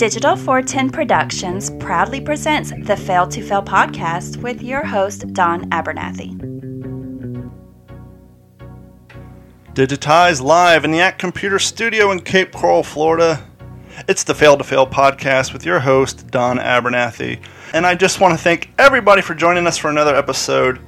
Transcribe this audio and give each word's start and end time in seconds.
Digital 0.00 0.34
410 0.34 0.92
Productions 0.92 1.68
proudly 1.72 2.22
presents 2.22 2.72
the 2.84 2.96
Fail 2.96 3.28
to 3.28 3.42
Fail 3.42 3.62
podcast 3.62 4.38
with 4.38 4.62
your 4.62 4.82
host, 4.82 5.30
Don 5.34 5.68
Abernathy. 5.68 6.38
Digitized 9.74 10.40
live 10.40 10.86
in 10.86 10.90
the 10.90 11.00
Act 11.00 11.18
Computer 11.18 11.58
Studio 11.58 12.12
in 12.12 12.20
Cape 12.20 12.50
Coral, 12.50 12.82
Florida. 12.82 13.46
It's 14.08 14.24
the 14.24 14.34
Fail 14.34 14.56
to 14.56 14.64
Fail 14.64 14.86
podcast 14.86 15.52
with 15.52 15.66
your 15.66 15.80
host, 15.80 16.28
Don 16.28 16.56
Abernathy. 16.56 17.38
And 17.74 17.86
I 17.86 17.94
just 17.94 18.20
want 18.20 18.32
to 18.32 18.42
thank 18.42 18.70
everybody 18.78 19.20
for 19.20 19.34
joining 19.34 19.66
us 19.66 19.76
for 19.76 19.90
another 19.90 20.16
episode. 20.16 20.80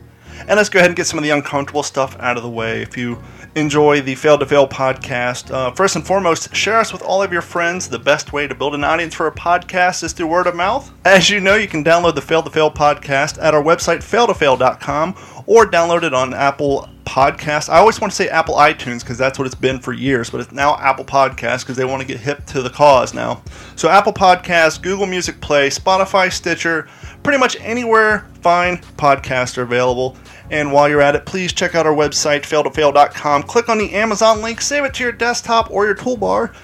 And 0.48 0.56
let's 0.56 0.70
go 0.70 0.79
ahead 0.79 0.88
and 0.88 0.96
get 0.96 1.06
some 1.06 1.18
of 1.18 1.22
the 1.22 1.30
uncomfortable 1.30 1.82
stuff 1.82 2.16
out 2.18 2.38
of 2.38 2.42
the 2.42 2.48
way. 2.48 2.80
If 2.80 2.96
you 2.96 3.22
enjoy 3.55 4.00
the 4.00 4.14
Fail 4.14 4.39
to 4.39 4.46
Fail 4.46 4.66
podcast, 4.66 5.53
uh, 5.53 5.71
first 5.73 5.96
and 5.96 6.07
foremost, 6.07 6.55
share 6.55 6.79
us 6.79 6.93
with 6.93 7.03
all 7.03 7.23
of 7.23 7.32
your 7.32 7.43
friends. 7.43 7.89
The 7.89 7.98
best 7.98 8.32
way 8.32 8.46
to 8.46 8.55
build 8.55 8.75
an 8.75 8.85
audience 8.85 9.14
for 9.14 9.26
a 9.26 9.32
podcast 9.32 10.03
is 10.03 10.13
through 10.13 10.29
word 10.29 10.46
of 10.46 10.54
mouth. 10.54 10.90
As 11.04 11.29
you 11.29 11.40
know, 11.40 11.54
you 11.57 11.68
can 11.68 11.85
download 11.85 12.14
the 12.14 12.23
Fail 12.23 12.43
to 12.43 12.50
Fail 12.50 12.71
podcast 12.71 13.43
at 13.43 13.54
our 13.54 13.62
website, 13.62 13.99
failtofail.com, 13.99 15.14
or 15.46 15.67
download 15.67 16.03
it 16.03 16.14
on 16.14 16.35
Apple 16.35 16.89
Podcast. 17.04 17.68
I 17.68 17.79
always 17.79 18.00
want 18.00 18.12
to 18.12 18.17
say 18.17 18.29
Apple 18.29 18.54
iTunes 18.54 19.00
because 19.00 19.18
that's 19.18 19.39
what 19.39 19.45
it's 19.46 19.54
been 19.54 19.81
for 19.81 19.93
years, 19.93 20.31
but 20.31 20.40
it's 20.40 20.53
now 20.53 20.76
Apple 20.79 21.04
Podcast 21.04 21.61
because 21.61 21.76
they 21.76 21.84
want 21.84 22.00
to 22.00 22.07
get 22.07 22.18
hip 22.18 22.46
to 22.46 22.62
the 22.62 22.71
cause 22.71 23.12
now. 23.12 23.43
So 23.76 23.89
Apple 23.89 24.12
Podcast, 24.12 24.82
Google 24.82 25.07
Music 25.07 25.40
Play, 25.40 25.68
Spotify, 25.68 26.32
Stitcher, 26.32 26.89
pretty 27.23 27.39
much 27.39 27.57
anywhere 27.61 28.26
fine 28.40 28.79
podcasts 28.96 29.57
are 29.57 29.62
available. 29.62 30.17
And 30.52 30.70
while 30.70 30.86
you're 30.86 31.00
at 31.00 31.16
it, 31.16 31.24
please 31.24 31.52
check 31.54 31.74
out 31.74 31.86
our 31.86 31.94
website, 31.94 32.42
failtofail.com. 32.42 33.44
Click 33.44 33.70
on 33.70 33.78
the 33.78 33.94
Amazon 33.94 34.42
link, 34.42 34.61
save 34.61 34.84
it 34.84 34.92
to 34.94 35.02
your 35.02 35.11
desktop 35.11 35.70
or 35.70 35.86
your 35.86 35.94
toolbar. 35.94 36.55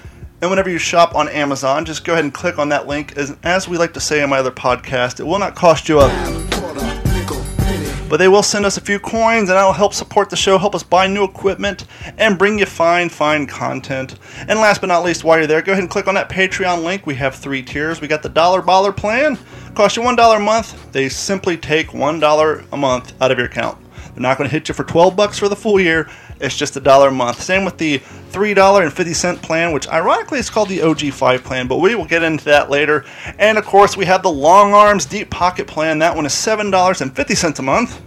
And 0.41 0.49
whenever 0.49 0.69
you 0.69 0.77
shop 0.77 1.15
on 1.15 1.27
Amazon, 1.27 1.85
just 1.85 2.05
go 2.05 2.13
ahead 2.13 2.23
and 2.23 2.33
click 2.33 2.59
on 2.59 2.69
that 2.69 2.87
link. 2.87 3.17
As, 3.17 3.35
as 3.43 3.67
we 3.67 3.77
like 3.77 3.93
to 3.95 3.99
say 3.99 4.21
in 4.21 4.29
my 4.29 4.37
other 4.37 4.51
podcast, 4.51 5.19
it 5.19 5.23
will 5.23 5.39
not 5.39 5.55
cost 5.55 5.89
you 5.89 5.99
a 5.99 6.88
but 8.09 8.17
they 8.17 8.27
will 8.27 8.43
send 8.43 8.65
us 8.65 8.77
a 8.77 8.81
few 8.81 8.99
coins 8.99 9.49
and 9.49 9.57
that'll 9.57 9.71
help 9.71 9.93
support 9.93 10.29
the 10.29 10.35
show, 10.35 10.57
help 10.57 10.75
us 10.75 10.83
buy 10.83 11.07
new 11.07 11.23
equipment, 11.23 11.85
and 12.17 12.37
bring 12.37 12.59
you 12.59 12.65
fine, 12.65 13.07
fine 13.09 13.45
content. 13.45 14.15
And 14.47 14.59
last 14.59 14.81
but 14.81 14.87
not 14.87 15.03
least, 15.03 15.23
while 15.23 15.37
you're 15.37 15.47
there, 15.47 15.61
go 15.61 15.71
ahead 15.71 15.83
and 15.83 15.91
click 15.91 16.07
on 16.07 16.15
that 16.15 16.29
Patreon 16.29 16.83
link. 16.83 17.05
We 17.05 17.15
have 17.15 17.35
three 17.35 17.61
tiers. 17.61 18.01
We 18.01 18.07
got 18.07 18.23
the 18.23 18.29
dollar 18.29 18.61
baller 18.61 18.95
plan, 18.95 19.37
cost 19.75 19.95
you 19.95 20.03
one 20.03 20.15
dollar 20.15 20.37
a 20.37 20.41
month. 20.41 20.91
They 20.91 21.07
simply 21.09 21.55
take 21.55 21.93
one 21.93 22.19
dollar 22.19 22.63
a 22.71 22.77
month 22.77 23.13
out 23.21 23.31
of 23.31 23.37
your 23.37 23.47
account. 23.47 23.77
They're 24.13 24.21
not 24.21 24.37
going 24.37 24.49
to 24.49 24.51
hit 24.51 24.67
you 24.67 24.73
for 24.73 24.83
12 24.83 25.15
bucks 25.15 25.39
for 25.39 25.47
the 25.47 25.55
full 25.55 25.79
year. 25.79 26.09
It's 26.39 26.55
just 26.55 26.77
a 26.77 26.79
dollar 26.79 27.09
a 27.09 27.11
month. 27.11 27.41
Same 27.41 27.65
with 27.65 27.77
the 27.77 27.99
$3.50 28.31 29.41
plan, 29.41 29.71
which 29.71 29.87
ironically 29.89 30.39
is 30.39 30.49
called 30.49 30.69
the 30.69 30.79
OG5 30.79 31.43
plan, 31.43 31.67
but 31.67 31.77
we 31.77 31.95
will 31.95 32.05
get 32.05 32.23
into 32.23 32.45
that 32.45 32.69
later. 32.69 33.05
And 33.37 33.57
of 33.57 33.65
course, 33.65 33.97
we 33.97 34.05
have 34.05 34.23
the 34.23 34.31
Long 34.31 34.73
Arms 34.73 35.05
Deep 35.05 35.29
Pocket 35.29 35.67
plan. 35.67 35.99
That 35.99 36.15
one 36.15 36.25
is 36.25 36.33
$7.50 36.33 37.59
a 37.59 37.61
month. 37.61 38.01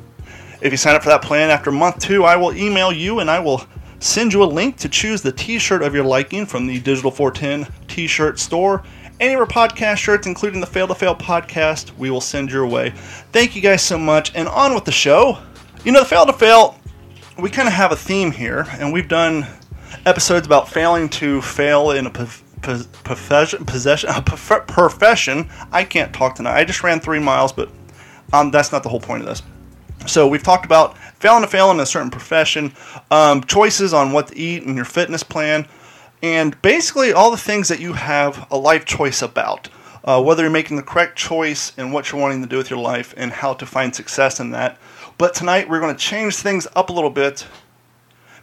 If 0.62 0.72
you 0.72 0.76
sign 0.76 0.94
up 0.94 1.02
for 1.02 1.08
that 1.08 1.22
plan 1.22 1.50
after 1.50 1.72
month 1.72 1.98
two, 1.98 2.24
I 2.24 2.36
will 2.36 2.54
email 2.54 2.92
you 2.92 3.18
and 3.18 3.28
I 3.28 3.40
will 3.40 3.66
send 3.98 4.32
you 4.32 4.42
a 4.42 4.44
link 4.44 4.76
to 4.78 4.88
choose 4.88 5.20
the 5.20 5.32
t 5.32 5.58
shirt 5.58 5.82
of 5.82 5.94
your 5.94 6.04
liking 6.04 6.46
from 6.46 6.66
the 6.66 6.78
Digital 6.80 7.10
410 7.10 7.72
t 7.88 8.06
shirt 8.06 8.38
store. 8.38 8.84
Any 9.18 9.34
of 9.34 9.40
our 9.40 9.46
podcast 9.46 9.98
shirts, 9.98 10.26
including 10.26 10.60
the 10.60 10.66
Fail 10.66 10.88
to 10.88 10.94
Fail 10.94 11.14
podcast, 11.14 11.96
we 11.98 12.10
will 12.10 12.20
send 12.20 12.50
your 12.50 12.66
way. 12.66 12.90
Thank 13.32 13.54
you 13.54 13.62
guys 13.62 13.82
so 13.82 13.98
much, 13.98 14.32
and 14.34 14.48
on 14.48 14.74
with 14.74 14.84
the 14.84 14.92
show. 14.92 15.38
You 15.84 15.92
know, 15.92 16.00
the 16.00 16.06
Fail 16.06 16.26
to 16.26 16.32
Fail 16.32 16.78
we 17.38 17.50
kind 17.50 17.68
of 17.68 17.74
have 17.74 17.92
a 17.92 17.96
theme 17.96 18.30
here, 18.30 18.66
and 18.72 18.92
we've 18.92 19.08
done 19.08 19.46
episodes 20.04 20.46
about 20.46 20.68
failing 20.68 21.08
to 21.08 21.40
fail 21.42 21.90
in 21.90 22.06
a 22.06 22.10
profession. 22.10 23.64
Possession, 23.64 24.10
a 24.10 24.22
profession. 24.22 25.48
I 25.70 25.84
can't 25.84 26.12
talk 26.12 26.34
tonight. 26.34 26.58
I 26.58 26.64
just 26.64 26.82
ran 26.82 27.00
three 27.00 27.18
miles, 27.18 27.52
but 27.52 27.70
um, 28.32 28.50
that's 28.50 28.72
not 28.72 28.82
the 28.82 28.88
whole 28.88 29.00
point 29.00 29.22
of 29.22 29.28
this. 29.28 29.42
So 30.06 30.26
we've 30.26 30.42
talked 30.42 30.64
about 30.64 30.96
failing 31.20 31.42
to 31.42 31.48
fail 31.48 31.70
in 31.70 31.80
a 31.80 31.86
certain 31.86 32.10
profession, 32.10 32.72
um, 33.10 33.44
choices 33.44 33.94
on 33.94 34.12
what 34.12 34.28
to 34.28 34.38
eat 34.38 34.64
and 34.64 34.76
your 34.76 34.84
fitness 34.84 35.22
plan, 35.22 35.66
and 36.22 36.60
basically 36.62 37.12
all 37.12 37.30
the 37.30 37.36
things 37.36 37.68
that 37.68 37.80
you 37.80 37.92
have 37.94 38.46
a 38.50 38.56
life 38.56 38.84
choice 38.84 39.22
about. 39.22 39.68
Uh, 40.04 40.20
whether 40.20 40.42
you're 40.42 40.50
making 40.50 40.76
the 40.76 40.82
correct 40.82 41.16
choice 41.16 41.72
and 41.78 41.92
what 41.92 42.10
you're 42.10 42.20
wanting 42.20 42.42
to 42.42 42.48
do 42.48 42.56
with 42.56 42.68
your 42.68 42.78
life 42.80 43.14
and 43.16 43.30
how 43.30 43.54
to 43.54 43.64
find 43.64 43.94
success 43.94 44.40
in 44.40 44.50
that. 44.50 44.76
But 45.18 45.34
tonight 45.34 45.68
we're 45.68 45.80
going 45.80 45.94
to 45.94 46.00
change 46.00 46.36
things 46.36 46.66
up 46.74 46.90
a 46.90 46.92
little 46.92 47.10
bit 47.10 47.46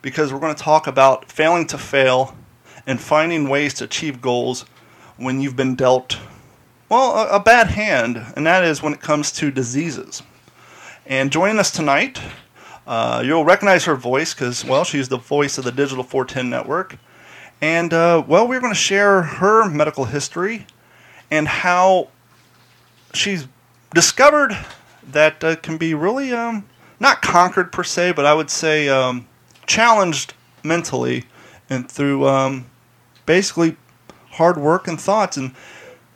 because 0.02 0.32
we're 0.32 0.40
going 0.40 0.56
to 0.56 0.62
talk 0.62 0.88
about 0.88 1.32
failing 1.32 1.68
to 1.68 1.78
fail 1.78 2.36
and 2.86 3.00
finding 3.00 3.50
ways 3.50 3.74
to 3.76 3.84
achieve 3.84 4.22
goals 4.22 4.66
when 5.18 5.42
you've 5.42 5.56
been 5.56 5.76
dealt, 5.76 6.18
well, 6.88 7.12
a, 7.12 7.36
a 7.36 7.40
bad 7.40 7.68
hand, 7.68 8.24
and 8.36 8.48
that 8.48 8.64
is 8.64 8.82
when 8.82 8.94
it 8.94 9.02
comes 9.02 9.32
to 9.34 9.52
diseases. 9.52 10.24
And 11.06 11.32
joining 11.32 11.60
us 11.60 11.72
tonight, 11.72 12.22
uh, 12.88 13.22
you'll 13.26 13.44
recognize 13.44 13.86
her 13.86 13.96
voice 13.96 14.34
because, 14.34 14.64
well, 14.64 14.84
she's 14.84 15.10
the 15.10 15.18
voice 15.18 15.58
of 15.58 15.66
the 15.66 15.72
Digital 15.72 16.04
410 16.04 16.50
Network. 16.50 16.98
And, 17.62 17.94
uh, 17.94 18.24
well, 18.26 18.48
we're 18.48 18.62
going 18.62 18.74
to 18.74 18.80
share 18.80 19.22
her 19.22 19.70
medical 19.70 20.06
history 20.06 20.66
and 21.30 21.48
how 21.48 22.10
she's 23.14 23.48
discovered 23.94 24.58
that 25.12 25.44
uh, 25.44 25.56
can 25.58 25.78
be 25.78 25.94
really 25.94 26.32
um, 26.32 26.66
not 27.00 27.22
conquered 27.22 27.72
per 27.72 27.84
se, 27.84 28.14
but 28.14 28.26
I 28.26 28.34
would 28.34 28.50
say 28.50 28.90
um, 28.90 29.28
challenged 29.68 30.34
mentally 30.64 31.26
and 31.70 31.90
through 31.90 32.28
um, 32.28 32.66
basically 33.26 33.78
hard 34.32 34.58
work 34.58 34.88
and 34.88 35.00
thoughts. 35.00 35.38
And 35.38 35.54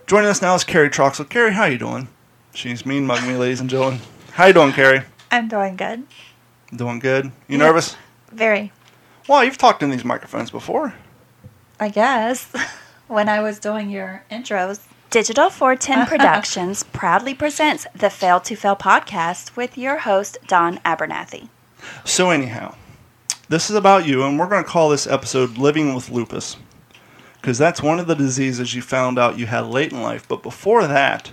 joining 0.08 0.30
us 0.30 0.42
now 0.42 0.56
is 0.56 0.64
Carrie 0.64 0.90
Troxel. 0.90 1.30
Carrie, 1.30 1.54
how 1.54 1.66
you 1.66 1.78
doing? 1.78 2.08
She's 2.54 2.86
mean 2.86 3.06
mugging 3.06 3.30
me, 3.30 3.36
ladies 3.36 3.62
and 3.62 3.70
gentlemen. 3.70 4.00
How 4.34 4.46
you 4.48 4.54
doing, 4.54 4.74
Carrie? 4.74 5.04
I'm 5.32 5.48
doing 5.48 5.76
good. 5.76 6.04
Doing 6.76 7.00
good. 7.00 7.26
You 7.26 7.58
yeah, 7.58 7.66
nervous? 7.66 7.96
Very. 8.32 8.72
Well, 9.28 9.44
you've 9.44 9.58
talked 9.58 9.82
in 9.82 9.90
these 9.90 10.06
microphones 10.06 10.52
before. 10.52 10.94
I 11.80 11.90
guess. 11.90 12.52
when 13.08 13.30
I 13.30 13.42
was 13.42 13.60
doing 13.60 13.90
your 13.90 14.24
intros. 14.32 14.82
Digital 15.14 15.52
410 15.52 16.08
Productions 16.18 16.82
proudly 16.82 17.36
presents 17.36 17.86
the 17.94 18.10
Fail 18.10 18.40
to 18.40 18.56
Fail 18.56 18.76
podcast 18.76 19.56
with 19.56 19.78
your 19.78 20.00
host, 20.00 20.40
Don 20.48 20.80
Abernathy. 20.80 21.50
So, 22.04 22.32
anyhow, 22.32 22.74
this 23.48 23.70
is 23.70 23.76
about 23.76 24.08
you, 24.08 24.24
and 24.24 24.40
we're 24.40 24.50
going 24.50 24.64
to 24.64 24.68
call 24.68 24.90
this 24.90 25.06
episode 25.06 25.60
Living 25.60 25.94
with 25.94 26.10
Lupus 26.10 26.58
because 27.36 27.60
that's 27.60 27.80
one 27.80 28.00
of 28.00 28.08
the 28.08 28.16
diseases 28.16 28.74
you 28.74 28.82
found 28.82 29.20
out 29.20 29.38
you 29.38 29.46
had 29.46 29.68
late 29.68 29.92
in 29.92 30.02
life. 30.02 30.28
But 30.28 30.42
before 30.42 30.88
that, 30.88 31.32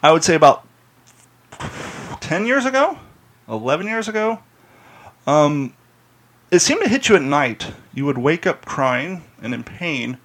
I 0.00 0.12
would 0.12 0.22
say 0.22 0.36
about 0.36 0.64
10 2.20 2.46
years 2.46 2.66
ago, 2.66 3.00
11 3.48 3.88
years 3.88 4.06
ago, 4.06 4.38
um, 5.26 5.74
it 6.52 6.60
seemed 6.60 6.82
to 6.82 6.88
hit 6.88 7.08
you 7.08 7.16
at 7.16 7.22
night. 7.22 7.72
You 7.92 8.06
would 8.06 8.18
wake 8.18 8.46
up 8.46 8.64
crying 8.64 9.24
and 9.42 9.52
in 9.52 9.64
pain 9.64 10.18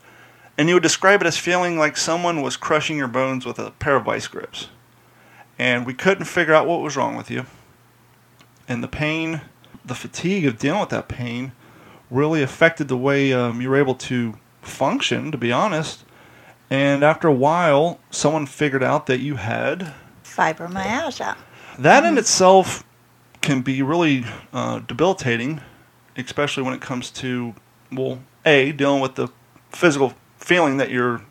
and 0.57 0.69
you 0.69 0.75
would 0.75 0.83
describe 0.83 1.21
it 1.21 1.27
as 1.27 1.37
feeling 1.37 1.77
like 1.77 1.97
someone 1.97 2.41
was 2.41 2.57
crushing 2.57 2.97
your 2.97 3.07
bones 3.07 3.45
with 3.45 3.59
a 3.59 3.71
pair 3.71 3.95
of 3.95 4.05
vice 4.05 4.27
grips. 4.27 4.67
And 5.57 5.85
we 5.85 5.93
couldn't 5.93 6.25
figure 6.25 6.53
out 6.53 6.67
what 6.67 6.81
was 6.81 6.95
wrong 6.95 7.15
with 7.15 7.31
you. 7.31 7.45
And 8.67 8.83
the 8.83 8.87
pain, 8.87 9.41
the 9.83 9.95
fatigue 9.95 10.45
of 10.45 10.57
dealing 10.57 10.79
with 10.79 10.89
that 10.89 11.07
pain, 11.07 11.51
really 12.09 12.41
affected 12.41 12.87
the 12.87 12.97
way 12.97 13.33
um, 13.33 13.61
you 13.61 13.69
were 13.69 13.77
able 13.77 13.95
to 13.95 14.37
function, 14.61 15.31
to 15.31 15.37
be 15.37 15.51
honest. 15.51 16.05
And 16.69 17.03
after 17.03 17.27
a 17.27 17.33
while, 17.33 17.99
someone 18.09 18.45
figured 18.45 18.83
out 18.83 19.05
that 19.07 19.19
you 19.19 19.35
had 19.35 19.93
fibromyalgia. 20.23 21.35
That 21.77 22.03
mm-hmm. 22.03 22.13
in 22.13 22.17
itself 22.17 22.83
can 23.41 23.61
be 23.61 23.81
really 23.81 24.25
uh, 24.53 24.79
debilitating, 24.79 25.61
especially 26.15 26.63
when 26.63 26.73
it 26.73 26.81
comes 26.81 27.11
to, 27.11 27.53
well, 27.91 28.19
A, 28.45 28.71
dealing 28.71 29.01
with 29.01 29.15
the 29.15 29.27
physical 29.69 30.13
feeling 30.43 30.77
that 30.77 30.91
your 30.91 31.21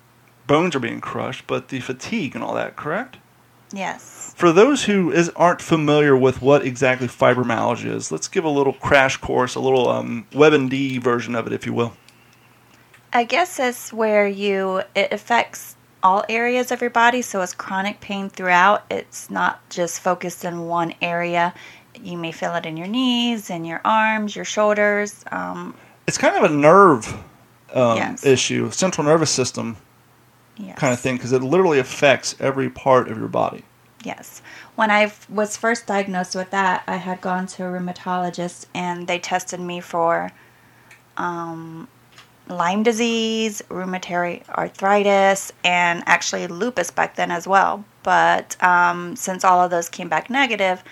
bones 0.47 0.75
are 0.75 0.81
being 0.81 1.01
crushed, 1.01 1.47
but 1.47 1.69
the 1.69 1.81
fatigue 1.81 2.35
and 2.35 2.43
all 2.43 2.55
that, 2.55 2.77
correct? 2.77 3.19
Yes. 3.73 4.35
For 4.37 4.53
those 4.53 4.85
who 4.85 5.11
is, 5.11 5.31
aren't 5.31 5.63
familiar 5.63 6.17
with 6.17 6.43
what 6.43 6.65
exactly 6.65 7.09
fibromyalgia 7.09 7.95
is, 7.95 8.13
let's 8.13 8.29
give 8.29 8.45
a 8.45 8.51
little 8.51 8.73
crash 8.73 9.17
course, 9.17 9.55
a 9.55 9.61
little 9.61 9.89
um, 9.89 10.27
WebMD 10.33 11.01
version 11.01 11.35
of 11.35 11.47
it, 11.47 11.53
if 11.53 11.65
you 11.67 11.73
will. 11.73 11.95
I 13.13 13.25
guess 13.25 13.59
it's 13.59 13.93
where 13.93 14.27
you 14.27 14.83
it 14.95 15.13
affects 15.13 15.77
all 16.03 16.25
areas 16.29 16.73
of 16.73 16.81
your 16.81 16.91
body, 16.91 17.23
so 17.23 17.43
it's 17.43 17.55
chronic 17.55 18.01
pain 18.01 18.31
throughout. 18.31 18.85
It's 18.91 19.31
not 19.31 19.69
just 19.69 20.01
focused 20.01 20.45
in 20.45 20.67
one 20.67 20.95
area. 21.03 21.55
You 21.95 22.17
may 22.17 22.33
feel 22.33 22.55
it 22.55 22.65
in 22.65 22.77
your 22.77 22.89
knees, 22.89 23.51
in 23.51 23.65
your 23.67 23.83
arms, 23.85 24.35
your 24.35 24.47
shoulders. 24.47 25.25
Um, 25.31 25.75
it's 26.07 26.19
kind 26.19 26.43
of 26.43 26.51
a 26.51 26.55
nerve 26.55 27.23
um, 27.73 27.97
yes. 27.97 28.25
issue, 28.25 28.71
central 28.71 29.07
nervous 29.07 29.31
system 29.31 29.77
yes. 30.57 30.79
kind 30.79 30.93
of 30.93 31.01
thing, 31.01 31.17
because 31.17 31.33
it 31.33 31.43
literally 31.43 31.79
affects 31.79 32.37
every 32.41 32.71
part 32.71 33.11
of 33.11 33.19
your 33.19 33.29
body. 33.29 33.65
Yes. 34.05 34.43
When 34.75 34.91
I 34.91 35.13
was 35.29 35.57
first 35.57 35.87
diagnosed 35.87 36.35
with 36.35 36.51
that, 36.51 36.83
I 36.87 36.97
had 36.97 37.21
gone 37.21 37.47
to 37.49 37.65
a 37.65 37.71
rheumatologist 37.71 38.67
and 38.75 39.07
they 39.07 39.19
tested 39.19 39.61
me 39.61 39.81
for 39.81 40.33
um, 41.17 41.87
Lyme 42.49 42.83
disease, 42.83 43.63
rheumatoid 43.69 44.49
arthritis, 44.49 45.53
and 45.63 46.03
actually 46.07 46.49
lupus 46.49 46.91
back 46.91 47.15
then 47.15 47.31
as 47.31 47.47
well. 47.47 47.85
But 48.03 48.63
um, 48.63 49.15
since 49.15 49.45
all 49.45 49.61
of 49.61 49.71
those 49.71 49.89
came 49.89 50.09
back 50.09 50.29
negative, 50.29 50.83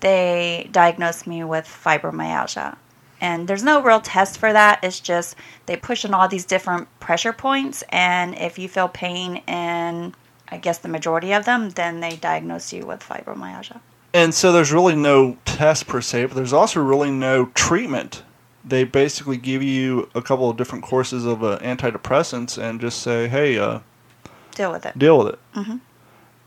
they 0.00 0.68
diagnosed 0.70 1.26
me 1.26 1.42
with 1.44 1.66
fibromyalgia. 1.66 2.76
And 3.20 3.46
there's 3.48 3.62
no 3.62 3.82
real 3.82 4.00
test 4.00 4.38
for 4.38 4.52
that. 4.52 4.80
It's 4.82 5.00
just 5.00 5.36
they 5.66 5.76
push 5.76 6.04
in 6.04 6.14
all 6.14 6.26
these 6.28 6.44
different 6.44 6.88
pressure 7.00 7.32
points, 7.32 7.82
and 7.90 8.34
if 8.36 8.58
you 8.58 8.68
feel 8.68 8.88
pain 8.88 9.36
in, 9.46 10.14
I 10.48 10.56
guess, 10.56 10.78
the 10.78 10.88
majority 10.88 11.32
of 11.32 11.44
them, 11.44 11.70
then 11.70 12.00
they 12.00 12.16
diagnose 12.16 12.72
you 12.72 12.86
with 12.86 13.00
fibromyalgia. 13.02 13.80
And 14.14 14.34
so 14.34 14.52
there's 14.52 14.72
really 14.72 14.96
no 14.96 15.36
test 15.44 15.86
per 15.86 16.00
se, 16.00 16.26
but 16.26 16.34
there's 16.34 16.52
also 16.52 16.80
really 16.82 17.10
no 17.10 17.46
treatment. 17.54 18.22
They 18.64 18.84
basically 18.84 19.36
give 19.36 19.62
you 19.62 20.08
a 20.14 20.20
couple 20.22 20.50
of 20.50 20.56
different 20.56 20.82
courses 20.84 21.24
of 21.24 21.44
uh, 21.44 21.58
antidepressants 21.60 22.58
and 22.60 22.80
just 22.80 23.00
say, 23.02 23.28
hey, 23.28 23.58
uh, 23.58 23.80
Deal 24.54 24.72
with 24.72 24.84
it. 24.84 24.98
deal 24.98 25.18
with 25.18 25.28
it. 25.34 25.38
hmm 25.54 25.76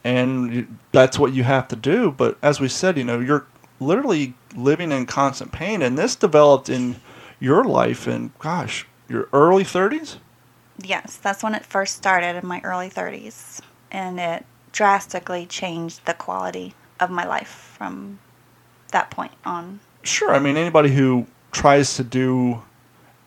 and 0.03 0.53
you, 0.53 0.67
that's 0.91 1.17
what 1.17 1.31
you 1.33 1.43
have 1.43 1.67
to 1.69 1.75
do. 1.77 2.11
But 2.11 2.37
as 2.41 2.59
we 2.59 2.67
said, 2.67 2.97
you 2.97 3.05
know, 3.05 3.19
you're 3.21 3.45
literally 3.79 4.33
living 4.55 4.91
in 4.91 5.05
constant 5.05 5.51
pain, 5.51 5.81
and 5.81 5.97
this 5.97 6.15
developed 6.15 6.69
in 6.69 6.97
your 7.39 7.63
life 7.63 8.07
in, 8.07 8.31
gosh, 8.39 8.85
your 9.09 9.27
early 9.33 9.63
30s. 9.63 10.17
Yes, 10.81 11.17
that's 11.17 11.43
when 11.43 11.55
it 11.55 11.65
first 11.65 11.95
started 11.95 12.35
in 12.35 12.47
my 12.47 12.61
early 12.63 12.89
30s. 12.89 13.61
And 13.91 14.19
it 14.19 14.45
drastically 14.71 15.45
changed 15.45 16.05
the 16.05 16.13
quality 16.13 16.73
of 16.99 17.09
my 17.09 17.25
life 17.25 17.75
from 17.77 18.19
that 18.91 19.11
point 19.11 19.33
on. 19.45 19.79
Sure, 20.01 20.33
I 20.33 20.39
mean 20.39 20.57
anybody 20.57 20.93
who 20.93 21.27
tries 21.51 21.95
to 21.95 22.03
do 22.03 22.63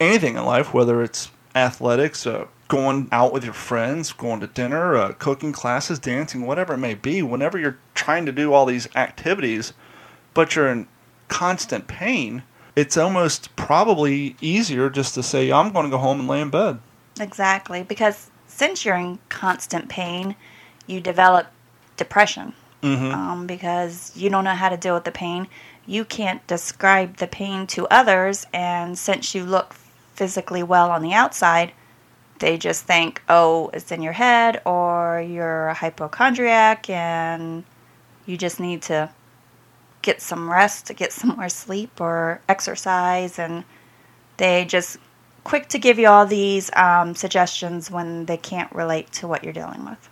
anything 0.01 0.37
in 0.37 0.45
life, 0.45 0.75
whether 0.75 1.03
it's 1.03 1.31
athletics, 1.55 2.27
uh, 2.27 2.47
going 2.69 3.09
out 3.13 3.33
with 3.33 3.45
your 3.45 3.55
friends, 3.55 4.13
going 4.13 4.41
to 4.41 4.47
dinner, 4.47 4.97
uh, 4.97 5.13
cooking 5.13 5.53
classes, 5.53 5.99
dancing, 5.99 6.47
whatever 6.47 6.75
it 6.75 6.79
may 6.79 6.95
be, 6.95 7.23
whenever 7.23 7.59
you're 7.59 7.79
trying 7.95 8.27
to 8.27 8.33
do 8.33 8.53
all 8.53 8.67
these 8.67 8.89
activities, 8.97 9.73
but 10.35 10.55
you're 10.55 10.69
in 10.69 10.89
constant 11.29 11.87
pain, 11.89 12.43
it's 12.75 12.97
almost 12.97 13.55
probably 13.57 14.37
easier 14.41 14.91
just 14.91 15.15
to 15.15 15.23
say, 15.23 15.51
I'm 15.51 15.73
going 15.73 15.85
to 15.85 15.91
go 15.91 15.99
home 15.99 16.21
and 16.21 16.29
lay 16.29 16.41
in 16.41 16.51
bed. 16.51 16.79
Exactly, 17.19 17.83
because 17.83 18.31
since 18.47 18.85
you're 18.85 18.97
in 18.97 19.19
constant 19.29 19.89
pain, 19.89 20.37
you 20.87 21.01
develop 21.01 21.47
depression 21.97 22.53
Mm-hmm. 22.83 23.13
um, 23.13 23.47
because 23.47 24.13
you 24.15 24.31
don't 24.31 24.45
know 24.45 24.55
how 24.55 24.69
to 24.69 24.77
deal 24.77 24.95
with 24.95 25.05
the 25.05 25.11
pain. 25.11 25.49
You 25.87 26.05
can't 26.05 26.47
describe 26.47 27.17
the 27.17 27.27
pain 27.27 27.67
to 27.69 27.87
others, 27.89 28.47
and 28.53 28.99
since 28.99 29.35
you 29.35 29.45
look 29.45 29.75
physically 30.15 30.63
well 30.63 30.91
on 30.91 31.03
the 31.03 31.13
outside, 31.13 31.73
they 32.39 32.59
just 32.59 32.85
think, 32.85 33.23
oh, 33.29 33.71
it's 33.73 33.91
in 33.91 34.03
your 34.03 34.13
head, 34.13 34.61
or 34.65 35.25
you're 35.27 35.69
a 35.69 35.75
hypochondriac, 35.75 36.91
and 36.91 37.65
you 38.27 38.37
just 38.37 38.61
need 38.61 38.83
to 38.83 39.11
get 40.07 40.23
some 40.23 40.51
rest, 40.51 40.87
to 40.87 40.95
get 40.95 41.13
some 41.13 41.37
more 41.37 41.49
sleep, 41.49 42.01
or 42.01 42.41
exercise, 42.49 43.39
and 43.39 43.65
they 44.39 44.65
just 44.65 44.97
quick 45.45 45.69
to 45.69 45.79
give 45.79 45.99
you 45.99 46.09
all 46.09 46.25
these 46.25 46.71
um, 46.75 47.15
suggestions 47.15 47.91
when 47.91 48.25
they 48.27 48.37
can't 48.37 48.73
relate 48.73 49.13
to 49.13 49.29
what 49.29 49.45
you're 49.45 49.53
dealing 49.53 49.85
with. 49.85 50.09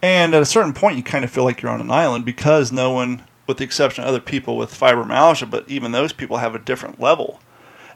And 0.00 0.34
at 0.34 0.42
a 0.42 0.46
certain 0.46 0.72
point, 0.72 0.96
you 0.96 1.02
kind 1.02 1.24
of 1.24 1.30
feel 1.30 1.44
like 1.44 1.60
you're 1.60 1.70
on 1.70 1.80
an 1.80 1.90
island 1.90 2.24
because 2.24 2.72
no 2.72 2.90
one, 2.90 3.22
with 3.46 3.58
the 3.58 3.64
exception 3.64 4.02
of 4.02 4.08
other 4.08 4.20
people 4.20 4.56
with 4.56 4.72
fibromyalgia, 4.72 5.50
but 5.50 5.68
even 5.68 5.92
those 5.92 6.12
people 6.12 6.38
have 6.38 6.54
a 6.54 6.58
different 6.58 7.00
level. 7.00 7.40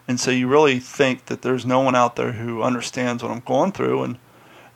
And 0.08 0.20
so 0.20 0.30
you 0.30 0.46
really 0.46 0.78
think 0.78 1.26
that 1.26 1.42
there's 1.42 1.66
no 1.66 1.80
one 1.80 1.96
out 1.96 2.16
there 2.16 2.32
who 2.32 2.62
understands 2.62 3.22
what 3.22 3.32
I'm 3.32 3.40
going 3.40 3.72
through 3.72 4.02
and 4.02 4.18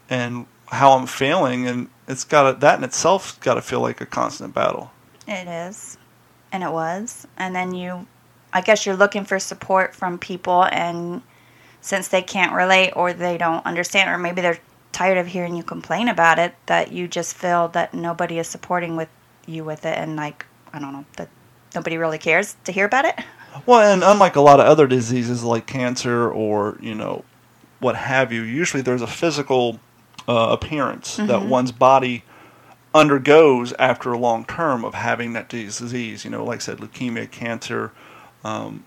and 0.09 0.47
how 0.67 0.93
I'm 0.93 1.07
feeling, 1.07 1.67
and 1.67 1.89
it's 2.09 2.25
got 2.25 2.51
to, 2.51 2.59
that 2.61 2.79
in 2.79 2.85
itself 2.85 3.39
got 3.41 3.55
to 3.55 3.63
feel 3.63 3.81
like 3.81 4.01
a 4.01 4.07
constant 4.07 4.55
battle. 4.55 4.91
It 5.29 5.47
is. 5.47 5.99
And 6.53 6.63
it 6.63 6.73
was. 6.73 7.27
And 7.37 7.55
then 7.55 7.75
you, 7.75 8.07
I 8.53 8.61
guess 8.61 8.87
you're 8.87 8.97
looking 8.97 9.25
for 9.25 9.39
support 9.39 9.95
from 9.95 10.19
people, 10.19 10.65
and 10.65 11.23
since 11.81 12.09
they 12.09 12.23
can't 12.23 12.53
relate 12.53 12.93
or 12.97 13.13
they 13.13 13.39
don't 13.39 13.65
understand, 13.65 14.11
or 14.11 14.19
maybe 14.19 14.41
they're 14.41 14.59
tired 14.93 15.19
of 15.19 15.29
hearing 15.29 15.55
you 15.57 15.63
complain 15.63 16.09
about 16.09 16.39
it, 16.39 16.55
that 16.67 16.93
you 16.93 17.07
just 17.09 17.35
feel 17.35 17.69
that 17.69 17.95
nobody 17.95 18.39
is 18.39 18.49
supporting 18.49 18.97
with 18.97 19.09
you 19.47 19.65
with 19.65 19.87
it, 19.87 19.97
and 19.97 20.17
like, 20.17 20.45
I 20.73 20.79
don't 20.79 20.93
know, 20.93 21.05
that 21.17 21.29
nobody 21.75 21.97
really 21.97 22.19
cares 22.19 22.57
to 22.65 22.73
hear 22.73 22.85
about 22.85 23.05
it. 23.05 23.15
Well, 23.67 23.81
and 23.81 24.03
unlike 24.05 24.37
a 24.37 24.41
lot 24.41 24.61
of 24.61 24.67
other 24.67 24.87
diseases 24.87 25.43
like 25.43 25.67
cancer 25.67 26.31
or 26.31 26.79
you 26.81 26.95
know 26.95 27.25
what 27.81 27.97
have 27.97 28.33
you, 28.33 28.43
usually 28.43 28.83
there's 28.83 29.03
a 29.03 29.07
physical 29.07 29.81
uh, 30.29 30.49
appearance 30.51 31.17
that 31.17 31.47
one's 31.47 31.73
body 31.73 32.25
undergoes 32.95 33.73
after 33.79 34.13
a 34.13 34.19
long 34.19 34.45
term 34.45 34.85
of 34.85 34.95
having 34.95 35.33
that 35.35 35.49
disease. 35.49 36.25
You 36.25 36.31
know, 36.31 36.45
like 36.45 36.57
I 36.57 36.61
said, 36.61 36.79
leukemia, 36.79 37.31
cancer, 37.31 37.93
um, 38.45 38.85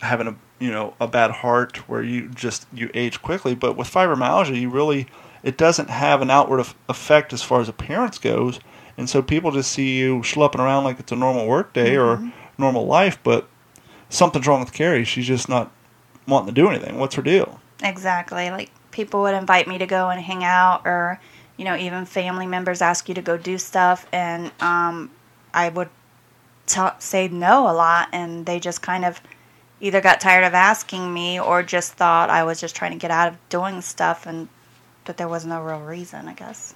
having 0.00 0.26
a 0.26 0.36
you 0.58 0.70
know 0.70 0.94
a 1.00 1.06
bad 1.06 1.30
heart 1.30 1.88
where 1.88 2.02
you 2.02 2.28
just 2.28 2.66
you 2.72 2.90
age 2.94 3.22
quickly. 3.22 3.54
But 3.54 3.76
with 3.76 3.88
fibromyalgia, 3.88 4.60
you 4.60 4.70
really 4.70 5.06
it 5.42 5.56
doesn't 5.56 5.90
have 5.90 6.22
an 6.22 6.30
outward 6.30 6.60
eff- 6.60 6.74
effect 6.88 7.32
as 7.32 7.42
far 7.42 7.60
as 7.60 7.68
appearance 7.68 8.18
goes, 8.18 8.60
and 8.96 9.08
so 9.08 9.22
people 9.22 9.50
just 9.52 9.70
see 9.70 9.98
you 9.98 10.20
schlepping 10.20 10.58
around 10.58 10.84
like 10.84 10.98
it's 10.98 11.12
a 11.12 11.16
normal 11.16 11.46
work 11.46 11.72
day 11.72 11.96
or 11.96 12.32
normal 12.58 12.86
life, 12.86 13.18
but 13.22 13.48
something's 14.08 14.46
wrong 14.46 14.60
with 14.60 14.72
Carrie. 14.72 15.04
She's 15.04 15.26
just 15.26 15.48
not 15.48 15.70
wanting 16.26 16.54
to 16.54 16.60
do 16.60 16.68
anything. 16.68 16.98
What's 16.98 17.14
her 17.14 17.22
deal? 17.22 17.60
Exactly. 17.82 18.50
Like 18.50 18.70
people 18.90 19.20
would 19.22 19.34
invite 19.34 19.68
me 19.68 19.78
to 19.78 19.86
go 19.86 20.08
and 20.08 20.20
hang 20.20 20.42
out, 20.42 20.82
or 20.84 21.20
you 21.56 21.64
know, 21.64 21.76
even 21.76 22.04
family 22.04 22.46
members 22.46 22.82
ask 22.82 23.08
you 23.08 23.14
to 23.14 23.22
go 23.22 23.36
do 23.36 23.58
stuff, 23.58 24.06
and 24.12 24.52
um, 24.60 25.10
I 25.54 25.68
would 25.68 25.88
t- 26.66 26.80
say 26.98 27.28
no 27.28 27.70
a 27.70 27.72
lot, 27.72 28.08
and 28.12 28.46
they 28.46 28.60
just 28.60 28.82
kind 28.82 29.04
of 29.04 29.20
either 29.80 30.00
got 30.00 30.20
tired 30.20 30.44
of 30.44 30.54
asking 30.54 31.12
me 31.12 31.40
or 31.40 31.62
just 31.62 31.94
thought 31.94 32.30
I 32.30 32.44
was 32.44 32.60
just 32.60 32.74
trying 32.76 32.92
to 32.92 32.98
get 32.98 33.10
out 33.10 33.28
of 33.28 33.48
doing 33.48 33.80
stuff, 33.80 34.26
and 34.26 34.48
that 35.06 35.16
there 35.16 35.28
was 35.28 35.46
no 35.46 35.62
real 35.62 35.80
reason, 35.80 36.28
I 36.28 36.34
guess. 36.34 36.74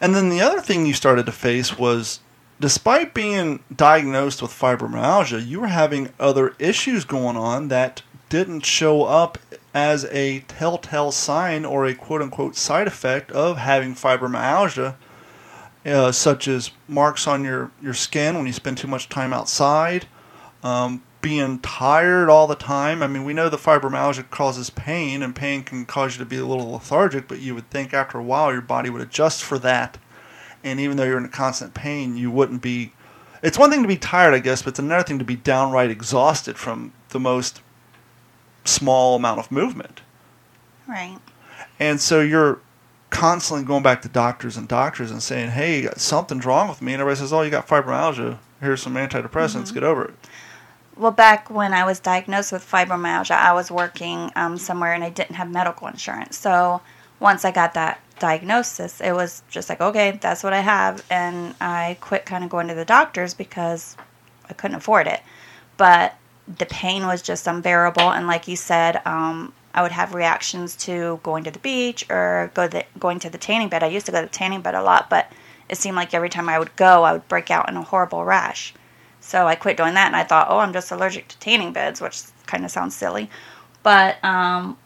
And 0.00 0.14
then 0.14 0.28
the 0.28 0.40
other 0.40 0.60
thing 0.60 0.84
you 0.84 0.92
started 0.92 1.26
to 1.26 1.32
face 1.32 1.78
was 1.78 2.20
despite 2.60 3.14
being 3.14 3.64
diagnosed 3.74 4.42
with 4.42 4.50
fibromyalgia, 4.50 5.46
you 5.46 5.60
were 5.60 5.68
having 5.68 6.12
other 6.20 6.54
issues 6.58 7.04
going 7.04 7.36
on 7.36 7.68
that 7.68 8.02
didn't 8.28 8.66
show 8.66 9.04
up 9.04 9.38
as 9.72 10.04
a 10.06 10.40
telltale 10.40 11.12
sign 11.12 11.64
or 11.64 11.86
a 11.86 11.94
quote 11.94 12.22
unquote 12.22 12.56
side 12.56 12.86
effect 12.86 13.30
of 13.32 13.56
having 13.58 13.94
fibromyalgia, 13.94 14.96
uh, 15.86 16.12
such 16.12 16.48
as 16.48 16.72
marks 16.88 17.26
on 17.26 17.44
your, 17.44 17.70
your 17.80 17.94
skin 17.94 18.36
when 18.36 18.46
you 18.46 18.52
spend 18.52 18.76
too 18.76 18.88
much 18.88 19.08
time 19.08 19.32
outside, 19.32 20.06
um, 20.62 21.02
being 21.22 21.58
tired 21.60 22.28
all 22.28 22.46
the 22.46 22.54
time. 22.54 23.02
I 23.02 23.06
mean, 23.06 23.24
we 23.24 23.32
know 23.32 23.48
the 23.48 23.56
fibromyalgia 23.56 24.30
causes 24.30 24.70
pain, 24.70 25.22
and 25.22 25.36
pain 25.36 25.62
can 25.62 25.84
cause 25.86 26.14
you 26.14 26.24
to 26.24 26.28
be 26.28 26.38
a 26.38 26.46
little 26.46 26.72
lethargic, 26.72 27.28
but 27.28 27.40
you 27.40 27.54
would 27.54 27.70
think 27.70 27.94
after 27.94 28.18
a 28.18 28.22
while 28.22 28.52
your 28.52 28.62
body 28.62 28.90
would 28.90 29.02
adjust 29.02 29.42
for 29.42 29.58
that. 29.60 29.98
And 30.64 30.80
even 30.80 30.96
though 30.96 31.04
you're 31.04 31.18
in 31.18 31.28
constant 31.28 31.74
pain, 31.74 32.16
you 32.16 32.30
wouldn't 32.30 32.62
be. 32.62 32.92
It's 33.42 33.58
one 33.58 33.70
thing 33.70 33.82
to 33.82 33.88
be 33.88 33.96
tired, 33.96 34.34
I 34.34 34.38
guess, 34.40 34.62
but 34.62 34.70
it's 34.70 34.78
another 34.78 35.04
thing 35.04 35.18
to 35.18 35.24
be 35.24 35.36
downright 35.36 35.90
exhausted 35.90 36.58
from 36.58 36.92
the 37.10 37.20
most 37.20 37.62
small 38.64 39.16
amount 39.16 39.40
of 39.40 39.50
movement. 39.50 40.00
Right. 40.86 41.18
And 41.78 42.00
so 42.00 42.20
you're 42.20 42.60
constantly 43.10 43.64
going 43.64 43.82
back 43.82 44.02
to 44.02 44.08
doctors 44.08 44.56
and 44.56 44.68
doctors 44.68 45.10
and 45.10 45.22
saying, 45.22 45.50
hey, 45.50 45.88
something's 45.96 46.46
wrong 46.46 46.68
with 46.68 46.80
me. 46.82 46.92
And 46.92 47.00
everybody 47.00 47.20
says, 47.20 47.32
oh, 47.32 47.42
you 47.42 47.50
got 47.50 47.66
fibromyalgia. 47.66 48.38
Here's 48.60 48.82
some 48.82 48.94
antidepressants. 48.94 49.72
Get 49.72 49.82
over 49.82 50.04
it. 50.06 50.14
Well, 50.96 51.10
back 51.10 51.48
when 51.50 51.72
I 51.72 51.84
was 51.84 51.98
diagnosed 51.98 52.52
with 52.52 52.68
fibromyalgia, 52.68 53.30
I 53.30 53.52
was 53.52 53.70
working 53.70 54.30
um, 54.36 54.58
somewhere 54.58 54.92
and 54.92 55.02
I 55.02 55.08
didn't 55.08 55.36
have 55.36 55.50
medical 55.50 55.88
insurance. 55.88 56.36
So 56.36 56.82
once 57.20 57.44
I 57.44 57.50
got 57.52 57.74
that 57.74 58.00
diagnosis, 58.18 59.00
it 59.00 59.12
was 59.12 59.42
just 59.48 59.70
like, 59.70 59.80
okay, 59.80 60.18
that's 60.20 60.44
what 60.44 60.52
I 60.52 60.60
have. 60.60 61.04
And 61.10 61.54
I 61.60 61.96
quit 62.00 62.26
kind 62.26 62.44
of 62.44 62.50
going 62.50 62.68
to 62.68 62.74
the 62.74 62.84
doctors 62.84 63.32
because 63.32 63.96
I 64.48 64.52
couldn't 64.52 64.76
afford 64.76 65.06
it. 65.06 65.20
But 65.78 66.14
the 66.58 66.66
pain 66.66 67.06
was 67.06 67.22
just 67.22 67.46
unbearable. 67.46 68.10
And 68.10 68.26
like 68.26 68.48
you 68.48 68.56
said, 68.56 69.00
um, 69.06 69.52
I 69.74 69.82
would 69.82 69.92
have 69.92 70.14
reactions 70.14 70.74
to 70.76 71.20
going 71.22 71.44
to 71.44 71.50
the 71.50 71.58
beach 71.58 72.04
or 72.10 72.50
go 72.54 72.66
the, 72.66 72.84
going 72.98 73.20
to 73.20 73.30
the 73.30 73.38
tanning 73.38 73.68
bed. 73.68 73.82
I 73.82 73.88
used 73.88 74.06
to 74.06 74.12
go 74.12 74.20
to 74.20 74.26
the 74.26 74.32
tanning 74.32 74.62
bed 74.62 74.74
a 74.74 74.82
lot, 74.82 75.08
but 75.08 75.30
it 75.68 75.76
seemed 75.76 75.96
like 75.96 76.12
every 76.12 76.28
time 76.28 76.48
I 76.48 76.58
would 76.58 76.74
go, 76.76 77.04
I 77.04 77.12
would 77.12 77.28
break 77.28 77.50
out 77.50 77.68
in 77.68 77.76
a 77.76 77.82
horrible 77.82 78.24
rash. 78.24 78.74
So 79.20 79.46
I 79.46 79.54
quit 79.54 79.76
doing 79.76 79.94
that, 79.94 80.06
and 80.06 80.16
I 80.16 80.24
thought, 80.24 80.48
oh, 80.50 80.58
I'm 80.58 80.72
just 80.72 80.90
allergic 80.90 81.28
to 81.28 81.38
tanning 81.38 81.72
beds, 81.72 82.00
which 82.00 82.22
kind 82.46 82.64
of 82.64 82.70
sounds 82.70 82.96
silly. 82.96 83.30
But 83.82 84.22
um, 84.24 84.78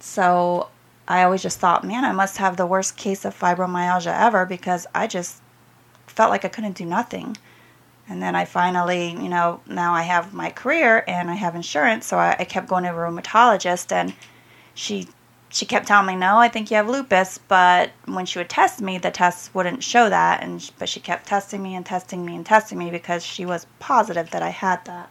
so 0.00 0.68
I 1.06 1.22
always 1.22 1.42
just 1.42 1.58
thought, 1.58 1.84
man, 1.84 2.04
I 2.04 2.12
must 2.12 2.38
have 2.38 2.56
the 2.56 2.66
worst 2.66 2.96
case 2.96 3.24
of 3.24 3.38
fibromyalgia 3.38 4.18
ever 4.18 4.46
because 4.46 4.86
I 4.94 5.06
just 5.06 5.42
felt 6.06 6.30
like 6.30 6.44
I 6.44 6.48
couldn't 6.48 6.76
do 6.76 6.86
nothing. 6.86 7.36
And 8.08 8.22
then 8.22 8.36
I 8.36 8.44
finally, 8.44 9.10
you 9.10 9.28
know, 9.28 9.60
now 9.66 9.94
I 9.94 10.02
have 10.02 10.34
my 10.34 10.50
career 10.50 11.04
and 11.08 11.30
I 11.30 11.34
have 11.34 11.54
insurance, 11.54 12.06
so 12.06 12.18
I, 12.18 12.36
I 12.38 12.44
kept 12.44 12.68
going 12.68 12.84
to 12.84 12.90
a 12.90 12.92
rheumatologist, 12.92 13.92
and 13.92 14.14
she 14.74 15.08
she 15.48 15.64
kept 15.64 15.86
telling 15.86 16.06
me, 16.06 16.16
"No, 16.16 16.36
I 16.36 16.48
think 16.48 16.70
you 16.70 16.76
have 16.76 16.88
lupus." 16.88 17.38
But 17.38 17.92
when 18.06 18.26
she 18.26 18.38
would 18.38 18.50
test 18.50 18.82
me, 18.82 18.98
the 18.98 19.10
tests 19.10 19.54
wouldn't 19.54 19.82
show 19.84 20.10
that. 20.10 20.42
And 20.42 20.70
but 20.78 20.88
she 20.88 21.00
kept 21.00 21.26
testing 21.26 21.62
me 21.62 21.74
and 21.74 21.86
testing 21.86 22.24
me 22.26 22.34
and 22.36 22.44
testing 22.44 22.76
me 22.76 22.90
because 22.90 23.24
she 23.24 23.46
was 23.46 23.66
positive 23.78 24.30
that 24.30 24.42
I 24.42 24.50
had 24.50 24.84
that. 24.84 25.08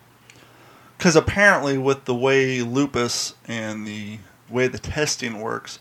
Because 0.98 1.16
apparently, 1.16 1.78
with 1.78 2.06
the 2.06 2.16
way 2.16 2.62
lupus 2.62 3.34
and 3.48 3.88
the 3.88 4.20
way 4.50 4.68
the 4.68 4.78
testing 4.78 5.40
works, 5.40 5.80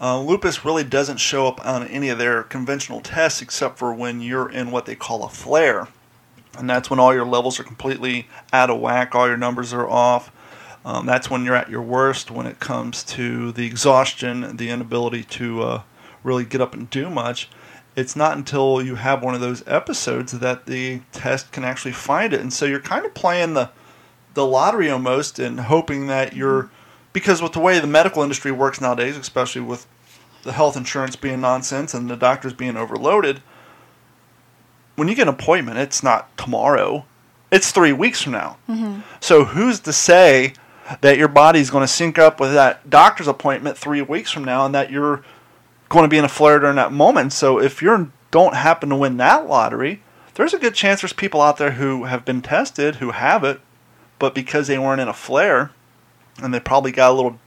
uh, 0.00 0.20
lupus 0.20 0.64
really 0.64 0.84
doesn't 0.84 1.18
show 1.18 1.46
up 1.46 1.64
on 1.66 1.86
any 1.88 2.08
of 2.08 2.18
their 2.18 2.42
conventional 2.44 3.00
tests 3.00 3.42
except 3.42 3.78
for 3.78 3.92
when 3.92 4.20
you're 4.20 4.50
in 4.50 4.70
what 4.70 4.86
they 4.86 4.94
call 4.94 5.24
a 5.24 5.28
flare. 5.28 5.88
And 6.58 6.68
that's 6.68 6.90
when 6.90 6.98
all 6.98 7.14
your 7.14 7.26
levels 7.26 7.60
are 7.60 7.64
completely 7.64 8.28
out 8.52 8.70
of 8.70 8.80
whack, 8.80 9.14
all 9.14 9.26
your 9.26 9.36
numbers 9.36 9.72
are 9.72 9.88
off. 9.88 10.32
Um, 10.84 11.04
that's 11.04 11.28
when 11.28 11.44
you're 11.44 11.56
at 11.56 11.68
your 11.68 11.82
worst 11.82 12.30
when 12.30 12.46
it 12.46 12.60
comes 12.60 13.02
to 13.04 13.50
the 13.52 13.66
exhaustion, 13.66 14.56
the 14.56 14.70
inability 14.70 15.24
to 15.24 15.62
uh, 15.62 15.82
really 16.22 16.44
get 16.44 16.60
up 16.60 16.74
and 16.74 16.88
do 16.90 17.10
much. 17.10 17.48
It's 17.96 18.14
not 18.14 18.36
until 18.36 18.82
you 18.82 18.94
have 18.94 19.22
one 19.22 19.34
of 19.34 19.40
those 19.40 19.66
episodes 19.66 20.32
that 20.32 20.66
the 20.66 21.00
test 21.12 21.50
can 21.50 21.64
actually 21.64 21.92
find 21.92 22.32
it. 22.32 22.40
And 22.40 22.52
so 22.52 22.66
you're 22.66 22.78
kind 22.78 23.04
of 23.04 23.14
playing 23.14 23.54
the 23.54 23.70
the 24.34 24.46
lottery 24.46 24.90
almost 24.90 25.38
and 25.38 25.58
hoping 25.58 26.08
that 26.08 26.34
you're 26.36 26.70
because 27.14 27.40
with 27.40 27.52
the 27.52 27.58
way 27.58 27.80
the 27.80 27.86
medical 27.86 28.22
industry 28.22 28.52
works 28.52 28.80
nowadays, 28.80 29.16
especially 29.16 29.62
with 29.62 29.86
the 30.42 30.52
health 30.52 30.76
insurance 30.76 31.16
being 31.16 31.40
nonsense 31.40 31.94
and 31.94 32.10
the 32.10 32.16
doctors 32.16 32.52
being 32.52 32.76
overloaded, 32.76 33.40
when 34.96 35.08
you 35.08 35.14
get 35.14 35.28
an 35.28 35.34
appointment, 35.34 35.78
it's 35.78 36.02
not 36.02 36.36
tomorrow. 36.36 37.04
It's 37.50 37.70
three 37.70 37.92
weeks 37.92 38.22
from 38.22 38.32
now. 38.32 38.56
Mm-hmm. 38.68 39.00
So 39.20 39.44
who's 39.44 39.78
to 39.80 39.92
say 39.92 40.54
that 41.00 41.18
your 41.18 41.28
body's 41.28 41.70
going 41.70 41.82
to 41.82 41.88
sync 41.88 42.18
up 42.18 42.40
with 42.40 42.54
that 42.54 42.90
doctor's 42.90 43.28
appointment 43.28 43.78
three 43.78 44.02
weeks 44.02 44.32
from 44.32 44.44
now 44.44 44.66
and 44.66 44.74
that 44.74 44.90
you're 44.90 45.22
going 45.88 46.04
to 46.04 46.08
be 46.08 46.18
in 46.18 46.24
a 46.24 46.28
flare 46.28 46.58
during 46.58 46.76
that 46.76 46.92
moment? 46.92 47.32
So 47.32 47.60
if 47.60 47.80
you 47.80 48.10
don't 48.30 48.54
happen 48.54 48.88
to 48.88 48.96
win 48.96 49.18
that 49.18 49.46
lottery, 49.46 50.02
there's 50.34 50.54
a 50.54 50.58
good 50.58 50.74
chance 50.74 51.02
there's 51.02 51.12
people 51.12 51.40
out 51.40 51.58
there 51.58 51.72
who 51.72 52.04
have 52.04 52.24
been 52.24 52.42
tested 52.42 52.96
who 52.96 53.12
have 53.12 53.44
it, 53.44 53.60
but 54.18 54.34
because 54.34 54.66
they 54.66 54.78
weren't 54.78 55.00
in 55.00 55.08
a 55.08 55.14
flare 55.14 55.70
and 56.42 56.52
they 56.52 56.60
probably 56.60 56.92
got 56.92 57.12
a 57.12 57.14
little, 57.14 57.38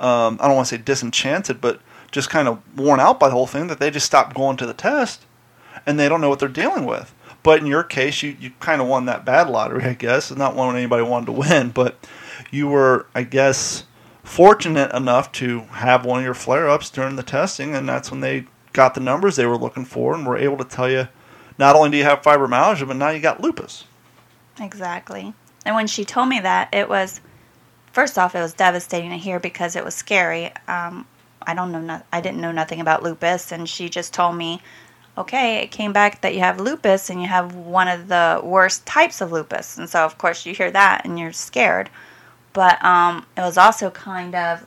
um, 0.00 0.38
I 0.40 0.46
don't 0.46 0.56
want 0.56 0.68
to 0.68 0.76
say 0.76 0.82
disenchanted, 0.82 1.60
but 1.60 1.80
just 2.10 2.30
kind 2.30 2.48
of 2.48 2.60
worn 2.76 3.00
out 3.00 3.18
by 3.18 3.28
the 3.28 3.34
whole 3.34 3.46
thing 3.46 3.66
that 3.68 3.80
they 3.80 3.90
just 3.90 4.06
stopped 4.06 4.34
going 4.34 4.56
to 4.58 4.66
the 4.66 4.74
test 4.74 5.24
and 5.86 5.98
they 5.98 6.08
don't 6.08 6.20
know 6.20 6.28
what 6.28 6.38
they're 6.38 6.48
dealing 6.48 6.86
with. 6.86 7.14
But 7.42 7.60
in 7.60 7.66
your 7.66 7.82
case, 7.82 8.22
you, 8.22 8.36
you 8.38 8.52
kind 8.60 8.80
of 8.80 8.86
won 8.86 9.06
that 9.06 9.24
bad 9.24 9.50
lottery, 9.50 9.84
I 9.84 9.94
guess. 9.94 10.30
It's 10.30 10.38
not 10.38 10.54
one 10.54 10.76
anybody 10.76 11.02
wanted 11.02 11.26
to 11.26 11.32
win, 11.32 11.70
but 11.74 12.06
you 12.50 12.68
were, 12.68 13.06
I 13.14 13.24
guess, 13.24 13.84
fortunate 14.22 14.94
enough 14.94 15.32
to 15.32 15.60
have 15.60 16.04
one 16.04 16.20
of 16.20 16.24
your 16.24 16.34
flare 16.34 16.68
ups 16.68 16.90
during 16.90 17.16
the 17.16 17.22
testing, 17.22 17.74
and 17.74 17.88
that's 17.88 18.10
when 18.10 18.20
they 18.20 18.46
got 18.72 18.94
the 18.94 19.00
numbers 19.00 19.36
they 19.36 19.46
were 19.46 19.58
looking 19.58 19.84
for 19.84 20.14
and 20.14 20.26
were 20.26 20.36
able 20.36 20.56
to 20.56 20.64
tell 20.64 20.90
you 20.90 21.08
not 21.58 21.76
only 21.76 21.90
do 21.90 21.96
you 21.96 22.04
have 22.04 22.22
fibromyalgia, 22.22 22.86
but 22.86 22.96
now 22.96 23.10
you 23.10 23.20
got 23.20 23.40
lupus. 23.40 23.84
Exactly. 24.60 25.34
And 25.64 25.74
when 25.74 25.86
she 25.86 26.04
told 26.04 26.28
me 26.28 26.40
that, 26.40 26.72
it 26.72 26.88
was 26.88 27.20
first 27.92 28.18
off, 28.18 28.34
it 28.34 28.40
was 28.40 28.54
devastating 28.54 29.10
to 29.10 29.16
hear 29.16 29.38
because 29.38 29.76
it 29.76 29.84
was 29.84 29.94
scary. 29.94 30.50
Um, 30.66 31.06
I 31.42 31.54
don't 31.54 31.72
know, 31.72 31.80
no, 31.80 32.02
I 32.12 32.20
didn't 32.20 32.40
know 32.40 32.52
nothing 32.52 32.80
about 32.80 33.02
lupus, 33.02 33.52
and 33.52 33.68
she 33.68 33.88
just 33.88 34.14
told 34.14 34.36
me, 34.36 34.60
okay, 35.16 35.62
it 35.62 35.70
came 35.70 35.92
back 35.92 36.20
that 36.22 36.34
you 36.34 36.40
have 36.40 36.60
lupus 36.60 37.10
and 37.10 37.20
you 37.20 37.28
have 37.28 37.54
one 37.54 37.88
of 37.88 38.08
the 38.08 38.40
worst 38.42 38.86
types 38.86 39.20
of 39.20 39.32
lupus, 39.32 39.78
and 39.78 39.88
so 39.88 40.04
of 40.04 40.18
course 40.18 40.46
you 40.46 40.54
hear 40.54 40.70
that 40.70 41.04
and 41.04 41.18
you're 41.18 41.32
scared. 41.32 41.90
But 42.52 42.82
um, 42.84 43.26
it 43.36 43.40
was 43.40 43.56
also 43.56 43.90
kind 43.90 44.34
of 44.34 44.66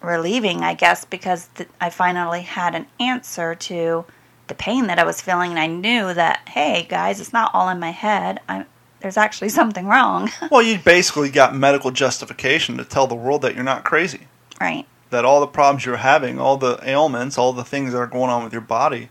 relieving, 0.00 0.62
I 0.62 0.74
guess, 0.74 1.04
because 1.04 1.48
th- 1.56 1.68
I 1.80 1.90
finally 1.90 2.42
had 2.42 2.74
an 2.74 2.86
answer 2.98 3.54
to 3.54 4.04
the 4.46 4.54
pain 4.54 4.86
that 4.86 4.98
I 4.98 5.04
was 5.04 5.20
feeling, 5.20 5.50
and 5.50 5.58
I 5.58 5.66
knew 5.66 6.14
that, 6.14 6.48
hey, 6.48 6.86
guys, 6.88 7.20
it's 7.20 7.32
not 7.32 7.50
all 7.54 7.68
in 7.68 7.78
my 7.78 7.90
head. 7.90 8.40
I'm, 8.48 8.66
there's 9.00 9.16
actually 9.16 9.48
something 9.60 9.86
wrong. 9.86 10.30
well, 10.50 10.62
you 10.62 10.78
basically 10.78 11.30
got 11.30 11.54
medical 11.54 11.90
justification 11.90 12.76
to 12.76 12.84
tell 12.84 13.06
the 13.06 13.14
world 13.14 13.42
that 13.42 13.54
you're 13.54 13.64
not 13.64 13.84
crazy. 13.84 14.28
Right. 14.60 14.86
That 15.10 15.24
all 15.24 15.40
the 15.40 15.46
problems 15.46 15.84
you're 15.84 15.96
having, 15.96 16.38
all 16.38 16.56
the 16.56 16.78
ailments, 16.82 17.36
all 17.38 17.52
the 17.52 17.64
things 17.64 17.92
that 17.92 17.98
are 17.98 18.06
going 18.06 18.30
on 18.30 18.44
with 18.44 18.52
your 18.52 18.62
body, 18.62 19.08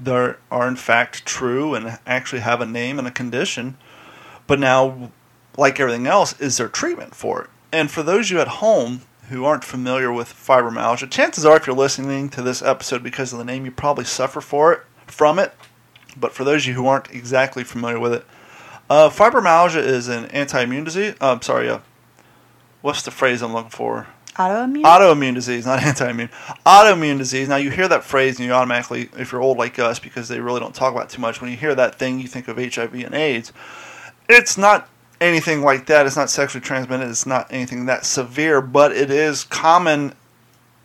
there 0.00 0.38
are 0.50 0.68
in 0.68 0.76
fact 0.76 1.26
true 1.26 1.74
and 1.74 1.98
actually 2.06 2.40
have 2.40 2.60
a 2.60 2.66
name 2.66 2.98
and 2.98 3.08
a 3.08 3.12
condition. 3.12 3.76
But 4.46 4.58
now 4.58 5.10
like 5.56 5.80
everything 5.80 6.06
else, 6.06 6.40
is 6.40 6.56
there 6.56 6.68
treatment 6.68 7.14
for 7.14 7.42
it? 7.42 7.50
And 7.72 7.90
for 7.90 8.02
those 8.02 8.26
of 8.26 8.30
you 8.30 8.40
at 8.40 8.48
home 8.48 9.02
who 9.28 9.44
aren't 9.44 9.64
familiar 9.64 10.12
with 10.12 10.32
fibromyalgia, 10.32 11.10
chances 11.10 11.44
are 11.44 11.56
if 11.56 11.66
you're 11.66 11.76
listening 11.76 12.30
to 12.30 12.42
this 12.42 12.62
episode 12.62 13.02
because 13.02 13.32
of 13.32 13.38
the 13.38 13.44
name, 13.44 13.64
you 13.64 13.70
probably 13.70 14.04
suffer 14.04 14.40
for 14.40 14.72
it 14.72 14.80
from 15.06 15.38
it. 15.38 15.52
But 16.16 16.32
for 16.32 16.44
those 16.44 16.62
of 16.62 16.68
you 16.68 16.74
who 16.74 16.86
aren't 16.86 17.10
exactly 17.10 17.64
familiar 17.64 17.98
with 17.98 18.14
it, 18.14 18.26
uh, 18.88 19.10
fibromyalgia 19.10 19.82
is 19.82 20.08
an 20.08 20.26
anti-immune 20.26 20.84
disease. 20.84 21.14
Uh, 21.20 21.32
I'm 21.32 21.42
sorry, 21.42 21.68
uh, 21.68 21.80
what's 22.80 23.02
the 23.02 23.10
phrase 23.10 23.42
I'm 23.42 23.52
looking 23.52 23.70
for? 23.70 24.06
Autoimmune. 24.38 24.84
Autoimmune 24.84 25.34
disease, 25.34 25.66
not 25.66 25.82
anti-immune. 25.82 26.30
Autoimmune 26.64 27.18
disease. 27.18 27.48
Now 27.48 27.56
you 27.56 27.70
hear 27.70 27.88
that 27.88 28.04
phrase 28.04 28.38
and 28.38 28.46
you 28.46 28.52
automatically, 28.52 29.10
if 29.18 29.32
you're 29.32 29.40
old 29.40 29.58
like 29.58 29.78
us, 29.78 29.98
because 29.98 30.28
they 30.28 30.40
really 30.40 30.60
don't 30.60 30.74
talk 30.74 30.94
about 30.94 31.10
too 31.10 31.20
much. 31.20 31.40
When 31.40 31.50
you 31.50 31.56
hear 31.56 31.74
that 31.74 31.98
thing, 31.98 32.20
you 32.20 32.28
think 32.28 32.46
of 32.46 32.56
HIV 32.56 32.94
and 32.94 33.14
AIDS. 33.14 33.52
It's 34.28 34.56
not 34.56 34.88
anything 35.20 35.62
like 35.62 35.86
that. 35.86 36.06
It's 36.06 36.16
not 36.16 36.30
sexually 36.30 36.64
transmitted. 36.64 37.08
It's 37.08 37.26
not 37.26 37.52
anything 37.52 37.86
that 37.86 38.06
severe, 38.06 38.60
but 38.60 38.92
it 38.92 39.10
is 39.10 39.42
common 39.42 40.14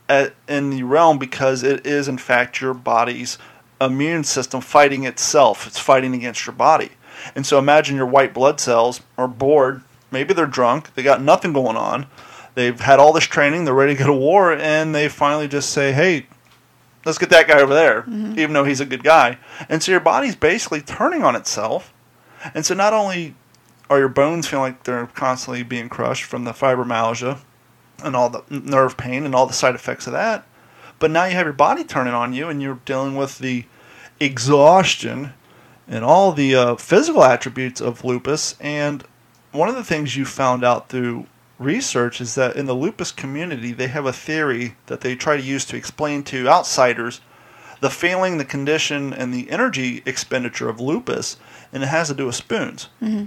at, 0.08 0.34
in 0.48 0.70
the 0.70 0.82
realm 0.82 1.18
because 1.18 1.62
it 1.62 1.86
is, 1.86 2.08
in 2.08 2.18
fact, 2.18 2.60
your 2.60 2.74
body's 2.74 3.38
immune 3.80 4.24
system 4.24 4.60
fighting 4.60 5.04
itself. 5.04 5.66
It's 5.66 5.78
fighting 5.78 6.14
against 6.14 6.44
your 6.44 6.54
body. 6.54 6.90
And 7.36 7.46
so 7.46 7.58
imagine 7.58 7.94
your 7.94 8.06
white 8.06 8.34
blood 8.34 8.58
cells 8.58 9.00
are 9.16 9.28
bored. 9.28 9.82
Maybe 10.10 10.34
they're 10.34 10.46
drunk. 10.46 10.94
They 10.94 11.04
got 11.04 11.22
nothing 11.22 11.52
going 11.52 11.76
on. 11.76 12.06
They've 12.54 12.78
had 12.78 12.98
all 12.98 13.12
this 13.12 13.24
training. 13.24 13.64
They're 13.64 13.74
ready 13.74 13.94
to 13.94 13.98
go 13.98 14.06
to 14.06 14.12
war. 14.12 14.52
And 14.52 14.94
they 14.94 15.08
finally 15.08 15.48
just 15.48 15.70
say, 15.70 15.92
hey, 15.92 16.26
let's 17.04 17.18
get 17.18 17.30
that 17.30 17.48
guy 17.48 17.60
over 17.60 17.74
there, 17.74 18.02
mm-hmm. 18.02 18.38
even 18.38 18.52
though 18.52 18.64
he's 18.64 18.80
a 18.80 18.86
good 18.86 19.02
guy. 19.02 19.38
And 19.68 19.82
so 19.82 19.90
your 19.90 20.00
body's 20.00 20.36
basically 20.36 20.80
turning 20.80 21.22
on 21.22 21.36
itself. 21.36 21.92
And 22.54 22.64
so 22.64 22.74
not 22.74 22.92
only 22.92 23.34
are 23.90 23.98
your 23.98 24.08
bones 24.08 24.46
feeling 24.46 24.72
like 24.72 24.84
they're 24.84 25.06
constantly 25.08 25.62
being 25.62 25.88
crushed 25.88 26.24
from 26.24 26.44
the 26.44 26.52
fibromyalgia 26.52 27.38
and 28.02 28.16
all 28.16 28.30
the 28.30 28.42
nerve 28.48 28.96
pain 28.96 29.24
and 29.24 29.34
all 29.34 29.46
the 29.46 29.52
side 29.52 29.74
effects 29.74 30.06
of 30.06 30.12
that. 30.12 30.46
But 30.98 31.10
now 31.10 31.24
you 31.24 31.34
have 31.34 31.46
your 31.46 31.52
body 31.52 31.84
turning 31.84 32.14
on 32.14 32.32
you 32.32 32.48
and 32.48 32.62
you're 32.62 32.80
dealing 32.84 33.16
with 33.16 33.38
the 33.38 33.64
exhaustion 34.20 35.34
and 35.86 36.04
all 36.04 36.32
the 36.32 36.54
uh, 36.54 36.76
physical 36.76 37.24
attributes 37.24 37.80
of 37.80 38.04
lupus. 38.04 38.56
And 38.60 39.04
one 39.52 39.68
of 39.68 39.74
the 39.74 39.84
things 39.84 40.16
you 40.16 40.24
found 40.24 40.64
out 40.64 40.88
through 40.88 41.26
research 41.58 42.20
is 42.20 42.34
that 42.34 42.56
in 42.56 42.66
the 42.66 42.74
lupus 42.74 43.12
community, 43.12 43.72
they 43.72 43.88
have 43.88 44.06
a 44.06 44.12
theory 44.12 44.76
that 44.86 45.00
they 45.00 45.14
try 45.14 45.36
to 45.36 45.42
use 45.42 45.64
to 45.66 45.76
explain 45.76 46.22
to 46.24 46.48
outsiders 46.48 47.20
the 47.80 47.90
feeling, 47.90 48.38
the 48.38 48.44
condition, 48.44 49.12
and 49.12 49.32
the 49.32 49.50
energy 49.50 50.02
expenditure 50.06 50.68
of 50.68 50.80
lupus, 50.80 51.36
and 51.72 51.82
it 51.82 51.86
has 51.86 52.08
to 52.08 52.14
do 52.14 52.26
with 52.26 52.34
spoons. 52.34 52.88
Mm-hmm 53.02 53.26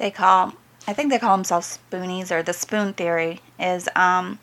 they 0.00 0.10
call 0.10 0.54
I 0.88 0.94
think 0.94 1.10
they 1.10 1.18
call 1.18 1.36
themselves 1.36 1.78
spoonies 1.78 2.32
or 2.32 2.42
the 2.42 2.54
spoon 2.54 2.94
theory 2.94 3.40
is 3.60 3.88
um, 3.94 4.40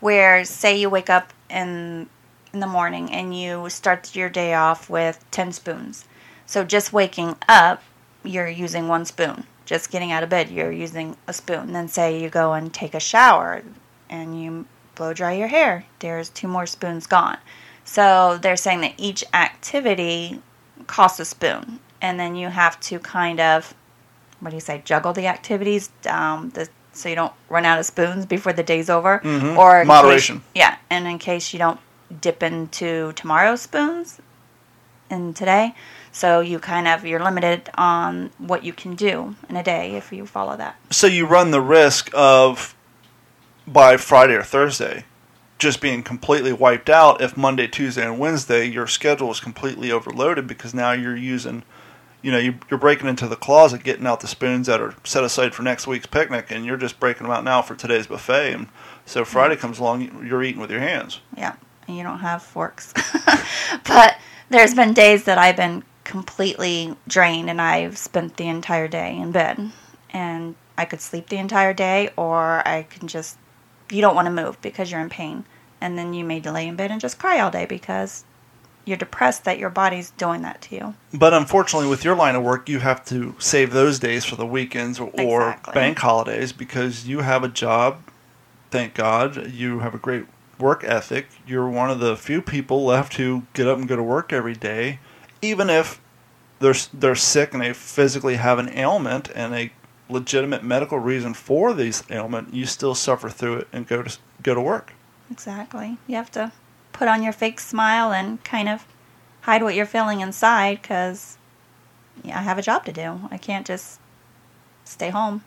where 0.00 0.44
say 0.44 0.78
you 0.78 0.88
wake 0.88 1.10
up 1.10 1.34
in 1.50 2.08
in 2.54 2.60
the 2.60 2.66
morning 2.66 3.12
and 3.12 3.36
you 3.36 3.68
start 3.68 4.14
your 4.14 4.30
day 4.30 4.54
off 4.54 4.88
with 4.88 5.24
10 5.32 5.50
spoons. 5.52 6.04
So 6.46 6.62
just 6.62 6.92
waking 6.92 7.34
up, 7.48 7.82
you're 8.22 8.48
using 8.48 8.86
one 8.86 9.04
spoon. 9.04 9.44
Just 9.64 9.90
getting 9.90 10.12
out 10.12 10.22
of 10.22 10.28
bed, 10.28 10.50
you're 10.50 10.72
using 10.72 11.16
a 11.26 11.32
spoon. 11.32 11.72
Then 11.72 11.88
say 11.88 12.20
you 12.20 12.28
go 12.28 12.52
and 12.52 12.72
take 12.72 12.94
a 12.94 13.00
shower 13.00 13.62
and 14.10 14.40
you 14.40 14.66
blow 14.94 15.12
dry 15.12 15.32
your 15.32 15.48
hair. 15.48 15.86
There's 16.00 16.28
two 16.28 16.48
more 16.48 16.66
spoons 16.66 17.06
gone. 17.06 17.38
So 17.84 18.38
they're 18.40 18.56
saying 18.56 18.82
that 18.82 18.94
each 18.98 19.24
activity 19.32 20.40
costs 20.86 21.20
a 21.20 21.24
spoon. 21.24 21.80
And 22.00 22.20
then 22.20 22.36
you 22.36 22.48
have 22.48 22.78
to 22.80 22.98
kind 22.98 23.40
of 23.40 23.74
what 24.44 24.50
do 24.50 24.56
you 24.56 24.60
say, 24.60 24.82
juggle 24.84 25.12
the 25.12 25.26
activities, 25.26 25.90
um, 26.06 26.50
the, 26.50 26.68
so 26.92 27.08
you 27.08 27.14
don't 27.14 27.32
run 27.48 27.64
out 27.64 27.78
of 27.78 27.86
spoons 27.86 28.26
before 28.26 28.52
the 28.52 28.62
day's 28.62 28.90
over, 28.90 29.20
mm-hmm. 29.24 29.58
or 29.58 29.84
moderation. 29.84 30.40
Case, 30.40 30.48
yeah, 30.54 30.76
and 30.90 31.06
in 31.06 31.18
case 31.18 31.52
you 31.52 31.58
don't 31.58 31.80
dip 32.20 32.42
into 32.42 33.12
tomorrow's 33.14 33.62
spoons 33.62 34.20
and 35.08 35.34
today, 35.34 35.74
so 36.14 36.40
you 36.40 36.60
kind 36.60 36.86
of 36.86 37.04
you're 37.04 37.22
limited 37.22 37.68
on 37.74 38.30
what 38.38 38.64
you 38.64 38.72
can 38.72 38.94
do 38.94 39.34
in 39.48 39.56
a 39.56 39.62
day 39.62 39.96
if 39.96 40.12
you 40.12 40.24
follow 40.24 40.56
that. 40.56 40.76
So 40.90 41.06
you 41.06 41.26
run 41.26 41.50
the 41.50 41.60
risk 41.60 42.08
of 42.14 42.74
by 43.66 43.96
Friday 43.96 44.34
or 44.34 44.42
Thursday 44.42 45.04
just 45.58 45.80
being 45.80 46.02
completely 46.02 46.52
wiped 46.52 46.88
out 46.88 47.20
if 47.20 47.36
Monday, 47.36 47.66
Tuesday, 47.66 48.06
and 48.06 48.18
Wednesday 48.18 48.64
your 48.64 48.86
schedule 48.86 49.30
is 49.30 49.40
completely 49.40 49.90
overloaded 49.90 50.46
because 50.46 50.72
now 50.72 50.92
you're 50.92 51.16
using 51.16 51.64
you 52.22 52.30
know, 52.30 52.38
you, 52.38 52.54
are 52.70 52.78
breaking 52.78 53.06
into 53.06 53.28
the 53.28 53.36
closet, 53.36 53.84
getting 53.84 54.06
out 54.06 54.20
the 54.20 54.26
spoons 54.26 54.66
that 54.66 54.80
are 54.80 54.94
set 55.04 55.22
aside 55.24 55.54
for 55.54 55.62
next 55.62 55.86
week's 55.86 56.06
picnic, 56.06 56.46
and 56.48 56.64
you're 56.64 56.78
just 56.78 56.98
breaking 56.98 57.24
them 57.24 57.32
out 57.32 57.44
now 57.44 57.60
for 57.60 57.74
today's 57.74 58.06
buffet. 58.06 58.54
And 58.54 58.68
So 59.04 59.26
Friday 59.26 59.56
comes 59.56 59.78
along, 59.78 60.26
you're 60.26 60.42
eating 60.42 60.58
with 60.58 60.70
your 60.70 60.80
hands. 60.80 61.20
Yeah, 61.36 61.56
and 61.86 61.98
you 61.98 62.02
don't 62.02 62.20
have 62.20 62.42
forks. 62.42 62.94
but 63.86 64.16
there's 64.48 64.72
been 64.72 64.94
days 64.94 65.24
that 65.24 65.36
I've 65.36 65.56
been 65.56 65.84
completely 66.04 66.96
drained 67.08 67.50
and 67.50 67.60
I've 67.60 67.98
spent 67.98 68.36
the 68.36 68.48
entire 68.48 68.88
day 68.88 69.16
in 69.16 69.32
bed. 69.32 69.70
And 70.10 70.54
I 70.78 70.84
could 70.84 71.00
sleep 71.00 71.28
the 71.28 71.38
entire 71.38 71.72
day 71.74 72.10
or 72.16 72.66
I 72.66 72.84
can 72.84 73.08
just 73.08 73.36
you 73.90 74.00
don't 74.00 74.14
want 74.14 74.26
to 74.26 74.32
move 74.32 74.60
because 74.62 74.90
you're 74.90 75.00
in 75.00 75.10
pain. 75.10 75.44
And 75.80 75.98
then 75.98 76.14
you 76.14 76.24
may 76.24 76.40
lay 76.40 76.66
in 76.68 76.76
bed 76.76 76.90
and 76.90 77.00
just 77.00 77.18
cry 77.18 77.40
all 77.40 77.50
day 77.50 77.66
because 77.66 78.24
you're 78.84 78.96
depressed 78.96 79.44
that 79.44 79.58
your 79.58 79.70
body's 79.70 80.10
doing 80.10 80.42
that 80.42 80.60
to 80.62 80.74
you. 80.74 80.94
But 81.12 81.32
unfortunately, 81.34 81.88
with 81.88 82.04
your 82.04 82.14
line 82.16 82.34
of 82.34 82.42
work, 82.42 82.68
you 82.68 82.80
have 82.80 83.04
to 83.06 83.34
save 83.38 83.72
those 83.72 83.98
days 83.98 84.24
for 84.24 84.36
the 84.36 84.46
weekends 84.46 85.00
or, 85.00 85.10
or 85.18 85.48
Exactly. 85.50 85.74
bank 85.74 85.98
holidays 85.98 86.52
because 86.52 87.06
you 87.06 87.20
have 87.20 87.44
a 87.44 87.48
job. 87.48 88.02
Thank 88.70 88.94
God 88.94 89.52
you 89.52 89.80
have 89.80 89.94
a 89.94 89.98
great 89.98 90.26
work 90.58 90.84
ethic. 90.84 91.26
You're 91.46 91.68
one 91.68 91.90
of 91.90 92.00
the 92.00 92.16
few 92.16 92.42
people 92.42 92.84
left 92.84 93.14
who 93.14 93.44
get 93.52 93.66
up 93.66 93.78
and 93.78 93.88
go 93.88 93.96
to 93.96 94.02
work 94.02 94.32
every 94.32 94.54
day, 94.54 94.98
even 95.44 95.70
if 95.70 96.00
they're 96.60 96.74
they're 96.92 97.14
sick 97.14 97.52
and 97.52 97.62
they 97.62 97.72
physically 97.72 98.36
have 98.36 98.58
an 98.58 98.70
ailment 98.70 99.30
and 99.34 99.54
a 99.54 99.72
legitimate 100.08 100.62
medical 100.62 100.98
reason 100.98 101.34
for 101.34 101.72
this 101.72 102.02
ailment. 102.10 102.54
You 102.54 102.66
still 102.66 102.94
suffer 102.94 103.28
through 103.28 103.56
it 103.56 103.68
and 103.72 103.86
go 103.86 104.02
to 104.02 104.18
go 104.42 104.54
to 104.54 104.60
work. 104.60 104.92
Exactly. 105.30 105.98
You 106.06 106.16
have 106.16 106.30
to 106.32 106.52
put 106.92 107.08
on 107.08 107.22
your 107.22 107.32
fake 107.32 107.60
smile 107.60 108.12
and 108.12 108.42
kind 108.44 108.68
of 108.68 108.86
hide 109.42 109.62
what 109.62 109.74
you're 109.74 109.86
feeling 109.86 110.20
inside 110.20 110.80
because 110.80 111.38
yeah, 112.22 112.38
I 112.38 112.42
have 112.42 112.58
a 112.58 112.62
job 112.62 112.84
to 112.86 112.92
do. 112.92 113.20
I 113.30 113.38
can't 113.38 113.66
just 113.66 113.98
stay 114.84 115.10
home. 115.10 115.42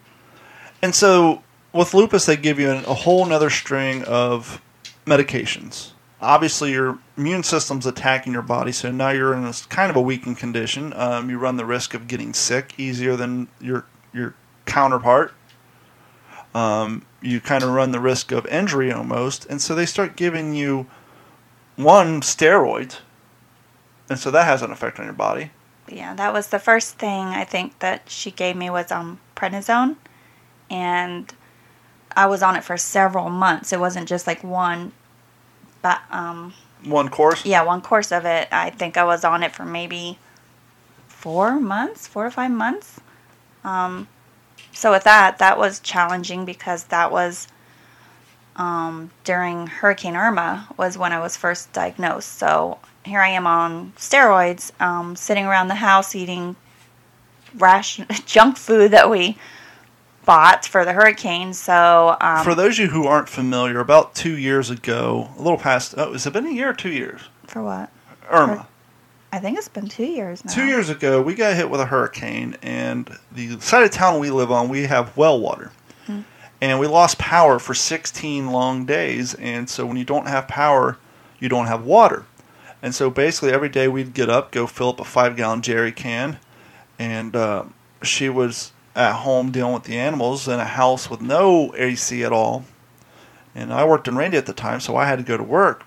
And 0.81 0.93
so 0.93 1.41
with 1.73 1.93
lupus, 1.93 2.25
they 2.25 2.37
give 2.37 2.59
you 2.59 2.69
an, 2.69 2.85
a 2.85 2.93
whole 2.93 3.25
nother 3.25 3.49
string 3.49 4.03
of 4.03 4.61
medications. 5.05 5.91
Obviously, 6.21 6.71
your 6.71 6.99
immune 7.17 7.43
system's 7.43 7.85
attacking 7.85 8.31
your 8.31 8.43
body, 8.43 8.71
so 8.71 8.91
now 8.91 9.09
you're 9.09 9.33
in 9.33 9.43
this 9.43 9.65
kind 9.65 9.89
of 9.89 9.95
a 9.95 10.01
weakened 10.01 10.37
condition. 10.37 10.93
Um, 10.93 11.29
you 11.29 11.37
run 11.37 11.57
the 11.57 11.65
risk 11.65 11.93
of 11.93 12.07
getting 12.07 12.33
sick 12.33 12.75
easier 12.77 13.15
than 13.15 13.47
your 13.59 13.85
your 14.13 14.35
counterpart. 14.65 15.33
Um, 16.53 17.05
you 17.21 17.41
kind 17.41 17.63
of 17.63 17.71
run 17.71 17.91
the 17.91 17.99
risk 17.99 18.31
of 18.31 18.45
injury 18.47 18.91
almost, 18.91 19.45
and 19.47 19.61
so 19.61 19.75
they 19.75 19.85
start 19.85 20.15
giving 20.15 20.53
you 20.53 20.85
one 21.75 22.21
steroids, 22.21 22.99
and 24.09 24.19
so 24.19 24.31
that 24.31 24.45
has 24.45 24.61
an 24.61 24.71
effect 24.71 24.99
on 24.99 25.05
your 25.05 25.13
body. 25.13 25.51
Yeah, 25.89 26.13
that 26.15 26.33
was 26.33 26.47
the 26.47 26.59
first 26.59 26.97
thing 26.97 27.27
I 27.27 27.43
think 27.43 27.79
that 27.79 28.09
she 28.09 28.31
gave 28.31 28.55
me 28.55 28.69
was 28.69 28.91
um 28.91 29.19
prednisone, 29.35 29.95
and 30.69 31.33
I 32.15 32.27
was 32.27 32.43
on 32.43 32.55
it 32.55 32.63
for 32.63 32.77
several 32.77 33.29
months. 33.29 33.73
It 33.73 33.79
wasn't 33.79 34.07
just 34.07 34.27
like 34.27 34.43
one, 34.43 34.91
but 35.81 36.01
um 36.11 36.53
One 36.87 37.09
course. 37.09 37.45
yeah, 37.45 37.63
one 37.63 37.81
course 37.81 38.11
of 38.11 38.25
it. 38.25 38.47
I 38.51 38.69
think 38.69 38.97
I 38.97 39.03
was 39.03 39.23
on 39.23 39.43
it 39.43 39.53
for 39.53 39.65
maybe 39.65 40.17
four 41.07 41.59
months, 41.59 42.07
four 42.07 42.25
or 42.25 42.31
five 42.31 42.51
months. 42.51 42.99
Um, 43.63 44.07
so 44.71 44.91
with 44.91 45.03
that, 45.03 45.39
that 45.39 45.57
was 45.57 45.79
challenging 45.79 46.45
because 46.45 46.85
that 46.85 47.11
was 47.11 47.47
um, 48.55 49.11
during 49.23 49.67
Hurricane 49.67 50.15
Irma 50.15 50.67
was 50.77 50.97
when 50.97 51.13
I 51.13 51.19
was 51.19 51.37
first 51.37 51.71
diagnosed. 51.73 52.37
So 52.37 52.79
here 53.03 53.19
I 53.19 53.29
am 53.29 53.47
on 53.47 53.93
steroids, 53.97 54.71
um, 54.81 55.15
sitting 55.15 55.45
around 55.45 55.67
the 55.67 55.75
house 55.75 56.15
eating 56.15 56.55
ration 57.55 58.05
junk 58.25 58.57
food 58.57 58.91
that 58.91 59.09
we 59.09 59.37
for 60.27 60.83
the 60.83 60.93
hurricane. 60.93 61.53
So 61.53 62.17
um, 62.19 62.43
For 62.43 62.53
those 62.53 62.73
of 62.73 62.85
you 62.85 62.87
who 62.91 63.05
aren't 63.07 63.29
familiar, 63.29 63.79
about 63.79 64.13
two 64.13 64.37
years 64.37 64.69
ago, 64.69 65.29
a 65.37 65.41
little 65.41 65.57
past, 65.57 65.93
oh, 65.97 66.11
has 66.11 66.25
it 66.25 66.33
been 66.33 66.45
a 66.45 66.51
year 66.51 66.69
or 66.69 66.73
two 66.73 66.91
years? 66.91 67.21
for 67.47 67.63
what? 67.63 67.89
Irma. 68.29 68.67
I 69.31 69.39
think 69.39 69.57
it's 69.57 69.69
been 69.69 69.87
two 69.87 70.05
years 70.05 70.43
now. 70.43 70.51
Two 70.53 70.65
years 70.65 70.89
ago, 70.89 71.21
we 71.21 71.33
got 71.33 71.55
hit 71.55 71.69
with 71.69 71.79
a 71.79 71.85
hurricane, 71.85 72.57
and 72.61 73.09
the 73.31 73.59
side 73.59 73.83
of 73.83 73.91
town 73.91 74.19
we 74.19 74.31
live 74.31 74.51
on, 74.51 74.67
we 74.69 74.83
have 74.83 75.15
well 75.15 75.39
water. 75.39 75.71
And 76.59 76.79
we 76.79 76.87
lost 76.87 77.19
power 77.19 77.59
for 77.59 77.75
16 77.75 78.47
long 78.47 78.85
days, 78.85 79.35
and 79.35 79.69
so 79.69 79.85
when 79.85 79.95
you 79.95 80.03
don't 80.03 80.27
have 80.27 80.47
power, 80.47 80.97
you 81.39 81.49
don't 81.49 81.67
have 81.67 81.85
water. 81.85 82.25
And 82.81 82.95
so 82.95 83.11
basically, 83.11 83.51
every 83.51 83.69
day 83.69 83.87
we'd 83.87 84.15
get 84.15 84.27
up, 84.27 84.51
go 84.51 84.65
fill 84.65 84.89
up 84.89 84.99
a 84.99 85.03
five 85.03 85.35
gallon 85.35 85.61
jerry 85.61 85.91
can, 85.91 86.39
and 86.97 87.35
uh, 87.35 87.65
she 88.01 88.27
was 88.27 88.71
at 88.97 89.17
home 89.17 89.51
dealing 89.51 89.73
with 89.73 89.83
the 89.83 89.97
animals 89.97 90.47
in 90.47 90.59
a 90.59 90.65
house 90.65 91.09
with 91.09 91.21
no 91.21 91.73
AC 91.77 92.23
at 92.23 92.33
all. 92.33 92.65
And 93.53 93.71
I 93.71 93.85
worked 93.85 94.07
in 94.07 94.17
Randy 94.17 94.37
at 94.37 94.47
the 94.47 94.53
time, 94.53 94.79
so 94.79 94.95
I 94.95 95.05
had 95.05 95.19
to 95.19 95.23
go 95.23 95.37
to 95.37 95.43
work. 95.43 95.85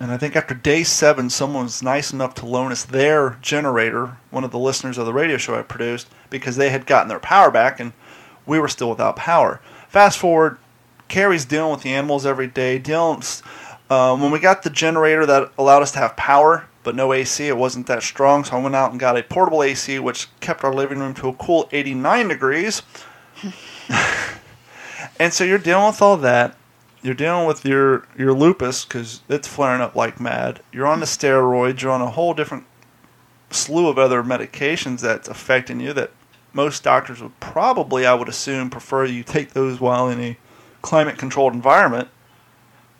And 0.00 0.10
I 0.10 0.16
think 0.16 0.34
after 0.34 0.54
day 0.54 0.82
seven, 0.82 1.30
someone 1.30 1.64
was 1.64 1.82
nice 1.82 2.12
enough 2.12 2.34
to 2.34 2.46
loan 2.46 2.72
us 2.72 2.84
their 2.84 3.38
generator, 3.40 4.18
one 4.30 4.42
of 4.42 4.50
the 4.50 4.58
listeners 4.58 4.98
of 4.98 5.06
the 5.06 5.12
radio 5.12 5.36
show 5.36 5.56
I 5.56 5.62
produced, 5.62 6.08
because 6.30 6.56
they 6.56 6.70
had 6.70 6.84
gotten 6.84 7.08
their 7.08 7.20
power 7.20 7.50
back 7.50 7.78
and 7.78 7.92
we 8.44 8.58
were 8.58 8.68
still 8.68 8.90
without 8.90 9.14
power. 9.16 9.60
Fast 9.88 10.18
forward, 10.18 10.58
Carrie's 11.08 11.44
dealing 11.44 11.70
with 11.70 11.82
the 11.82 11.94
animals 11.94 12.26
every 12.26 12.48
day. 12.48 12.78
Dealing, 12.78 13.22
um, 13.88 14.20
when 14.20 14.32
we 14.32 14.40
got 14.40 14.64
the 14.64 14.70
generator 14.70 15.24
that 15.26 15.52
allowed 15.56 15.82
us 15.82 15.92
to 15.92 16.00
have 16.00 16.16
power, 16.16 16.66
but 16.84 16.94
no 16.94 17.12
AC, 17.12 17.48
it 17.48 17.56
wasn't 17.56 17.86
that 17.88 18.02
strong, 18.02 18.44
so 18.44 18.56
I 18.56 18.62
went 18.62 18.76
out 18.76 18.92
and 18.92 19.00
got 19.00 19.16
a 19.16 19.22
portable 19.22 19.62
AC, 19.62 19.98
which 19.98 20.28
kept 20.40 20.62
our 20.62 20.72
living 20.72 21.00
room 21.00 21.14
to 21.14 21.28
a 21.28 21.34
cool 21.34 21.68
89 21.72 22.28
degrees. 22.28 22.82
and 25.18 25.32
so 25.32 25.42
you're 25.42 25.58
dealing 25.58 25.86
with 25.86 26.00
all 26.00 26.16
that 26.18 26.56
you're 27.04 27.14
dealing 27.14 27.46
with 27.46 27.66
your 27.66 28.08
your 28.16 28.32
lupus 28.32 28.84
because 28.84 29.20
it's 29.28 29.46
flaring 29.46 29.82
up 29.82 29.94
like 29.94 30.18
mad. 30.18 30.60
You're 30.72 30.86
on 30.86 31.00
the 31.00 31.06
steroids. 31.06 31.82
You're 31.82 31.92
on 31.92 32.00
a 32.00 32.10
whole 32.10 32.32
different 32.32 32.64
slew 33.50 33.88
of 33.88 33.98
other 33.98 34.22
medications 34.24 35.00
that's 35.00 35.28
affecting 35.28 35.80
you. 35.80 35.92
That 35.92 36.12
most 36.54 36.82
doctors 36.82 37.20
would 37.20 37.38
probably, 37.40 38.06
I 38.06 38.14
would 38.14 38.28
assume, 38.28 38.70
prefer 38.70 39.04
you 39.04 39.22
take 39.22 39.52
those 39.52 39.80
while 39.80 40.08
in 40.08 40.18
a 40.18 40.38
climate 40.80 41.18
controlled 41.18 41.52
environment. 41.52 42.08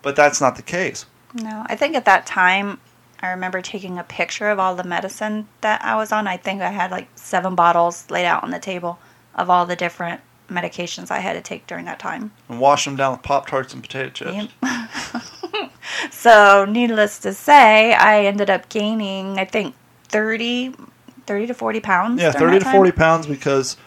But 0.02 0.16
that's 0.16 0.38
not 0.38 0.56
the 0.56 0.62
case. 0.62 1.06
No, 1.32 1.64
I 1.66 1.74
think 1.74 1.96
at 1.96 2.04
that 2.04 2.26
time, 2.26 2.78
I 3.24 3.30
remember 3.30 3.62
taking 3.62 3.98
a 3.98 4.04
picture 4.04 4.50
of 4.50 4.58
all 4.58 4.74
the 4.74 4.84
medicine 4.84 5.48
that 5.62 5.82
I 5.82 5.96
was 5.96 6.12
on. 6.12 6.26
I 6.26 6.36
think 6.36 6.60
I 6.60 6.68
had 6.68 6.90
like 6.90 7.08
seven 7.14 7.54
bottles 7.54 8.10
laid 8.10 8.26
out 8.26 8.44
on 8.44 8.50
the 8.50 8.58
table 8.58 8.98
of 9.34 9.48
all 9.48 9.64
the 9.64 9.76
different 9.76 10.20
medications 10.50 11.10
I 11.10 11.20
had 11.20 11.32
to 11.32 11.40
take 11.40 11.66
during 11.66 11.86
that 11.86 11.98
time. 11.98 12.32
And 12.50 12.60
wash 12.60 12.84
them 12.84 12.96
down 12.96 13.12
with 13.12 13.22
Pop 13.22 13.46
Tarts 13.46 13.72
and 13.72 13.82
potato 13.82 14.10
chips. 14.10 14.52
Yep. 14.62 15.70
so, 16.10 16.66
needless 16.66 17.18
to 17.20 17.32
say, 17.32 17.94
I 17.94 18.26
ended 18.26 18.50
up 18.50 18.68
gaining, 18.68 19.38
I 19.38 19.46
think, 19.46 19.74
30, 20.08 20.74
30 21.26 21.46
to 21.46 21.54
40 21.54 21.80
pounds. 21.80 22.20
Yeah, 22.20 22.30
thirty 22.30 22.58
to 22.58 22.64
time. 22.64 22.74
forty 22.74 22.92
pounds 22.92 23.26
because 23.26 23.78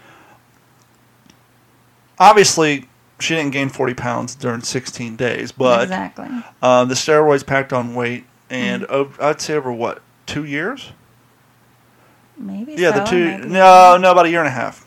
obviously 2.17 2.87
she 3.19 3.35
didn't 3.35 3.51
gain 3.51 3.69
forty 3.69 3.93
pounds 3.93 4.33
during 4.33 4.61
sixteen 4.61 5.15
days, 5.15 5.51
but 5.51 5.83
exactly. 5.83 6.27
uh, 6.61 6.85
the 6.85 6.95
steroids 6.95 7.45
packed 7.45 7.71
on 7.71 7.93
weight, 7.93 8.25
and 8.49 8.83
Mm-hmm. 8.83 9.23
I'd 9.23 9.41
say 9.41 9.55
over 9.55 9.71
what 9.71 10.01
two 10.25 10.45
years? 10.45 10.91
Maybe 12.37 12.73
Yeah, 12.73 12.93
so, 12.93 12.99
the 12.99 13.05
two. 13.05 13.25
maybe 13.25 13.47
No, 13.47 13.97
no, 13.97 14.11
about 14.11 14.25
a 14.25 14.29
year 14.29 14.39
and 14.39 14.47
a 14.47 14.51
half. 14.51 14.85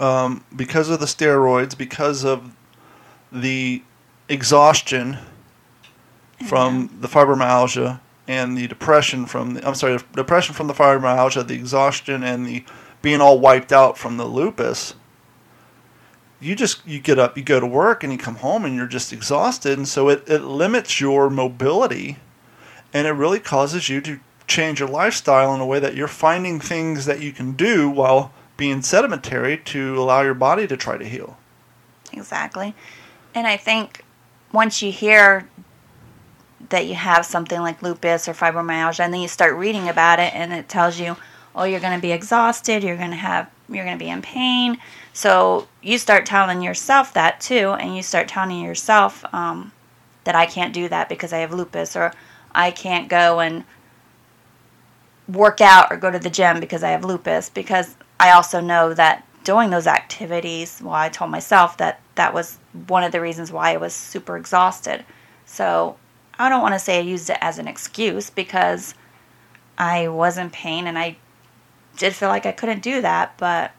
Um, 0.00 0.44
because 0.54 0.88
of 0.88 0.98
the 1.00 1.06
steroids, 1.06 1.76
because 1.76 2.24
of 2.24 2.54
the 3.30 3.82
exhaustion 4.28 5.18
from 6.46 6.90
the 7.00 7.08
fibromyalgia 7.08 8.00
and 8.26 8.56
the 8.56 8.66
depression 8.66 9.26
from 9.26 9.54
the, 9.54 9.66
I'm 9.66 9.74
sorry, 9.74 9.96
the 9.98 10.04
depression 10.14 10.54
from 10.54 10.66
the 10.66 10.72
fibromyalgia, 10.74 11.46
the 11.46 11.54
exhaustion, 11.54 12.22
and 12.22 12.46
the 12.46 12.64
being 13.02 13.20
all 13.20 13.38
wiped 13.38 13.72
out 13.72 13.96
from 13.98 14.16
the 14.16 14.24
lupus. 14.24 14.94
You 16.40 16.54
just 16.54 16.86
you 16.86 17.00
get 17.00 17.18
up, 17.18 17.36
you 17.38 17.44
go 17.44 17.60
to 17.60 17.66
work, 17.66 18.02
and 18.02 18.12
you 18.12 18.18
come 18.18 18.36
home, 18.36 18.64
and 18.64 18.74
you're 18.74 18.86
just 18.86 19.12
exhausted, 19.12 19.78
and 19.78 19.86
so 19.86 20.08
it, 20.08 20.24
it 20.26 20.42
limits 20.42 21.00
your 21.00 21.30
mobility, 21.30 22.18
and 22.94 23.06
it 23.06 23.12
really 23.12 23.40
causes 23.40 23.88
you 23.88 24.00
to 24.00 24.20
change 24.46 24.78
your 24.78 24.88
lifestyle 24.88 25.54
in 25.54 25.60
a 25.60 25.66
way 25.66 25.80
that 25.80 25.96
you're 25.96 26.08
finding 26.08 26.60
things 26.60 27.04
that 27.06 27.20
you 27.20 27.32
can 27.32 27.52
do 27.52 27.90
while 27.90 28.32
being 28.56 28.80
sedentary 28.80 29.58
to 29.58 29.98
allow 29.98 30.22
your 30.22 30.34
body 30.34 30.66
to 30.66 30.76
try 30.76 30.96
to 30.96 31.04
heal. 31.04 31.36
Exactly. 32.12 32.74
And 33.34 33.46
I 33.46 33.56
think 33.56 34.04
once 34.52 34.80
you 34.80 34.92
hear 34.92 35.48
that 36.68 36.86
you 36.86 36.94
have 36.94 37.26
something 37.26 37.60
like 37.60 37.82
lupus 37.82 38.28
or 38.28 38.32
fibromyalgia, 38.32 39.00
and 39.00 39.12
then 39.12 39.20
you 39.20 39.28
start 39.28 39.54
reading 39.56 39.88
about 39.88 40.20
it, 40.20 40.34
and 40.34 40.52
it 40.52 40.68
tells 40.68 41.00
you, 41.00 41.16
oh, 41.56 41.64
you're 41.64 41.80
going 41.80 41.98
to 41.98 42.02
be 42.02 42.12
exhausted, 42.12 42.82
you're 42.82 42.96
going 42.96 43.10
to 43.10 43.16
have, 43.16 43.50
you're 43.68 43.84
going 43.84 43.98
to 43.98 44.04
be 44.04 44.10
in 44.10 44.22
pain. 44.22 44.78
So 45.12 45.66
you 45.82 45.98
start 45.98 46.26
telling 46.26 46.62
yourself 46.62 47.12
that 47.14 47.40
too, 47.40 47.72
and 47.72 47.96
you 47.96 48.02
start 48.02 48.28
telling 48.28 48.60
yourself 48.60 49.24
um, 49.34 49.72
that 50.24 50.34
I 50.34 50.46
can't 50.46 50.72
do 50.72 50.88
that 50.88 51.08
because 51.08 51.32
I 51.32 51.38
have 51.38 51.52
lupus, 51.52 51.96
or 51.96 52.12
I 52.54 52.70
can't 52.70 53.08
go 53.08 53.40
and 53.40 53.64
work 55.28 55.60
out 55.60 55.90
or 55.90 55.96
go 55.96 56.10
to 56.10 56.18
the 56.18 56.30
gym 56.30 56.60
because 56.60 56.82
I 56.82 56.90
have 56.90 57.04
lupus. 57.04 57.50
Because 57.50 57.96
I 58.20 58.32
also 58.32 58.60
know 58.60 58.94
that 58.94 59.26
doing 59.44 59.70
those 59.70 59.86
activities, 59.86 60.80
well, 60.82 60.94
I 60.94 61.08
told 61.08 61.30
myself 61.30 61.76
that 61.78 62.00
that 62.14 62.32
was 62.32 62.58
one 62.86 63.04
of 63.04 63.12
the 63.12 63.20
reasons 63.20 63.52
why 63.52 63.72
I 63.72 63.76
was 63.76 63.92
super 63.92 64.36
exhausted. 64.36 65.04
So 65.46 65.96
I 66.38 66.48
don't 66.48 66.62
want 66.62 66.74
to 66.74 66.78
say 66.78 66.98
I 66.98 67.02
used 67.02 67.30
it 67.30 67.38
as 67.40 67.58
an 67.58 67.68
excuse 67.68 68.30
because 68.30 68.94
I 69.76 70.08
was 70.08 70.38
in 70.38 70.50
pain 70.50 70.86
and 70.86 70.98
I 70.98 71.16
did 71.96 72.14
feel 72.14 72.28
like 72.28 72.46
I 72.46 72.52
couldn't 72.52 72.82
do 72.82 73.00
that. 73.02 73.36
But 73.38 73.72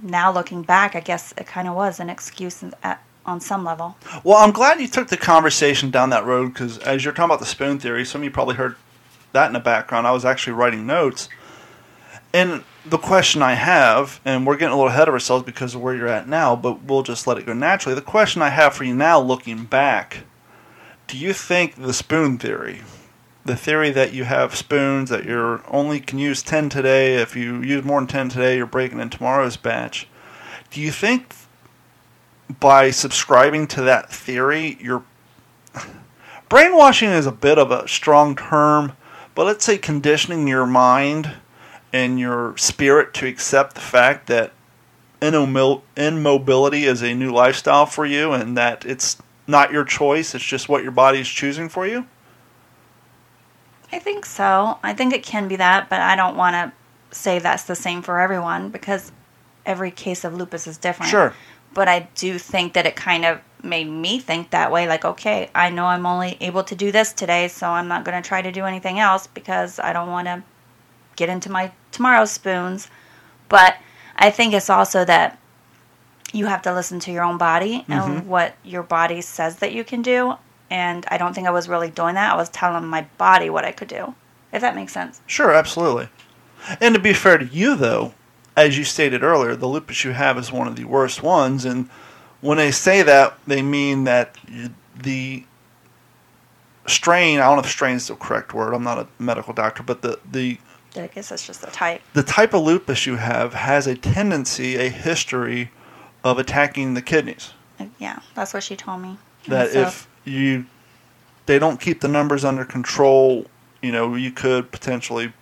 now 0.00 0.32
looking 0.32 0.62
back, 0.62 0.96
I 0.96 1.00
guess 1.00 1.32
it 1.36 1.46
kind 1.46 1.68
of 1.68 1.74
was 1.74 2.00
an 2.00 2.10
excuse 2.10 2.64
at, 2.82 3.02
on 3.26 3.40
some 3.40 3.64
level. 3.64 3.96
Well, 4.22 4.38
I'm 4.38 4.52
glad 4.52 4.80
you 4.80 4.88
took 4.88 5.08
the 5.08 5.16
conversation 5.16 5.90
down 5.90 6.10
that 6.10 6.24
road 6.24 6.52
because 6.52 6.78
as 6.78 7.04
you're 7.04 7.14
talking 7.14 7.30
about 7.30 7.40
the 7.40 7.46
spoon 7.46 7.78
theory, 7.78 8.04
some 8.04 8.20
of 8.20 8.24
you 8.24 8.30
probably 8.30 8.56
heard 8.56 8.76
that 9.32 9.46
in 9.46 9.52
the 9.52 9.60
background. 9.60 10.06
I 10.06 10.12
was 10.12 10.24
actually 10.24 10.54
writing 10.54 10.86
notes. 10.86 11.28
And 12.32 12.64
the 12.84 12.98
question 12.98 13.42
I 13.42 13.54
have, 13.54 14.20
and 14.24 14.46
we're 14.46 14.56
getting 14.56 14.72
a 14.72 14.76
little 14.76 14.90
ahead 14.90 15.08
of 15.08 15.14
ourselves 15.14 15.44
because 15.44 15.74
of 15.74 15.80
where 15.80 15.94
you're 15.94 16.08
at 16.08 16.28
now, 16.28 16.56
but 16.56 16.82
we'll 16.82 17.02
just 17.02 17.26
let 17.26 17.38
it 17.38 17.46
go 17.46 17.52
naturally. 17.52 17.94
The 17.94 18.02
question 18.02 18.42
I 18.42 18.48
have 18.48 18.74
for 18.74 18.84
you 18.84 18.94
now, 18.94 19.20
looking 19.20 19.64
back, 19.64 20.24
do 21.06 21.16
you 21.16 21.32
think 21.32 21.76
the 21.76 21.92
spoon 21.92 22.38
theory, 22.38 22.80
the 23.44 23.56
theory 23.56 23.90
that 23.90 24.12
you 24.12 24.24
have 24.24 24.56
spoons 24.56 25.10
that 25.10 25.24
you 25.24 25.62
only 25.68 26.00
can 26.00 26.18
use 26.18 26.42
10 26.42 26.68
today, 26.70 27.16
if 27.16 27.36
you 27.36 27.62
use 27.62 27.84
more 27.84 28.00
than 28.00 28.08
10 28.08 28.30
today, 28.30 28.56
you're 28.56 28.66
breaking 28.66 29.00
in 29.00 29.10
tomorrow's 29.10 29.56
batch, 29.56 30.08
do 30.70 30.80
you 30.80 30.90
think 30.90 31.34
by 32.60 32.90
subscribing 32.90 33.66
to 33.68 33.82
that 33.82 34.10
theory, 34.12 34.76
you're 34.80 35.04
brainwashing 36.48 37.08
is 37.08 37.26
a 37.26 37.32
bit 37.32 37.58
of 37.58 37.70
a 37.70 37.88
strong 37.88 38.36
term, 38.36 38.92
but 39.34 39.46
let's 39.46 39.64
say 39.64 39.78
conditioning 39.78 40.46
your 40.46 40.66
mind 40.66 41.32
and 41.92 42.18
your 42.18 42.56
spirit 42.56 43.14
to 43.14 43.26
accept 43.26 43.74
the 43.74 43.80
fact 43.80 44.26
that 44.26 44.52
immobility 45.22 46.84
is 46.84 47.02
a 47.02 47.14
new 47.14 47.32
lifestyle 47.32 47.86
for 47.86 48.04
you 48.04 48.32
and 48.32 48.56
that 48.56 48.84
it's 48.84 49.16
not 49.46 49.72
your 49.72 49.84
choice, 49.84 50.34
it's 50.34 50.44
just 50.44 50.68
what 50.68 50.82
your 50.82 50.92
body 50.92 51.20
is 51.20 51.28
choosing 51.28 51.68
for 51.68 51.86
you? 51.86 52.06
I 53.92 53.98
think 53.98 54.26
so. 54.26 54.78
I 54.82 54.92
think 54.92 55.14
it 55.14 55.22
can 55.22 55.48
be 55.48 55.56
that, 55.56 55.88
but 55.88 56.00
I 56.00 56.16
don't 56.16 56.36
want 56.36 56.54
to 56.54 57.16
say 57.16 57.38
that's 57.38 57.62
the 57.64 57.76
same 57.76 58.02
for 58.02 58.18
everyone 58.18 58.70
because 58.70 59.12
every 59.64 59.90
case 59.90 60.24
of 60.24 60.34
lupus 60.34 60.66
is 60.66 60.76
different. 60.76 61.10
Sure. 61.10 61.32
But 61.74 61.88
I 61.88 62.08
do 62.14 62.38
think 62.38 62.72
that 62.74 62.86
it 62.86 62.96
kind 62.96 63.24
of 63.24 63.40
made 63.62 63.88
me 63.88 64.18
think 64.20 64.50
that 64.50 64.70
way 64.70 64.86
like, 64.86 65.04
okay, 65.04 65.50
I 65.54 65.70
know 65.70 65.86
I'm 65.86 66.06
only 66.06 66.36
able 66.40 66.62
to 66.64 66.74
do 66.74 66.92
this 66.92 67.12
today, 67.12 67.48
so 67.48 67.68
I'm 67.68 67.88
not 67.88 68.04
going 68.04 68.20
to 68.20 68.26
try 68.26 68.42
to 68.42 68.52
do 68.52 68.64
anything 68.64 68.98
else 68.98 69.26
because 69.26 69.78
I 69.78 69.92
don't 69.92 70.08
want 70.10 70.28
to 70.28 70.42
get 71.16 71.28
into 71.28 71.50
my 71.50 71.72
tomorrow's 71.90 72.30
spoons. 72.30 72.88
But 73.48 73.76
I 74.16 74.30
think 74.30 74.54
it's 74.54 74.70
also 74.70 75.04
that 75.04 75.38
you 76.32 76.46
have 76.46 76.62
to 76.62 76.74
listen 76.74 77.00
to 77.00 77.12
your 77.12 77.22
own 77.24 77.38
body 77.38 77.84
and 77.88 78.02
Mhm. 78.02 78.24
what 78.24 78.54
your 78.64 78.82
body 78.82 79.20
says 79.20 79.56
that 79.56 79.72
you 79.72 79.84
can 79.84 80.02
do. 80.02 80.36
And 80.70 81.06
I 81.08 81.18
don't 81.18 81.34
think 81.34 81.46
I 81.46 81.50
was 81.50 81.68
really 81.68 81.90
doing 81.90 82.14
that. 82.16 82.32
I 82.32 82.36
was 82.36 82.48
telling 82.48 82.86
my 82.86 83.06
body 83.18 83.48
what 83.50 83.64
I 83.64 83.72
could 83.72 83.88
do, 83.88 84.14
if 84.52 84.60
that 84.60 84.74
makes 84.74 84.92
sense. 84.92 85.20
Sure, 85.26 85.52
absolutely. 85.52 86.08
And 86.80 86.94
to 86.94 87.00
be 87.00 87.12
fair 87.12 87.38
to 87.38 87.44
you, 87.44 87.76
though, 87.76 88.14
as 88.56 88.78
you 88.78 88.84
stated 88.84 89.22
earlier, 89.22 89.56
the 89.56 89.66
lupus 89.66 90.04
you 90.04 90.12
have 90.12 90.38
is 90.38 90.52
one 90.52 90.68
of 90.68 90.76
the 90.76 90.84
worst 90.84 91.22
ones. 91.22 91.64
And 91.64 91.88
when 92.40 92.58
they 92.58 92.70
say 92.70 93.02
that, 93.02 93.38
they 93.46 93.62
mean 93.62 94.04
that 94.04 94.36
the 94.96 95.44
strain, 96.86 97.40
I 97.40 97.46
don't 97.46 97.56
know 97.56 97.62
if 97.62 97.70
strain 97.70 97.96
is 97.96 98.08
the 98.08 98.14
correct 98.14 98.54
word, 98.54 98.74
I'm 98.74 98.84
not 98.84 98.98
a 98.98 99.06
medical 99.18 99.52
doctor, 99.52 99.82
but 99.82 100.02
the, 100.02 100.18
the, 100.30 100.58
I 100.96 101.08
guess 101.08 101.30
that's 101.30 101.46
just 101.46 101.62
the 101.62 101.68
type. 101.68 102.02
the 102.12 102.22
type 102.22 102.54
of 102.54 102.62
lupus 102.62 103.06
you 103.06 103.16
have 103.16 103.54
has 103.54 103.86
a 103.86 103.96
tendency, 103.96 104.76
a 104.76 104.88
history 104.88 105.70
of 106.22 106.38
attacking 106.38 106.94
the 106.94 107.02
kidneys. 107.02 107.52
Uh, 107.80 107.86
yeah, 107.98 108.20
that's 108.34 108.54
what 108.54 108.62
she 108.62 108.76
told 108.76 109.00
me. 109.00 109.18
that 109.48 109.72
So- 109.72 109.80
if 109.82 110.08
you 110.24 110.66
they 111.46 111.58
don't 111.58 111.78
keep 111.78 112.00
the 112.00 112.08
numbers 112.08 112.44
under 112.44 112.64
control, 112.64 113.46
you 113.82 113.92
know, 113.92 114.14
you 114.14 114.30
could 114.30 114.72
potentially 114.72 115.32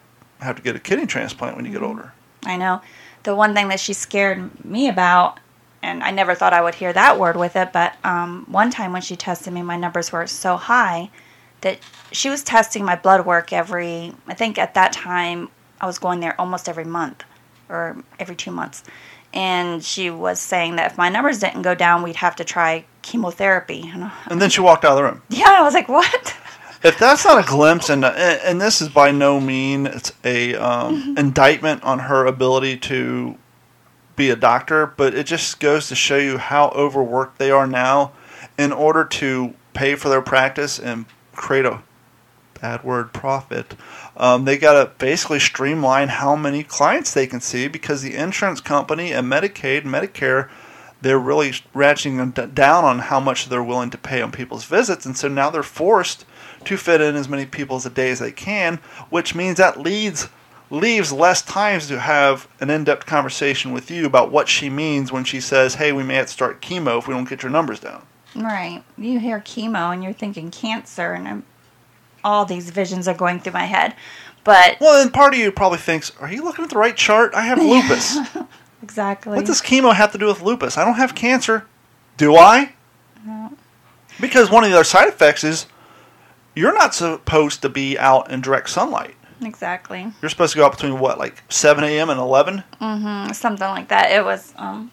have 0.41 0.57
to 0.57 0.63
get 0.63 0.75
a 0.75 0.81
kidney 0.81 1.07
transplant 1.07 1.55
when 1.55 1.65
you 1.65 1.71
get 1.71 1.81
mm-hmm. 1.81 1.91
older. 1.91 2.13
I 2.45 2.57
know. 2.57 2.83
The 3.25 3.35
one 3.35 3.55
thing 3.55 3.69
that 3.69 3.81
she 3.81 3.93
scared 3.93 4.65
me 4.65 4.89
about, 4.89 5.39
and 5.83 6.03
I 6.03 6.11
never 6.11 6.35
thought 6.35 6.53
I 6.53 6.63
would 6.63 6.75
hear 6.75 6.93
that 6.93 7.19
word 7.19 7.37
with 7.37 7.57
it, 7.57 7.73
but 7.73 7.95
um, 8.05 8.47
one 8.49 8.71
time 8.71 8.93
when 8.93 9.03
she 9.03 9.17
tested 9.17 9.53
me, 9.53 9.63
my 9.63 9.77
numbers 9.77 10.13
were 10.13 10.27
so 10.27 10.57
high 10.57 11.11
that 11.61 11.79
she 12.11 12.29
was 12.29 12.43
testing 12.43 12.85
my 12.85 12.97
blood 12.97 13.25
work 13.25 13.53
every, 13.53 14.13
I 14.27 14.35
think 14.35 14.59
at 14.59 14.75
that 14.75 14.93
time 14.93 15.49
I 15.81 15.87
was 15.87 15.99
going 15.99 16.21
there 16.21 16.41
almost 16.41 16.69
every 16.69 16.85
month 16.85 17.25
or 17.69 18.03
every 18.19 18.35
two 18.35 18.51
months. 18.51 18.83
And 19.33 19.83
she 19.83 20.11
was 20.11 20.39
saying 20.41 20.77
that 20.77 20.91
if 20.93 20.99
my 20.99 21.09
numbers 21.09 21.39
didn't 21.39 21.63
go 21.63 21.75
down, 21.75 22.03
we'd 22.03 22.17
have 22.17 22.37
to 22.37 22.45
try 22.45 22.85
chemotherapy. 23.01 23.91
And, 23.93 24.11
And 24.27 24.43
then 24.43 24.51
she 24.51 24.61
walked 24.61 24.85
out 24.85 24.93
of 24.93 24.97
the 24.99 25.05
room. 25.05 25.23
yeah, 25.31 25.49
I 25.49 25.63
was 25.63 25.75
like, 25.75 25.89
what? 25.89 26.37
If 26.83 26.99
that's 26.99 27.25
not 27.25 27.45
a 27.45 27.49
glimpse, 27.49 27.91
and 27.91 28.05
and 28.05 28.61
this 28.61 28.81
is 28.81 28.89
by 28.89 29.13
no 29.13 29.39
means 29.39 30.13
a 30.25 30.57
um, 30.57 31.15
indictment 31.17 31.85
on 31.85 32.01
her 32.01 32.27
ability 32.27 32.77
to 32.79 33.37
be 34.17 34.31
a 34.31 34.37
doctor, 34.37 34.87
but 34.87 35.15
it 35.15 35.27
just 35.27 35.61
goes 35.61 35.89
to 35.89 35.95
show 35.95 36.19
you 36.19 36.39
how 36.39 36.71
overworked 36.71 37.39
they 37.39 37.53
are 37.53 37.69
now 37.69 38.13
in 38.59 38.73
order 38.73 39.05
to 39.05 39.55
pay 39.75 39.95
for 39.95 40.09
their 40.09 40.21
practice 40.21 40.79
and 40.79 41.07
create 41.35 41.65
a 41.65 41.83
bad 42.61 42.83
word 42.83 43.13
profit. 43.13 43.75
Um, 44.17 44.45
they 44.45 44.59
got 44.59 44.75
to 44.75 44.91
basically 44.99 45.39
streamline 45.39 46.09
how 46.09 46.37
many 46.37 46.63
clients 46.63 47.15
they 47.15 47.27
can 47.27 47.41
see 47.41 47.69
because 47.69 48.03
the 48.03 48.15
insurance 48.15 48.61
company 48.61 49.13
and 49.13 49.31
Medicaid, 49.31 49.83
Medicare, 49.83 50.51
they're 51.01 51.19
really 51.19 51.51
ratcheting 51.75 52.55
down 52.55 52.85
on 52.85 52.99
how 53.01 53.19
much 53.19 53.49
they're 53.49 53.63
willing 53.63 53.91
to 53.91 53.99
pay 53.99 54.21
on 54.21 54.31
people's 54.31 54.65
visits, 54.65 55.07
and 55.07 55.17
so 55.17 55.29
now 55.29 55.51
they're 55.51 55.63
forced 55.63 56.25
to 56.67 56.77
fit 56.77 57.01
in 57.01 57.17
as 57.17 57.29
many 57.29 57.47
people 57.47 57.77
as 57.77 57.87
a 57.87 57.91
day 57.91 58.11
as 58.11 58.19
they 58.19 58.33
can, 58.33 58.77
which 59.11 59.35
means 59.35 59.59
that 59.59 59.81
leads 59.81 60.29
leaves 60.71 61.13
less 61.13 61.43
times 61.43 61.87
to 61.87 62.01
have 62.01 62.49
an 62.59 62.71
in-depth 62.71 63.05
conversation 63.05 63.73
with 63.73 63.91
you 63.91 64.07
about 64.07 64.33
what 64.33 64.49
she 64.49 64.71
means 64.71 65.13
when 65.13 65.23
she 65.23 65.39
says, 65.41 65.75
"Hey, 65.75 65.93
we 65.93 66.03
may 66.03 66.15
have 66.15 66.27
to 66.27 66.33
start 66.33 66.63
chemo 66.63 66.99
if 66.99 67.07
we 67.07 67.15
don't 67.15 67.29
get 67.29 67.43
your 67.43 67.53
numbers 67.53 67.79
down." 67.79 68.03
Right. 68.35 68.83
You 68.97 69.19
hear 69.19 69.41
chemo 69.41 69.93
and 69.93 70.03
you're 70.03 70.15
thinking 70.15 70.51
cancer, 70.51 71.13
and 71.13 71.29
I'm, 71.29 71.43
all 72.25 72.47
these 72.47 72.71
visions 72.71 73.07
are 73.07 73.15
going 73.15 73.41
through 73.41 73.53
my 73.53 73.67
head. 73.67 73.95
But 74.45 74.79
Well, 74.81 74.99
then 74.99 75.13
part 75.13 75.35
of 75.35 75.41
you 75.41 75.53
probably 75.53 75.79
thinks, 75.79 76.11
"Are 76.21 76.33
you 76.33 76.43
looking 76.43 76.65
at 76.65 76.71
the 76.71 76.79
right 76.79 76.97
chart? 76.97 77.35
I 77.35 77.43
have 77.43 77.59
lupus. 77.59 78.19
exactly. 78.83 79.37
what 79.37 79.45
does 79.45 79.61
chemo 79.61 79.95
have 79.95 80.13
to 80.13 80.19
do 80.19 80.27
with 80.27 80.41
lupus? 80.43 80.79
I 80.79 80.85
don't 80.85 80.95
have 80.95 81.15
cancer. 81.15 81.67
Do 82.17 82.37
I?" 82.37 82.73
No. 83.25 83.53
Because 84.21 84.51
one 84.51 84.65
of 84.65 84.71
the 84.71 84.77
other 84.77 84.85
side 84.85 85.09
effects 85.09 85.45
is 85.45 85.67
you're 86.55 86.75
not 86.75 86.95
supposed 86.95 87.63
to 87.63 87.69
be 87.69 87.99
out 87.99 88.31
in 88.31 88.41
direct 88.41 88.71
sunlight. 88.71 89.15
Exactly. 89.41 90.13
You're 90.21 90.29
supposed 90.29 90.53
to 90.53 90.59
go 90.59 90.67
out 90.67 90.73
between 90.73 90.99
what, 90.99 91.19
like 91.19 91.43
7 91.49 91.83
a.m. 91.83 92.11
and 92.11 92.21
11? 92.21 92.63
Mm-hmm. 92.81 93.33
Something 93.33 93.69
like 93.69 93.89
that. 93.89 94.13
It 94.13 94.25
was 94.25 94.55
um, 94.57 94.91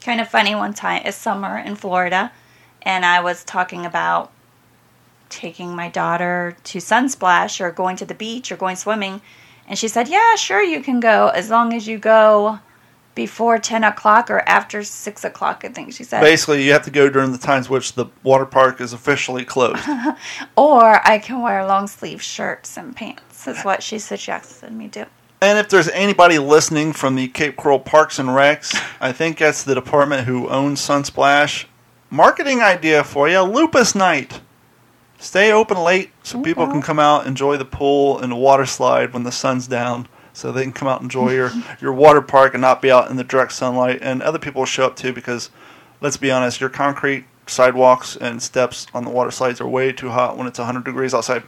kind 0.00 0.20
of 0.20 0.28
funny 0.28 0.54
one 0.54 0.74
time. 0.74 1.02
It's 1.04 1.16
summer 1.16 1.58
in 1.58 1.76
Florida, 1.76 2.32
and 2.82 3.04
I 3.04 3.20
was 3.20 3.44
talking 3.44 3.86
about 3.86 4.32
taking 5.28 5.74
my 5.74 5.88
daughter 5.88 6.56
to 6.64 6.78
Sunsplash 6.78 7.60
or 7.60 7.70
going 7.70 7.96
to 7.96 8.04
the 8.04 8.14
beach 8.14 8.52
or 8.52 8.56
going 8.56 8.76
swimming. 8.76 9.20
And 9.66 9.78
she 9.78 9.88
said, 9.88 10.08
Yeah, 10.08 10.36
sure, 10.36 10.62
you 10.62 10.82
can 10.82 11.00
go 11.00 11.28
as 11.28 11.50
long 11.50 11.72
as 11.72 11.88
you 11.88 11.98
go 11.98 12.60
before 13.16 13.58
10 13.58 13.82
o'clock 13.82 14.30
or 14.30 14.40
after 14.48 14.84
6 14.84 15.24
o'clock, 15.24 15.64
I 15.64 15.68
think 15.68 15.92
she 15.92 16.04
said. 16.04 16.20
Basically, 16.20 16.62
you 16.62 16.72
have 16.72 16.84
to 16.84 16.90
go 16.92 17.08
during 17.08 17.32
the 17.32 17.38
times 17.38 17.68
which 17.68 17.94
the 17.94 18.06
water 18.22 18.46
park 18.46 18.80
is 18.80 18.92
officially 18.92 19.44
closed. 19.44 19.82
Or 20.56 21.00
I 21.06 21.18
can 21.18 21.42
wear 21.42 21.66
long 21.66 21.88
sleeve 21.88 22.22
shirts 22.22 22.76
and 22.76 22.94
pants, 22.94 23.48
is 23.48 23.62
what 23.64 23.82
she 23.82 23.98
suggested 23.98 24.70
me 24.72 24.86
do. 24.86 25.06
and 25.42 25.58
if 25.58 25.68
there's 25.68 25.88
anybody 25.88 26.38
listening 26.38 26.92
from 26.92 27.16
the 27.16 27.28
Cape 27.28 27.56
Coral 27.56 27.78
Parks 27.80 28.18
and 28.18 28.28
Recs, 28.28 28.74
I 29.00 29.12
think 29.12 29.38
that's 29.38 29.64
the 29.64 29.74
department 29.74 30.26
who 30.26 30.48
owns 30.48 30.80
Sunsplash. 30.80 31.64
Marketing 32.10 32.60
idea 32.60 33.02
for 33.02 33.28
you 33.28 33.40
Lupus 33.40 33.94
Night. 33.94 34.40
Stay 35.18 35.50
open 35.50 35.78
late 35.78 36.10
so 36.22 36.42
people 36.42 36.66
can 36.66 36.82
come 36.82 36.98
out, 36.98 37.26
enjoy 37.26 37.56
the 37.56 37.64
pool 37.64 38.18
and 38.18 38.30
the 38.32 38.36
water 38.36 38.66
slide 38.66 39.12
when 39.14 39.22
the 39.24 39.32
sun's 39.32 39.66
down. 39.66 40.06
So 40.36 40.52
they 40.52 40.64
can 40.64 40.72
come 40.74 40.86
out 40.86 41.00
and 41.00 41.06
enjoy 41.06 41.32
your, 41.32 41.50
your 41.80 41.94
water 41.94 42.20
park 42.20 42.52
and 42.52 42.60
not 42.60 42.82
be 42.82 42.90
out 42.90 43.10
in 43.10 43.16
the 43.16 43.24
direct 43.24 43.52
sunlight. 43.52 44.00
And 44.02 44.22
other 44.22 44.38
people 44.38 44.60
will 44.60 44.66
show 44.66 44.84
up 44.84 44.94
too 44.94 45.14
because, 45.14 45.48
let's 46.02 46.18
be 46.18 46.30
honest, 46.30 46.60
your 46.60 46.68
concrete 46.68 47.24
sidewalks 47.46 48.16
and 48.16 48.42
steps 48.42 48.86
on 48.92 49.04
the 49.04 49.10
water 49.10 49.30
slides 49.30 49.62
are 49.62 49.68
way 49.68 49.92
too 49.92 50.10
hot 50.10 50.36
when 50.36 50.46
it's 50.46 50.58
100 50.58 50.84
degrees 50.84 51.14
outside. 51.14 51.42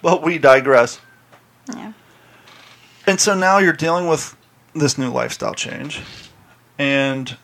But 0.00 0.22
we 0.22 0.38
digress. 0.38 1.00
Yeah. 1.68 1.92
And 3.06 3.20
so 3.20 3.34
now 3.34 3.58
you're 3.58 3.74
dealing 3.74 4.06
with 4.06 4.34
this 4.74 4.96
new 4.96 5.10
lifestyle 5.10 5.54
change. 5.54 6.00
And 6.78 7.36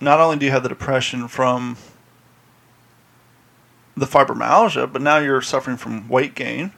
not 0.00 0.20
only 0.20 0.36
do 0.36 0.46
you 0.46 0.52
have 0.52 0.62
the 0.62 0.68
depression 0.68 1.26
from 1.26 1.78
the 3.96 4.06
fibromyalgia, 4.06 4.92
but 4.92 5.02
now 5.02 5.18
you're 5.18 5.42
suffering 5.42 5.76
from 5.76 6.08
weight 6.08 6.36
gain. 6.36 6.72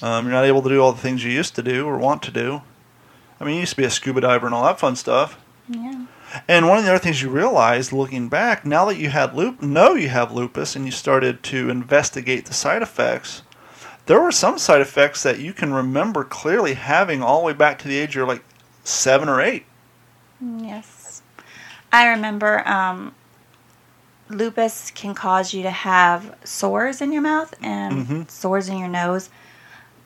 Um, 0.00 0.24
you're 0.24 0.32
not 0.32 0.46
able 0.46 0.62
to 0.62 0.68
do 0.70 0.80
all 0.80 0.92
the 0.92 1.00
things 1.00 1.22
you 1.22 1.30
used 1.30 1.54
to 1.56 1.62
do 1.62 1.86
or 1.86 1.98
want 1.98 2.22
to 2.22 2.30
do. 2.30 2.62
I 3.40 3.44
mean, 3.44 3.54
you 3.54 3.60
used 3.60 3.70
to 3.72 3.76
be 3.76 3.84
a 3.84 3.90
scuba 3.90 4.20
diver 4.20 4.46
and 4.46 4.54
all 4.54 4.64
that 4.64 4.78
fun 4.78 4.96
stuff. 4.96 5.38
Yeah. 5.68 6.04
And 6.46 6.68
one 6.68 6.78
of 6.78 6.84
the 6.84 6.90
other 6.90 6.98
things 6.98 7.22
you 7.22 7.30
realized 7.30 7.92
looking 7.92 8.28
back, 8.28 8.64
now 8.64 8.84
that 8.84 8.98
you 8.98 9.08
had 9.10 9.34
loop, 9.34 9.62
know 9.62 9.94
you 9.94 10.08
have 10.10 10.30
lupus, 10.32 10.76
and 10.76 10.84
you 10.84 10.92
started 10.92 11.42
to 11.44 11.70
investigate 11.70 12.46
the 12.46 12.54
side 12.54 12.82
effects, 12.82 13.42
there 14.06 14.20
were 14.20 14.30
some 14.32 14.58
side 14.58 14.80
effects 14.80 15.22
that 15.22 15.38
you 15.38 15.52
can 15.52 15.72
remember 15.72 16.22
clearly 16.24 16.74
having 16.74 17.22
all 17.22 17.40
the 17.40 17.46
way 17.46 17.52
back 17.52 17.78
to 17.80 17.88
the 17.88 17.98
age 17.98 18.14
you're 18.14 18.26
like 18.26 18.44
seven 18.84 19.28
or 19.28 19.40
eight. 19.40 19.64
Yes. 20.40 21.22
I 21.92 22.08
remember 22.08 22.66
um, 22.68 23.14
lupus 24.28 24.90
can 24.92 25.14
cause 25.14 25.52
you 25.52 25.62
to 25.64 25.70
have 25.70 26.36
sores 26.44 27.00
in 27.00 27.12
your 27.12 27.22
mouth 27.22 27.54
and 27.62 28.06
Mhm. 28.06 28.30
sores 28.30 28.68
in 28.68 28.78
your 28.78 28.88
nose. 28.88 29.30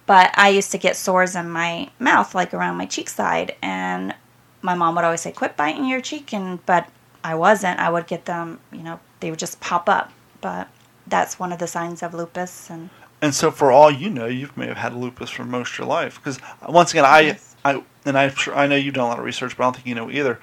But 0.07 0.37
I 0.37 0.51
used 0.51 0.71
to 0.73 0.79
get 0.79 0.97
sores 0.97 1.35
in 1.35 1.49
my 1.51 1.91
mouth, 1.99 2.35
like 2.35 2.53
around 2.53 2.77
my 2.77 2.87
cheek 2.87 3.09
side. 3.09 3.57
And 3.63 4.15
my 4.63 4.75
mom 4.75 4.95
would 4.97 5.05
always 5.05 5.23
say, 5.23 5.33
quit 5.33 5.57
biting 5.57 5.87
your 5.87 6.01
cheek. 6.01 6.33
And, 6.35 6.65
but 6.67 6.89
I 7.23 7.35
wasn't. 7.35 7.81
I 7.81 7.91
would 7.91 8.07
get 8.07 8.27
them, 8.27 8.61
you 8.71 8.83
know, 8.83 9.01
they 9.21 9.31
would 9.31 9.39
just 9.39 9.61
pop 9.61 9.89
up. 9.89 10.13
But 10.41 10.69
that's 11.07 11.39
one 11.39 11.53
of 11.53 11.59
the 11.59 11.67
signs 11.67 12.03
of 12.03 12.13
lupus. 12.13 12.69
And 12.69 12.91
And 13.23 13.35
so, 13.35 13.51
for 13.51 13.73
all 13.73 13.91
you 13.91 14.11
know, 14.11 14.27
you 14.27 14.51
may 14.57 14.67
have 14.67 14.77
had 14.77 14.95
lupus 14.95 15.31
for 15.31 15.45
most 15.45 15.73
of 15.73 15.79
your 15.79 15.87
life. 15.87 16.17
Because 16.17 16.39
once 16.69 16.91
again, 16.91 17.07
I, 17.07 17.21
Yes. 17.21 17.57
I, 17.65 17.83
and 18.05 18.19
I, 18.19 18.31
I 18.55 18.67
know 18.67 18.77
you've 18.77 18.95
done 18.95 19.07
a 19.07 19.09
lot 19.09 19.19
of 19.19 19.25
research, 19.25 19.57
but 19.57 19.63
I 19.63 19.67
don't 19.67 19.77
think 19.77 19.87
you 19.87 19.95
know 19.95 20.11
either. 20.11 20.39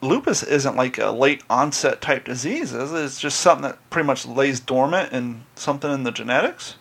Lupus 0.00 0.42
isn't 0.42 0.76
like 0.76 0.98
a 0.98 1.10
late 1.10 1.42
onset 1.50 2.00
type 2.00 2.24
disease, 2.24 2.72
is 2.72 2.92
it? 2.92 3.04
It's 3.04 3.20
just 3.20 3.40
something 3.40 3.62
that 3.62 3.90
pretty 3.90 4.06
much 4.06 4.26
lays 4.26 4.58
dormant 4.60 5.12
and 5.12 5.44
something 5.54 5.92
in 5.92 6.02
the 6.04 6.10
genetics. 6.12 6.74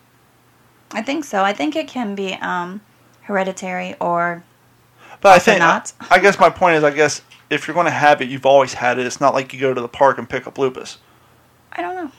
I 0.93 1.01
think 1.01 1.23
so. 1.25 1.43
I 1.43 1.54
think 1.54 1.75
it 1.75 1.88
can 1.88 2.15
be 2.15 2.34
um, 2.36 2.82
hereditary 3.21 3.95
or 3.99 4.43
But 5.21 5.34
I 5.34 5.39
think, 5.39 5.60
not. 5.60 5.93
I 6.10 6.19
guess 6.19 6.39
my 6.39 6.49
point 6.49 6.75
is, 6.75 6.84
I 6.84 6.91
guess 6.91 7.21
if 7.49 7.67
you're 7.67 7.73
going 7.75 7.86
to 7.86 7.91
have 7.91 8.21
it, 8.21 8.30
you've 8.30 8.45
always 8.45 8.73
had 8.73 8.99
it. 8.99 9.06
It's 9.06 9.21
not 9.21 9.34
like 9.34 9.54
you 9.54 9.60
go 9.60 9.73
to 9.73 9.82
the 9.82 9.88
park 9.88 10.17
and 10.17 10.30
pick 10.30 10.47
up 10.47 10.58
lupus. 10.58 10.97
I 11.73 11.82
don't 11.82 11.95
know. 11.95 12.12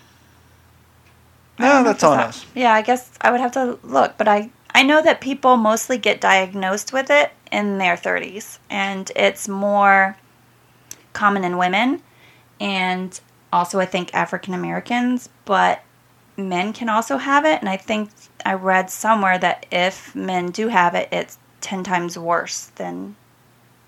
No, 1.58 1.66
don't 1.68 1.84
that's 1.84 2.02
on 2.02 2.16
that- 2.16 2.28
us. 2.28 2.46
Yeah, 2.54 2.72
I 2.72 2.82
guess 2.82 3.10
I 3.20 3.30
would 3.30 3.40
have 3.40 3.52
to 3.52 3.78
look, 3.82 4.16
but 4.16 4.26
I 4.28 4.50
I 4.74 4.82
know 4.82 5.02
that 5.02 5.20
people 5.20 5.58
mostly 5.58 5.98
get 5.98 6.18
diagnosed 6.20 6.94
with 6.94 7.10
it 7.10 7.30
in 7.50 7.76
their 7.76 7.94
30s, 7.94 8.58
and 8.70 9.12
it's 9.14 9.46
more 9.46 10.16
common 11.12 11.44
in 11.44 11.58
women, 11.58 12.02
and 12.58 13.20
also 13.52 13.78
I 13.80 13.84
think 13.84 14.14
African 14.14 14.54
Americans, 14.54 15.28
but 15.44 15.82
men 16.36 16.72
can 16.72 16.88
also 16.88 17.16
have 17.18 17.44
it, 17.44 17.60
and 17.60 17.68
I 17.68 17.76
think 17.76 18.10
I 18.44 18.54
read 18.54 18.90
somewhere 18.90 19.38
that 19.38 19.66
if 19.70 20.14
men 20.14 20.50
do 20.50 20.68
have 20.68 20.94
it, 20.94 21.08
it's 21.12 21.38
10 21.60 21.84
times 21.84 22.18
worse 22.18 22.66
than 22.76 23.16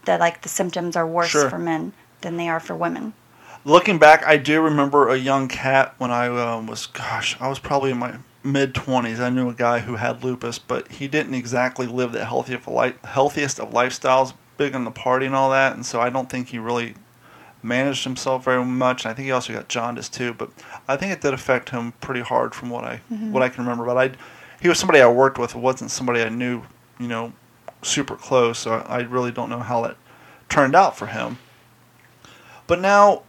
that 0.04 0.20
like 0.20 0.42
the 0.42 0.48
symptoms 0.48 0.96
are 0.96 1.06
worse 1.06 1.30
Sure. 1.30 1.48
for 1.48 1.58
men 1.58 1.92
than 2.20 2.36
they 2.36 2.48
are 2.48 2.60
for 2.60 2.74
women. 2.76 3.14
Looking 3.64 3.98
back, 3.98 4.22
I 4.26 4.36
do 4.36 4.60
remember 4.60 5.08
a 5.08 5.16
young 5.16 5.48
cat 5.48 5.94
when 5.98 6.10
I 6.10 6.26
um, 6.26 6.66
was, 6.66 6.86
gosh, 6.86 7.36
I 7.40 7.48
was 7.48 7.58
probably 7.58 7.90
in 7.90 7.98
my 7.98 8.16
mid 8.42 8.74
20s. 8.74 9.18
I 9.20 9.30
knew 9.30 9.48
a 9.48 9.54
guy 9.54 9.78
who 9.80 9.96
had 9.96 10.22
lupus, 10.22 10.58
but 10.58 10.92
he 10.92 11.08
didn't 11.08 11.32
exactly 11.34 11.86
live 11.86 12.12
the 12.12 12.26
healthiest 12.26 12.66
of, 12.68 12.74
li- 12.74 12.92
healthiest 13.04 13.58
of 13.58 13.70
lifestyles, 13.70 14.34
big 14.58 14.74
on 14.74 14.84
the 14.84 14.90
party 14.90 15.24
and 15.24 15.34
all 15.34 15.50
that. 15.50 15.74
And 15.74 15.86
so 15.86 15.98
I 16.00 16.10
don't 16.10 16.28
think 16.28 16.48
he 16.48 16.58
really 16.58 16.94
managed 17.64 18.04
himself 18.04 18.44
very 18.44 18.64
much. 18.64 19.04
And 19.04 19.10
I 19.10 19.14
think 19.14 19.26
he 19.26 19.32
also 19.32 19.52
got 19.52 19.68
jaundice 19.68 20.08
too. 20.08 20.34
But 20.34 20.50
I 20.86 20.96
think 20.96 21.12
it 21.12 21.20
did 21.20 21.34
affect 21.34 21.70
him 21.70 21.92
pretty 22.00 22.20
hard 22.20 22.54
from 22.54 22.70
what 22.70 22.84
I 22.84 22.96
what 23.32 23.42
I 23.42 23.48
can 23.48 23.64
remember. 23.64 23.84
But 23.84 23.96
I, 23.98 24.16
he 24.60 24.68
was 24.68 24.78
somebody 24.78 25.00
I 25.00 25.08
worked 25.08 25.38
with. 25.38 25.54
It 25.54 25.58
wasn't 25.60 25.90
somebody 25.90 26.22
I 26.22 26.28
knew, 26.28 26.62
you 26.98 27.08
know, 27.08 27.32
super 27.82 28.16
close. 28.16 28.58
So 28.58 28.74
I, 28.74 28.98
I 28.98 29.00
really 29.00 29.32
don't 29.32 29.50
know 29.50 29.60
how 29.60 29.82
that 29.82 29.96
turned 30.48 30.76
out 30.76 30.96
for 30.96 31.06
him. 31.06 31.38
But 32.66 32.80
now 32.80 33.22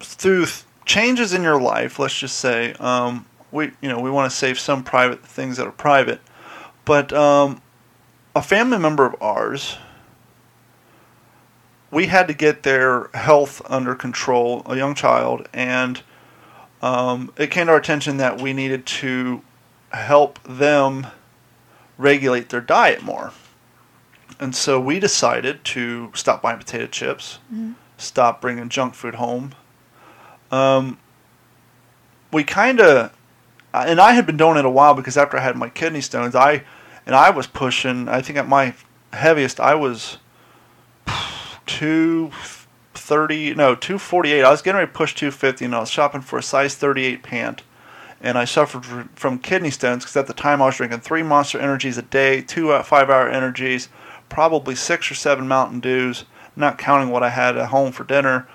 through 0.00 0.46
th- 0.46 0.64
changes 0.84 1.32
in 1.32 1.42
your 1.42 1.60
life, 1.60 1.98
let's 1.98 2.18
just 2.18 2.38
say, 2.38 2.72
um, 2.74 3.26
we 3.50 3.72
you 3.80 3.88
know 3.88 3.98
we 4.00 4.10
want 4.10 4.30
to 4.30 4.36
save 4.36 4.58
some 4.58 4.82
private 4.84 5.24
things 5.24 5.56
that 5.56 5.66
are 5.66 5.72
private, 5.72 6.20
but 6.84 7.12
um, 7.12 7.62
a 8.34 8.42
family 8.42 8.78
member 8.78 9.06
of 9.06 9.16
ours, 9.20 9.78
we 11.90 12.06
had 12.06 12.28
to 12.28 12.34
get 12.34 12.62
their 12.62 13.08
health 13.14 13.62
under 13.66 13.94
control, 13.94 14.62
a 14.66 14.76
young 14.76 14.94
child, 14.94 15.48
and 15.52 16.02
um, 16.82 17.32
it 17.36 17.50
came 17.50 17.66
to 17.66 17.72
our 17.72 17.78
attention 17.78 18.18
that 18.18 18.40
we 18.40 18.52
needed 18.52 18.86
to 18.86 19.42
help 19.90 20.38
them 20.44 21.06
regulate 21.96 22.50
their 22.50 22.60
diet 22.60 23.02
more. 23.02 23.32
And 24.38 24.54
so 24.54 24.78
we 24.78 25.00
decided 25.00 25.64
to 25.64 26.10
stop 26.14 26.42
buying 26.42 26.58
potato 26.58 26.86
chips, 26.86 27.38
stop 27.96 28.40
bringing 28.40 28.68
junk 28.68 28.94
food 28.94 29.16
home, 29.16 29.54
um, 30.50 30.98
we 32.32 32.44
kind 32.44 32.80
of, 32.80 33.12
and 33.72 34.00
I 34.00 34.12
had 34.12 34.26
been 34.26 34.36
doing 34.36 34.56
it 34.56 34.64
a 34.64 34.70
while 34.70 34.94
because 34.94 35.16
after 35.16 35.36
I 35.36 35.40
had 35.40 35.56
my 35.56 35.68
kidney 35.68 36.00
stones, 36.00 36.34
I, 36.34 36.64
and 37.06 37.14
I 37.14 37.30
was 37.30 37.46
pushing. 37.46 38.08
I 38.08 38.20
think 38.20 38.38
at 38.38 38.48
my 38.48 38.74
heaviest, 39.12 39.60
I 39.60 39.74
was 39.74 40.18
two 41.68 42.32
thirty, 42.94 43.54
no, 43.54 43.76
two 43.76 43.98
forty 43.98 44.32
eight. 44.32 44.42
I 44.42 44.50
was 44.50 44.62
getting 44.62 44.78
ready 44.78 44.90
to 44.90 44.96
push 44.96 45.14
two 45.14 45.30
fifty, 45.30 45.64
and 45.64 45.74
I 45.74 45.78
was 45.78 45.90
shopping 45.90 46.22
for 46.22 46.40
a 46.40 46.42
size 46.42 46.74
thirty 46.74 47.04
eight 47.04 47.22
pant. 47.22 47.62
And 48.20 48.36
I 48.36 48.46
suffered 48.46 49.08
from 49.14 49.38
kidney 49.38 49.70
stones 49.70 50.02
because 50.02 50.16
at 50.16 50.26
the 50.26 50.32
time 50.32 50.60
I 50.60 50.66
was 50.66 50.76
drinking 50.76 51.00
three 51.00 51.22
Monster 51.22 51.60
Energies 51.60 51.98
a 51.98 52.02
day, 52.02 52.40
two 52.40 52.72
uh, 52.72 52.82
five-hour 52.82 53.30
energies, 53.30 53.88
probably 54.28 54.74
six 54.74 55.08
or 55.08 55.14
seven 55.14 55.46
Mountain 55.46 55.78
Dews, 55.78 56.24
not 56.56 56.78
counting 56.78 57.10
what 57.10 57.22
I 57.22 57.28
had 57.28 57.56
at 57.56 57.68
home 57.68 57.92
for 57.92 58.02
dinner 58.02 58.48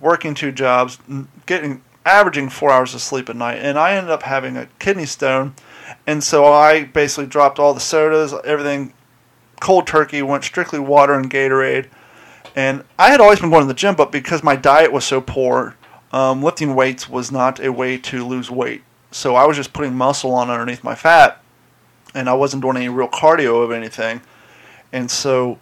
working 0.00 0.34
two 0.34 0.52
jobs, 0.52 0.98
getting 1.46 1.82
averaging 2.04 2.48
four 2.48 2.70
hours 2.70 2.94
of 2.94 3.00
sleep 3.00 3.28
a 3.28 3.34
night, 3.34 3.58
and 3.58 3.78
I 3.78 3.94
ended 3.94 4.10
up 4.10 4.22
having 4.22 4.56
a 4.56 4.68
kidney 4.78 5.06
stone, 5.06 5.54
and 6.06 6.22
so 6.22 6.44
I 6.44 6.84
basically 6.84 7.26
dropped 7.26 7.58
all 7.58 7.74
the 7.74 7.80
sodas, 7.80 8.32
everything, 8.44 8.94
cold 9.60 9.86
turkey, 9.86 10.22
went 10.22 10.44
strictly 10.44 10.78
water 10.78 11.14
and 11.14 11.30
Gatorade, 11.30 11.88
and 12.58 12.84
I 12.98 13.10
had 13.10 13.20
always 13.20 13.40
been 13.40 13.50
going 13.50 13.62
to 13.62 13.68
the 13.68 13.74
gym, 13.74 13.94
but 13.94 14.10
because 14.10 14.42
my 14.42 14.56
diet 14.56 14.92
was 14.92 15.04
so 15.04 15.20
poor, 15.20 15.76
um, 16.12 16.42
lifting 16.42 16.74
weights 16.74 17.08
was 17.08 17.30
not 17.30 17.60
a 17.64 17.70
way 17.70 17.96
to 17.98 18.26
lose 18.26 18.50
weight, 18.50 18.82
so 19.10 19.36
I 19.36 19.46
was 19.46 19.56
just 19.56 19.72
putting 19.72 19.94
muscle 19.94 20.34
on 20.34 20.50
underneath 20.50 20.82
my 20.82 20.94
fat, 20.94 21.42
and 22.14 22.28
I 22.28 22.34
wasn't 22.34 22.62
doing 22.62 22.76
any 22.76 22.88
real 22.88 23.08
cardio 23.08 23.62
of 23.62 23.70
anything, 23.70 24.20
and 24.92 25.10
so. 25.10 25.58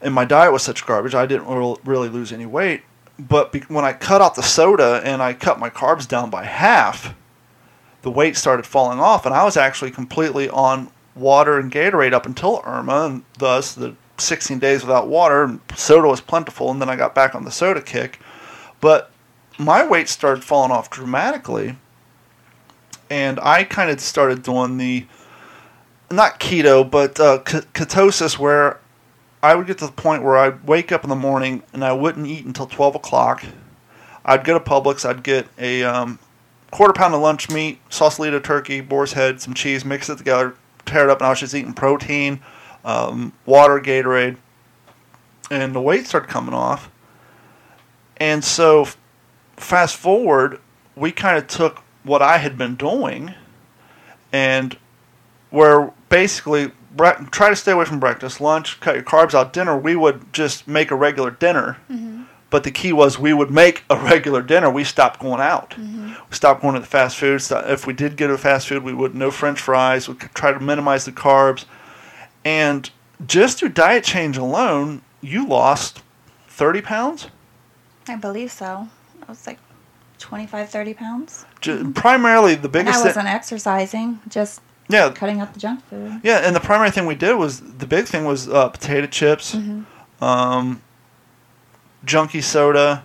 And 0.00 0.14
my 0.14 0.24
diet 0.24 0.52
was 0.52 0.62
such 0.62 0.86
garbage, 0.86 1.16
I 1.16 1.26
didn't 1.26 1.48
really 1.84 2.08
lose 2.08 2.30
any 2.30 2.46
weight 2.46 2.82
but 3.18 3.52
be- 3.52 3.60
when 3.60 3.84
I 3.84 3.92
cut 3.92 4.20
out 4.20 4.34
the 4.34 4.42
soda 4.42 5.00
and 5.04 5.22
I 5.22 5.34
cut 5.34 5.58
my 5.58 5.70
carbs 5.70 6.06
down 6.06 6.30
by 6.30 6.44
half, 6.44 7.14
the 8.02 8.10
weight 8.10 8.36
started 8.36 8.64
falling 8.64 9.00
off, 9.00 9.26
and 9.26 9.34
I 9.34 9.44
was 9.44 9.56
actually 9.56 9.90
completely 9.90 10.48
on 10.48 10.90
water 11.16 11.58
and 11.58 11.70
Gatorade 11.70 12.12
up 12.12 12.26
until 12.26 12.62
Irma, 12.64 13.06
and 13.06 13.24
thus 13.38 13.74
the 13.74 13.96
16 14.20 14.58
days 14.58 14.82
without 14.82 15.08
water. 15.08 15.44
And 15.44 15.60
soda 15.76 16.08
was 16.08 16.20
plentiful, 16.20 16.70
and 16.70 16.80
then 16.80 16.88
I 16.88 16.96
got 16.96 17.14
back 17.14 17.34
on 17.34 17.44
the 17.44 17.50
soda 17.50 17.82
kick. 17.82 18.20
But 18.80 19.10
my 19.58 19.86
weight 19.86 20.08
started 20.08 20.44
falling 20.44 20.70
off 20.70 20.90
dramatically, 20.90 21.76
and 23.10 23.40
I 23.40 23.64
kind 23.64 23.90
of 23.90 24.00
started 24.00 24.42
doing 24.42 24.78
the 24.78 25.06
not 26.10 26.40
keto, 26.40 26.88
but 26.88 27.20
uh, 27.20 27.40
ketosis, 27.44 28.38
where 28.38 28.80
I 29.42 29.54
would 29.54 29.66
get 29.66 29.78
to 29.78 29.86
the 29.86 29.92
point 29.92 30.22
where 30.22 30.36
I'd 30.36 30.66
wake 30.66 30.90
up 30.90 31.04
in 31.04 31.10
the 31.10 31.16
morning 31.16 31.62
and 31.72 31.84
I 31.84 31.92
wouldn't 31.92 32.26
eat 32.26 32.44
until 32.44 32.66
12 32.66 32.96
o'clock. 32.96 33.44
I'd 34.24 34.44
go 34.44 34.58
to 34.58 34.64
Publix, 34.64 35.08
I'd 35.08 35.22
get 35.22 35.46
a 35.58 35.84
um, 35.84 36.18
quarter 36.70 36.92
pound 36.92 37.14
of 37.14 37.20
lunch 37.20 37.48
meat, 37.48 37.78
sausalito 37.88 38.40
turkey, 38.40 38.80
boar's 38.80 39.12
head, 39.12 39.40
some 39.40 39.54
cheese, 39.54 39.84
mix 39.84 40.08
it 40.10 40.18
together, 40.18 40.54
tear 40.86 41.04
it 41.04 41.10
up, 41.10 41.18
and 41.18 41.26
I 41.26 41.30
was 41.30 41.40
just 41.40 41.54
eating 41.54 41.72
protein, 41.72 42.40
um, 42.84 43.32
water, 43.46 43.80
Gatorade. 43.80 44.36
And 45.50 45.74
the 45.74 45.80
weight 45.80 46.06
started 46.06 46.28
coming 46.28 46.54
off. 46.54 46.90
And 48.18 48.44
so, 48.44 48.88
fast 49.56 49.96
forward, 49.96 50.60
we 50.96 51.12
kind 51.12 51.38
of 51.38 51.46
took 51.46 51.82
what 52.02 52.20
I 52.20 52.38
had 52.38 52.58
been 52.58 52.74
doing 52.74 53.34
and 54.32 54.76
where 55.50 55.92
basically 56.08 56.72
bre- 56.94 57.24
try 57.30 57.48
to 57.48 57.56
stay 57.56 57.72
away 57.72 57.84
from 57.86 58.00
breakfast, 58.00 58.40
lunch, 58.40 58.78
cut 58.80 58.94
your 58.94 59.04
carbs 59.04 59.34
out. 59.34 59.52
Dinner, 59.52 59.76
we 59.76 59.96
would 59.96 60.32
just 60.32 60.68
make 60.68 60.90
a 60.90 60.96
regular 60.96 61.30
dinner. 61.30 61.78
But 62.50 62.64
the 62.64 62.70
key 62.70 62.92
was 62.94 63.18
we 63.18 63.32
would 63.34 63.50
make 63.50 63.84
a 63.90 63.96
regular 63.96 64.40
dinner. 64.42 64.70
We 64.70 64.82
stopped 64.84 65.20
going 65.20 65.40
out. 65.40 65.76
We 65.78 66.34
stopped 66.34 66.62
going 66.62 66.74
to 66.74 66.80
the 66.80 66.86
fast 66.86 67.16
food. 67.16 67.40
So 67.42 67.58
if 67.58 67.86
we 67.86 67.92
did 67.92 68.16
get 68.16 68.30
a 68.30 68.38
fast 68.38 68.68
food, 68.68 68.82
we 68.82 68.92
would 68.94 69.14
no 69.14 69.30
French 69.30 69.60
fries. 69.60 70.08
We 70.08 70.14
could 70.14 70.34
try 70.34 70.52
to 70.52 70.60
minimize 70.60 71.04
the 71.04 71.12
carbs. 71.12 71.64
And 72.48 72.90
just 73.26 73.58
through 73.58 73.70
diet 73.70 74.04
change 74.04 74.38
alone, 74.38 75.02
you 75.20 75.46
lost 75.46 76.02
thirty 76.48 76.80
pounds. 76.80 77.28
I 78.08 78.16
believe 78.16 78.50
so. 78.50 78.88
I 79.22 79.26
was 79.30 79.46
like 79.46 79.58
25, 80.18 80.70
30 80.70 80.94
pounds. 80.94 81.44
Ju- 81.60 81.92
Primarily, 81.92 82.54
the 82.54 82.62
And 82.64 82.72
biggest 82.72 82.94
I 83.00 83.02
thing, 83.02 83.08
wasn't 83.10 83.28
exercising, 83.28 84.20
just 84.28 84.62
yeah, 84.88 85.10
cutting 85.10 85.40
out 85.40 85.52
the 85.52 85.60
junk 85.60 85.84
food. 85.90 86.20
Yeah, 86.22 86.38
and 86.38 86.56
the 86.56 86.60
primary 86.60 86.90
thing 86.90 87.04
we 87.04 87.14
did 87.14 87.34
was 87.34 87.60
the 87.60 87.86
big 87.86 88.06
thing 88.06 88.24
was 88.24 88.48
uh, 88.48 88.70
potato 88.70 89.06
chips, 89.06 89.54
um, 90.22 90.80
junky 92.06 92.42
soda, 92.42 93.04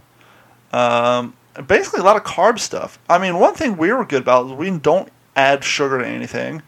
um, 0.72 1.34
basically 1.68 2.00
a 2.00 2.04
lot 2.04 2.16
of 2.16 2.24
carb 2.24 2.58
stuff. 2.60 2.98
I 3.10 3.18
mean, 3.18 3.38
one 3.40 3.54
thing 3.56 3.76
we 3.76 3.92
were 3.92 4.06
good 4.06 4.22
about 4.22 4.46
is 4.46 4.52
we 4.54 4.70
don't 4.80 5.10
add 5.36 5.66
sugar 5.66 6.00
to 6.00 6.08
anything. 6.08 6.62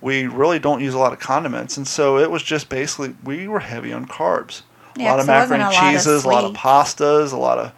We 0.00 0.26
really 0.26 0.58
don't 0.58 0.80
use 0.80 0.94
a 0.94 0.98
lot 0.98 1.12
of 1.12 1.18
condiments, 1.18 1.76
and 1.76 1.86
so 1.86 2.18
it 2.18 2.30
was 2.30 2.42
just 2.42 2.68
basically 2.68 3.14
we 3.22 3.48
were 3.48 3.60
heavy 3.60 3.92
on 3.92 4.06
carbs. 4.06 4.62
Yeah, 4.96 5.08
a 5.08 5.10
lot 5.10 5.20
of 5.20 5.26
macaroni 5.26 5.64
and 5.64 5.74
cheeses, 5.74 6.24
a 6.24 6.28
lot 6.28 6.44
of 6.44 6.54
pastas, 6.54 7.32
a 7.32 7.36
lot 7.36 7.58
of 7.58 7.72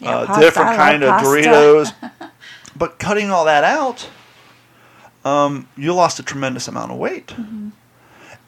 Yeah, 0.00 0.18
uh, 0.18 0.26
pasta, 0.26 0.42
different 0.42 0.76
kind 0.76 1.02
of 1.02 1.10
pasta. 1.10 1.26
Doritos. 1.28 2.30
but 2.76 2.98
cutting 2.98 3.30
all 3.30 3.44
that 3.44 3.64
out, 3.64 4.08
um, 5.24 5.68
you 5.76 5.94
lost 5.94 6.18
a 6.18 6.22
tremendous 6.22 6.68
amount 6.68 6.92
of 6.92 6.98
weight. 6.98 7.28
Mm-hmm. 7.28 7.70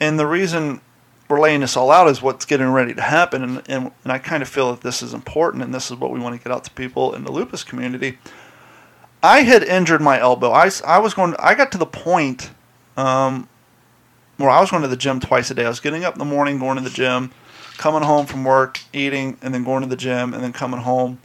And 0.00 0.18
the 0.18 0.26
reason 0.26 0.80
we're 1.28 1.40
laying 1.40 1.60
this 1.60 1.76
all 1.76 1.90
out 1.90 2.08
is 2.08 2.20
what's 2.20 2.44
getting 2.44 2.68
ready 2.68 2.94
to 2.94 3.02
happen. 3.02 3.42
And, 3.42 3.62
and, 3.68 3.92
and 4.02 4.12
I 4.12 4.18
kind 4.18 4.42
of 4.42 4.48
feel 4.48 4.72
that 4.72 4.80
this 4.80 5.02
is 5.02 5.14
important, 5.14 5.62
and 5.62 5.72
this 5.72 5.90
is 5.90 5.96
what 5.96 6.10
we 6.10 6.18
want 6.18 6.36
to 6.36 6.42
get 6.42 6.52
out 6.52 6.64
to 6.64 6.70
people 6.72 7.14
in 7.14 7.24
the 7.24 7.30
lupus 7.30 7.62
community. 7.62 8.18
I 9.22 9.42
had 9.42 9.62
injured 9.62 10.00
my 10.00 10.18
elbow. 10.18 10.50
I, 10.50 10.70
I 10.86 10.98
was 10.98 11.14
going. 11.14 11.36
I 11.38 11.54
got 11.54 11.70
to 11.72 11.78
the 11.78 11.86
point 11.86 12.50
um, 12.96 13.48
where 14.36 14.50
I 14.50 14.60
was 14.60 14.70
going 14.70 14.82
to 14.82 14.88
the 14.88 14.96
gym 14.96 15.20
twice 15.20 15.50
a 15.50 15.54
day. 15.54 15.64
I 15.64 15.68
was 15.68 15.80
getting 15.80 16.04
up 16.04 16.14
in 16.14 16.18
the 16.18 16.24
morning, 16.24 16.58
going 16.58 16.76
to 16.76 16.82
the 16.82 16.90
gym, 16.90 17.30
coming 17.76 18.02
home 18.02 18.26
from 18.26 18.44
work, 18.44 18.80
eating, 18.92 19.38
and 19.42 19.54
then 19.54 19.64
going 19.64 19.82
to 19.82 19.88
the 19.88 19.96
gym, 19.96 20.34
and 20.34 20.42
then 20.42 20.52
coming 20.52 20.80
home, 20.80 21.20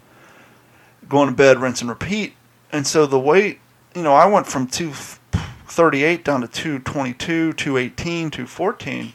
going 1.08 1.30
to 1.30 1.36
bed, 1.36 1.60
rinse 1.60 1.82
and 1.82 1.89
repeat. 1.89 2.34
And 2.71 2.86
so 2.86 3.06
the 3.06 3.19
weight, 3.19 3.60
you 3.95 4.04
know, 4.04 4.13
I 4.13 4.25
went 4.25 4.47
from 4.47 4.67
238 4.67 6.23
down 6.23 6.41
to 6.41 6.47
222, 6.47 7.54
218, 7.54 8.32
214. 8.32 9.13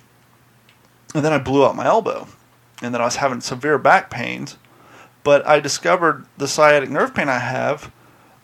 And 1.14 1.24
then 1.24 1.32
I 1.32 1.38
blew 1.38 1.64
out 1.64 1.76
my 1.76 1.86
elbow. 1.86 2.28
And 2.82 2.94
then 2.94 3.00
I 3.00 3.04
was 3.04 3.16
having 3.16 3.40
severe 3.40 3.78
back 3.78 4.10
pains. 4.10 4.56
But 5.22 5.46
I 5.46 5.60
discovered 5.60 6.26
the 6.38 6.48
sciatic 6.48 6.88
nerve 6.88 7.14
pain 7.14 7.28
I 7.28 7.38
have. 7.38 7.92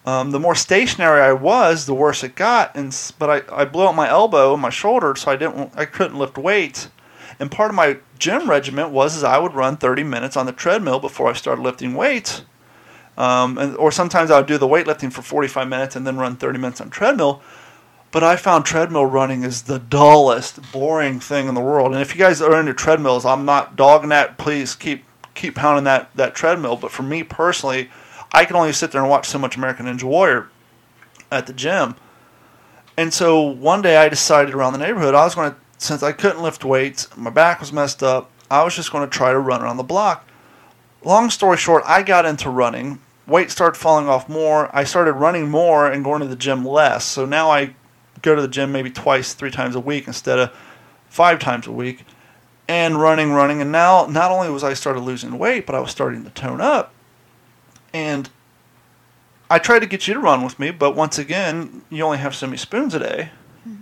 Um, 0.07 0.31
the 0.31 0.39
more 0.39 0.55
stationary 0.55 1.21
I 1.21 1.33
was, 1.33 1.85
the 1.85 1.95
worse 1.95 2.23
it 2.23 2.37
got. 2.37 2.77
And 2.77 2.97
but 3.19 3.29
I, 3.51 3.63
I 3.63 3.65
blew 3.65 3.87
out 3.87 3.97
my 3.97 4.09
elbow 4.09 4.53
and 4.53 4.63
my 4.63 4.71
shoulder, 4.71 5.17
so 5.17 5.33
I 5.33 5.37
didn't 5.37 5.73
I 5.75 5.85
couldn't 5.85 6.19
lift 6.19 6.39
weights. 6.39 6.89
And 7.41 7.51
part 7.51 7.71
of 7.71 7.75
my 7.75 7.99
gym 8.19 8.49
regiment 8.49 8.91
was 8.91 9.17
is 9.17 9.25
I 9.25 9.39
would 9.39 9.55
run 9.55 9.77
30 9.77 10.05
minutes 10.05 10.37
on 10.37 10.47
the 10.47 10.53
treadmill 10.53 11.01
before 11.01 11.29
I 11.29 11.33
started 11.33 11.61
lifting 11.63 11.95
weights. 11.95 12.43
Um, 13.19 13.59
and, 13.59 13.77
or 13.77 13.91
sometimes 13.91 14.31
I 14.31 14.39
would 14.39 14.47
do 14.47 14.59
the 14.59 14.69
weightlifting 14.69 15.13
for 15.13 15.23
45 15.23 15.69
minutes 15.69 15.97
and 15.97 16.07
then 16.07 16.19
run 16.19 16.37
30 16.37 16.59
minutes 16.59 16.81
on 16.81 16.91
treadmill. 16.91 17.43
But 18.13 18.23
I 18.23 18.37
found 18.37 18.65
treadmill 18.65 19.07
running 19.07 19.43
is 19.43 19.63
the 19.63 19.79
dullest, 19.79 20.73
boring 20.73 21.19
thing 21.19 21.49
in 21.49 21.55
the 21.55 21.61
world. 21.61 21.93
And 21.93 22.01
if 22.01 22.15
you 22.15 22.19
guys 22.19 22.41
are 22.41 22.59
into 22.59 22.73
treadmills, 22.73 23.27
I'm 23.27 23.45
not 23.45 23.77
dogging 23.77 24.11
that. 24.11 24.39
Please 24.39 24.75
keep 24.75 25.05
keep 25.35 25.57
pounding 25.57 25.85
that 25.85 26.15
that 26.15 26.35
treadmill. 26.35 26.77
But 26.77 26.93
for 26.93 27.03
me 27.03 27.23
personally, 27.25 27.91
I 28.37 28.45
can 28.45 28.55
only 28.55 28.75
sit 28.75 28.93
there 28.93 29.01
and 29.01 29.09
watch 29.09 29.27
so 29.27 29.39
much 29.39 29.57
American 29.57 29.87
Ninja 29.87 30.03
Warrior 30.03 30.51
at 31.31 31.47
the 31.47 31.55
gym. 31.55 31.95
And 32.95 33.13
so 33.13 33.41
one 33.41 33.81
day 33.81 33.97
I 33.97 34.11
decided 34.11 34.55
around 34.55 34.75
the 34.75 34.79
neighborhood 34.79 35.15
I 35.15 35.25
was 35.25 35.35
going 35.35 35.53
to, 35.53 35.57
since 35.79 36.03
I 36.03 36.13
couldn't 36.13 36.43
lift 36.43 36.63
weights, 36.63 37.09
my 37.17 37.31
back 37.31 37.61
was 37.61 37.73
messed 37.73 38.03
up. 38.03 38.31
I 38.51 38.63
was 38.63 38.77
just 38.77 38.93
going 38.93 39.09
to 39.09 39.11
try 39.11 39.33
to 39.33 39.39
run 39.39 39.63
around 39.63 39.79
the 39.79 39.83
block. 39.83 40.29
Long 41.03 41.31
story 41.31 41.57
short, 41.57 41.83
I 41.87 42.03
got 42.03 42.27
into 42.27 42.51
running. 42.51 43.01
Weight 43.27 43.51
started 43.51 43.79
falling 43.79 44.07
off 44.07 44.29
more. 44.29 44.69
I 44.77 44.85
started 44.85 45.15
running 45.15 45.49
more 45.49 45.91
and 45.91 46.05
going 46.05 46.21
to 46.21 46.29
the 46.29 46.37
gym 46.37 46.63
less. 46.63 47.07
So 47.07 47.25
now 47.25 47.51
I 47.51 47.75
go 48.21 48.35
to 48.35 48.43
the 48.43 48.49
gym 48.49 48.71
maybe 48.71 48.91
twice, 48.91 49.33
three 49.33 49.51
times 49.51 49.75
a 49.75 49.81
week 49.81 50.07
instead 50.07 50.39
of 50.39 50.55
five 51.09 51.39
times 51.39 51.67
a 51.67 51.73
week. 51.73 52.05
And 52.69 53.01
running, 53.01 53.33
running, 53.33 53.63
and 53.63 53.73
now 53.73 54.05
not 54.07 54.31
only 54.31 54.51
was 54.51 54.63
I 54.63 54.75
started 54.75 55.01
losing 55.01 55.39
weight, 55.39 55.65
but 55.65 55.75
I 55.75 55.81
was 55.81 55.91
starting 55.91 56.23
to 56.25 56.31
tone 56.31 56.61
up. 56.61 56.93
And 57.93 58.29
I 59.49 59.59
tried 59.59 59.81
to 59.81 59.87
get 59.87 60.09
you 60.09 60.15
to 60.15 60.21
run 60.21 60.43
with 60.43 60.59
me, 60.59 60.71
but 60.71 60.97
once 60.97 61.19
again, 61.19 61.83
you 61.91 62.03
only 62.05 62.19
have 62.19 62.35
so 62.35 62.47
many 62.47 62.57
spoons 62.57 62.95
a 62.95 62.99
day. 62.99 63.31
Hmm. 63.65 63.75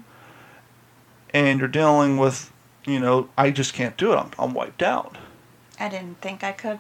And 1.33 1.59
you're 1.59 1.69
dealing 1.69 2.19
with, 2.19 2.53
you 2.87 3.01
know, 3.01 3.29
I 3.37 3.51
just 3.51 3.73
can't 3.73 3.97
do 3.97 4.13
it. 4.13 4.17
I'm, 4.17 4.31
I'm 4.39 4.55
wiped 4.55 4.83
out. 4.83 5.17
I 5.81 5.89
didn't 5.89 6.21
think 6.21 6.45
I 6.45 6.53
could 6.53 6.79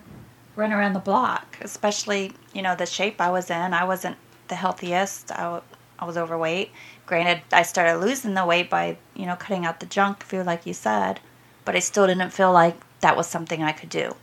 run 0.54 0.72
around 0.72 0.92
the 0.92 1.00
block, 1.00 1.58
especially, 1.60 2.32
you 2.52 2.62
know, 2.62 2.76
the 2.76 2.86
shape 2.86 3.20
I 3.20 3.30
was 3.30 3.50
in. 3.50 3.74
I 3.74 3.84
wasn't 3.84 4.16
the 4.48 4.54
healthiest. 4.54 5.32
I, 5.32 5.42
w- 5.42 5.62
I 5.98 6.04
was 6.04 6.16
overweight. 6.16 6.70
Granted, 7.06 7.42
I 7.52 7.62
started 7.62 7.98
losing 7.98 8.34
the 8.34 8.46
weight 8.46 8.70
by, 8.70 8.98
you 9.14 9.26
know, 9.26 9.36
cutting 9.36 9.64
out 9.64 9.80
the 9.80 9.86
junk 9.86 10.22
food, 10.22 10.46
like 10.46 10.66
you 10.66 10.74
said, 10.74 11.20
but 11.64 11.74
I 11.74 11.80
still 11.80 12.06
didn't 12.06 12.30
feel 12.30 12.52
like 12.52 12.76
that 13.00 13.16
was 13.16 13.26
something 13.26 13.62
I 13.62 13.72
could 13.72 13.88
do. 13.88 14.14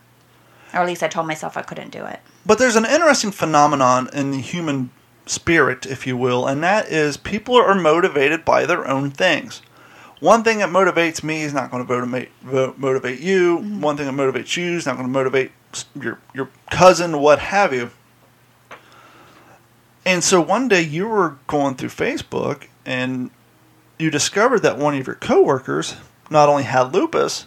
Or 0.74 0.80
at 0.80 0.88
least 0.88 1.04
I 1.04 1.08
told 1.08 1.28
myself 1.28 1.58
I 1.58 1.62
couldn't 1.64 1.92
do 1.92 2.06
it. 2.06 2.20
But 2.46 2.58
there's 2.58 2.76
an 2.76 2.86
interesting 2.86 3.32
phenomenon 3.32 4.10
in 4.14 4.32
the 4.32 4.40
human 4.40 4.90
spirit, 5.26 5.86
if 5.86 6.08
you 6.08 6.18
will, 6.18 6.48
and 6.48 6.64
that 6.64 6.88
is 6.88 7.18
people 7.18 7.56
are 7.56 7.76
motivated 7.76 8.44
by 8.44 8.66
their 8.66 8.88
own 8.88 9.12
things. 9.12 9.62
One 10.20 10.44
thing 10.44 10.60
that 10.60 10.70
motivates 10.70 11.24
me 11.24 11.42
is 11.42 11.54
not 11.54 11.72
going 11.72 11.86
to 11.86 11.92
motivate 11.92 12.30
motivate 12.78 13.20
you. 13.20 13.58
Mm-hmm. 13.58 13.82
One 13.82 13.98
thing 13.98 14.06
that 14.06 14.14
motivates 14.14 14.56
you 14.56 14.78
is 14.78 14.86
not 14.86 14.96
going 14.96 15.08
to 15.08 15.12
motivate 15.12 15.52
your 16.00 16.20
your 16.34 16.50
cousin, 16.70 17.20
what 17.20 17.40
have 17.40 17.74
you. 17.74 17.92
And 20.06 20.24
so 20.24 20.42
one 20.42 20.68
day 20.68 20.82
you 20.82 21.08
were 21.08 21.38
going 21.48 21.76
through 21.76 21.90
Facebook 21.90 22.68
and 22.86 23.30
you 24.00 24.10
discovered 24.10 24.60
that 24.60 24.78
one 24.78 24.96
of 24.96 25.06
your 25.06 25.16
coworkers 25.16 25.96
not 26.30 26.50
only 26.50 26.64
had 26.64 26.94
lupus, 26.94 27.46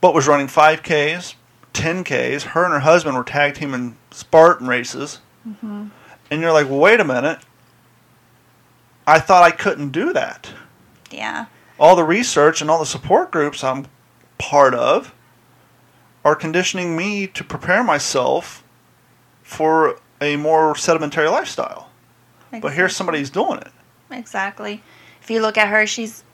but 0.00 0.14
was 0.14 0.26
running 0.26 0.46
5Ks, 0.46 1.34
10Ks. 1.74 2.42
Her 2.42 2.64
and 2.64 2.74
her 2.74 2.80
husband 2.80 3.16
were 3.16 3.24
tag 3.24 3.54
teaming 3.54 3.96
Spartan 4.10 4.66
races. 4.66 5.20
And 6.30 6.42
you're 6.42 6.52
like, 6.52 6.66
wait 6.68 7.00
a 7.00 7.04
minute. 7.04 7.38
I 9.06 9.18
thought 9.18 9.42
I 9.42 9.50
couldn't 9.50 9.90
do 9.90 10.12
that. 10.12 10.50
Yeah. 11.10 11.46
All 11.78 11.96
the 11.96 12.04
research 12.04 12.60
and 12.60 12.70
all 12.70 12.78
the 12.78 12.86
support 12.86 13.30
groups 13.30 13.64
I'm 13.64 13.86
part 14.38 14.74
of 14.74 15.14
are 16.24 16.36
conditioning 16.36 16.96
me 16.96 17.26
to 17.28 17.42
prepare 17.42 17.82
myself 17.82 18.62
for 19.42 19.98
a 20.20 20.36
more 20.36 20.76
sedimentary 20.76 21.28
lifestyle. 21.28 21.90
But 22.60 22.72
here's 22.74 22.94
somebody 22.94 23.18
who's 23.18 23.30
doing 23.30 23.58
it. 23.58 23.70
Exactly. 24.10 24.82
If 25.22 25.30
you 25.30 25.40
look 25.40 25.56
at 25.56 25.68
her, 25.68 25.86
she's 25.86 26.24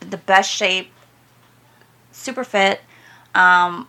the 0.00 0.16
best 0.16 0.50
shape, 0.50 0.90
super 2.12 2.44
fit. 2.44 2.80
Um, 3.34 3.88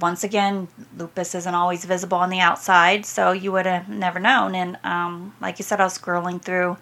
once 0.00 0.24
again, 0.24 0.68
lupus 0.96 1.34
isn't 1.34 1.54
always 1.54 1.84
visible 1.84 2.18
on 2.18 2.30
the 2.30 2.40
outside, 2.40 3.06
so 3.06 3.32
you 3.32 3.52
would 3.52 3.66
have 3.66 3.88
never 3.88 4.18
known. 4.18 4.54
And 4.54 4.78
um, 4.84 5.34
like 5.40 5.58
you 5.58 5.64
said, 5.64 5.80
I 5.80 5.84
was 5.84 5.98
scrolling 5.98 6.40
through 6.40 6.76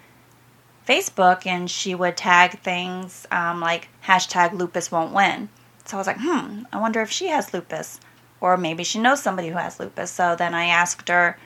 Facebook, 0.87 1.47
and 1.47 1.71
she 1.71 1.95
would 1.95 2.17
tag 2.17 2.61
things 2.61 3.27
um, 3.31 3.61
like 3.61 3.89
hashtag 4.05 4.53
lupus 4.53 4.91
won't 4.91 5.15
win. 5.15 5.49
So 5.85 5.97
I 5.97 6.01
was 6.01 6.07
like, 6.07 6.21
hmm, 6.21 6.65
I 6.73 6.81
wonder 6.81 7.01
if 7.01 7.11
she 7.11 7.29
has 7.29 7.55
lupus, 7.55 8.01
or 8.41 8.57
maybe 8.57 8.85
she 8.85 8.99
knows 8.99 9.23
somebody 9.23 9.49
who 9.49 9.57
has 9.57 9.81
lupus. 9.81 10.11
So 10.11 10.37
then 10.37 10.55
I 10.55 10.67
asked 10.67 11.09
her, 11.09 11.39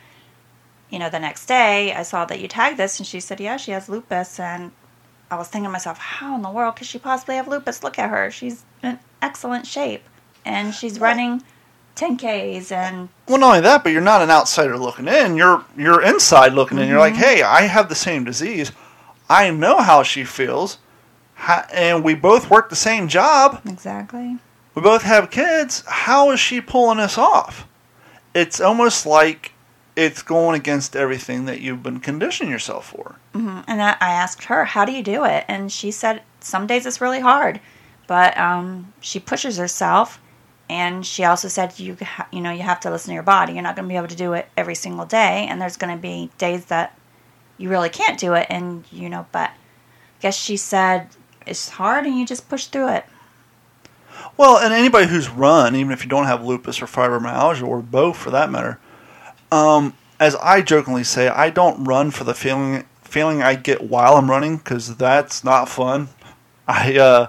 you 0.91 0.99
know, 0.99 1.09
the 1.09 1.19
next 1.19 1.47
day, 1.47 1.93
I 1.95 2.03
saw 2.03 2.25
that 2.27 2.41
you 2.41 2.49
tagged 2.49 2.79
this, 2.79 2.99
and 2.99 3.07
she 3.07 3.21
said, 3.21 3.41
yeah, 3.41 3.57
she 3.57 3.71
has 3.71 3.89
lupus. 3.89 4.39
And 4.39 4.73
I 5.31 5.37
was 5.37 5.49
thinking 5.49 5.69
to 5.69 5.73
myself, 5.73 5.99
how 5.99 6.35
in 6.37 6.43
the 6.43 6.51
world 6.51 6.77
could 6.77 6.87
she 6.87 6.99
possibly 6.99 7.37
have 7.37 7.49
lupus? 7.49 7.83
Look 7.83 7.99
at 7.99 8.11
her. 8.11 8.31
She's 8.31 8.65
in 8.83 8.99
excellent 9.23 9.67
shape. 9.67 10.05
And 10.45 10.75
she's 10.75 10.99
running 11.01 11.43
10Ks 11.97 12.73
and 12.73 13.09
Well, 13.29 13.39
not 13.39 13.49
only 13.49 13.61
that, 13.61 13.85
but 13.85 13.93
you're 13.93 14.01
not 14.01 14.23
an 14.23 14.31
outsider 14.31 14.77
looking 14.77 15.09
in. 15.09 15.37
You're 15.37 15.65
you're 15.77 16.03
inside 16.03 16.53
looking 16.53 16.79
in. 16.79 16.89
You're 16.89 16.99
like, 16.99 17.15
hey, 17.15 17.43
I 17.43 17.63
have 17.63 17.89
the 17.89 17.95
same 17.95 18.25
disease. 18.25 18.73
I 19.29 19.51
know 19.51 19.79
how 19.79 20.03
she 20.03 20.25
feels, 20.25 20.79
and 21.73 22.05
we 22.05 22.15
both 22.15 22.51
work 22.51 22.69
the 22.71 22.77
same 22.77 23.09
job. 23.09 23.63
exactly. 23.67 24.39
We 24.75 24.83
both 24.83 25.03
have 25.03 25.31
kids. 25.31 25.85
How 25.87 26.31
is 26.31 26.41
she 26.41 26.61
pulling 26.61 26.99
this 26.99 27.19
off? 27.19 27.67
It's 28.35 28.61
almost 28.61 29.05
like 29.05 29.53
it's 29.95 30.23
going 30.23 30.59
against 30.59 30.97
everything 30.97 31.45
that 31.45 31.61
you've 31.61 31.83
been 31.83 32.01
conditioning 32.01 32.51
yourself 32.51 32.89
for. 32.89 33.17
And 33.35 33.83
I, 33.83 33.97
I 34.01 34.13
asked 34.13 34.45
her, 34.45 34.65
how 34.65 34.87
do 34.87 34.93
you 34.93 35.03
do 35.03 35.25
it? 35.25 35.45
And 35.49 35.71
she 35.71 35.91
said, 35.91 36.23
some 36.41 36.67
days 36.67 36.87
it's 36.87 37.03
really 37.03 37.21
hard, 37.21 37.61
but 38.07 38.37
um, 38.39 38.95
she 39.01 39.21
pushes 39.21 39.59
herself. 39.59 40.19
And 40.73 41.05
she 41.05 41.25
also 41.25 41.49
said, 41.49 41.79
you 41.79 41.99
ha- 42.01 42.27
you 42.33 42.41
know, 42.41 42.51
you 42.51 42.63
have 42.63 42.81
to 42.81 42.91
listen 42.91 43.09
to 43.11 43.15
your 43.15 43.23
body. 43.23 43.53
You're 43.53 43.63
not 43.63 43.77
going 43.77 43.87
to 43.87 43.93
be 43.93 43.99
able 43.99 44.09
to 44.09 44.17
do 44.17 44.33
it 44.33 44.49
every 44.57 44.75
single 44.75 45.05
day, 45.05 45.47
and 45.47 45.61
there's 45.61 45.77
going 45.77 45.95
to 45.95 46.01
be 46.01 46.31
days 46.39 46.65
that 46.67 46.99
you 47.59 47.69
really 47.69 47.91
can't 47.91 48.19
do 48.19 48.33
it. 48.33 48.47
And 48.49 48.83
you 48.91 49.11
know, 49.11 49.27
but 49.33 49.51
I 49.51 50.23
guess 50.23 50.35
she 50.35 50.57
said 50.57 51.09
it's 51.47 51.69
hard, 51.69 52.07
and 52.07 52.19
you 52.19 52.25
just 52.25 52.49
push 52.49 52.69
through 52.69 52.89
it. 52.89 53.05
Well, 54.39 54.57
and 54.57 54.73
anybody 54.73 55.09
who's 55.09 55.29
run, 55.29 55.77
even 55.77 55.93
if 55.93 56.05
you 56.05 56.09
don't 56.09 56.25
have 56.25 56.43
lupus 56.43 56.81
or 56.81 56.87
fibromyalgia 56.87 57.69
or 57.69 57.83
both 57.83 58.17
for 58.17 58.31
that 58.31 58.51
matter, 58.51 58.81
um, 59.51 59.95
as 60.19 60.37
I 60.37 60.63
jokingly 60.63 61.05
say, 61.05 61.29
I 61.29 61.51
don't 61.51 61.85
run 61.85 62.11
for 62.13 62.25
the 62.25 62.33
feeling 62.33 62.87
feeling 63.03 63.43
I 63.43 63.57
get 63.57 63.83
while 63.83 64.17
I'm 64.17 64.31
running 64.31 64.57
because 64.57 64.97
that's 64.97 65.45
not 65.45 65.69
fun. 65.69 66.09
I, 66.67 66.97
uh, 66.97 67.27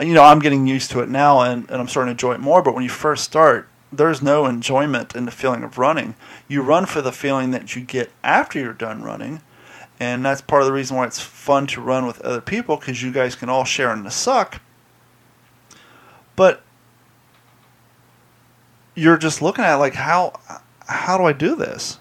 you 0.00 0.14
know, 0.14 0.22
I'm 0.22 0.38
getting 0.38 0.66
used 0.66 0.90
to 0.92 1.00
it 1.00 1.08
now 1.08 1.40
and, 1.40 1.68
and 1.70 1.80
I'm 1.80 1.88
starting 1.88 2.08
to 2.08 2.12
enjoy 2.12 2.34
it 2.34 2.40
more. 2.40 2.62
But 2.62 2.74
when 2.74 2.84
you 2.84 2.90
first 2.90 3.24
start, 3.24 3.68
there's 3.92 4.22
no 4.22 4.46
enjoyment 4.46 5.14
in 5.14 5.24
the 5.24 5.30
feeling 5.30 5.64
of 5.64 5.78
running. 5.78 6.14
You 6.46 6.62
run 6.62 6.86
for 6.86 7.02
the 7.02 7.12
feeling 7.12 7.50
that 7.52 7.74
you 7.74 7.82
get 7.82 8.10
after 8.22 8.58
you're 8.58 8.72
done 8.72 9.02
running. 9.02 9.40
And 10.00 10.24
that's 10.24 10.40
part 10.40 10.62
of 10.62 10.66
the 10.66 10.72
reason 10.72 10.96
why 10.96 11.06
it's 11.06 11.20
fun 11.20 11.66
to 11.68 11.80
run 11.80 12.06
with 12.06 12.20
other 12.20 12.40
people 12.40 12.76
because 12.76 13.02
you 13.02 13.12
guys 13.12 13.34
can 13.34 13.48
all 13.48 13.64
share 13.64 13.92
in 13.92 14.04
the 14.04 14.10
suck. 14.10 14.60
But 16.36 16.62
you're 18.94 19.16
just 19.16 19.42
looking 19.42 19.64
at 19.64 19.76
like 19.76 19.94
how 19.94 20.38
how 20.86 21.18
do 21.18 21.24
I 21.24 21.32
do 21.32 21.56
this? 21.56 21.98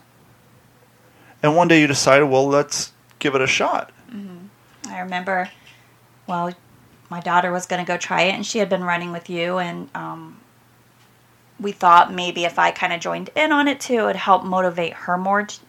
And 1.41 1.55
one 1.55 1.67
day 1.67 1.81
you 1.81 1.87
decided, 1.87 2.25
well, 2.25 2.47
let's 2.47 2.93
give 3.19 3.35
it 3.35 3.41
a 3.41 3.47
shot. 3.47 3.91
Mm-hmm. 4.09 4.91
I 4.91 4.99
remember, 5.01 5.49
well, 6.25 6.53
my 7.09 7.19
daughter 7.19 7.51
was 7.51 7.65
going 7.65 7.83
to 7.83 7.87
go 7.87 7.97
try 7.97 8.23
it, 8.23 8.33
and 8.33 8.45
she 8.45 8.59
had 8.59 8.69
been 8.69 8.83
running 8.83 9.11
with 9.11 9.29
you, 9.29 9.57
and 9.57 9.89
um, 9.95 10.39
we 11.59 11.71
thought 11.71 12.13
maybe 12.13 12.45
if 12.45 12.59
I 12.59 12.71
kind 12.71 12.93
of 12.93 12.99
joined 12.99 13.29
in 13.35 13.51
on 13.51 13.67
it 13.67 13.79
too, 13.79 13.99
it 13.99 14.03
would 14.03 14.15
help 14.15 14.43
motivate 14.43 14.93
her 14.93 15.17
more 15.17 15.43
t- 15.43 15.59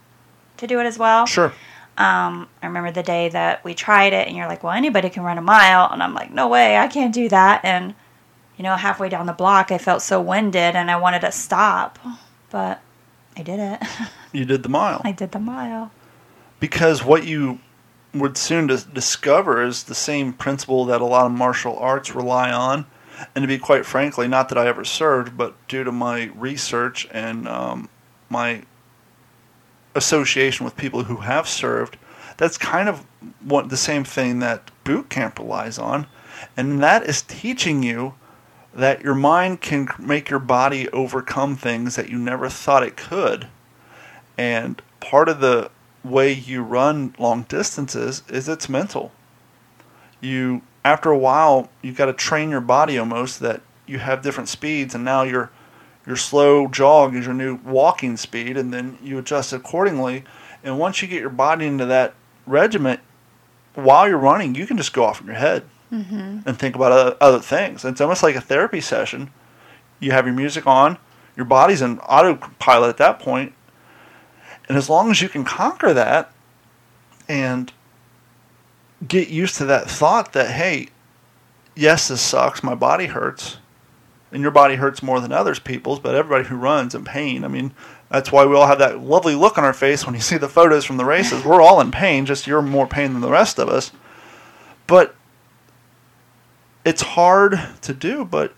to 0.59 0.67
do 0.67 0.81
it 0.81 0.85
as 0.85 0.99
well. 0.99 1.27
Sure. 1.27 1.53
Um, 1.97 2.49
I 2.63 2.67
remember 2.67 2.93
the 2.93 3.03
day 3.03 3.29
that 3.31 3.65
we 3.65 3.75
tried 3.75 4.13
it, 4.13 4.29
and 4.29 4.37
you're 4.37 4.47
like, 4.47 4.63
well, 4.63 4.73
anybody 4.73 5.11
can 5.11 5.23
run 5.25 5.39
a 5.39 5.43
mile. 5.43 5.91
And 5.93 6.03
I'm 6.03 6.15
like, 6.15 6.31
no 6.33 6.47
way, 6.49 6.77
I 6.77 6.87
can't 6.87 7.13
do 7.13 7.29
that. 7.29 7.65
And, 7.65 7.95
you 8.57 8.63
know, 8.63 8.77
halfway 8.77 9.09
down 9.09 9.27
the 9.27 9.33
block, 9.33 9.73
I 9.73 9.79
felt 9.79 10.03
so 10.03 10.21
winded 10.21 10.77
and 10.77 10.91
I 10.91 10.97
wanted 10.97 11.21
to 11.23 11.33
stop. 11.33 11.99
But 12.51 12.81
I 13.37 13.43
did 13.43 13.59
it. 13.61 13.83
You 14.31 14.45
did 14.45 14.63
the 14.63 14.69
mile. 14.69 15.01
I 15.05 15.13
did 15.13 15.33
the 15.33 15.39
mile. 15.39 15.91
because 16.61 17.03
what 17.03 17.25
you 17.27 17.61
would 18.15 18.37
soon 18.37 18.67
dis- 18.67 18.85
discover 18.85 19.63
is 19.63 19.85
the 19.85 19.95
same 19.95 20.33
principle 20.33 20.85
that 20.87 21.01
a 21.01 21.05
lot 21.05 21.27
of 21.27 21.33
martial 21.33 21.79
arts 21.79 22.15
rely 22.15 22.51
on. 22.51 22.87
And 23.35 23.43
to 23.43 23.49
be 23.49 23.59
quite 23.59 23.85
frankly, 23.85 24.29
not 24.29 24.49
that 24.49 24.59
I 24.59 24.67
ever 24.69 24.85
served, 24.85 25.37
but 25.37 25.55
due 25.67 25.85
to 25.85 25.93
my 25.93 26.31
research 26.37 27.09
and 27.11 27.49
um, 27.49 27.89
my 28.31 28.63
association 29.95 30.65
with 30.65 30.77
people 30.77 31.05
who 31.05 31.17
have 31.17 31.49
served, 31.49 31.97
that's 32.37 32.57
kind 32.57 32.89
of 32.89 33.05
what 33.41 33.69
the 33.69 33.77
same 33.77 34.05
thing 34.05 34.39
that 34.39 34.71
boot 34.85 35.11
camp 35.11 35.39
relies 35.39 35.79
on, 35.79 36.07
and 36.57 36.81
that 36.83 37.03
is 37.03 37.23
teaching 37.23 37.83
you 37.83 38.15
that 38.73 39.03
your 39.03 39.15
mind 39.15 39.61
can 39.61 39.89
make 39.99 40.31
your 40.31 40.39
body 40.39 40.89
overcome 40.91 41.57
things 41.57 41.97
that 41.97 42.09
you 42.09 42.19
never 42.19 42.49
thought 42.49 42.85
it 42.85 42.97
could. 42.97 43.49
And 44.37 44.81
part 45.01 45.29
of 45.29 45.41
the 45.41 45.71
way 46.09 46.33
you 46.33 46.63
run 46.63 47.15
long 47.19 47.43
distances 47.43 48.23
is 48.29 48.49
it's 48.49 48.69
mental. 48.69 49.13
You 50.21 50.63
after 50.85 51.11
a 51.11 51.19
while 51.19 51.69
you've 51.83 51.97
got 51.97 52.07
to 52.07 52.13
train 52.13 52.51
your 52.51 52.61
body 52.61 52.99
almost 52.99 53.41
that 53.41 53.61
you 53.87 53.99
have 53.99 54.23
different 54.23 54.49
speeds 54.49 54.95
and 54.95 55.05
now 55.05 55.23
your 55.23 55.51
your 56.07 56.17
slow 56.17 56.67
jog 56.67 57.15
is 57.15 57.27
your 57.27 57.35
new 57.35 57.57
walking 57.57 58.17
speed 58.17 58.57
and 58.57 58.73
then 58.73 58.99
you 59.03 59.19
adjust 59.19 59.53
accordingly. 59.53 60.25
And 60.65 60.79
once 60.79 61.03
you 61.03 61.09
get 61.09 61.21
your 61.21 61.31
body 61.31 61.67
into 61.67 61.87
that 61.87 62.15
regiment 62.47 63.01
while 63.75 64.09
you're 64.09 64.19
running 64.19 64.55
you 64.55 64.67
can 64.67 64.77
just 64.77 64.93
go 64.93 65.05
off 65.05 65.21
in 65.21 65.27
your 65.27 65.37
head 65.37 65.65
mm-hmm. 65.93 66.41
and 66.47 66.59
think 66.59 66.75
about 66.75 66.93
other, 66.93 67.17
other 67.21 67.41
things. 67.41 67.85
It's 67.85 68.01
almost 68.01 68.23
like 68.23 68.35
a 68.35 68.41
therapy 68.41 68.81
session. 68.81 69.31
You 70.01 70.13
have 70.13 70.27
your 70.27 70.35
music 70.35 70.67
on 70.67 70.99
your 71.37 71.45
body's 71.45 71.81
in 71.81 72.01
autopilot 72.01 72.91
at 72.91 72.97
that 72.97 73.21
point 73.21 73.53
and 74.69 74.77
as 74.77 74.91
long 74.91 75.11
as 75.11 75.23
you 75.23 75.29
can 75.29 75.45
conquer 75.45 75.95
that 75.95 76.31
and 77.29 77.73
get 79.07 79.29
used 79.29 79.57
to 79.57 79.65
that 79.65 79.91
thought 79.91 80.33
that, 80.35 80.51
hey, 80.51 80.89
yes, 81.75 82.09
this 82.09 82.21
sucks, 82.21 82.63
my 82.63 82.75
body 82.75 83.07
hurts, 83.07 83.59
and 84.31 84.43
your 84.43 84.51
body 84.51 84.75
hurts 84.75 85.03
more 85.03 85.21
than 85.21 85.33
others 85.33 85.59
people's, 85.59 86.01
but 86.01 86.15
everybody 86.15 86.45
who 86.45 86.57
runs 86.57 86.95
in 86.95 87.05
pain. 87.05 87.45
I 87.45 87.49
mean, 87.49 87.73
that's 88.11 88.31
why 88.31 88.45
we 88.45 88.55
all 88.55 88.67
have 88.67 88.79
that 88.81 89.01
lovely 89.01 89.35
look 89.35 89.57
on 89.57 89.65
our 89.65 89.73
face 89.73 90.05
when 90.05 90.15
you 90.15 90.21
see 90.21 90.37
the 90.37 90.49
photos 90.49 90.85
from 90.85 90.99
the 90.99 91.05
races. 91.05 91.45
We're 91.45 91.63
all 91.63 91.81
in 91.81 91.91
pain, 91.91 92.27
just 92.27 92.47
you're 92.47 92.61
more 92.61 92.87
pain 92.87 93.13
than 93.13 93.23
the 93.23 93.31
rest 93.31 93.59
of 93.59 93.69
us. 93.69 93.93
But 94.87 95.15
it's 96.85 97.03
hard 97.03 97.59
to 97.83 97.95
do, 97.95 98.25
but 98.25 98.55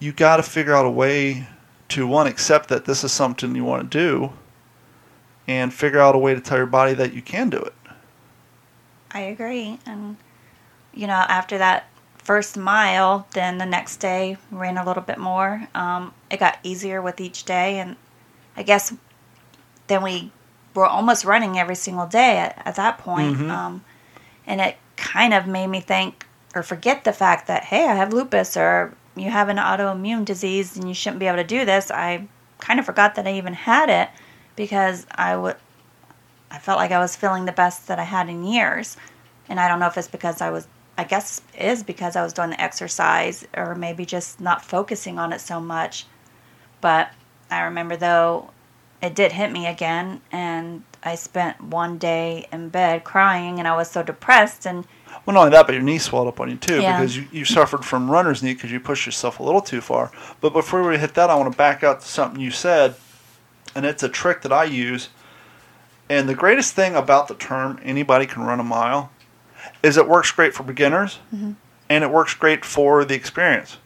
you 0.00 0.12
got 0.12 0.38
to 0.38 0.42
figure 0.42 0.74
out 0.74 0.86
a 0.86 0.90
way 0.90 1.46
to 1.88 2.06
one 2.06 2.26
accept 2.26 2.68
that 2.68 2.84
this 2.84 3.04
is 3.04 3.12
something 3.12 3.54
you 3.54 3.64
want 3.64 3.90
to 3.90 3.98
do 3.98 4.32
and 5.46 5.72
figure 5.72 5.98
out 5.98 6.14
a 6.14 6.18
way 6.18 6.34
to 6.34 6.40
tell 6.40 6.58
your 6.58 6.66
body 6.66 6.94
that 6.94 7.12
you 7.12 7.22
can 7.22 7.50
do 7.50 7.58
it. 7.58 7.74
I 9.12 9.20
agree. 9.20 9.78
And, 9.86 10.16
you 10.94 11.06
know, 11.06 11.14
after 11.14 11.58
that 11.58 11.88
first 12.18 12.56
mile, 12.56 13.26
then 13.32 13.58
the 13.58 13.66
next 13.66 13.96
day 13.96 14.36
ran 14.50 14.76
a 14.76 14.84
little 14.84 15.02
bit 15.02 15.18
more. 15.18 15.66
Um, 15.74 16.14
it 16.30 16.38
got 16.38 16.58
easier 16.62 17.02
with 17.02 17.20
each 17.20 17.44
day. 17.44 17.78
And 17.78 17.96
I 18.56 18.62
guess 18.62 18.94
then 19.88 20.02
we 20.02 20.30
were 20.74 20.86
almost 20.86 21.24
running 21.24 21.58
every 21.58 21.74
single 21.74 22.06
day 22.06 22.38
at, 22.38 22.62
at 22.64 22.76
that 22.76 22.98
point. 22.98 23.36
Mhm. 23.36 23.50
Um, 23.50 23.84
and 24.46 24.60
it 24.60 24.76
kind 24.96 25.34
of 25.34 25.46
made 25.46 25.66
me 25.66 25.80
think 25.80 26.26
or 26.54 26.62
forget 26.62 27.04
the 27.04 27.12
fact 27.12 27.46
that, 27.48 27.64
hey, 27.64 27.88
I 27.88 27.94
have 27.94 28.12
lupus 28.12 28.56
or 28.56 28.94
you 29.16 29.30
have 29.30 29.48
an 29.48 29.56
autoimmune 29.56 30.24
disease 30.24 30.76
and 30.76 30.86
you 30.86 30.94
shouldn't 30.94 31.18
be 31.18 31.26
able 31.26 31.38
to 31.38 31.44
do 31.44 31.64
this. 31.64 31.90
I 31.90 32.28
kind 32.58 32.78
of 32.78 32.86
forgot 32.86 33.14
that 33.16 33.26
I 33.26 33.32
even 33.32 33.54
had 33.54 33.88
it 33.88 34.08
because 34.60 35.06
I 35.10 35.34
would 35.34 35.56
I 36.50 36.58
felt 36.58 36.78
like 36.78 36.90
I 36.90 36.98
was 36.98 37.16
feeling 37.16 37.44
the 37.46 37.52
best 37.52 37.86
that 37.88 37.98
I 37.98 38.02
had 38.02 38.28
in 38.28 38.44
years. 38.44 38.96
And 39.48 39.58
I 39.58 39.68
don't 39.68 39.78
know 39.80 39.86
if 39.86 39.96
it's 39.96 40.08
because 40.08 40.40
I 40.40 40.50
was, 40.50 40.66
I 40.98 41.04
guess 41.04 41.40
it 41.56 41.64
is 41.64 41.82
because 41.82 42.16
I 42.16 42.22
was 42.22 42.32
doing 42.32 42.50
the 42.50 42.60
exercise 42.60 43.46
or 43.56 43.74
maybe 43.74 44.04
just 44.04 44.40
not 44.40 44.64
focusing 44.64 45.18
on 45.18 45.32
it 45.32 45.40
so 45.40 45.60
much. 45.60 46.06
But 46.80 47.10
I 47.50 47.62
remember 47.62 47.96
though, 47.96 48.50
it 49.00 49.14
did 49.14 49.32
hit 49.32 49.50
me 49.52 49.66
again. 49.66 50.20
And 50.32 50.82
I 51.02 51.14
spent 51.14 51.62
one 51.62 51.98
day 51.98 52.46
in 52.52 52.68
bed 52.68 53.04
crying 53.04 53.58
and 53.58 53.66
I 53.68 53.76
was 53.76 53.88
so 53.88 54.02
depressed. 54.02 54.66
And 54.66 54.84
Well, 55.24 55.34
not 55.34 55.40
only 55.40 55.50
that, 55.52 55.66
but 55.66 55.72
your 55.74 55.82
knee 55.82 55.98
swelled 55.98 56.26
up 56.28 56.40
on 56.40 56.50
you 56.50 56.56
too 56.56 56.80
Yeah. 56.80 56.98
because 56.98 57.16
you, 57.16 57.28
you 57.30 57.44
suffered 57.44 57.84
from 57.84 58.10
runner's 58.10 58.42
knee 58.42 58.54
because 58.54 58.72
you 58.72 58.80
pushed 58.80 59.06
yourself 59.06 59.38
a 59.38 59.42
little 59.44 59.62
too 59.62 59.80
far. 59.80 60.10
But 60.40 60.52
before 60.52 60.82
we 60.82 60.98
hit 60.98 61.14
that, 61.14 61.30
I 61.30 61.36
want 61.36 61.50
to 61.52 61.56
back 61.56 61.84
out 61.84 62.00
to 62.00 62.08
something 62.08 62.40
you 62.40 62.50
said, 62.50 62.96
and 63.80 63.86
it's 63.86 64.02
a 64.02 64.10
trick 64.10 64.42
that 64.42 64.52
I 64.52 64.64
use. 64.64 65.08
And 66.10 66.28
the 66.28 66.34
greatest 66.34 66.74
thing 66.74 66.94
about 66.94 67.28
the 67.28 67.34
term 67.34 67.80
anybody 67.82 68.26
can 68.26 68.42
run 68.42 68.60
a 68.60 68.62
mile 68.62 69.10
is 69.82 69.96
it 69.96 70.06
works 70.06 70.30
great 70.32 70.52
for 70.52 70.64
beginners 70.64 71.18
mm-hmm. 71.34 71.52
and 71.88 72.04
it 72.04 72.10
works 72.10 72.34
great 72.34 72.62
for 72.62 73.06
the 73.06 73.14
experience. 73.14 73.78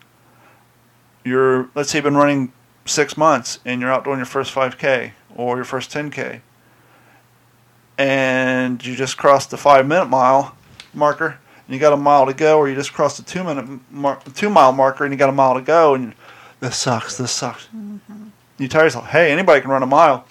You're, 1.22 1.70
let's 1.76 1.90
say, 1.90 1.98
you've 1.98 2.04
been 2.04 2.16
running 2.16 2.52
six 2.84 3.16
months 3.16 3.60
and 3.64 3.80
you're 3.80 3.92
out 3.92 4.02
doing 4.02 4.16
your 4.16 4.26
first 4.26 4.52
5K 4.52 5.12
or 5.36 5.54
your 5.54 5.64
first 5.64 5.92
10K, 5.92 6.40
and 7.96 8.84
you 8.84 8.96
just 8.96 9.16
crossed 9.16 9.50
the 9.50 9.56
five 9.56 9.86
minute 9.86 10.06
mile 10.06 10.56
marker 10.92 11.38
and 11.66 11.74
you 11.74 11.78
got 11.78 11.92
a 11.92 11.96
mile 11.96 12.26
to 12.26 12.34
go, 12.34 12.58
or 12.58 12.68
you 12.68 12.74
just 12.74 12.92
crossed 12.92 13.18
the 13.18 13.22
two 13.22 13.44
minute 13.44 13.80
mar- 13.92 14.20
two 14.34 14.50
mile 14.50 14.72
marker 14.72 15.04
and 15.04 15.14
you 15.14 15.18
got 15.18 15.28
a 15.28 15.32
mile 15.32 15.54
to 15.54 15.62
go, 15.62 15.94
and 15.94 16.14
this 16.58 16.76
sucks, 16.76 17.16
this 17.16 17.30
sucks. 17.30 17.66
Mm-hmm. 17.66 18.23
You 18.58 18.68
tell 18.68 18.84
yourself, 18.84 19.06
hey, 19.06 19.32
anybody 19.32 19.60
can 19.60 19.70
run 19.70 19.82
a 19.82 19.86
mile. 19.86 20.26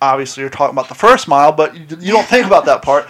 Obviously, 0.00 0.42
you're 0.42 0.50
talking 0.50 0.74
about 0.74 0.88
the 0.88 0.94
first 0.94 1.28
mile, 1.28 1.52
but 1.52 1.74
you, 1.74 1.84
you 2.00 2.12
don't 2.12 2.26
think 2.26 2.46
about 2.46 2.64
that 2.66 2.82
part. 2.82 3.08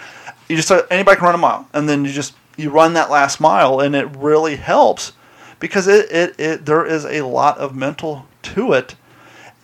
You 0.49 0.55
just 0.55 0.71
anybody 0.91 1.17
can 1.17 1.25
run 1.25 1.35
a 1.35 1.39
mile, 1.39 1.67
and 1.73 1.87
then 1.87 2.05
you 2.05 2.11
just 2.11 2.35
you 2.57 2.69
run 2.69 2.93
that 2.93 3.09
last 3.09 3.39
mile, 3.39 3.79
and 3.79 3.95
it 3.95 4.07
really 4.15 4.55
helps 4.55 5.13
because 5.59 5.87
it, 5.87 6.11
it, 6.11 6.39
it 6.39 6.65
there 6.65 6.85
is 6.85 7.05
a 7.05 7.21
lot 7.21 7.57
of 7.57 7.75
mental 7.75 8.27
to 8.43 8.73
it, 8.73 8.95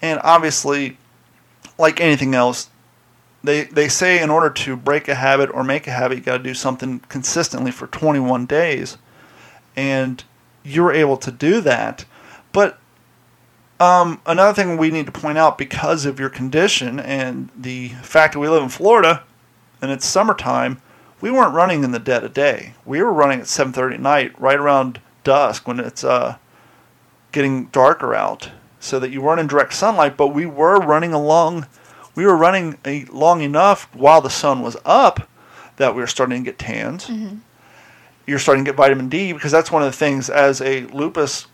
and 0.02 0.20
obviously, 0.24 0.98
like 1.78 2.00
anything 2.00 2.34
else, 2.36 2.70
they 3.44 3.64
they 3.66 3.88
say 3.88 4.22
in 4.22 4.30
order 4.30 4.50
to 4.50 4.76
break 4.76 5.08
a 5.08 5.16
habit 5.16 5.50
or 5.54 5.64
make 5.64 5.88
a 5.88 5.92
habit, 5.92 6.18
you 6.18 6.24
got 6.24 6.38
to 6.38 6.44
do 6.44 6.54
something 6.54 7.00
consistently 7.10 7.72
for 7.72 7.88
21 7.88 8.46
days, 8.46 8.98
and 9.76 10.24
you're 10.64 10.92
able 10.92 11.18
to 11.18 11.32
do 11.32 11.62
that. 11.62 12.06
But 12.52 12.80
um, 13.82 14.22
another 14.28 14.54
thing 14.54 14.78
we 14.78 14.92
need 14.92 15.08
to 15.08 15.12
point 15.12 15.40
out 15.40 15.58
because 15.58 16.06
of 16.06 16.20
your 16.20 16.30
condition 16.30 17.00
and 17.00 17.50
the 17.58 17.90
fact 18.04 18.34
that 18.34 18.40
we 18.40 18.48
live 18.48 18.62
in 18.62 18.70
Florida 18.70 19.24
and 19.82 19.90
it's 19.90 20.06
summertime, 20.06 20.80
we 21.20 21.32
weren't 21.32 21.56
running 21.56 21.84
in 21.84 21.92
the 21.92 21.98
dead 21.98 22.24
of 22.24 22.32
day. 22.32 22.76
We 22.86 23.02
were 23.02 23.12
running 23.12 23.40
at 23.40 23.48
7:30 23.48 23.96
at 23.96 24.00
night, 24.00 24.40
right 24.40 24.60
around 24.60 25.02
dusk 25.24 25.68
when 25.68 25.80
it's 25.80 26.04
uh, 26.04 26.36
getting 27.32 27.66
darker 27.68 28.14
out, 28.14 28.52
so 28.80 29.00
that 29.00 29.10
you 29.10 29.20
weren't 29.20 29.40
in 29.40 29.48
direct 29.48 29.74
sunlight. 29.74 30.16
But 30.16 30.28
we 30.28 30.46
were 30.46 30.80
running 30.80 31.12
along. 31.12 31.66
We 32.14 32.28
were 32.28 32.38
running 32.38 32.78
a, 32.86 33.06
long 33.06 33.42
enough 33.42 33.90
while 33.96 34.22
the 34.22 34.30
sun 34.30 34.62
was 34.62 34.78
up 34.86 35.28
that 35.78 35.96
we 35.96 36.02
were 36.02 36.08
starting 36.08 36.44
to 36.44 36.52
get 36.52 36.60
tans. 36.60 37.10
You're 38.28 38.38
starting 38.38 38.64
to 38.64 38.70
get 38.70 38.78
vitamin 38.78 39.10
D 39.10 39.34
because 39.34 39.52
that's 39.52 39.72
one 39.72 39.82
of 39.82 39.92
the 39.92 39.98
things 39.98 40.30
as 40.30 40.62
a 40.62 40.82
lupus 40.88 41.48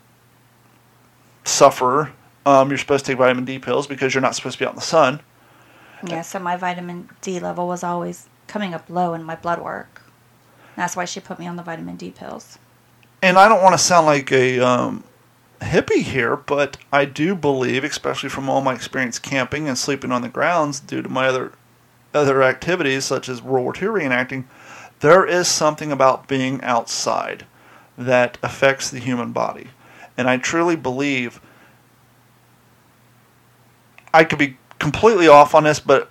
sufferer. 1.44 2.12
Um, 2.48 2.70
you're 2.70 2.78
supposed 2.78 3.04
to 3.04 3.12
take 3.12 3.18
vitamin 3.18 3.44
D 3.44 3.58
pills 3.58 3.86
because 3.86 4.14
you're 4.14 4.22
not 4.22 4.34
supposed 4.34 4.54
to 4.54 4.64
be 4.64 4.66
out 4.66 4.72
in 4.72 4.76
the 4.76 4.80
sun. 4.80 5.20
yeah, 6.06 6.22
so 6.22 6.38
my 6.38 6.56
vitamin 6.56 7.10
D 7.20 7.38
level 7.40 7.68
was 7.68 7.84
always 7.84 8.26
coming 8.46 8.72
up 8.72 8.88
low 8.88 9.12
in 9.12 9.22
my 9.22 9.36
blood 9.36 9.60
work. 9.60 10.00
That's 10.74 10.96
why 10.96 11.04
she 11.04 11.20
put 11.20 11.38
me 11.38 11.46
on 11.46 11.56
the 11.56 11.62
vitamin 11.62 11.96
D 11.96 12.10
pills. 12.10 12.58
and 13.20 13.36
I 13.36 13.50
don't 13.50 13.62
want 13.62 13.74
to 13.74 13.78
sound 13.78 14.06
like 14.06 14.32
a 14.32 14.60
um, 14.60 15.04
hippie 15.60 16.02
here, 16.02 16.36
but 16.36 16.78
I 16.90 17.04
do 17.04 17.34
believe, 17.34 17.84
especially 17.84 18.30
from 18.30 18.48
all 18.48 18.62
my 18.62 18.74
experience 18.74 19.18
camping 19.18 19.68
and 19.68 19.76
sleeping 19.76 20.10
on 20.10 20.22
the 20.22 20.28
grounds 20.30 20.80
due 20.80 21.02
to 21.02 21.08
my 21.08 21.26
other 21.28 21.52
other 22.14 22.42
activities 22.42 23.04
such 23.04 23.28
as 23.28 23.42
World 23.42 23.64
War 23.64 23.74
II 23.76 24.00
reenacting, 24.00 24.44
there 25.00 25.26
is 25.26 25.48
something 25.48 25.92
about 25.92 26.26
being 26.26 26.62
outside 26.62 27.44
that 27.98 28.38
affects 28.42 28.88
the 28.88 29.00
human 29.00 29.32
body. 29.32 29.68
And 30.16 30.30
I 30.30 30.38
truly 30.38 30.76
believe 30.76 31.42
I 34.12 34.24
could 34.24 34.38
be 34.38 34.56
completely 34.78 35.28
off 35.28 35.54
on 35.54 35.64
this, 35.64 35.80
but 35.80 36.10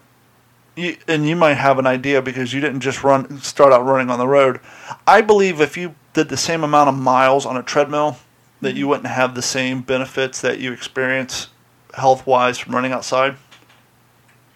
you, 0.76 0.98
and 1.08 1.28
you 1.28 1.36
might 1.36 1.56
have 1.56 1.80
an 1.80 1.88
idea 1.88 2.22
because 2.22 2.54
you 2.54 2.62
didn't 2.62 2.82
just 2.82 3.04
run 3.04 3.40
start 3.42 3.74
out 3.74 3.84
running 3.86 4.10
on 4.10 4.20
the 4.20 4.28
road. 4.28 4.60
I 5.06 5.22
believe 5.22 5.60
if 5.60 5.76
you 5.76 5.96
did 6.14 6.30
the 6.30 6.38
same 6.38 6.64
amount 6.64 6.90
of 6.90 6.96
miles 6.96 7.46
on 7.46 7.58
a 7.58 7.64
treadmill, 7.64 8.18
that 8.62 8.76
you 8.76 8.88
wouldn't 8.88 9.08
have 9.08 9.36
the 9.36 9.42
same 9.42 9.82
benefits 9.82 10.42
that 10.42 10.60
you 10.60 10.72
experience 10.72 11.50
health 11.94 12.26
wise 12.26 12.58
from 12.58 12.76
running 12.76 12.92
outside. 12.92 13.36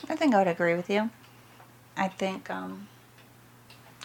I 0.09 0.15
think 0.15 0.33
I 0.33 0.39
would 0.39 0.47
agree 0.47 0.75
with 0.75 0.89
you. 0.89 1.09
I 1.95 2.07
think 2.07 2.49
um, 2.49 2.87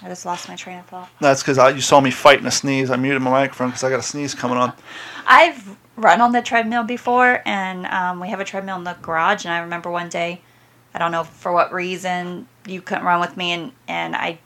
I 0.03 0.09
just 0.09 0.27
lost 0.27 0.49
my 0.49 0.57
train 0.57 0.79
of 0.79 0.87
thought. 0.87 1.09
That's 1.21 1.43
because 1.43 1.75
you 1.75 1.81
saw 1.81 2.01
me 2.01 2.11
fighting 2.11 2.47
a 2.47 2.51
sneeze. 2.51 2.91
I 2.91 2.97
muted 2.97 3.23
my 3.23 3.31
microphone 3.31 3.69
because 3.69 3.85
I 3.85 3.91
got 3.91 4.01
a 4.01 4.03
sneeze 4.03 4.35
coming 4.35 4.59
on. 4.59 4.73
I've 5.27 5.77
run 5.97 6.21
on 6.21 6.33
the 6.33 6.43
treadmill 6.43 6.85
before, 6.85 7.43
and 7.47 7.87
um, 7.87 8.21
we 8.21 8.29
have 8.29 8.41
a 8.41 8.45
treadmill 8.45 8.77
in 8.77 8.85
the 8.85 8.97
garage. 9.01 9.45
And 9.45 9.53
I 9.53 9.59
remember 9.59 9.91
one 9.91 10.09
day, 10.09 10.43
I 10.95 10.99
don't 10.99 11.13
know 11.13 11.25
for 11.25 11.53
what 11.53 11.73
reason, 11.73 12.49
you 12.67 12.81
couldn't 12.83 13.05
run 13.05 13.21
with 13.21 13.37
me, 13.37 13.53
and, 13.53 13.73
and 13.89 14.15
I 14.15 14.39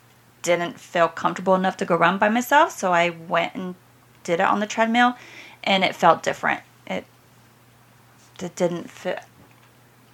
didn't 0.43 0.79
feel 0.81 1.09
comfortable 1.09 1.55
enough 1.55 1.77
to 1.79 1.85
go 1.85 1.97
run 1.97 2.19
by 2.19 2.29
myself. 2.29 2.73
So 2.73 2.93
I 2.93 3.11
went 3.11 3.55
and 3.55 3.75
did 4.25 4.41
it 4.41 4.47
on 4.47 4.61
the 4.61 4.67
treadmill, 4.67 5.17
and 5.65 5.85
it 5.85 5.95
felt 5.95 6.23
different. 6.23 6.63
It, 6.87 7.05
it 8.41 8.55
didn't 8.55 8.91
fit. 8.91 9.21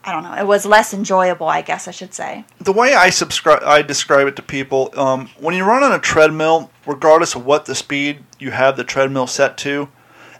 I 0.05 0.12
don't 0.12 0.22
know. 0.22 0.34
It 0.34 0.47
was 0.47 0.64
less 0.64 0.95
enjoyable, 0.95 1.49
I 1.49 1.62
guess 1.62 1.89
I 1.89 1.91
should 1.91 2.14
say. 2.14 2.45
The 2.61 2.72
way 2.72 2.95
I 2.95 3.11
subscribe, 3.11 3.62
I 3.64 3.82
describe 3.82 4.28
it 4.28 4.37
to 4.37 4.43
people, 4.43 4.91
um, 4.97 5.28
when 5.39 5.57
you 5.57 5.64
run 5.64 5.82
on 5.82 5.93
a 5.93 5.99
treadmill, 5.99 6.70
regardless 6.87 7.34
of 7.34 7.45
what 7.45 7.64
the 7.64 7.74
speed 7.74 8.22
you 8.39 8.53
have 8.53 8.76
the 8.76 8.84
treadmill 8.84 9.26
set 9.26 9.59
to, 9.59 9.89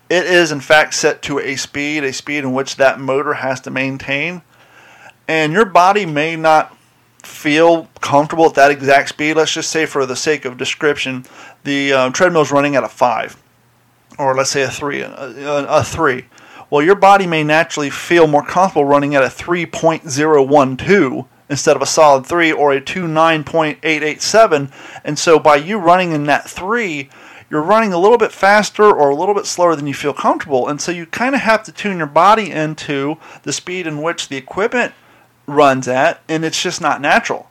it 0.09 0.27
is 0.27 0.53
in 0.53 0.61
fact 0.61 0.95
set 0.95 1.23
to 1.23 1.39
a 1.39 1.57
speed, 1.57 2.05
a 2.05 2.13
speed 2.13 2.39
in 2.39 2.53
which 2.53 2.77
that 2.77 3.01
motor 3.01 3.35
has 3.35 3.61
to 3.63 3.71
maintain, 3.71 4.43
and 5.29 5.53
your 5.53 5.65
body 5.65 6.07
may 6.07 6.37
not 6.37 6.77
feel 7.23 7.89
comfortable 8.01 8.47
at 8.47 8.55
that 8.55 8.71
exact 8.71 9.09
speed. 9.09 9.37
Let's 9.37 9.53
just 9.53 9.71
say, 9.71 9.87
for 9.87 10.07
the 10.07 10.17
sake 10.17 10.45
of 10.45 10.57
description, 10.57 11.25
the 11.65 11.93
um, 11.93 12.13
treadmill 12.13 12.43
is 12.43 12.53
running 12.53 12.77
at 12.77 12.85
a 12.85 12.89
five, 12.89 13.43
or 14.19 14.35
let's 14.35 14.51
say 14.51 14.63
a 14.63 14.71
three, 14.71 15.01
a, 15.01 15.11
a, 15.11 15.81
a 15.81 15.85
three 15.85 16.27
well, 16.69 16.83
your 16.83 16.97
body 16.97 17.27
may 17.27 17.45
naturally 17.45 17.91
feel 17.91 18.27
more 18.27 18.45
comfortable 18.45 18.85
running 18.85 19.15
at 19.15 19.23
a 19.23 19.27
3.012 19.27 21.27
instead 21.49 21.77
of 21.77 21.83
a 21.83 21.87
solid 21.87 22.27
3 22.27 22.53
or 22.53 22.73
a 22.73 22.81
29.887. 22.81 24.73
And 25.05 25.17
so 25.17 25.39
by 25.39 25.55
you 25.57 25.79
running 25.79 26.11
in 26.11 26.25
that 26.25 26.51
3, 26.51 27.09
you're 27.51 27.63
running 27.63 27.93
a 27.93 27.99
little 27.99 28.19
bit 28.19 28.33
faster 28.33 28.85
or 28.85 29.11
a 29.11 29.15
little 29.15 29.35
bit 29.35 29.47
slower 29.47 29.77
than 29.77 29.87
you 29.87 29.95
feel 29.95 30.13
comfortable. 30.13 30.69
And 30.69 30.81
so 30.81 30.91
you 30.93 31.07
kind 31.07 31.35
of 31.35 31.43
have 31.43 31.63
to 31.65 31.73
tune 31.73 31.99
your 31.99 32.07
body 32.07 32.51
into 32.51 33.19
the 33.43 33.53
speed 33.53 33.87
in 33.87 34.03
which 34.03 34.29
the 34.29 34.37
equipment 34.37 34.95
runs 35.47 35.87
at, 35.87 36.21
and 36.29 36.45
it's 36.45 36.61
just 36.61 36.81
not 36.81 37.01
natural. 37.01 37.49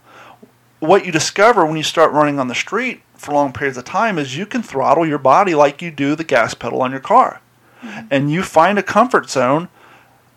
What 0.79 1.05
you 1.05 1.11
discover 1.11 1.65
when 1.65 1.77
you 1.77 1.83
start 1.83 2.11
running 2.11 2.39
on 2.39 2.49
the 2.49 2.55
street 2.55 3.01
for 3.15 3.33
long 3.33 3.53
periods 3.53 3.77
of 3.77 3.85
time 3.85 4.19
is 4.19 4.37
you 4.37 4.45
can 4.45 4.61
throttle 4.61 5.05
your 5.05 5.17
body 5.17 5.55
like 5.55 5.81
you 5.81 5.91
do 5.91 6.15
the 6.15 6.23
gas 6.23 6.53
pedal 6.53 6.81
on 6.81 6.91
your 6.91 6.99
car 6.99 7.41
mm-hmm. 7.81 8.07
and 8.11 8.31
you 8.31 8.43
find 8.43 8.77
a 8.77 8.83
comfort 8.83 9.29
zone, 9.29 9.69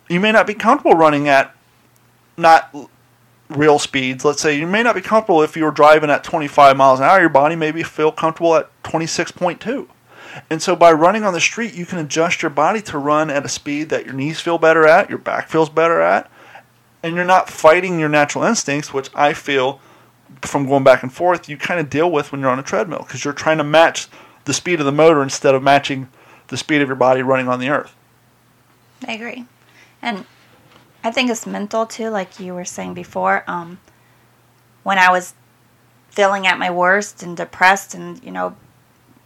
you 0.07 0.19
may 0.19 0.31
not 0.31 0.47
be 0.47 0.53
comfortable 0.53 0.97
running 0.97 1.27
at 1.27 1.53
not 2.37 2.73
real 3.49 3.79
speeds. 3.79 4.23
Let's 4.23 4.41
say 4.41 4.57
you 4.57 4.67
may 4.67 4.83
not 4.83 4.95
be 4.95 5.01
comfortable 5.01 5.41
if 5.41 5.57
you 5.57 5.65
were 5.65 5.71
driving 5.71 6.09
at 6.09 6.23
25 6.23 6.77
miles 6.77 6.99
an 6.99 7.05
hour. 7.05 7.19
Your 7.19 7.29
body 7.29 7.55
maybe 7.55 7.83
feel 7.83 8.11
comfortable 8.11 8.55
at 8.55 8.69
26.2. 8.83 9.87
And 10.49 10.61
so 10.61 10.75
by 10.75 10.91
running 10.91 11.23
on 11.23 11.33
the 11.33 11.41
street, 11.41 11.73
you 11.73 11.85
can 11.85 11.97
adjust 11.97 12.41
your 12.41 12.51
body 12.51 12.81
to 12.83 12.97
run 12.97 13.29
at 13.29 13.45
a 13.45 13.49
speed 13.49 13.89
that 13.89 14.05
your 14.05 14.13
knees 14.13 14.39
feel 14.39 14.57
better 14.57 14.85
at, 14.85 15.09
your 15.09 15.17
back 15.17 15.49
feels 15.49 15.69
better 15.69 15.99
at, 16.01 16.29
and 17.01 17.15
you're 17.15 17.25
not 17.25 17.49
fighting 17.49 17.99
your 17.99 18.09
natural 18.09 18.43
instincts, 18.43 18.93
which 18.93 19.09
I 19.15 19.33
feel 19.33 19.81
from 20.41 20.67
going 20.67 20.83
back 20.83 21.03
and 21.03 21.11
forth, 21.11 21.49
you 21.49 21.57
kind 21.57 21.79
of 21.79 21.89
deal 21.89 22.11
with 22.11 22.31
when 22.31 22.41
you're 22.41 22.49
on 22.49 22.59
a 22.59 22.63
treadmill 22.63 22.99
because 22.99 23.25
you're 23.25 23.33
trying 23.33 23.57
to 23.57 23.63
match 23.63 24.07
the 24.45 24.53
speed 24.53 24.79
of 24.79 24.85
the 24.85 24.91
motor 24.91 25.23
instead 25.23 25.55
of 25.55 25.63
matching 25.63 26.07
the 26.47 26.57
speed 26.57 26.81
of 26.81 26.87
your 26.87 26.95
body 26.95 27.21
running 27.21 27.47
on 27.47 27.59
the 27.59 27.69
earth. 27.69 27.95
I 29.07 29.13
agree. 29.13 29.45
And 30.01 30.25
I 31.03 31.11
think 31.11 31.29
it's 31.29 31.45
mental 31.45 31.85
too, 31.85 32.09
like 32.09 32.39
you 32.39 32.53
were 32.53 32.65
saying 32.65 32.93
before. 32.93 33.43
Um, 33.47 33.79
when 34.83 34.97
I 34.97 35.11
was 35.11 35.33
feeling 36.09 36.47
at 36.47 36.59
my 36.59 36.71
worst 36.71 37.23
and 37.23 37.37
depressed 37.37 37.93
and, 37.93 38.21
you 38.23 38.31
know, 38.31 38.55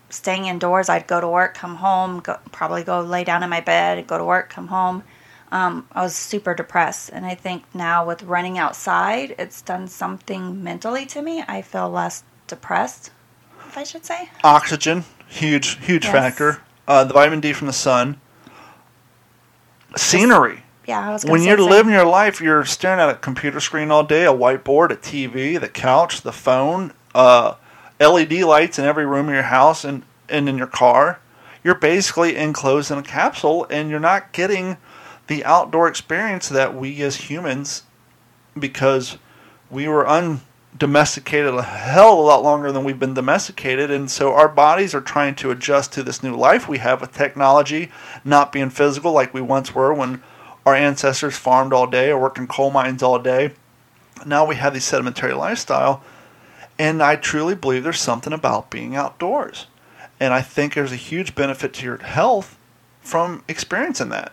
staying 0.09 0.45
indoors, 0.45 0.89
I'd 0.89 1.07
go 1.07 1.19
to 1.19 1.27
work, 1.27 1.55
come 1.55 1.77
home, 1.77 2.19
go, 2.19 2.37
probably 2.51 2.83
go 2.83 3.01
lay 3.01 3.23
down 3.23 3.43
in 3.43 3.49
my 3.49 3.61
bed, 3.61 4.05
go 4.05 4.17
to 4.17 4.25
work, 4.25 4.49
come 4.49 4.67
home. 4.67 5.03
Um, 5.51 5.87
I 5.91 6.01
was 6.03 6.15
super 6.15 6.53
depressed. 6.53 7.09
And 7.11 7.25
I 7.25 7.35
think 7.35 7.63
now 7.73 8.05
with 8.05 8.23
running 8.23 8.57
outside, 8.57 9.35
it's 9.39 9.61
done 9.61 9.87
something 9.87 10.63
mentally 10.63 11.05
to 11.07 11.21
me. 11.21 11.43
I 11.47 11.61
feel 11.61 11.89
less 11.89 12.23
depressed, 12.47 13.11
if 13.67 13.77
I 13.77 13.83
should 13.83 14.05
say. 14.05 14.29
Oxygen, 14.43 15.05
huge, 15.27 15.77
huge 15.83 16.05
yes. 16.05 16.13
factor 16.13 16.61
uh, 16.87 17.03
the 17.03 17.13
vitamin 17.13 17.39
D 17.39 17.53
from 17.53 17.67
the 17.67 17.73
sun, 17.73 18.19
scenery. 19.95 20.63
Yeah, 20.85 21.07
I 21.07 21.13
was 21.13 21.23
when 21.23 21.43
you're 21.43 21.57
living 21.57 21.93
your 21.93 22.05
life, 22.05 22.41
you're 22.41 22.65
staring 22.65 22.99
at 22.99 23.09
a 23.09 23.15
computer 23.15 23.59
screen 23.59 23.89
all 23.89 24.03
day, 24.03 24.25
a 24.25 24.33
whiteboard, 24.33 24.91
a 24.91 24.97
TV, 24.97 25.59
the 25.59 25.69
couch, 25.69 26.21
the 26.21 26.33
phone, 26.33 26.93
uh, 27.15 27.55
LED 27.99 28.33
lights 28.41 28.77
in 28.77 28.85
every 28.85 29.05
room 29.05 29.29
of 29.29 29.33
your 29.33 29.43
house 29.43 29.85
and, 29.85 30.03
and 30.27 30.49
in 30.49 30.57
your 30.57 30.67
car. 30.67 31.19
You're 31.63 31.75
basically 31.75 32.35
enclosed 32.35 32.91
in 32.91 32.97
a 32.97 33.03
capsule, 33.03 33.65
and 33.69 33.89
you're 33.89 33.99
not 33.99 34.33
getting 34.33 34.75
the 35.27 35.45
outdoor 35.45 35.87
experience 35.87 36.49
that 36.49 36.75
we 36.75 37.01
as 37.01 37.15
humans, 37.15 37.83
because 38.59 39.17
we 39.69 39.87
were 39.87 40.05
undomesticated 40.05 41.53
a 41.53 41.63
hell 41.63 42.13
of 42.13 42.19
a 42.19 42.21
lot 42.21 42.43
longer 42.43 42.73
than 42.73 42.83
we've 42.83 42.99
been 42.99 43.13
domesticated 43.13 43.89
and 43.89 44.11
so 44.11 44.33
our 44.33 44.47
bodies 44.47 44.93
are 44.93 45.01
trying 45.01 45.33
to 45.33 45.49
adjust 45.49 45.91
to 45.93 46.03
this 46.03 46.21
new 46.21 46.35
life 46.35 46.67
we 46.67 46.77
have 46.77 47.01
with 47.01 47.11
technology 47.11 47.91
not 48.23 48.51
being 48.51 48.69
physical 48.69 49.11
like 49.11 49.33
we 49.33 49.41
once 49.41 49.73
were 49.73 49.93
when 49.93 50.21
our 50.65 50.75
ancestors 50.75 51.37
farmed 51.37 51.73
all 51.73 51.87
day 51.87 52.09
or 52.09 52.19
worked 52.19 52.37
in 52.37 52.47
coal 52.47 52.71
mines 52.71 53.03
all 53.03 53.19
day 53.19 53.51
now 54.25 54.45
we 54.45 54.55
have 54.55 54.73
the 54.73 54.81
sedentary 54.81 55.33
lifestyle 55.33 56.03
and 56.79 57.01
i 57.01 57.15
truly 57.15 57.55
believe 57.55 57.83
there's 57.83 57.99
something 57.99 58.33
about 58.33 58.69
being 58.69 58.95
outdoors 58.95 59.67
and 60.19 60.33
i 60.33 60.41
think 60.41 60.73
there's 60.73 60.91
a 60.91 60.97
huge 60.97 61.35
benefit 61.35 61.73
to 61.73 61.85
your 61.85 61.97
health 61.97 62.57
from 63.01 63.43
experiencing 63.47 64.09
that 64.09 64.31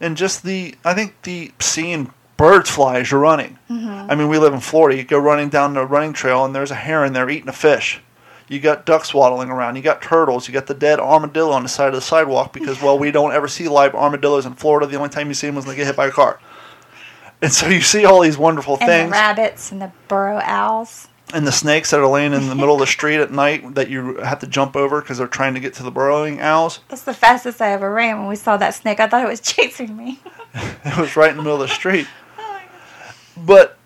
and 0.00 0.16
just 0.16 0.42
the 0.42 0.74
i 0.84 0.94
think 0.94 1.20
the 1.22 1.52
seeing 1.60 2.12
birds 2.38 2.70
fly 2.70 3.00
as 3.00 3.10
you're 3.10 3.20
running. 3.20 3.58
Mm-hmm. 3.68 4.10
I 4.10 4.14
mean, 4.14 4.28
we 4.28 4.38
live 4.38 4.54
in 4.54 4.60
Florida. 4.60 4.96
You 4.96 5.04
go 5.04 5.18
running 5.18 5.50
down 5.50 5.74
the 5.74 5.84
running 5.84 6.14
trail, 6.14 6.46
and 6.46 6.54
there's 6.54 6.70
a 6.70 6.76
heron 6.76 7.12
there 7.12 7.28
eating 7.28 7.50
a 7.50 7.52
fish. 7.52 8.00
You 8.48 8.60
got 8.60 8.86
ducks 8.86 9.12
waddling 9.12 9.50
around. 9.50 9.76
You 9.76 9.82
got 9.82 10.00
turtles. 10.00 10.48
You 10.48 10.54
got 10.54 10.66
the 10.66 10.74
dead 10.74 11.00
armadillo 11.00 11.52
on 11.52 11.62
the 11.62 11.68
side 11.68 11.88
of 11.88 11.94
the 11.94 12.00
sidewalk 12.00 12.52
because, 12.52 12.80
well, 12.80 12.98
we 12.98 13.10
don't 13.10 13.32
ever 13.32 13.46
see 13.46 13.68
live 13.68 13.94
armadillos 13.94 14.46
in 14.46 14.54
Florida. 14.54 14.86
The 14.86 14.96
only 14.96 15.10
time 15.10 15.28
you 15.28 15.34
see 15.34 15.46
them 15.46 15.58
is 15.58 15.66
when 15.66 15.74
they 15.74 15.76
get 15.76 15.86
hit 15.86 15.96
by 15.96 16.06
a 16.06 16.10
car. 16.10 16.40
And 17.40 17.52
so 17.52 17.68
you 17.68 17.80
see 17.82 18.04
all 18.04 18.20
these 18.20 18.38
wonderful 18.38 18.74
and 18.74 18.80
things. 18.80 19.02
And 19.04 19.12
the 19.12 19.16
rabbits 19.16 19.70
and 19.70 19.80
the 19.80 19.92
burrow 20.08 20.40
owls. 20.42 21.08
And 21.34 21.46
the 21.46 21.52
snakes 21.52 21.90
that 21.90 22.00
are 22.00 22.06
laying 22.06 22.32
in 22.32 22.48
the 22.48 22.54
middle 22.54 22.74
of 22.74 22.80
the 22.80 22.86
street 22.98 23.20
at 23.20 23.30
night 23.30 23.74
that 23.74 23.90
you 23.90 24.16
have 24.16 24.38
to 24.40 24.46
jump 24.46 24.76
over 24.76 25.00
because 25.00 25.18
they're 25.18 25.26
trying 25.26 25.54
to 25.54 25.60
get 25.60 25.74
to 25.74 25.82
the 25.82 25.90
burrowing 25.90 26.40
owls. 26.40 26.80
That's 26.88 27.02
the 27.02 27.14
fastest 27.14 27.60
I 27.60 27.72
ever 27.72 27.92
ran 27.92 28.18
when 28.18 28.28
we 28.28 28.36
saw 28.36 28.56
that 28.56 28.74
snake. 28.74 28.98
I 28.98 29.08
thought 29.08 29.22
it 29.24 29.28
was 29.28 29.40
chasing 29.42 29.96
me. 29.96 30.20
it 30.54 30.96
was 30.96 31.16
right 31.16 31.30
in 31.30 31.36
the 31.36 31.42
middle 31.42 31.62
of 31.62 31.68
the 31.68 31.74
street. 31.74 32.08
Oh 32.38 32.60
but 33.36 33.77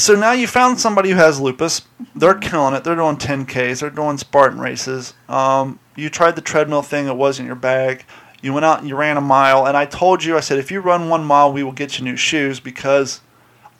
so 0.00 0.14
now 0.14 0.32
you 0.32 0.46
found 0.46 0.80
somebody 0.80 1.10
who 1.10 1.16
has 1.16 1.40
lupus. 1.40 1.82
They're 2.14 2.34
killing 2.34 2.74
it. 2.74 2.84
They're 2.84 2.96
doing 2.96 3.16
10Ks. 3.16 3.80
They're 3.80 3.90
doing 3.90 4.18
Spartan 4.18 4.60
races. 4.60 5.14
Um, 5.28 5.78
you 5.96 6.08
tried 6.10 6.36
the 6.36 6.42
treadmill 6.42 6.82
thing. 6.82 7.06
It 7.06 7.16
wasn't 7.16 7.46
your 7.46 7.56
bag. 7.56 8.04
You 8.42 8.52
went 8.52 8.64
out 8.64 8.80
and 8.80 8.88
you 8.88 8.96
ran 8.96 9.16
a 9.16 9.20
mile. 9.20 9.66
And 9.66 9.76
I 9.76 9.84
told 9.84 10.24
you, 10.24 10.36
I 10.36 10.40
said, 10.40 10.58
if 10.58 10.70
you 10.70 10.80
run 10.80 11.08
one 11.08 11.24
mile, 11.24 11.52
we 11.52 11.62
will 11.62 11.72
get 11.72 11.98
you 11.98 12.04
new 12.04 12.16
shoes 12.16 12.60
because 12.60 13.20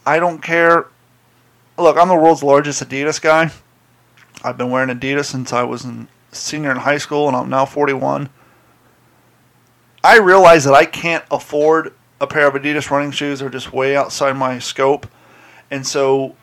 I 0.07 0.19
don't 0.19 0.43
care. 0.43 0.87
Look, 1.79 1.97
I'm 1.97 2.09
the 2.09 2.15
world's 2.15 2.43
largest 2.43 2.83
Adidas 2.83 3.21
guy. 3.21 3.51
I've 4.43 4.59
been 4.59 4.71
wearing 4.71 4.95
Adidas 4.95 5.27
since 5.27 5.53
I 5.53 5.63
was 5.63 5.85
a 5.85 6.07
senior 6.33 6.71
in 6.71 6.79
high 6.79 6.99
school, 6.99 7.29
and 7.29 7.37
I'm 7.37 7.49
now 7.49 7.65
41. 7.65 8.29
I 10.03 10.19
realize 10.19 10.65
that 10.65 10.75
I 10.75 10.87
can't 10.87 11.25
afford 11.31 11.95
a 12.21 12.27
pair 12.27 12.47
of 12.49 12.55
Adidas 12.55 12.91
running 12.91 13.11
shoes. 13.11 13.41
They're 13.41 13.49
just 13.49 13.73
way 13.73 13.97
outside 13.97 14.37
my 14.37 14.59
scope 14.59 15.07
and 15.71 15.87
so 15.87 16.35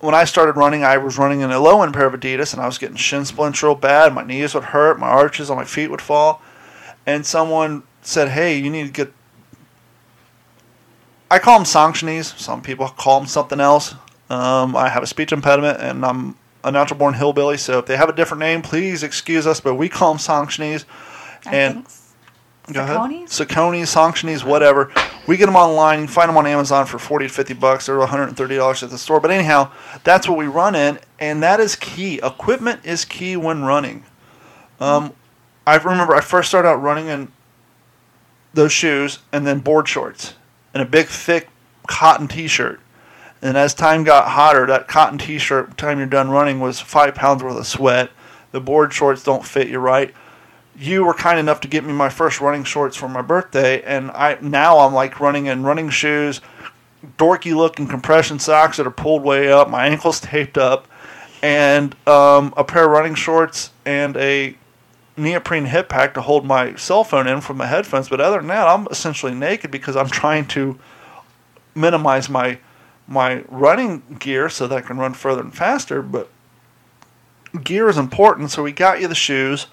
when 0.00 0.14
I 0.14 0.24
started 0.24 0.56
running, 0.56 0.84
I 0.84 0.98
was 0.98 1.18
running 1.18 1.40
in 1.40 1.50
a 1.50 1.58
low 1.58 1.82
end 1.82 1.92
pair 1.94 2.06
of 2.06 2.14
Adidas 2.14 2.52
and 2.52 2.62
I 2.62 2.66
was 2.66 2.78
getting 2.78 2.96
shin 2.96 3.24
splints 3.24 3.62
real 3.62 3.74
bad. 3.74 4.14
My 4.14 4.24
knees 4.24 4.54
would 4.54 4.64
hurt, 4.64 4.98
my 4.98 5.08
arches 5.08 5.50
on 5.50 5.56
my 5.56 5.64
feet 5.64 5.90
would 5.90 6.00
fall. 6.02 6.40
And 7.06 7.26
someone 7.26 7.82
said, 8.02 8.28
"Hey, 8.28 8.58
you 8.58 8.70
need 8.70 8.86
to 8.86 8.92
get." 8.92 9.12
I 11.30 11.38
call 11.38 11.58
them 11.58 11.64
Saucony's. 11.64 12.34
Some 12.36 12.62
people 12.62 12.88
call 12.88 13.20
them 13.20 13.28
something 13.28 13.60
else. 13.60 13.94
Um, 14.30 14.76
I 14.76 14.88
have 14.88 15.02
a 15.02 15.06
speech 15.06 15.32
impediment, 15.32 15.80
and 15.80 16.04
I'm 16.04 16.36
a 16.64 16.70
natural 16.70 16.98
born 16.98 17.14
hillbilly. 17.14 17.56
So 17.56 17.78
if 17.78 17.86
they 17.86 17.96
have 17.96 18.08
a 18.08 18.12
different 18.12 18.40
name, 18.40 18.62
please 18.62 19.02
excuse 19.02 19.46
us. 19.46 19.60
But 19.60 19.74
we 19.74 19.88
call 19.88 20.14
them. 20.14 20.20
I 21.46 21.54
And- 21.54 21.86
Go 22.72 22.82
ahead. 22.82 22.96
Saucony's, 23.28 23.94
Saucony's, 23.94 24.44
whatever. 24.44 24.92
We 25.26 25.36
get 25.36 25.46
them 25.46 25.56
online. 25.56 26.00
You 26.00 26.06
can 26.06 26.14
find 26.14 26.28
them 26.28 26.36
on 26.36 26.46
Amazon 26.46 26.86
for 26.86 26.98
forty 26.98 27.26
to 27.26 27.32
fifty 27.32 27.54
bucks. 27.54 27.86
They're 27.86 27.98
one 27.98 28.08
hundred 28.08 28.28
and 28.28 28.36
thirty 28.36 28.56
dollars 28.56 28.82
at 28.82 28.90
the 28.90 28.98
store. 28.98 29.20
But 29.20 29.30
anyhow, 29.30 29.72
that's 30.04 30.28
what 30.28 30.38
we 30.38 30.46
run 30.46 30.74
in, 30.74 30.98
and 31.18 31.42
that 31.42 31.60
is 31.60 31.76
key. 31.76 32.20
Equipment 32.22 32.84
is 32.84 33.04
key 33.04 33.36
when 33.36 33.64
running. 33.64 34.04
Um, 34.80 35.12
I 35.66 35.76
remember 35.76 36.14
I 36.14 36.20
first 36.20 36.48
started 36.48 36.68
out 36.68 36.82
running 36.82 37.08
in 37.08 37.32
those 38.54 38.72
shoes 38.72 39.18
and 39.32 39.46
then 39.46 39.60
board 39.60 39.88
shorts 39.88 40.34
and 40.72 40.82
a 40.82 40.86
big 40.86 41.06
thick 41.06 41.48
cotton 41.86 42.28
T-shirt. 42.28 42.80
And 43.42 43.56
as 43.56 43.74
time 43.74 44.02
got 44.02 44.28
hotter, 44.28 44.66
that 44.66 44.88
cotton 44.88 45.18
T-shirt, 45.18 45.76
time 45.76 45.98
you're 45.98 46.06
done 46.06 46.30
running, 46.30 46.58
was 46.60 46.80
five 46.80 47.14
pounds 47.14 47.42
worth 47.42 47.56
of 47.56 47.66
sweat. 47.66 48.10
The 48.52 48.60
board 48.60 48.92
shorts 48.92 49.22
don't 49.22 49.44
fit 49.44 49.68
you 49.68 49.78
right 49.78 50.14
you 50.78 51.04
were 51.04 51.14
kind 51.14 51.38
enough 51.40 51.60
to 51.60 51.68
get 51.68 51.84
me 51.84 51.92
my 51.92 52.08
first 52.08 52.40
running 52.40 52.64
shorts 52.64 52.96
for 52.96 53.08
my 53.08 53.22
birthday, 53.22 53.82
and 53.82 54.10
I 54.12 54.38
now 54.40 54.78
I'm 54.78 54.94
like 54.94 55.20
running 55.20 55.46
in 55.46 55.64
running 55.64 55.90
shoes, 55.90 56.40
dorky 57.16 57.54
looking 57.54 57.88
compression 57.88 58.38
socks 58.38 58.76
that 58.76 58.86
are 58.86 58.92
pulled 58.92 59.22
way 59.22 59.50
up, 59.50 59.68
my 59.68 59.86
ankles 59.86 60.20
taped 60.20 60.56
up, 60.56 60.86
and 61.42 61.94
um, 62.06 62.54
a 62.56 62.64
pair 62.64 62.84
of 62.84 62.90
running 62.90 63.14
shorts 63.14 63.70
and 63.84 64.16
a 64.16 64.56
neoprene 65.16 65.64
hip 65.64 65.88
pack 65.88 66.14
to 66.14 66.20
hold 66.20 66.46
my 66.46 66.74
cell 66.76 67.02
phone 67.02 67.26
in 67.26 67.40
from 67.40 67.56
my 67.56 67.66
headphones. 67.66 68.08
But 68.08 68.20
other 68.20 68.38
than 68.38 68.46
that, 68.46 68.68
I'm 68.68 68.86
essentially 68.90 69.34
naked 69.34 69.70
because 69.70 69.96
I'm 69.96 70.08
trying 70.10 70.46
to 70.48 70.78
minimize 71.74 72.28
my 72.28 72.58
my 73.08 73.42
running 73.48 74.02
gear 74.18 74.48
so 74.48 74.66
that 74.66 74.76
I 74.76 74.80
can 74.82 74.98
run 74.98 75.14
further 75.14 75.40
and 75.40 75.54
faster. 75.54 76.02
But 76.02 76.30
gear 77.64 77.88
is 77.88 77.98
important, 77.98 78.50
so 78.50 78.62
we 78.62 78.70
got 78.70 79.00
you 79.00 79.08
the 79.08 79.14
shoes. 79.14 79.66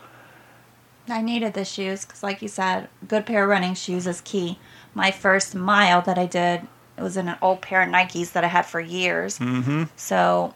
I 1.07 1.21
needed 1.21 1.53
the 1.53 1.65
shoes 1.65 2.05
because, 2.05 2.23
like 2.23 2.41
you 2.41 2.47
said, 2.47 2.89
good 3.07 3.25
pair 3.25 3.43
of 3.43 3.49
running 3.49 3.75
shoes 3.75 4.07
is 4.07 4.21
key. 4.21 4.57
My 4.93 5.11
first 5.11 5.53
mile 5.53 6.01
that 6.03 6.17
I 6.17 6.25
did, 6.25 6.67
it 6.97 7.01
was 7.01 7.17
in 7.17 7.27
an 7.27 7.37
old 7.41 7.61
pair 7.61 7.81
of 7.81 7.89
Nikes 7.89 8.31
that 8.33 8.43
I 8.43 8.47
had 8.47 8.65
for 8.65 8.79
years. 8.79 9.39
Mm-hmm. 9.39 9.83
So 9.95 10.53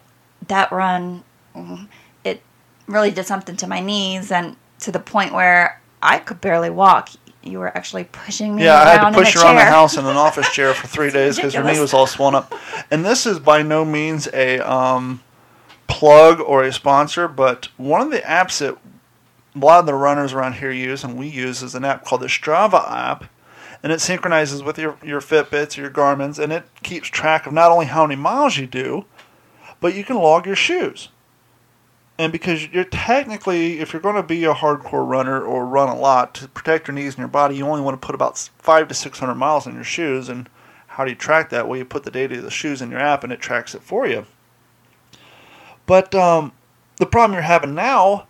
that 0.48 0.72
run, 0.72 1.22
it 2.24 2.42
really 2.86 3.10
did 3.10 3.26
something 3.26 3.56
to 3.56 3.66
my 3.66 3.80
knees 3.80 4.32
and 4.32 4.56
to 4.80 4.90
the 4.90 4.98
point 4.98 5.32
where 5.32 5.80
I 6.02 6.18
could 6.18 6.40
barely 6.40 6.70
walk. 6.70 7.10
You 7.42 7.58
were 7.58 7.74
actually 7.76 8.04
pushing 8.04 8.56
me 8.56 8.64
Yeah, 8.64 8.74
I 8.74 8.90
had 8.90 9.10
to 9.10 9.16
push 9.16 9.34
in 9.34 9.40
you 9.40 9.46
a 9.46 9.50
around 9.50 9.56
the 9.56 9.64
house 9.64 9.96
in 9.96 10.04
an 10.04 10.16
office 10.16 10.50
chair 10.52 10.74
for 10.74 10.86
three 10.88 11.10
days 11.10 11.36
because 11.36 11.54
your 11.54 11.64
knee 11.64 11.80
was 11.80 11.94
all 11.94 12.06
swollen 12.06 12.34
up. 12.34 12.52
And 12.90 13.04
this 13.04 13.24
is 13.24 13.38
by 13.38 13.62
no 13.62 13.84
means 13.84 14.28
a 14.32 14.58
um, 14.60 15.22
plug 15.86 16.40
or 16.40 16.64
a 16.64 16.72
sponsor, 16.72 17.28
but 17.28 17.68
one 17.76 18.00
of 18.02 18.10
the 18.10 18.20
apps 18.20 18.58
that 18.58 18.76
a 19.54 19.58
lot 19.58 19.80
of 19.80 19.86
the 19.86 19.94
runners 19.94 20.32
around 20.32 20.54
here 20.54 20.70
use 20.70 21.04
and 21.04 21.16
we 21.16 21.28
use 21.28 21.62
is 21.62 21.74
an 21.74 21.84
app 21.84 22.04
called 22.04 22.22
the 22.22 22.26
Strava 22.26 22.90
app. 22.90 23.24
And 23.82 23.92
it 23.92 24.00
synchronizes 24.02 24.62
with 24.62 24.78
your, 24.78 24.98
your 25.02 25.22
Fitbits 25.22 25.78
or 25.78 25.80
your 25.80 25.90
Garmin's, 25.90 26.38
and 26.38 26.52
it 26.52 26.64
keeps 26.82 27.08
track 27.08 27.46
of 27.46 27.54
not 27.54 27.70
only 27.70 27.86
how 27.86 28.06
many 28.06 28.20
miles 28.20 28.58
you 28.58 28.66
do, 28.66 29.06
but 29.80 29.94
you 29.94 30.04
can 30.04 30.16
log 30.16 30.44
your 30.44 30.54
shoes. 30.54 31.08
And 32.18 32.30
because 32.30 32.68
you're 32.68 32.84
technically, 32.84 33.80
if 33.80 33.94
you're 33.94 34.02
going 34.02 34.16
to 34.16 34.22
be 34.22 34.44
a 34.44 34.52
hardcore 34.52 35.08
runner 35.08 35.42
or 35.42 35.64
run 35.64 35.88
a 35.88 35.98
lot 35.98 36.34
to 36.34 36.48
protect 36.48 36.88
your 36.88 36.94
knees 36.94 37.14
and 37.14 37.20
your 37.20 37.28
body, 37.28 37.56
you 37.56 37.66
only 37.66 37.80
want 37.80 37.98
to 37.98 38.06
put 38.06 38.14
about 38.14 38.36
five 38.58 38.86
to 38.88 38.94
six 38.94 39.18
hundred 39.18 39.36
miles 39.36 39.66
in 39.66 39.72
your 39.72 39.82
shoes. 39.82 40.28
And 40.28 40.50
how 40.88 41.06
do 41.06 41.10
you 41.10 41.16
track 41.16 41.48
that? 41.48 41.66
Well, 41.66 41.78
you 41.78 41.86
put 41.86 42.04
the 42.04 42.10
data 42.10 42.36
of 42.36 42.42
the 42.42 42.50
shoes 42.50 42.82
in 42.82 42.90
your 42.90 43.00
app, 43.00 43.24
and 43.24 43.32
it 43.32 43.40
tracks 43.40 43.74
it 43.74 43.82
for 43.82 44.06
you. 44.06 44.26
But 45.86 46.14
um, 46.14 46.52
the 46.96 47.06
problem 47.06 47.32
you're 47.32 47.42
having 47.42 47.74
now 47.74 48.26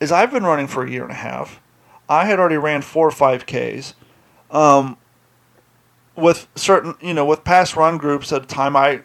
is 0.00 0.10
I've 0.10 0.32
been 0.32 0.44
running 0.44 0.66
for 0.66 0.84
a 0.84 0.90
year 0.90 1.02
and 1.02 1.12
a 1.12 1.16
half. 1.16 1.60
I 2.08 2.24
had 2.24 2.40
already 2.40 2.56
ran 2.56 2.82
four 2.82 3.06
or 3.06 3.12
five 3.12 3.46
Ks. 3.46 3.94
Um, 4.50 4.96
with 6.16 6.48
certain, 6.56 6.94
you 7.00 7.14
know, 7.14 7.24
with 7.24 7.44
past 7.44 7.76
run 7.76 7.98
groups 7.98 8.32
at 8.32 8.42
a 8.42 8.46
time, 8.46 8.76
I 8.76 9.02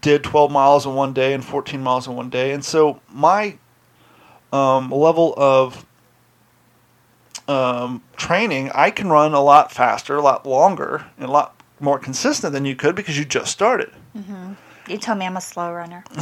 did 0.00 0.24
12 0.24 0.50
miles 0.50 0.86
in 0.86 0.94
one 0.94 1.12
day 1.12 1.32
and 1.32 1.44
14 1.44 1.80
miles 1.82 2.06
in 2.06 2.16
one 2.16 2.30
day. 2.30 2.52
And 2.52 2.64
so 2.64 3.00
my 3.08 3.58
um, 4.52 4.90
level 4.90 5.34
of 5.36 5.84
um, 7.46 8.02
training, 8.16 8.70
I 8.74 8.90
can 8.90 9.08
run 9.08 9.34
a 9.34 9.40
lot 9.40 9.70
faster, 9.70 10.16
a 10.16 10.22
lot 10.22 10.46
longer, 10.46 11.06
and 11.18 11.28
a 11.28 11.30
lot 11.30 11.60
more 11.78 11.98
consistent 11.98 12.52
than 12.52 12.64
you 12.64 12.74
could 12.74 12.94
because 12.94 13.18
you 13.18 13.24
just 13.24 13.52
started. 13.52 13.92
You 14.88 14.98
told 14.98 15.18
me 15.18 15.26
I'm 15.26 15.36
a 15.36 15.40
slow 15.40 15.72
runner. 15.72 16.04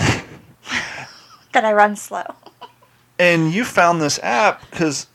that 1.52 1.64
I 1.64 1.72
run 1.72 1.96
slow. 1.96 2.24
And 3.18 3.52
you 3.52 3.64
found 3.64 4.00
this 4.00 4.18
app 4.22 4.68
because 4.70 5.06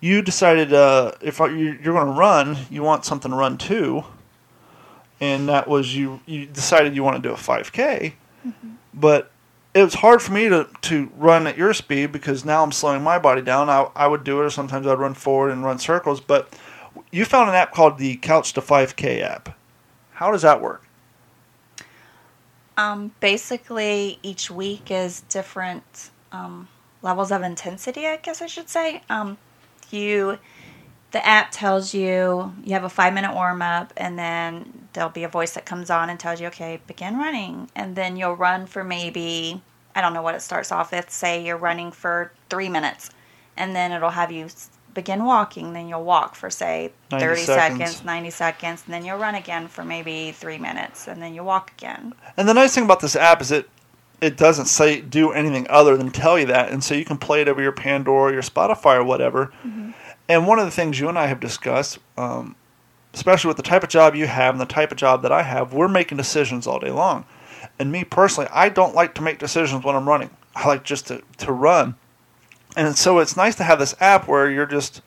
you 0.00 0.22
decided 0.22 0.72
uh, 0.72 1.12
if 1.20 1.38
you- 1.38 1.78
you're 1.82 1.94
going 1.94 2.06
to 2.06 2.18
run, 2.18 2.56
you 2.70 2.82
want 2.82 3.04
something 3.04 3.30
to 3.30 3.36
run 3.36 3.56
to, 3.58 4.04
and 5.20 5.48
that 5.48 5.66
was 5.68 5.94
you. 5.96 6.20
You 6.26 6.46
decided 6.46 6.94
you 6.94 7.02
want 7.02 7.16
to 7.16 7.22
do 7.22 7.32
a 7.32 7.36
5K, 7.36 8.14
but 8.92 9.30
it 9.72 9.82
was 9.82 9.94
hard 9.94 10.22
for 10.22 10.32
me 10.32 10.48
to, 10.48 10.68
to 10.82 11.10
run 11.16 11.46
at 11.46 11.56
your 11.58 11.72
speed 11.74 12.12
because 12.12 12.44
now 12.44 12.62
I'm 12.62 12.70
slowing 12.72 13.02
my 13.02 13.18
body 13.18 13.42
down. 13.42 13.68
I, 13.70 13.88
I 13.96 14.06
would 14.06 14.24
do 14.24 14.40
it, 14.40 14.44
or 14.44 14.50
sometimes 14.50 14.86
I'd 14.86 14.98
run 14.98 15.14
forward 15.14 15.50
and 15.50 15.64
run 15.64 15.78
circles. 15.78 16.20
But 16.20 16.52
you 17.10 17.24
found 17.24 17.48
an 17.48 17.54
app 17.56 17.72
called 17.72 17.98
the 17.98 18.16
Couch 18.16 18.52
to 18.52 18.60
5K 18.60 19.20
app. 19.22 19.56
How 20.12 20.30
does 20.30 20.42
that 20.42 20.60
work? 20.60 20.82
Um, 22.76 23.12
basically, 23.20 24.18
each 24.22 24.50
week 24.50 24.90
is 24.90 25.20
different 25.22 26.10
um, 26.32 26.68
levels 27.04 27.30
of 27.30 27.42
intensity. 27.42 28.06
I 28.06 28.16
guess 28.16 28.42
I 28.42 28.46
should 28.46 28.68
say. 28.68 29.02
Um, 29.08 29.36
you, 29.90 30.38
the 31.12 31.24
app 31.24 31.52
tells 31.52 31.94
you 31.94 32.52
you 32.64 32.72
have 32.72 32.82
a 32.82 32.88
five 32.88 33.14
minute 33.14 33.34
warm 33.34 33.62
up, 33.62 33.92
and 33.96 34.18
then 34.18 34.88
there'll 34.94 35.10
be 35.10 35.22
a 35.22 35.28
voice 35.28 35.52
that 35.52 35.66
comes 35.66 35.90
on 35.90 36.10
and 36.10 36.18
tells 36.18 36.40
you, 36.40 36.48
okay, 36.48 36.80
begin 36.86 37.18
running, 37.18 37.70
and 37.76 37.94
then 37.94 38.16
you'll 38.16 38.34
run 38.34 38.66
for 38.66 38.82
maybe 38.82 39.62
I 39.94 40.00
don't 40.00 40.12
know 40.12 40.22
what 40.22 40.34
it 40.34 40.42
starts 40.42 40.72
off 40.72 40.90
with. 40.90 41.10
Say 41.10 41.44
you're 41.44 41.56
running 41.56 41.92
for 41.92 42.32
three 42.50 42.68
minutes, 42.68 43.10
and 43.56 43.76
then 43.76 43.92
it'll 43.92 44.10
have 44.10 44.32
you 44.32 44.48
begin 44.94 45.24
walking. 45.24 45.72
Then 45.72 45.88
you'll 45.88 46.04
walk 46.04 46.34
for 46.34 46.50
say 46.50 46.92
30 47.10 47.42
seconds. 47.42 47.78
seconds, 47.78 48.04
90 48.04 48.30
seconds, 48.30 48.82
and 48.86 48.94
then 48.94 49.04
you'll 49.04 49.18
run 49.18 49.34
again 49.34 49.68
for 49.68 49.84
maybe 49.84 50.32
three 50.32 50.58
minutes, 50.58 51.06
and 51.06 51.22
then 51.22 51.34
you 51.34 51.44
walk 51.44 51.72
again. 51.76 52.14
And 52.36 52.48
the 52.48 52.54
nice 52.54 52.74
thing 52.74 52.84
about 52.84 53.00
this 53.00 53.14
app 53.14 53.40
is 53.40 53.52
it 53.52 53.68
it 54.24 54.36
doesn't 54.36 54.66
say 54.66 55.00
do 55.00 55.32
anything 55.32 55.66
other 55.68 55.96
than 55.96 56.10
tell 56.10 56.38
you 56.38 56.46
that, 56.46 56.70
and 56.70 56.82
so 56.82 56.94
you 56.94 57.04
can 57.04 57.18
play 57.18 57.40
it 57.42 57.48
over 57.48 57.60
your 57.62 57.72
Pandora, 57.72 58.32
your 58.32 58.42
Spotify, 58.42 58.96
or 58.96 59.04
whatever. 59.04 59.52
And 60.28 60.46
one 60.46 60.58
of 60.58 60.64
the 60.64 60.70
things 60.70 60.98
you 60.98 61.08
and 61.08 61.18
I 61.18 61.26
have 61.26 61.38
discussed, 61.40 61.98
um, 62.16 62.56
especially 63.12 63.48
with 63.48 63.58
the 63.58 63.62
type 63.62 63.82
of 63.82 63.90
job 63.90 64.14
you 64.14 64.26
have 64.26 64.54
and 64.54 64.60
the 64.60 64.64
type 64.66 64.90
of 64.90 64.96
job 64.96 65.20
that 65.22 65.32
I 65.32 65.42
have, 65.42 65.74
we're 65.74 65.88
making 65.88 66.16
decisions 66.16 66.66
all 66.66 66.78
day 66.78 66.90
long. 66.90 67.26
And 67.78 67.92
me 67.92 68.04
personally, 68.04 68.48
I 68.52 68.70
don't 68.70 68.94
like 68.94 69.14
to 69.16 69.22
make 69.22 69.38
decisions 69.38 69.84
when 69.84 69.94
I'm 69.96 70.08
running. 70.08 70.30
I 70.56 70.66
like 70.66 70.82
just 70.84 71.08
to, 71.08 71.22
to 71.38 71.52
run. 71.52 71.96
And 72.76 72.96
so 72.96 73.18
it's 73.18 73.36
nice 73.36 73.54
to 73.56 73.64
have 73.64 73.78
this 73.78 73.94
app 74.00 74.26
where 74.26 74.50
you're 74.50 74.64
just 74.66 75.02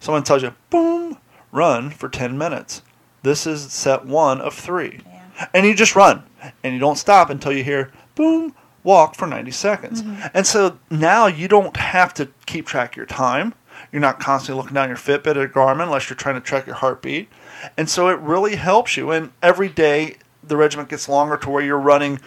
someone 0.00 0.24
tells 0.24 0.42
you, 0.42 0.52
boom, 0.70 1.16
run 1.52 1.90
for 1.90 2.08
10 2.08 2.36
minutes. 2.36 2.82
This 3.22 3.46
is 3.46 3.72
set 3.72 4.04
one 4.04 4.40
of 4.40 4.54
three 4.54 5.00
Yeah. 5.06 5.48
and 5.54 5.64
you 5.66 5.74
just 5.74 5.94
run 5.96 6.24
and 6.64 6.74
you 6.74 6.80
don't 6.80 6.98
stop 6.98 7.30
until 7.30 7.52
you 7.52 7.62
hear 7.64 7.92
boom 8.16 8.54
walk 8.82 9.14
for 9.14 9.26
90 9.26 9.50
seconds. 9.50 10.02
Mm-hmm. 10.02 10.26
And 10.32 10.46
so 10.46 10.78
now 10.90 11.26
you 11.26 11.48
don't 11.48 11.76
have 11.76 12.14
to 12.14 12.28
keep 12.46 12.66
track 12.66 12.92
of 12.92 12.96
your 12.96 13.06
time. 13.06 13.54
You're 13.92 14.00
not 14.00 14.20
constantly 14.20 14.60
looking 14.60 14.74
down 14.74 14.88
your 14.88 14.96
fitbit 14.96 15.36
or 15.36 15.48
garmin 15.48 15.84
unless 15.84 16.08
you're 16.08 16.16
trying 16.16 16.36
to 16.36 16.40
track 16.40 16.66
your 16.66 16.76
heartbeat. 16.76 17.28
And 17.76 17.88
so 17.88 18.08
it 18.08 18.18
really 18.20 18.56
helps 18.56 18.96
you. 18.96 19.10
And 19.10 19.32
every 19.42 19.68
day 19.68 20.16
the 20.42 20.56
regiment 20.56 20.88
gets 20.88 21.08
longer 21.08 21.36
to 21.36 21.50
where 21.50 21.62
you're 21.64 21.78
running 21.78 22.20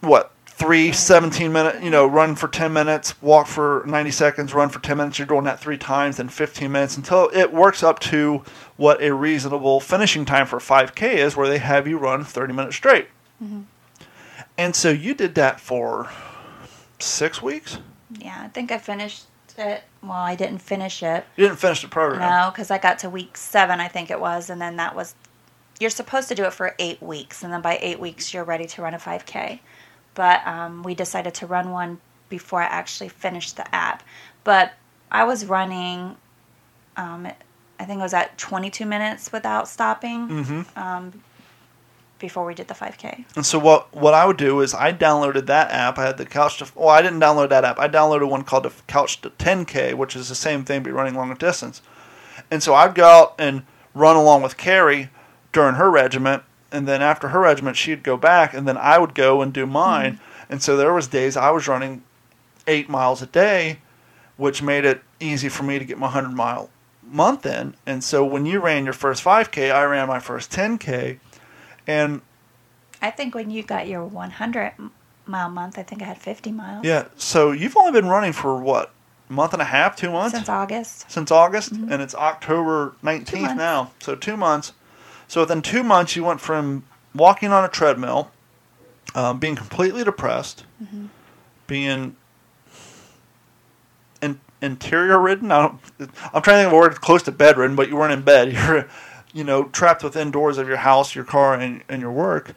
what 0.00 0.32
three 0.46 0.90
17 0.90 1.52
minute 1.52 1.82
you 1.84 1.90
know 1.90 2.04
run 2.04 2.34
for 2.34 2.48
10 2.48 2.72
minutes 2.72 3.20
walk 3.22 3.46
for 3.46 3.84
90 3.86 4.10
seconds 4.10 4.54
run 4.54 4.68
for 4.68 4.80
10 4.80 4.96
minutes. 4.96 5.18
You're 5.18 5.26
doing 5.26 5.44
that 5.44 5.60
three 5.60 5.78
times 5.78 6.16
then 6.16 6.28
15 6.28 6.70
minutes 6.72 6.96
until 6.96 7.30
it 7.32 7.52
works 7.52 7.82
up 7.82 8.00
to 8.00 8.42
what 8.76 9.00
a 9.02 9.14
reasonable 9.14 9.80
finishing 9.80 10.24
time 10.24 10.46
for 10.46 10.58
5k 10.58 11.14
is 11.14 11.36
where 11.36 11.48
they 11.48 11.58
have 11.58 11.86
you 11.86 11.98
run 11.98 12.24
30 12.24 12.54
minutes 12.54 12.76
straight 12.76 13.06
mm-hmm. 13.42 13.62
And 14.58 14.76
so 14.76 14.90
you 14.90 15.14
did 15.14 15.34
that 15.36 15.60
for 15.60 16.10
six 16.98 17.40
weeks 17.42 17.78
Yeah, 18.18 18.42
I 18.44 18.48
think 18.48 18.70
I 18.72 18.78
finished 18.78 19.24
it. 19.56 19.82
Well, 20.02 20.12
I 20.12 20.34
didn't 20.36 20.58
finish 20.58 21.02
it. 21.02 21.24
you 21.36 21.46
didn't 21.46 21.58
finish 21.58 21.82
the 21.82 21.88
program 21.88 22.20
No, 22.20 22.50
because 22.50 22.70
I 22.70 22.78
got 22.78 22.98
to 23.00 23.10
week 23.10 23.36
seven, 23.36 23.80
I 23.80 23.88
think 23.88 24.10
it 24.10 24.20
was, 24.20 24.50
and 24.50 24.60
then 24.60 24.76
that 24.76 24.94
was. 24.94 25.14
You're 25.80 25.90
supposed 25.90 26.28
to 26.28 26.34
do 26.34 26.44
it 26.44 26.52
for 26.52 26.74
eight 26.78 27.00
weeks, 27.02 27.42
and 27.42 27.52
then 27.52 27.60
by 27.60 27.78
eight 27.80 27.98
weeks 28.00 28.32
you're 28.34 28.44
ready 28.44 28.66
to 28.66 28.82
run 28.82 28.94
a 28.94 28.98
5K. 28.98 29.60
But 30.14 30.44
um, 30.46 30.82
we 30.82 30.94
decided 30.94 31.34
to 31.34 31.46
run 31.46 31.70
one 31.70 31.98
before 32.28 32.60
I 32.62 32.66
actually 32.66 33.08
finished 33.08 33.56
the 33.56 33.74
app. 33.74 34.02
But 34.44 34.72
I 35.10 35.24
was 35.24 35.44
running 35.46 36.16
um, 36.96 37.28
I 37.80 37.84
think 37.84 38.00
it 38.00 38.02
was 38.02 38.14
at 38.14 38.36
22 38.38 38.86
minutes 38.86 39.30
without 39.32 39.68
stopping 39.68 40.28
Mm-hmm. 40.28 40.78
um, 40.78 41.22
before 42.18 42.44
we 42.44 42.54
did 42.54 42.68
the 42.68 42.74
5K. 42.74 43.24
And 43.36 43.46
so 43.46 43.58
what 43.58 43.94
what 43.94 44.14
I 44.14 44.26
would 44.26 44.36
do 44.36 44.60
is 44.60 44.74
I 44.74 44.92
downloaded 44.92 45.46
that 45.46 45.70
app. 45.70 45.98
I 45.98 46.06
had 46.06 46.18
the 46.18 46.26
couch 46.26 46.58
to 46.58 46.70
well, 46.74 46.88
I 46.88 47.02
didn't 47.02 47.20
download 47.20 47.48
that 47.50 47.64
app. 47.64 47.78
I 47.78 47.88
downloaded 47.88 48.28
one 48.28 48.44
called 48.44 48.64
the 48.64 48.72
Couch 48.86 49.20
to 49.22 49.30
10K, 49.30 49.94
which 49.94 50.16
is 50.16 50.28
the 50.28 50.34
same 50.34 50.64
thing 50.64 50.82
but 50.82 50.92
running 50.92 51.14
longer 51.14 51.34
distance. 51.34 51.82
And 52.50 52.62
so 52.62 52.74
I'd 52.74 52.94
go 52.94 53.04
out 53.04 53.34
and 53.38 53.62
run 53.94 54.16
along 54.16 54.42
with 54.42 54.56
Carrie 54.56 55.10
during 55.52 55.74
her 55.74 55.90
regiment, 55.90 56.42
and 56.70 56.86
then 56.86 57.02
after 57.02 57.28
her 57.28 57.40
regiment, 57.40 57.76
she'd 57.76 58.02
go 58.02 58.16
back, 58.16 58.54
and 58.54 58.66
then 58.68 58.76
I 58.76 58.98
would 58.98 59.14
go 59.14 59.42
and 59.42 59.52
do 59.52 59.66
mine. 59.66 60.14
Hmm. 60.14 60.22
And 60.50 60.62
so 60.62 60.76
there 60.76 60.92
was 60.92 61.08
days 61.08 61.36
I 61.36 61.50
was 61.50 61.68
running 61.68 62.02
eight 62.66 62.88
miles 62.88 63.22
a 63.22 63.26
day, 63.26 63.80
which 64.36 64.62
made 64.62 64.84
it 64.84 65.02
easy 65.20 65.48
for 65.48 65.62
me 65.62 65.78
to 65.78 65.84
get 65.84 65.98
my 65.98 66.08
hundred 66.08 66.34
mile 66.34 66.70
month 67.02 67.46
in. 67.46 67.74
And 67.86 68.04
so 68.04 68.24
when 68.24 68.46
you 68.46 68.60
ran 68.60 68.84
your 68.84 68.92
first 68.92 69.24
5K, 69.24 69.72
I 69.72 69.84
ran 69.84 70.08
my 70.08 70.20
first 70.20 70.50
10K, 70.52 71.18
and 71.88 72.20
I 73.02 73.10
think 73.10 73.34
when 73.34 73.50
you 73.50 73.62
got 73.64 73.88
your 73.88 74.04
100 74.04 74.74
mile 75.26 75.48
month, 75.50 75.78
I 75.78 75.82
think 75.82 76.02
I 76.02 76.04
had 76.06 76.18
50 76.18 76.52
miles 76.52 76.84
Yeah. 76.84 77.06
So 77.16 77.50
you've 77.52 77.76
only 77.76 77.92
been 77.92 78.06
running 78.08 78.32
for 78.32 78.60
what, 78.60 78.92
month 79.28 79.52
and 79.52 79.62
a 79.62 79.66
half, 79.66 79.96
two 79.96 80.10
months 80.10 80.34
since 80.36 80.48
August. 80.48 81.10
Since 81.10 81.30
August, 81.30 81.72
and 81.72 82.00
it's 82.02 82.14
October 82.14 82.90
Two 82.90 82.96
nineteenth 83.06 83.42
months. 83.42 83.58
now. 83.58 83.90
So 84.00 84.14
two 84.14 84.36
months. 84.36 84.72
So 85.26 85.40
within 85.42 85.62
two 85.62 85.82
months, 85.82 86.16
you 86.16 86.24
went 86.24 86.40
from 86.40 86.84
walking 87.14 87.52
on 87.52 87.64
a 87.64 87.68
treadmill, 87.68 88.30
um, 89.14 89.38
being 89.38 89.56
completely 89.56 90.02
depressed, 90.04 90.64
being 91.66 92.16
in, 94.22 94.40
interior 94.62 95.18
ridden. 95.20 95.52
I 95.52 95.66
am 95.66 95.78
trying 95.98 96.42
to 96.42 96.42
think 96.42 96.66
of 96.68 96.72
a 96.72 96.76
word 96.76 97.00
close 97.00 97.22
to 97.24 97.32
bedridden, 97.32 97.76
but 97.76 97.88
you 97.88 97.96
weren't 97.96 98.12
in 98.12 98.22
bed. 98.22 98.52
You're, 98.52 98.88
you 99.38 99.44
know, 99.44 99.64
trapped 99.66 100.02
within 100.02 100.32
doors 100.32 100.58
of 100.58 100.66
your 100.66 100.78
house, 100.78 101.14
your 101.14 101.24
car, 101.24 101.54
and, 101.54 101.84
and 101.88 102.02
your 102.02 102.10
work. 102.10 102.54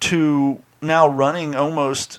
To 0.00 0.60
now 0.80 1.06
running 1.08 1.54
almost 1.54 2.18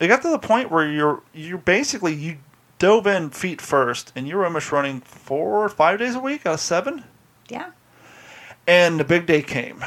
it 0.00 0.08
got 0.08 0.22
to 0.22 0.30
the 0.30 0.38
point 0.38 0.70
where 0.70 0.90
you're 0.90 1.22
you're 1.34 1.58
basically 1.58 2.14
you 2.14 2.38
dove 2.78 3.06
in 3.06 3.30
feet 3.30 3.60
first 3.60 4.10
and 4.16 4.26
you 4.26 4.36
were 4.36 4.44
almost 4.44 4.72
running 4.72 5.00
four 5.02 5.62
or 5.62 5.68
five 5.68 5.98
days 5.98 6.14
a 6.14 6.20
week 6.20 6.46
out 6.46 6.54
of 6.54 6.60
seven 6.60 7.04
Yeah. 7.48 7.72
and 8.66 8.98
the 8.98 9.04
big 9.04 9.26
day 9.26 9.42
came 9.42 9.84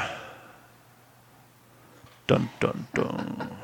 dun 2.28 2.48
dun 2.60 2.86
dun 2.94 3.56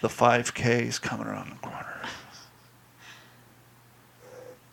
the 0.00 0.08
5k 0.08 0.82
is 0.86 0.98
coming 0.98 1.26
around 1.26 1.50
the 1.50 1.56
corner 1.56 2.00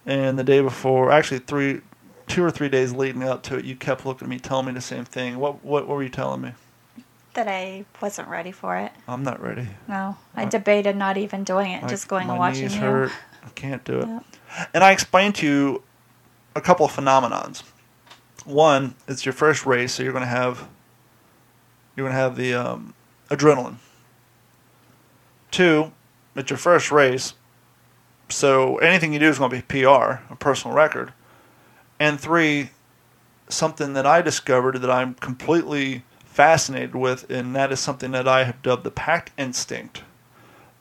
and 0.06 0.40
the 0.40 0.44
day 0.46 0.62
before 0.62 1.12
actually 1.12 1.40
three 1.40 1.82
two 2.28 2.44
or 2.44 2.52
three 2.52 2.70
days 2.70 2.94
leading 2.94 3.24
up 3.24 3.44
to 3.44 3.58
it 3.58 3.66
you 3.66 3.76
kept 3.76 4.06
looking 4.06 4.26
at 4.26 4.30
me 4.30 4.40
telling 4.40 4.66
me 4.68 4.72
the 4.72 4.82
same 4.82 5.06
thing 5.06 5.38
what 5.38 5.64
what, 5.64 5.88
what 5.88 5.96
were 5.98 6.04
you 6.04 6.10
telling 6.10 6.42
me 6.42 6.52
That 7.34 7.48
I 7.48 7.86
wasn't 8.02 8.28
ready 8.28 8.52
for 8.52 8.78
it. 8.78 8.92
i'm 9.08 9.24
not 9.24 9.42
ready 9.42 9.68
No. 9.88 10.18
I 10.36 10.44
Uh, 10.46 10.50
debated 10.50 10.96
not 10.96 11.18
even 11.18 11.44
doing 11.44 11.72
it, 11.72 11.82
Like, 11.84 11.90
just 11.92 12.08
going 12.08 12.30
and 12.30 12.40
watching 12.40 12.64
knees 12.64 12.76
you. 12.76 12.82
hurt. 12.82 13.12
I 13.46 13.50
can't 13.50 13.84
do 13.84 14.00
it. 14.00 14.08
And 14.74 14.84
I 14.84 14.92
explained 14.92 15.36
to 15.36 15.46
you 15.48 15.84
a 16.56 16.62
couple 16.62 16.86
of 16.86 16.92
phenomenons. 16.92 17.64
One, 18.46 18.96
it's 19.08 19.26
your 19.26 19.34
first 19.34 19.66
race, 19.66 19.94
so 19.94 20.04
you're 20.04 20.12
going 20.14 20.24
to 20.24 20.28
have 20.30 20.68
you're 21.96 22.06
going 22.06 22.14
to 22.16 22.20
have 22.20 22.36
the 22.36 22.54
um, 22.54 22.94
adrenaline. 23.30 23.78
Two, 25.52 25.92
it's 26.36 26.50
your 26.50 26.58
first 26.58 26.92
race, 26.92 27.34
so 28.30 28.78
anything 28.78 29.14
you 29.14 29.20
do 29.20 29.28
is 29.30 29.38
going 29.38 29.52
to 29.52 29.56
be 29.58 29.62
PR, 29.84 30.22
a 30.32 30.36
personal 30.40 30.76
record. 30.76 31.14
And 32.04 32.20
three, 32.20 32.72
something 33.48 33.94
that 33.94 34.06
I 34.06 34.22
discovered 34.22 34.82
that 34.82 34.92
I'm 34.92 35.14
completely 35.14 36.04
fascinated 36.26 36.96
with, 36.96 37.32
and 37.32 37.56
that 37.56 37.72
is 37.72 37.80
something 37.80 38.12
that 38.12 38.28
I 38.28 38.44
have 38.44 38.62
dubbed 38.62 38.84
the 38.84 38.92
pack 38.92 39.32
instinct. 39.38 40.04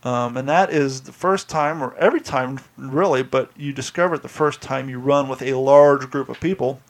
Um, 0.03 0.37
and 0.37 0.49
that 0.49 0.71
is 0.71 1.03
the 1.03 1.13
first 1.13 1.49
time, 1.49 1.81
or 1.81 1.95
every 1.95 2.21
time 2.21 2.59
really, 2.77 3.23
but 3.23 3.53
you 3.57 3.73
discover 3.73 4.17
it 4.17 4.23
the 4.23 4.29
first 4.29 4.61
time 4.61 4.89
you 4.89 4.99
run 4.99 5.29
with 5.29 5.43
a 5.43 5.55
large 5.55 6.11
group 6.11 6.29
of 6.29 6.41
people. 6.41 6.81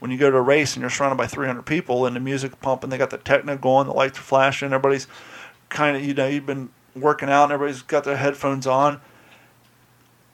When 0.00 0.10
you 0.10 0.18
go 0.18 0.28
to 0.28 0.38
a 0.38 0.42
race 0.42 0.74
and 0.74 0.80
you're 0.80 0.90
surrounded 0.90 1.18
by 1.18 1.28
300 1.28 1.62
people 1.62 2.04
and 2.04 2.16
the 2.16 2.20
music 2.20 2.60
pumping, 2.60 2.90
they 2.90 2.98
got 2.98 3.10
the 3.10 3.18
techno 3.18 3.56
going, 3.56 3.86
the 3.86 3.92
lights 3.92 4.18
are 4.18 4.22
flashing, 4.22 4.72
everybody's 4.72 5.06
kind 5.68 5.96
of, 5.96 6.04
you 6.04 6.14
know, 6.14 6.26
you've 6.26 6.46
been 6.46 6.70
working 6.96 7.28
out 7.28 7.44
and 7.44 7.52
everybody's 7.52 7.82
got 7.82 8.02
their 8.02 8.16
headphones 8.16 8.66
on. 8.66 9.00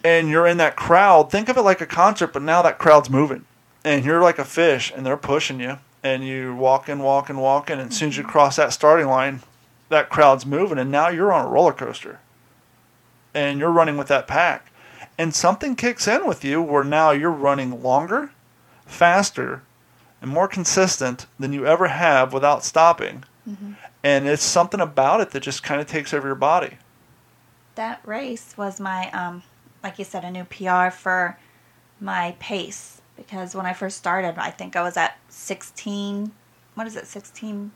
And 0.05 0.29
you're 0.29 0.47
in 0.47 0.59
that 0.59 0.77
crowd. 0.77 1.31
Think 1.31 1.49
of 1.49 1.57
it 1.57 1.63
like 1.63 1.81
a 1.81 1.87
concert, 1.87 2.33
but 2.33 2.43
now 2.43 2.63
that 2.63 2.79
crowd's 2.79 3.11
moving. 3.11 3.45
And 3.85 4.05
you're 4.05 4.23
like 4.23 4.39
a 4.39 4.45
fish 4.45 4.93
and 4.95 5.05
they're 5.05 5.17
pushing 5.17 5.61
you. 5.61 5.79
And 6.03 6.27
you're 6.27 6.55
walking, 6.55 7.01
walking, 7.01 7.39
walking. 7.39 7.81
And 7.81 7.91
as 7.91 7.97
soon 7.97 8.11
as 8.11 8.17
you 8.17 8.25
cross 8.25 8.57
that 8.57 8.73
starting 8.73 9.07
line, 9.09 9.43
that 9.89 10.11
crowd's 10.11 10.45
moving, 10.47 10.79
and 10.79 10.91
now 10.91 11.09
you're 11.09 11.33
on 11.33 11.47
a 11.47 11.49
roller 11.49 11.73
coaster, 11.73 12.21
and 13.35 13.59
you're 13.59 13.71
running 13.71 13.97
with 13.97 14.09
that 14.09 14.29
pack, 14.29 14.71
and 15.17 15.35
something 15.35 15.75
kicks 15.75 16.07
in 16.07 16.27
with 16.27 16.45
you 16.45 16.61
where 16.61 16.85
now 16.85 17.11
you're 17.11 17.31
running 17.31 17.83
longer, 17.83 18.31
faster, 18.85 19.63
and 20.21 20.31
more 20.31 20.49
consistent 20.49 21.27
than 21.39 21.53
you 21.53 21.67
ever 21.67 21.89
have 21.89 22.33
without 22.33 22.65
stopping, 22.65 23.25
and 24.05 24.29
it's 24.29 24.43
something 24.43 24.81
about 24.81 25.23
it 25.23 25.31
that 25.31 25.43
just 25.43 25.63
kind 25.63 25.81
of 25.81 25.87
takes 25.87 26.13
over 26.13 26.29
your 26.29 26.35
body. 26.35 26.77
That 27.75 28.01
race 28.05 28.55
was 28.59 28.79
my, 28.79 29.11
um, 29.13 29.43
like 29.83 29.99
you 29.99 30.05
said, 30.05 30.25
a 30.25 30.31
new 30.31 30.45
PR 30.45 30.91
for 30.91 31.39
my 32.01 32.37
pace 32.39 33.01
because 33.17 33.55
when 33.55 33.67
I 33.67 33.73
first 33.73 33.99
started, 33.99 34.39
I 34.39 34.51
think 34.51 34.77
I 34.77 34.83
was 34.83 34.97
at 34.97 35.19
16. 35.29 36.33
What 36.75 36.87
is 36.87 36.97
it? 36.97 37.07
16. 37.07 37.73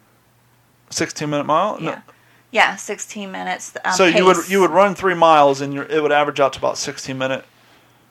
16 0.91 1.31
minute 1.31 1.45
mile. 1.45 1.81
No. 1.81 1.91
Yeah. 1.91 2.01
Yeah, 2.53 2.77
16 2.77 3.33
minutes. 3.33 3.75
Um, 3.83 3.95
so 3.95 4.05
you 4.05 4.27
would 4.27 4.49
you 4.49 4.61
would 4.61 4.71
run 4.71 4.95
three 4.95 5.15
miles 5.15 5.63
and 5.63 5.73
your, 5.73 5.85
it 5.85 6.03
would 6.03 6.13
average 6.13 6.39
out 6.39 6.53
to 6.53 6.59
about 6.59 6.77
16 6.77 7.17
minute. 7.17 7.47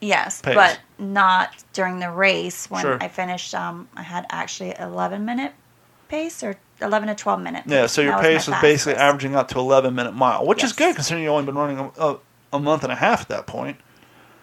Yes, 0.01 0.41
pace. 0.41 0.55
but 0.55 0.79
not 0.97 1.63
during 1.73 1.99
the 1.99 2.09
race. 2.09 2.67
When 2.69 2.81
Sure. 2.81 2.97
I 2.99 3.07
finished, 3.07 3.53
um, 3.53 3.87
I 3.95 4.01
had 4.01 4.25
actually 4.31 4.73
11 4.79 5.23
minute 5.23 5.53
pace 6.09 6.41
or 6.43 6.57
11 6.81 7.09
to 7.09 7.15
12 7.15 7.39
minute. 7.39 7.63
Yeah, 7.67 7.85
so 7.85 8.01
your 8.01 8.13
That 8.13 8.17
was 8.17 8.25
pace 8.25 8.47
was 8.47 8.61
basically 8.61 8.95
averaging 8.95 9.35
out 9.35 9.49
to 9.49 9.59
11 9.59 9.93
minute 9.93 10.15
mile, 10.15 10.45
which 10.45 10.63
is 10.63 10.73
good 10.73 10.95
considering 10.95 11.23
you've 11.23 11.33
only 11.33 11.45
been 11.45 11.55
running 11.55 11.77
a, 11.77 12.03
a, 12.03 12.19
a 12.53 12.59
month 12.59 12.83
and 12.83 12.91
a 12.91 12.95
half 12.95 13.21
at 13.21 13.29
that 13.29 13.47
point. 13.47 13.77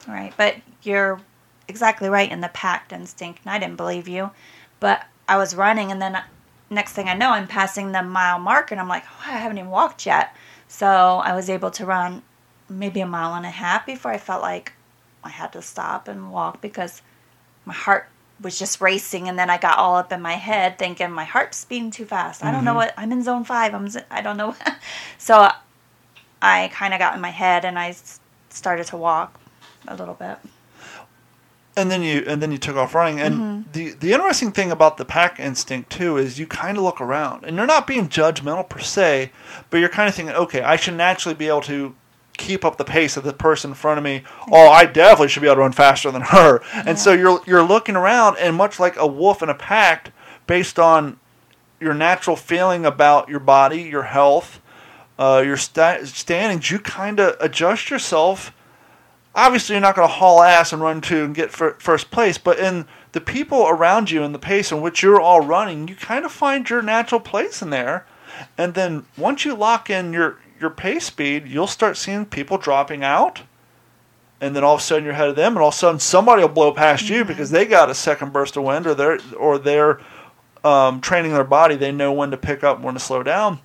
Right, 0.06 0.32
but 0.36 0.56
you're 0.82 1.20
exactly 1.66 2.08
right 2.08 2.30
in 2.30 2.40
the 2.40 2.48
packed 2.48 2.92
instinct, 2.92 3.40
and 3.44 3.52
I 3.52 3.58
didn't 3.58 3.76
believe 3.76 4.08
you. 4.08 4.30
But 4.80 5.04
I 5.28 5.36
was 5.36 5.54
running, 5.54 5.90
and 5.92 6.00
then 6.00 6.22
next 6.70 6.92
thing 6.92 7.08
I 7.08 7.14
know, 7.14 7.30
I'm 7.30 7.46
passing 7.46 7.92
the 7.92 8.02
mile 8.02 8.38
mark, 8.38 8.70
and 8.70 8.80
I'm 8.80 8.88
like, 8.88 9.04
oh, 9.06 9.22
I 9.26 9.32
haven't 9.32 9.58
even 9.58 9.70
walked 9.70 10.06
yet. 10.06 10.34
So 10.66 10.86
I 10.86 11.34
was 11.34 11.50
able 11.50 11.70
to 11.72 11.84
run 11.86 12.22
maybe 12.68 13.00
a 13.00 13.06
mile 13.06 13.34
and 13.34 13.46
a 13.46 13.50
half 13.50 13.86
before 13.86 14.10
I 14.12 14.18
felt 14.18 14.42
like 14.42 14.72
I 15.24 15.30
had 15.30 15.52
to 15.52 15.62
stop 15.62 16.08
and 16.08 16.30
walk 16.30 16.60
because 16.60 17.02
my 17.64 17.74
heart 17.74 18.08
was 18.40 18.58
just 18.58 18.80
racing, 18.80 19.28
and 19.28 19.38
then 19.38 19.50
I 19.50 19.58
got 19.58 19.78
all 19.78 19.96
up 19.96 20.12
in 20.12 20.22
my 20.22 20.34
head 20.34 20.78
thinking 20.78 21.10
my 21.10 21.24
heart's 21.24 21.64
beating 21.64 21.90
too 21.90 22.04
fast. 22.06 22.42
I 22.42 22.50
don't 22.52 22.64
know 22.64 22.72
Mhm. 22.72 22.76
what 22.76 22.94
I'm 22.96 23.12
in 23.12 23.22
zone 23.22 23.44
five. 23.44 23.74
I'm 23.74 23.88
I 24.10 24.22
don't 24.22 24.36
know. 24.36 24.54
so 25.18 25.50
I 26.42 26.68
kind 26.72 26.92
of 26.94 26.98
got 27.00 27.14
in 27.14 27.20
my 27.20 27.30
head, 27.30 27.64
and 27.64 27.78
I 27.78 27.88
s- 27.90 28.20
started 28.50 28.86
to 28.88 28.96
walk 28.96 29.38
a 29.86 29.96
little 29.96 30.14
bit. 30.14 30.38
and 31.76 31.90
then 31.90 32.02
you 32.02 32.24
and 32.26 32.42
then 32.42 32.50
you 32.52 32.58
took 32.58 32.76
off 32.76 32.94
running. 32.94 33.20
And 33.20 33.34
Mm-hmm. 33.36 33.72
the 33.72 33.90
the 33.92 34.12
interesting 34.12 34.50
thing 34.52 34.70
about 34.72 34.96
the 34.96 35.04
pack 35.04 35.38
instinct 35.38 35.90
too 35.90 36.16
is 36.16 36.38
you 36.38 36.46
kind 36.46 36.76
of 36.76 36.82
look 36.84 37.00
around. 37.00 37.44
And 37.44 37.56
you're 37.56 37.66
not 37.66 37.86
being 37.86 38.08
judgmental 38.08 38.68
per 38.68 38.80
se 38.80 39.30
but 39.70 39.78
you're 39.78 39.88
kind 39.88 40.08
of 40.08 40.14
thinking 40.14 40.34
okay 40.34 40.62
i 40.62 40.76
should 40.76 40.94
naturally 40.94 41.34
be 41.34 41.46
able 41.48 41.60
to 41.62 41.94
keep 42.36 42.64
up 42.64 42.76
the 42.78 42.84
pace 42.84 43.16
of 43.16 43.24
the 43.24 43.32
person 43.32 43.70
in 43.70 43.74
front 43.74 43.98
of 43.98 44.04
me. 44.04 44.22
Oh 44.50 44.68
i 44.68 44.84
definitely 44.86 45.28
should 45.28 45.40
be 45.42 45.46
able 45.48 45.56
to 45.56 45.60
run 45.62 45.72
faster 45.72 46.10
than 46.10 46.22
her. 46.22 46.60
And 46.74 46.98
so 46.98 47.12
you're 47.12 47.40
you're 47.46 47.62
looking 47.64 47.94
around 47.96 48.36
and 48.38 48.56
much 48.56 48.80
like 48.80 48.96
a 48.96 49.06
wolf 49.06 49.42
in 49.42 49.48
a 49.48 49.54
pack 49.54 50.12
based 50.48 50.78
on 50.78 51.18
your 51.80 51.94
natural 51.94 52.34
feeling 52.36 52.84
about 52.84 53.28
your 53.28 53.40
body 53.40 53.82
your 53.82 54.04
health 54.04 54.60
uh, 55.18 55.42
your 55.44 55.56
sta- 55.56 56.04
standings 56.04 56.70
you 56.70 56.78
kind 56.78 57.18
of 57.20 57.36
adjust 57.40 57.90
yourself 57.90 58.52
obviously 59.38 59.74
you're 59.74 59.80
not 59.80 59.94
going 59.94 60.08
to 60.08 60.14
haul 60.14 60.42
ass 60.42 60.72
and 60.72 60.82
run 60.82 61.00
to 61.00 61.24
and 61.24 61.34
get 61.34 61.52
fir- 61.52 61.76
first 61.78 62.10
place, 62.10 62.36
but 62.36 62.58
in 62.58 62.86
the 63.12 63.20
people 63.20 63.68
around 63.68 64.10
you 64.10 64.22
and 64.22 64.34
the 64.34 64.38
pace 64.38 64.72
in 64.72 64.80
which 64.80 65.02
you're 65.02 65.20
all 65.20 65.40
running, 65.40 65.88
you 65.88 65.94
kind 65.94 66.24
of 66.24 66.32
find 66.32 66.68
your 66.68 66.82
natural 66.82 67.20
place 67.20 67.62
in 67.62 67.70
there. 67.70 68.04
And 68.58 68.74
then 68.74 69.06
once 69.16 69.44
you 69.44 69.54
lock 69.54 69.88
in 69.88 70.12
your 70.12 70.38
your 70.60 70.70
pace 70.70 71.06
speed, 71.06 71.46
you'll 71.46 71.68
start 71.68 71.96
seeing 71.96 72.26
people 72.26 72.58
dropping 72.58 73.04
out. 73.04 73.42
And 74.40 74.56
then 74.56 74.64
all 74.64 74.74
of 74.74 74.80
a 74.80 74.82
sudden 74.82 75.04
you're 75.04 75.12
ahead 75.12 75.28
of 75.28 75.36
them, 75.36 75.52
and 75.52 75.62
all 75.62 75.68
of 75.68 75.74
a 75.74 75.76
sudden 75.76 76.00
somebody 76.00 76.42
will 76.42 76.48
blow 76.48 76.72
past 76.72 77.08
you 77.08 77.24
because 77.24 77.50
they 77.50 77.64
got 77.64 77.90
a 77.90 77.94
second 77.94 78.32
burst 78.32 78.56
of 78.56 78.64
wind, 78.64 78.86
or 78.86 78.94
they're 78.94 79.18
or 79.36 79.58
they're 79.58 80.00
um, 80.62 81.00
training 81.00 81.32
their 81.32 81.44
body. 81.44 81.76
They 81.76 81.92
know 81.92 82.12
when 82.12 82.30
to 82.30 82.36
pick 82.36 82.62
up, 82.62 82.80
when 82.80 82.94
to 82.94 83.00
slow 83.00 83.22
down. 83.22 83.60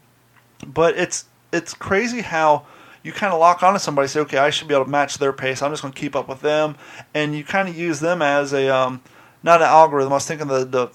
But 0.66 0.97
it's 0.97 1.26
it's 1.54 1.74
crazy 1.74 2.22
how 2.22 2.66
you 3.04 3.12
kind 3.14 3.34
of 3.34 3.39
lock 3.39 3.64
onto 3.64 3.80
somebody, 3.80 4.08
say, 4.08 4.22
okay, 4.22 4.38
I 4.38 4.49
should 4.49 4.68
be 4.68 4.74
able 4.74 4.86
to 4.86 4.91
match 4.91 5.18
their 5.18 5.34
pace. 5.34 5.62
I'm 5.62 5.72
just 5.72 5.82
going 5.82 5.93
to 5.93 5.99
keep 5.99 6.16
up 6.16 6.28
with 6.28 6.41
them, 6.41 6.76
and 7.14 7.36
you 7.36 7.43
kind 7.43 7.68
of 7.70 7.78
use 7.78 7.99
them 7.99 8.22
as 8.22 8.54
a 8.54 8.70
um, 8.70 9.01
not 9.43 9.62
an 9.62 9.68
algorithm. 9.68 10.12
I 10.14 10.16
was 10.16 10.26
thinking 10.26 10.47
the 10.47 10.66
the 10.66 10.89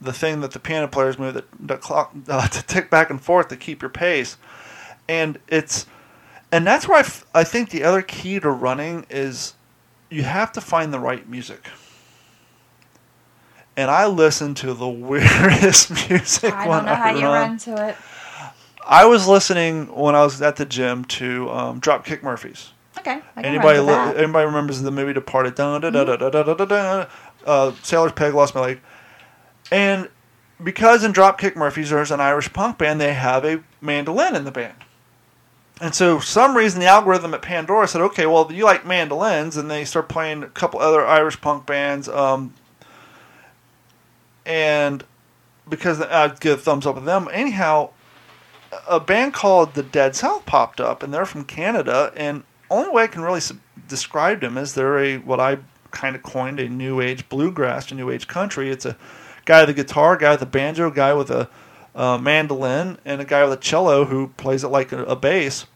the 0.00 0.12
thing 0.12 0.40
that 0.40 0.50
the 0.52 0.58
piano 0.58 0.88
players 0.88 1.18
move 1.18 1.34
that 1.34 1.46
the 1.58 1.76
clock 1.76 2.14
uh, 2.28 2.48
to 2.48 2.62
tick 2.66 2.90
back 2.90 3.10
and 3.10 3.20
forth 3.20 3.48
to 3.48 3.56
keep 3.56 3.82
your 3.82 3.90
pace, 3.90 4.36
and 5.08 5.38
it's 5.48 5.86
and 6.52 6.66
that's 6.66 6.86
where 6.86 6.98
I, 6.98 7.00
f- 7.00 7.26
I 7.34 7.44
think 7.44 7.70
the 7.70 7.82
other 7.82 8.02
key 8.02 8.38
to 8.40 8.50
running 8.50 9.06
is 9.08 9.54
you 10.10 10.22
have 10.24 10.52
to 10.52 10.60
find 10.60 10.92
the 10.92 11.00
right 11.00 11.26
music. 11.28 11.66
And 13.74 13.90
I 13.90 14.06
listen 14.06 14.54
to 14.56 14.74
the 14.74 14.88
weirdest 14.88 15.90
music 16.10 16.52
I 16.52 16.68
when 16.68 16.84
don't 16.84 16.86
know 16.86 16.92
I 16.92 16.96
how 16.96 17.10
you 17.10 17.24
run. 17.24 17.32
run 17.32 17.58
to 17.58 17.88
it. 17.88 17.96
I 18.86 19.04
was 19.04 19.28
listening 19.28 19.94
when 19.94 20.14
I 20.14 20.22
was 20.22 20.40
at 20.42 20.56
the 20.56 20.64
gym 20.64 21.04
to 21.06 21.50
um, 21.50 21.80
Dropkick 21.80 22.22
Murphys. 22.22 22.72
Okay. 22.98 23.20
Anybody 23.36 23.78
li- 23.80 24.16
anybody 24.16 24.46
remembers 24.46 24.80
the 24.80 24.90
movie 24.90 25.12
Departed? 25.12 25.54
Da 25.54 25.78
da 25.78 25.90
da 25.90 26.04
da 26.04 26.16
da 26.16 26.42
da 26.42 26.54
da 26.54 27.06
da. 27.44 27.72
Sailor's 27.82 28.12
Peg 28.12 28.34
lost 28.34 28.54
my 28.54 28.60
leg, 28.60 28.80
and 29.70 30.08
because 30.62 31.02
in 31.02 31.12
Dropkick 31.12 31.56
Murphys 31.56 31.90
there's 31.90 32.10
an 32.10 32.20
Irish 32.20 32.52
punk 32.52 32.78
band, 32.78 33.00
they 33.00 33.14
have 33.14 33.44
a 33.44 33.62
mandolin 33.80 34.36
in 34.36 34.44
the 34.44 34.52
band. 34.52 34.76
And 35.80 35.94
so, 35.94 36.20
for 36.20 36.24
some 36.24 36.56
reason, 36.56 36.78
the 36.78 36.86
algorithm 36.86 37.34
at 37.34 37.42
Pandora 37.42 37.88
said, 37.88 38.02
"Okay, 38.02 38.26
well, 38.26 38.52
you 38.52 38.64
like 38.64 38.86
mandolins," 38.86 39.56
and 39.56 39.68
they 39.68 39.84
start 39.84 40.08
playing 40.08 40.44
a 40.44 40.48
couple 40.48 40.78
other 40.78 41.04
Irish 41.04 41.40
punk 41.40 41.66
bands. 41.66 42.08
Um, 42.08 42.54
and 44.46 45.02
because 45.68 46.00
uh, 46.00 46.08
I 46.10 46.28
give 46.38 46.58
a 46.58 46.62
thumbs 46.62 46.86
up 46.86 46.94
to 46.94 47.00
them, 47.00 47.28
anyhow, 47.32 47.90
a 48.88 49.00
band 49.00 49.34
called 49.34 49.74
the 49.74 49.82
Dead 49.82 50.16
South 50.16 50.46
popped 50.46 50.80
up, 50.80 51.02
and 51.02 51.12
they're 51.12 51.26
from 51.26 51.44
Canada. 51.44 52.12
And 52.16 52.44
only 52.70 52.90
way 52.90 53.04
I 53.04 53.06
can 53.06 53.22
really 53.22 53.40
describe 53.88 54.40
them 54.40 54.56
is 54.56 54.74
they're 54.74 54.98
a 54.98 55.18
what 55.18 55.40
I 55.40 55.58
kind 55.90 56.16
of 56.16 56.22
coined 56.22 56.58
a 56.58 56.68
new 56.68 57.00
age 57.00 57.28
bluegrass 57.28 57.86
to 57.86 57.94
new 57.94 58.10
age 58.10 58.26
country. 58.26 58.70
It's 58.70 58.86
a 58.86 58.96
guy 59.44 59.60
with 59.60 59.70
a 59.70 59.74
guitar, 59.74 60.16
guy 60.16 60.32
with 60.32 60.42
a 60.42 60.46
banjo, 60.46 60.90
guy 60.90 61.12
with 61.12 61.30
a 61.30 61.48
uh, 61.94 62.18
mandolin, 62.18 62.98
and 63.04 63.20
a 63.20 63.24
guy 63.24 63.44
with 63.44 63.52
a 63.52 63.62
cello 63.62 64.06
who 64.06 64.28
plays 64.28 64.64
it 64.64 64.68
like 64.68 64.92
a, 64.92 65.04
a 65.04 65.16
bass. 65.16 65.66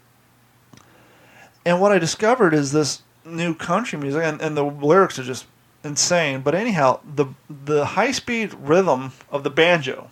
And 1.64 1.80
what 1.80 1.92
I 1.92 1.99
discovered 1.99 2.55
is 2.55 2.72
this 2.72 3.03
new 3.24 3.55
country 3.55 3.99
music, 3.99 4.22
and, 4.22 4.40
and 4.40 4.57
the 4.57 4.64
lyrics 4.64 5.18
are 5.18 5.24
just 5.24 5.47
insane. 5.84 6.40
But 6.40 6.55
anyhow, 6.55 7.01
the 7.05 7.26
the 7.51 7.84
high 7.84 8.12
speed 8.12 8.55
rhythm 8.55 9.12
of 9.30 9.44
the 9.44 9.51
banjo, 9.51 10.11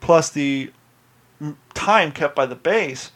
plus 0.00 0.30
the 0.30 0.70
time 1.74 2.12
kept 2.12 2.34
by 2.34 2.46
the 2.46 2.54
bass, 2.54 3.12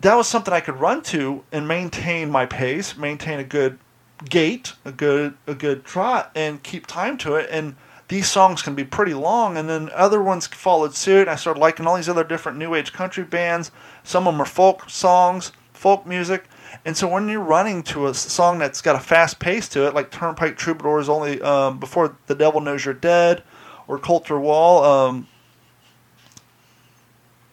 that 0.00 0.14
was 0.14 0.28
something 0.28 0.52
I 0.52 0.60
could 0.60 0.80
run 0.80 1.02
to 1.04 1.44
and 1.52 1.68
maintain 1.68 2.30
my 2.30 2.46
pace, 2.46 2.96
maintain 2.96 3.38
a 3.38 3.44
good 3.44 3.78
gait, 4.24 4.74
a 4.84 4.92
good 4.92 5.34
a 5.46 5.54
good 5.54 5.84
trot, 5.84 6.30
and 6.34 6.62
keep 6.62 6.86
time 6.86 7.18
to 7.18 7.36
it. 7.36 7.48
And 7.50 7.76
these 8.08 8.28
songs 8.28 8.62
can 8.62 8.74
be 8.74 8.84
pretty 8.84 9.14
long, 9.14 9.56
and 9.56 9.68
then 9.68 9.90
other 9.94 10.22
ones 10.22 10.46
followed 10.46 10.94
suit. 10.94 11.28
I 11.28 11.36
started 11.36 11.60
liking 11.60 11.86
all 11.86 11.96
these 11.96 12.08
other 12.08 12.24
different 12.24 12.58
new 12.58 12.74
age 12.74 12.92
country 12.92 13.24
bands. 13.24 13.70
Some 14.02 14.26
of 14.26 14.34
them 14.34 14.42
are 14.42 14.46
folk 14.46 14.90
songs, 14.90 15.52
folk 15.72 16.06
music. 16.06 16.44
And 16.84 16.96
so 16.96 17.06
when 17.06 17.28
you're 17.28 17.40
running 17.40 17.82
to 17.84 18.06
a 18.06 18.14
song 18.14 18.58
that's 18.58 18.80
got 18.80 18.96
a 18.96 19.00
fast 19.00 19.38
pace 19.38 19.68
to 19.70 19.86
it, 19.86 19.94
like 19.94 20.10
Turnpike 20.10 20.56
Troubadours 20.56 21.08
only 21.08 21.40
um, 21.42 21.78
before 21.78 22.16
the 22.26 22.34
Devil 22.34 22.60
Knows 22.60 22.84
You're 22.84 22.94
Dead, 22.94 23.42
or 23.86 23.98
Colter 23.98 24.38
Wall, 24.38 24.84
um, 24.84 25.26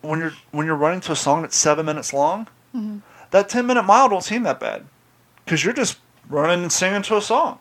when 0.08 0.20
you're 0.20 0.34
when 0.52 0.66
you're 0.66 0.76
running 0.76 1.02
to 1.02 1.12
a 1.12 1.16
song 1.16 1.42
that's 1.42 1.56
seven 1.58 1.86
minutes 1.86 2.14
long, 2.14 2.48
Mhm. 2.76 3.02
that 3.32 3.50
ten 3.50 3.66
minute 3.68 3.84
mile 3.84 4.10
don't 4.10 4.24
seem 4.24 4.44
that 4.44 4.60
bad, 4.60 4.86
because 5.46 5.64
you're 5.64 5.74
just 5.74 5.98
running 6.30 6.62
and 6.64 6.72
singing 6.72 7.02
to 7.04 7.18
a 7.18 7.22
song, 7.22 7.60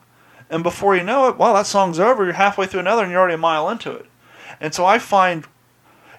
and 0.50 0.62
before 0.62 0.96
you 0.96 1.02
know 1.02 1.28
it, 1.28 1.36
well, 1.36 1.54
that 1.54 1.66
song's 1.66 1.98
over. 2.00 2.24
You're 2.24 2.34
halfway 2.34 2.66
through 2.66 2.80
another, 2.80 3.02
and 3.02 3.10
you're 3.10 3.20
already 3.20 3.34
a 3.34 3.38
mile 3.38 3.68
into 3.68 3.90
it. 3.92 4.06
And 4.60 4.74
so 4.74 4.84
I 4.86 4.98
find, 4.98 5.46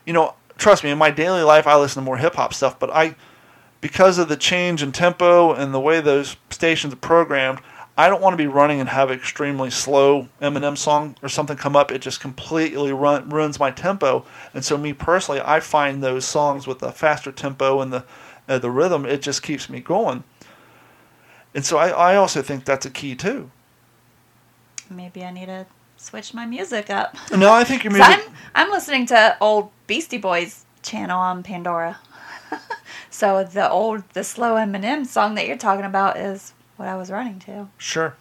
you 0.06 0.14
know, 0.14 0.36
trust 0.58 0.84
me, 0.84 0.90
in 0.92 0.98
my 0.98 1.12
daily 1.12 1.44
life, 1.44 1.66
I 1.68 1.76
listen 1.76 2.02
to 2.04 2.06
more 2.06 2.18
hip 2.18 2.36
hop 2.36 2.54
stuff, 2.54 2.78
but 2.80 2.90
I, 2.92 3.16
because 3.82 4.18
of 4.18 4.28
the 4.28 4.38
change 4.38 4.82
in 4.84 4.92
tempo 4.92 5.54
and 5.54 5.74
the 5.74 5.80
way 5.80 6.02
those 6.02 6.36
stations 6.50 6.94
are 6.94 6.98
programmed, 6.98 7.60
I 7.98 8.10
don't 8.10 8.22
want 8.22 8.34
to 8.34 8.38
be 8.38 8.45
running 8.45 8.80
and 8.80 8.88
have 8.89 9.10
an 9.10 9.18
extremely 9.18 9.72
slow 9.72 10.30
Eminem 10.39 10.78
song 10.78 11.16
or 11.24 11.30
something 11.30 11.58
come 11.58 11.76
up. 11.76 11.91
It 11.91 12.00
just 12.00 12.20
completely 12.20 12.91
run, 12.91 13.28
ruins 13.30 13.60
my 13.60 13.72
tempo. 13.72 14.24
And 14.54 14.64
so, 14.64 14.78
me 14.78 14.93
personally, 14.93 15.41
I 15.43 15.60
find 15.60 16.04
those 16.04 16.24
songs 16.24 16.68
with 16.68 16.78
the 16.78 16.91
faster 16.91 17.32
tempo 17.32 17.82
and 17.82 17.91
the 17.91 18.06
uh, 18.48 18.60
the 18.60 18.72
rhythm, 18.72 19.06
it 19.06 19.22
just 19.22 19.43
keeps 19.43 19.70
me 19.70 19.82
going. 19.82 20.24
And 21.54 21.66
so, 21.66 21.78
I, 21.78 21.89
I 21.89 22.16
also 22.16 22.41
think 22.41 22.64
that's 22.64 22.86
a 22.86 22.89
key 22.89 23.16
too. 23.16 23.52
Maybe 24.89 25.26
I 25.26 25.32
need 25.32 25.48
to 25.48 25.66
switch 25.98 26.34
my 26.34 26.45
music 26.45 26.89
up. 26.89 27.18
No, 27.36 27.52
I 27.52 27.64
think 27.64 27.84
your 27.84 27.93
music. 27.93 28.08
I'm 28.08 28.22
I'm 28.56 28.72
listening 28.72 29.08
to 29.08 29.36
old 29.41 29.72
Beastie 29.88 30.20
Boys 30.20 30.66
channel 30.84 31.20
on 31.20 31.41
Pandora. 31.41 32.00
so 33.10 33.43
the 33.43 33.70
old 33.70 34.04
the 34.14 34.24
slow 34.24 34.54
Eminem 34.54 35.06
song 35.06 35.36
that 35.36 35.48
you're 35.48 35.58
talking 35.58 35.84
about 35.84 36.18
is 36.18 36.54
what 36.78 36.88
I 36.88 36.96
was 36.96 37.12
running 37.12 37.40
to. 37.40 37.68
Sure. 37.78 38.16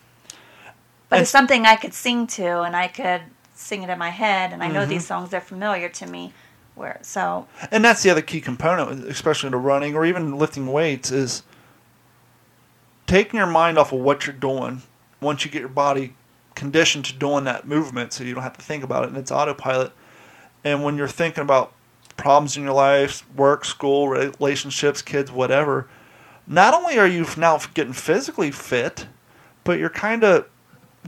But 1.08 1.16
And- 1.16 1.22
it's 1.22 1.30
something 1.30 1.64
I 1.66 1.76
could 1.76 1.94
sing 1.94 2.26
to 2.28 2.62
and 2.62 2.74
I 2.76 2.88
could 2.88 3.22
sing 3.54 3.82
it 3.82 3.88
in 3.90 3.98
my 3.98 4.10
head 4.10 4.52
and 4.52 4.62
I 4.62 4.68
know 4.68 4.84
Mhm. 4.84 4.88
these 4.88 5.06
songs 5.06 5.32
are 5.32 5.40
familiar 5.40 5.88
to 5.88 6.06
me. 6.06 6.32
Where 6.74 6.98
so 7.00 7.46
And 7.70 7.82
that's 7.82 8.02
the 8.02 8.10
other 8.10 8.20
key 8.20 8.42
component, 8.42 9.04
especially 9.08 9.48
to 9.50 9.56
running 9.56 9.94
or 9.96 10.04
even 10.04 10.36
lifting 10.36 10.66
weights, 10.66 11.10
is 11.10 11.42
taking 13.06 13.38
your 13.38 13.46
mind 13.46 13.78
off 13.78 13.92
of 13.92 14.00
what 14.00 14.26
you're 14.26 14.34
doing 14.36 14.82
once 15.20 15.44
you 15.44 15.50
get 15.50 15.60
your 15.60 15.68
body 15.70 16.14
conditioned 16.54 17.04
to 17.06 17.12
doing 17.14 17.44
that 17.44 17.66
movement 17.66 18.12
so 18.12 18.24
you 18.24 18.34
don't 18.34 18.42
have 18.42 18.56
to 18.58 18.62
think 18.62 18.82
about 18.84 19.04
it 19.04 19.08
and 19.08 19.16
it's 19.16 19.30
autopilot. 19.30 19.92
And 20.64 20.82
when 20.84 20.96
you're 20.96 21.08
thinking 21.08 21.42
about 21.42 21.72
problems 22.16 22.56
in 22.56 22.64
your 22.64 22.72
life, 22.72 23.24
work, 23.34 23.64
school, 23.64 24.08
relationships, 24.08 25.00
kids, 25.02 25.30
whatever, 25.30 25.86
not 26.46 26.74
only 26.74 26.98
are 26.98 27.06
you 27.06 27.26
now 27.36 27.58
getting 27.74 27.92
physically 27.92 28.50
fit, 28.50 29.06
but 29.64 29.78
you're 29.78 29.90
kind 29.90 30.22
of 30.24 30.48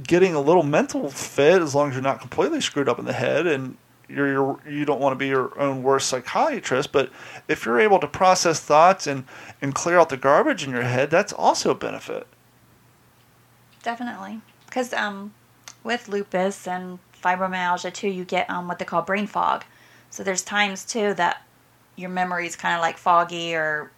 getting 0.03 0.35
a 0.35 0.41
little 0.41 0.63
mental 0.63 1.11
fit 1.11 1.63
as 1.63 1.75
long 1.75 1.89
as 1.89 1.95
you're 1.95 2.03
not 2.03 2.21
completely 2.21 2.61
screwed 2.61 2.89
up 2.89 2.99
in 2.99 3.05
the 3.05 3.13
head 3.13 3.47
and 3.47 3.77
you're, 4.09 4.29
you're 4.29 4.61
you 4.69 4.85
don't 4.85 5.01
want 5.01 5.13
to 5.13 5.17
be 5.17 5.29
your 5.29 5.59
own 5.61 5.83
worst 5.83 6.09
psychiatrist. 6.09 6.93
But 6.93 7.11
if 7.47 7.65
you're 7.65 7.81
able 7.81 7.99
to 8.01 8.07
process 8.07 8.61
thoughts 8.61 9.07
and 9.07 9.25
and 9.61 9.75
clear 9.75 9.99
out 9.99 10.09
the 10.09 10.17
garbage 10.17 10.65
in 10.65 10.71
your 10.71 10.83
head 10.83 11.11
that's 11.11 11.33
also 11.33 11.71
a 11.71 11.75
benefit. 11.75 12.27
Definitely. 13.83 14.41
Because 14.67 14.93
um 14.93 15.35
with 15.85 16.09
lupus 16.09 16.67
and 16.67 16.99
fibromyalgia 17.23 17.93
too 17.93 18.09
you 18.09 18.25
get 18.25 18.49
um 18.51 18.69
what 18.69 18.79
they 18.79 18.85
call 18.85 19.03
brain 19.03 19.27
fog. 19.27 19.65
So 20.11 20.23
there's 20.23 20.43
times 20.43 20.85
too 20.85 21.15
that 21.15 21.43
your 21.97 22.11
memory's 22.11 22.57
kind 22.57 22.75
of 22.75 22.81
like 22.81 22.97
foggy 22.97 23.55
or 23.55 23.91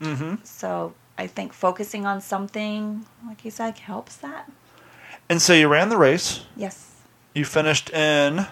mm-hmm. 0.00 0.34
so 0.44 0.94
I 1.18 1.26
think 1.26 1.52
focusing 1.52 2.06
on 2.06 2.20
something 2.20 3.04
like 3.26 3.44
you 3.44 3.50
said 3.50 3.78
helps 3.78 4.16
that. 4.16 4.50
and 5.28 5.40
so 5.42 5.52
you 5.52 5.68
ran 5.68 5.88
the 5.88 5.98
race 5.98 6.44
Yes. 6.56 6.76
you 7.34 7.44
finished 7.44 7.90
in 7.90 8.46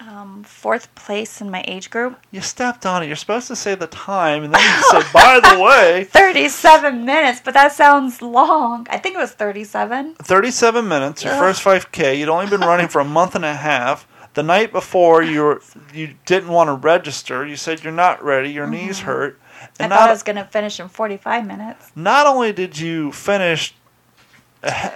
Um, 0.00 0.42
fourth 0.42 0.92
place 0.96 1.40
in 1.40 1.50
my 1.50 1.62
age 1.68 1.88
group. 1.88 2.18
you 2.32 2.40
stepped 2.40 2.84
on 2.84 3.02
it 3.02 3.06
you're 3.06 3.14
supposed 3.24 3.46
to 3.48 3.54
say 3.56 3.74
the 3.76 3.86
time 3.86 4.42
and 4.44 4.52
then 4.52 4.60
you 4.60 4.82
say 4.90 5.02
by 5.12 5.38
the 5.40 5.60
way 5.62 6.04
37 6.04 7.04
minutes, 7.04 7.40
but 7.44 7.54
that 7.54 7.72
sounds 7.72 8.20
long. 8.20 8.86
I 8.90 8.98
think 8.98 9.14
it 9.14 9.18
was 9.18 9.30
37. 9.32 10.14
37 10.16 10.88
minutes 10.88 11.22
your 11.24 11.34
Ugh. 11.34 11.38
first 11.38 11.62
5k 11.62 12.18
you'd 12.18 12.28
only 12.28 12.48
been 12.48 12.60
running 12.60 12.88
for 12.88 13.00
a 13.00 13.04
month 13.04 13.34
and 13.36 13.44
a 13.44 13.54
half 13.54 14.06
the 14.34 14.42
night 14.42 14.72
before 14.72 15.22
you 15.22 15.42
were 15.44 15.62
you 15.92 16.14
didn't 16.26 16.48
want 16.50 16.66
to 16.68 16.74
register 16.74 17.46
you 17.46 17.54
said 17.56 17.84
you're 17.84 17.92
not 17.92 18.22
ready 18.24 18.50
your 18.50 18.66
knees 18.66 19.00
hurt 19.00 19.38
I 19.80 19.84
and 19.84 19.90
thought 19.92 20.00
not, 20.00 20.08
I 20.08 20.12
was 20.12 20.22
going 20.22 20.36
to 20.36 20.44
finish 20.44 20.78
in 20.78 20.88
45 20.88 21.46
minutes. 21.46 21.90
not 21.96 22.26
only 22.26 22.52
did 22.52 22.78
you 22.78 23.10
finish 23.12 23.74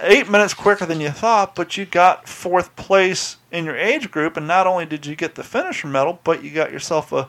eight 0.01 0.29
minutes 0.29 0.53
quicker 0.53 0.85
than 0.85 0.99
you 0.99 1.09
thought, 1.09 1.53
but 1.55 1.77
you 1.77 1.85
got 1.85 2.27
fourth 2.27 2.75
place 2.75 3.37
in 3.51 3.65
your 3.65 3.75
age 3.77 4.09
group, 4.09 4.35
and 4.37 4.47
not 4.47 4.65
only 4.65 4.85
did 4.85 5.05
you 5.05 5.15
get 5.15 5.35
the 5.35 5.43
finisher 5.43 5.87
medal, 5.87 6.19
but 6.23 6.43
you 6.43 6.51
got 6.51 6.71
yourself 6.71 7.11
a, 7.11 7.27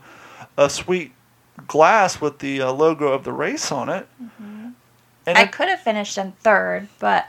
a 0.57 0.70
sweet 0.70 1.12
glass 1.66 2.20
with 2.20 2.38
the 2.38 2.62
uh, 2.62 2.72
logo 2.72 3.09
of 3.09 3.24
the 3.24 3.32
race 3.32 3.70
on 3.70 3.88
it. 3.90 4.07
And 4.38 5.36
I 5.38 5.42
it- 5.42 5.53
could 5.53 5.68
have 5.68 5.80
finished 5.80 6.16
in 6.16 6.32
third, 6.40 6.88
but 6.98 7.26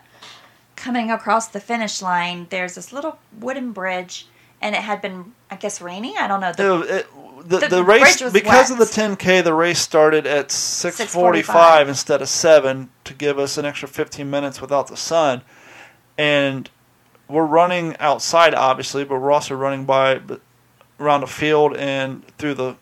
coming 0.78 1.12
across 1.12 1.48
the 1.48 1.60
finish 1.60 2.02
line, 2.02 2.48
there's 2.50 2.76
this 2.76 2.94
little 2.94 3.18
wooden 3.38 3.72
bridge, 3.74 4.28
and 4.62 4.74
it 4.76 4.82
had 4.82 5.02
been, 5.02 5.34
I 5.50 5.58
guess, 5.58 5.82
raining. 5.82 6.16
I 6.18 6.28
don't 6.28 6.40
know. 6.40 6.54
The, 6.54 6.82
it- 6.84 6.90
it- 6.90 7.08
the, 7.42 7.60
the, 7.60 7.68
the 7.68 7.84
race 7.84 8.22
because 8.32 8.72
of 8.72 8.78
the 8.78 8.86
10k 8.86 9.44
the 9.44 9.54
race 9.54 9.80
started 9.80 10.26
at 10.26 10.50
6:45 10.50 11.44
6:45. 11.44 11.88
instead 11.88 12.22
of 12.22 12.30
7 12.30 12.90
to 13.04 13.14
give 13.14 13.40
us 13.40 13.58
an 13.58 13.66
extra 13.66 13.88
15 13.88 14.30
minutes 14.30 14.62
without 14.62 14.88
the 14.88 14.98
sun 14.98 15.42
and 16.18 16.70
we're 17.28 17.46
running 17.46 17.96
outside 17.98 18.54
obviously 18.54 19.04
but 19.04 19.20
we're 19.20 19.32
also 19.32 19.56
running 19.56 19.86
by 19.86 20.22
around 21.00 21.24
a 21.24 21.28
field 21.28 21.76
and 21.78 22.26
through 22.38 22.54
the 22.54 22.76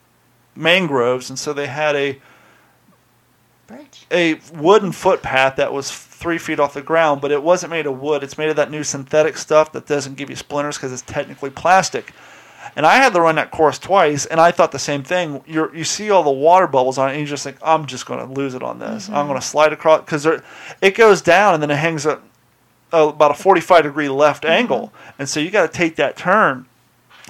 mangroves 0.56 1.30
and 1.30 1.40
so 1.40 1.54
they 1.54 1.68
had 1.68 1.96
a 1.96 2.20
bridge. 3.70 4.06
a 4.12 4.36
wooden 4.54 4.92
footpath 4.92 5.56
that 5.56 5.72
was 5.72 5.92
three 5.92 6.38
feet 6.38 6.60
off 6.60 6.74
the 6.74 6.82
ground, 6.82 7.22
but 7.22 7.32
it 7.32 7.42
wasn't 7.42 7.70
made 7.70 7.86
of 7.86 8.00
wood. 8.02 8.24
It's 8.24 8.38
made 8.38 8.50
of 8.50 8.58
that 8.58 8.70
new 8.70 8.84
synthetic 8.84 9.38
stuff 9.38 9.72
that 9.72 9.88
doesn't 9.88 10.18
give 10.18 10.30
you 10.30 10.36
splinters 10.36 10.78
because 10.78 10.92
it's 10.92 11.02
technically 11.04 11.50
plastic. 11.50 12.14
And 12.76 12.86
I 12.86 12.96
had 12.96 13.14
to 13.14 13.22
run 13.22 13.36
that 13.36 13.52
course 13.52 13.80
twice, 13.80 14.26
and 14.26 14.40
I 14.40 14.52
thought 14.52 14.72
the 14.72 14.80
same 14.80 15.04
thing. 15.04 15.42
You 15.46 15.72
you 15.74 15.84
see 15.84 16.10
all 16.10 16.24
the 16.24 16.32
water 16.32 16.68
bubbles 16.68 16.98
on 16.98 17.10
it, 17.10 17.14
and 17.14 17.22
you 17.22 17.28
just 17.28 17.44
think, 17.44 17.58
I'm 17.64 17.86
just 17.86 18.06
going 18.06 18.20
to 18.26 18.34
lose 18.34 18.54
it 18.54 18.64
on 18.64 18.80
this. 18.80 19.10
I'm 19.10 19.16
mm-hmm. 19.16 19.28
going 19.30 19.42
to 19.42 19.46
slide 19.46 19.74
across 19.74 20.02
because 20.02 20.26
it 20.82 20.96
goes 20.96 21.22
down, 21.22 21.54
and 21.56 21.64
then 21.64 21.72
it 21.72 21.78
hangs 21.78 22.06
up 22.06 22.24
about 22.92 23.32
a 23.32 23.36
45 23.36 23.84
degree 23.84 24.10
left 24.10 24.44
mm-hmm. 24.44 24.54
angle, 24.54 24.94
and 25.18 25.28
so 25.28 25.40
you 25.40 25.52
got 25.52 25.72
to 25.72 25.78
take 25.78 25.96
that 25.98 26.18
turn. 26.18 26.66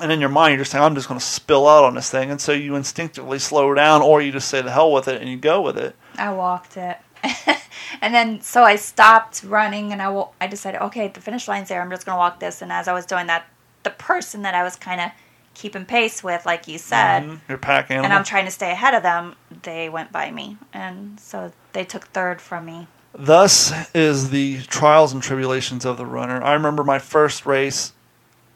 And 0.02 0.14
in 0.14 0.22
your 0.22 0.30
mind, 0.30 0.54
you're 0.54 0.60
just 0.60 0.72
saying, 0.72 0.82
I'm 0.82 0.96
just 0.96 1.10
going 1.10 1.20
to 1.20 1.26
spill 1.26 1.68
out 1.68 1.84
on 1.84 1.94
this 1.96 2.10
thing, 2.10 2.32
and 2.32 2.40
so 2.40 2.54
you 2.54 2.76
instinctively 2.76 3.38
slow 3.38 3.74
down, 3.74 4.02
or 4.02 4.22
you 4.22 4.32
just 4.32 4.48
say 4.48 4.62
the 4.62 4.72
hell 4.72 4.94
with 4.94 5.10
it 5.10 5.22
and 5.22 5.30
you 5.30 5.36
go 5.36 5.62
with 5.62 5.78
it. 5.78 5.94
I 6.18 6.32
walked 6.32 6.78
it. 6.78 6.98
and 8.02 8.14
then 8.14 8.42
so 8.42 8.64
I 8.64 8.76
stopped 8.76 9.44
running 9.44 9.92
and 9.92 10.02
I, 10.02 10.26
I 10.40 10.48
decided, 10.48 10.82
okay, 10.84 11.10
the 11.10 11.22
finish 11.22 11.48
line's 11.48 11.70
there. 11.70 11.82
I'm 11.82 11.90
just 11.90 12.06
going 12.06 12.16
to 12.16 12.20
walk 12.20 12.40
this. 12.40 12.62
And 12.62 12.72
as 12.72 12.88
I 12.88 12.94
was 12.94 13.06
doing 13.06 13.28
that, 13.28 13.46
the 13.84 13.90
person 13.92 14.42
that 14.44 14.54
I 14.56 14.64
was 14.64 14.76
kind 14.76 15.00
of 15.02 15.12
keeping 15.54 15.86
pace 15.86 16.24
with, 16.24 16.46
like 16.46 16.68
you 16.68 16.78
said, 16.78 17.24
Mhm. 17.24 17.40
Your 17.50 17.58
pack 17.58 17.92
animal. 17.92 18.06
and 18.06 18.14
I'm 18.14 18.24
trying 18.24 18.46
to 18.46 18.52
stay 18.52 18.72
ahead 18.72 18.94
of 18.94 19.04
them, 19.04 19.36
they 19.64 19.90
went 19.90 20.12
by 20.12 20.32
me. 20.32 20.58
And 20.74 21.20
so 21.20 21.52
they 21.74 21.84
took 21.84 22.06
third 22.08 22.42
from 22.42 22.66
me. 22.66 22.88
Thus 23.14 23.74
is 23.94 24.30
the 24.30 24.62
trials 24.64 25.12
and 25.14 25.22
tribulations 25.22 25.84
of 25.86 25.98
the 25.98 26.06
runner. 26.06 26.42
I 26.44 26.54
remember 26.54 26.84
my 26.84 27.00
first 27.00 27.46
race, 27.46 27.92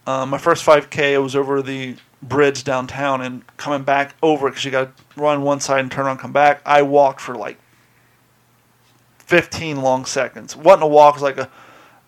uh, 0.06 0.24
my 0.24 0.38
first 0.38 0.64
5K, 0.64 1.14
it 1.14 1.18
was 1.18 1.34
over 1.36 1.60
the 1.60 1.96
bridge 2.22 2.64
downtown 2.64 3.20
and 3.20 3.42
coming 3.58 3.82
back 3.82 4.14
over 4.22 4.48
because 4.48 4.64
you 4.64 4.70
got 4.70 4.96
to 4.96 5.20
run 5.20 5.42
one 5.42 5.60
side 5.60 5.80
and 5.80 5.90
turn 5.92 6.06
around 6.06 6.12
and 6.12 6.20
come 6.20 6.32
back. 6.32 6.62
I 6.64 6.80
walked 6.82 7.20
for 7.20 7.34
like 7.34 7.58
15 9.18 9.82
long 9.82 10.04
seconds. 10.04 10.56
wasn't 10.56 10.84
a 10.84 10.86
walk, 10.86 11.14
it 11.14 11.16
was 11.16 11.22
like 11.22 11.38
a, 11.38 11.50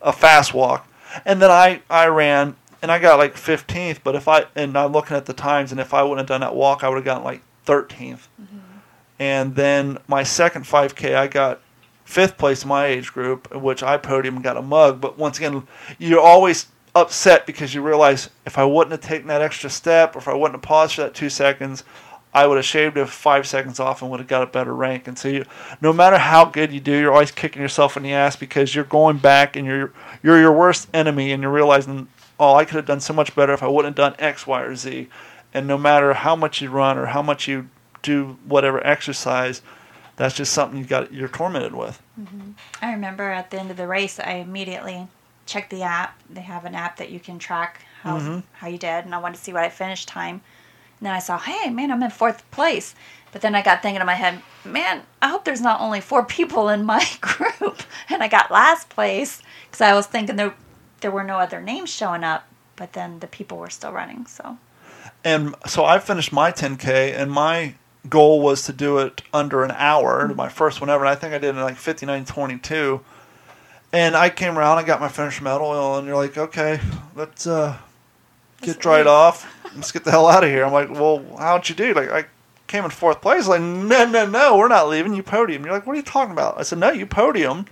a 0.01 0.12
fast 0.12 0.55
walk. 0.55 0.89
And 1.25 1.41
then 1.41 1.51
I, 1.51 1.83
I 1.91 2.07
ran 2.07 2.57
and 2.83 2.93
I 2.93 2.99
got 2.99 3.18
like 3.18 3.35
15th, 3.35 4.01
but 4.05 4.14
if 4.14 4.29
I, 4.29 4.47
and 4.55 4.77
I'm 4.77 4.93
looking 4.93 5.16
at 5.16 5.27
the 5.27 5.33
times, 5.33 5.72
and 5.72 5.81
if 5.81 5.95
I 5.95 6.03
wouldn't 6.03 6.18
have 6.18 6.27
done 6.27 6.41
that 6.41 6.55
walk, 6.55 6.85
I 6.85 6.89
would 6.89 6.97
have 6.97 7.05
gotten 7.05 7.24
like 7.24 7.43
13th. 7.66 8.29
Mm-hmm. 8.41 8.59
And 9.18 9.55
then 9.55 9.99
my 10.09 10.22
second 10.22 10.64
5K, 10.64 11.14
I 11.14 11.27
got 11.27 11.61
fifth 12.05 12.39
place 12.39 12.62
in 12.62 12.68
my 12.68 12.87
age 12.87 13.12
group, 13.12 13.49
in 13.53 13.62
which 13.62 13.83
I 13.83 13.99
podiumed 13.99 14.37
and 14.37 14.45
got 14.45 14.57
a 14.57 14.62
mug. 14.62 15.01
But 15.01 15.18
once 15.18 15.39
again, 15.39 15.66
you're 15.99 16.20
always 16.20 16.66
upset 16.95 17.47
because 17.47 17.74
you 17.74 17.83
realize 17.83 18.31
if 18.47 18.59
I 18.59 18.64
wouldn't 18.64 18.93
have 18.93 19.01
taken 19.01 19.29
that 19.29 19.43
extra 19.43 19.68
step, 19.68 20.14
or 20.14 20.18
if 20.18 20.29
I 20.29 20.35
wouldn't 20.35 20.55
have 20.55 20.62
paused 20.62 20.95
for 20.95 21.03
that 21.03 21.14
two 21.14 21.29
seconds, 21.29 21.85
I 22.33 22.47
would 22.47 22.57
have 22.57 22.66
shaved 22.66 22.99
it 22.99 23.09
five 23.09 23.47
seconds 23.47 23.81
off 23.81 24.03
and 24.03 24.11
would 24.11 24.20
have 24.20 24.29
got 24.29 24.43
a 24.43 24.47
better 24.47 24.74
rank. 24.74 25.09
And 25.09 25.18
so, 25.18 25.29
you, 25.29 25.47
no 25.81 25.91
matter 25.93 26.18
how 26.18 26.45
good 26.45 26.70
you 26.70 26.81
do, 26.81 26.93
you're 26.93 27.12
always 27.12 27.31
kicking 27.31 27.62
yourself 27.62 27.97
in 27.97 28.03
the 28.03 28.12
ass 28.12 28.37
because 28.37 28.74
you're 28.74 28.85
going 28.85 29.16
back 29.16 29.57
and 29.57 29.66
you're 29.66 29.93
you're 30.22 30.39
your 30.39 30.53
worst 30.53 30.89
enemy, 30.93 31.33
and 31.33 31.43
you're 31.43 31.53
realizing, 31.53 32.09
oh, 32.39 32.55
I 32.55 32.64
could 32.64 32.76
have 32.76 32.87
done 32.87 33.01
so 33.01 33.12
much 33.12 33.34
better 33.34 33.53
if 33.53 33.62
I 33.62 33.68
wouldn't 33.68 33.97
have 33.97 34.12
done 34.12 34.20
X, 34.24 34.47
Y, 34.47 34.61
or 34.61 34.76
Z. 34.76 35.09
And 35.55 35.66
no 35.66 35.78
matter 35.78 36.12
how 36.14 36.37
much 36.37 36.61
you 36.61 36.70
run 36.70 36.99
or 36.99 37.07
how 37.07 37.22
much 37.22 37.49
you 37.49 37.68
do 38.03 38.39
whatever 38.45 38.84
exercise, 38.87 39.62
that's 40.16 40.34
just 40.34 40.53
something 40.53 40.78
you 40.78 40.84
got 40.84 41.12
you're 41.12 41.28
tormented 41.28 41.74
with. 41.74 42.03
Mm-hmm. 42.20 42.53
I 42.82 42.93
remember 42.93 43.30
at 43.30 43.51
the 43.51 43.59
end 43.59 43.70
of 43.70 43.76
the 43.76 43.87
race, 43.87 44.18
I 44.18 44.34
immediately 44.34 45.09
checked 45.47 45.70
the 45.70 45.82
app. 45.82 46.20
They 46.28 46.41
have 46.43 46.64
an 46.64 46.74
app 46.74 46.97
that 46.97 47.11
you 47.11 47.20
can 47.20 47.39
track 47.39 47.84
how 48.03 48.18
mm-hmm. 48.18 48.41
how 48.53 48.68
you 48.68 48.78
did, 48.78 49.05
and 49.05 49.14
I 49.14 49.18
wanted 49.18 49.37
to 49.37 49.43
see 49.43 49.53
what 49.53 49.64
I 49.64 49.68
finished 49.68 50.09
time. 50.09 50.41
And 50.99 51.07
then 51.07 51.12
I 51.12 51.18
saw, 51.18 51.39
hey, 51.39 51.70
man, 51.70 51.91
I'm 51.91 52.03
in 52.03 52.11
fourth 52.11 52.51
place. 52.51 52.95
But 53.32 53.43
then 53.43 53.55
I 53.55 53.61
got 53.61 53.82
thinking 53.82 54.01
in 54.01 54.07
my 54.07 54.14
head, 54.14 54.41
man, 54.64 55.03
I 55.20 55.28
hope 55.28 55.45
there's 55.45 55.61
not 55.61 55.80
only 55.80 56.01
four 56.01 56.24
people 56.39 56.68
in 56.68 56.84
my 56.84 57.07
group. 57.20 57.82
And 58.09 58.22
I 58.22 58.28
got 58.28 58.51
last 58.51 58.89
place 58.89 59.43
because 59.66 59.82
I 59.82 59.95
was 59.95 60.07
thinking 60.07 60.37
there 60.37 60.55
there 61.01 61.11
were 61.11 61.24
no 61.24 61.38
other 61.38 61.61
names 61.61 61.90
showing 61.90 62.24
up. 62.24 62.47
But 62.76 62.92
then 62.92 63.20
the 63.20 63.26
people 63.26 63.57
were 63.57 63.70
still 63.70 63.92
running. 63.92 64.26
So 64.26 64.59
And 65.24 65.55
so 65.66 65.84
I 65.84 65.99
finished 65.99 66.32
my 66.32 66.53
10K, 66.53 67.14
and 67.18 67.30
my 67.32 67.74
goal 68.09 68.40
was 68.40 68.62
to 68.66 68.72
do 68.72 68.99
it 68.99 69.22
under 69.32 69.64
an 69.64 69.72
hour, 69.72 70.28
my 70.34 70.49
first 70.49 70.80
one 70.80 70.90
ever. 70.90 71.05
And 71.05 71.11
I 71.11 71.14
think 71.14 71.32
I 71.32 71.38
did 71.38 71.49
it 71.49 71.59
in 71.59 71.62
like 71.62 71.76
59.22. 71.76 73.01
And 73.92 74.14
I 74.14 74.28
came 74.28 74.59
around, 74.59 74.78
I 74.78 74.82
got 74.82 75.01
my 75.01 75.09
finish 75.09 75.40
medal, 75.40 75.97
and 75.97 76.07
you're 76.07 76.16
like, 76.16 76.36
okay, 76.36 76.80
let's 77.14 77.47
uh, 77.47 77.78
get 78.61 78.78
dried 78.78 79.07
off. 79.07 79.51
Let's 79.74 79.92
get 79.92 80.05
the 80.05 80.11
hell 80.11 80.26
out 80.26 80.44
of 80.44 80.51
here. 80.51 80.64
I'm 80.64 80.72
like, 80.72 80.90
well, 80.90 81.24
how'd 81.38 81.68
you 81.68 81.74
do? 81.74 81.94
Like, 81.94 82.11
I 82.11 82.24
came 82.66 82.84
in 82.84 82.90
fourth 82.90 83.20
place. 83.20 83.49
Like, 83.49 83.61
no, 83.61 84.05
no, 84.05 84.26
no, 84.26 84.57
we're 84.57 84.68
not 84.68 84.88
leaving. 84.88 85.14
You 85.14 85.22
podium. 85.22 85.64
You're 85.64 85.72
like, 85.72 85.86
what 85.86 85.94
are 85.94 85.97
you 85.97 86.03
talking 86.03 86.32
about? 86.32 86.59
I 86.59 86.62
said, 86.62 86.78
no, 86.78 86.90
you 86.90 87.07
podium. 87.07 87.66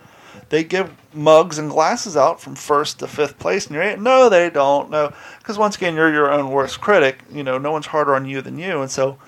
They 0.48 0.64
give 0.64 0.92
mugs 1.12 1.58
and 1.58 1.70
glasses 1.70 2.16
out 2.16 2.40
from 2.40 2.54
first 2.54 2.98
to 2.98 3.06
fifth 3.06 3.38
place, 3.38 3.66
and 3.66 3.74
you're 3.74 3.82
eight. 3.82 3.98
No, 3.98 4.28
they 4.28 4.50
don't. 4.50 4.90
No, 4.90 5.12
because 5.38 5.58
once 5.58 5.76
again, 5.76 5.94
you're 5.94 6.12
your 6.12 6.30
own 6.30 6.50
worst 6.50 6.80
critic. 6.80 7.20
You 7.32 7.42
know, 7.42 7.58
no 7.58 7.72
one's 7.72 7.86
harder 7.86 8.14
on 8.14 8.26
you 8.26 8.40
than 8.40 8.58
you, 8.58 8.80
and 8.80 8.90
so 8.90 9.18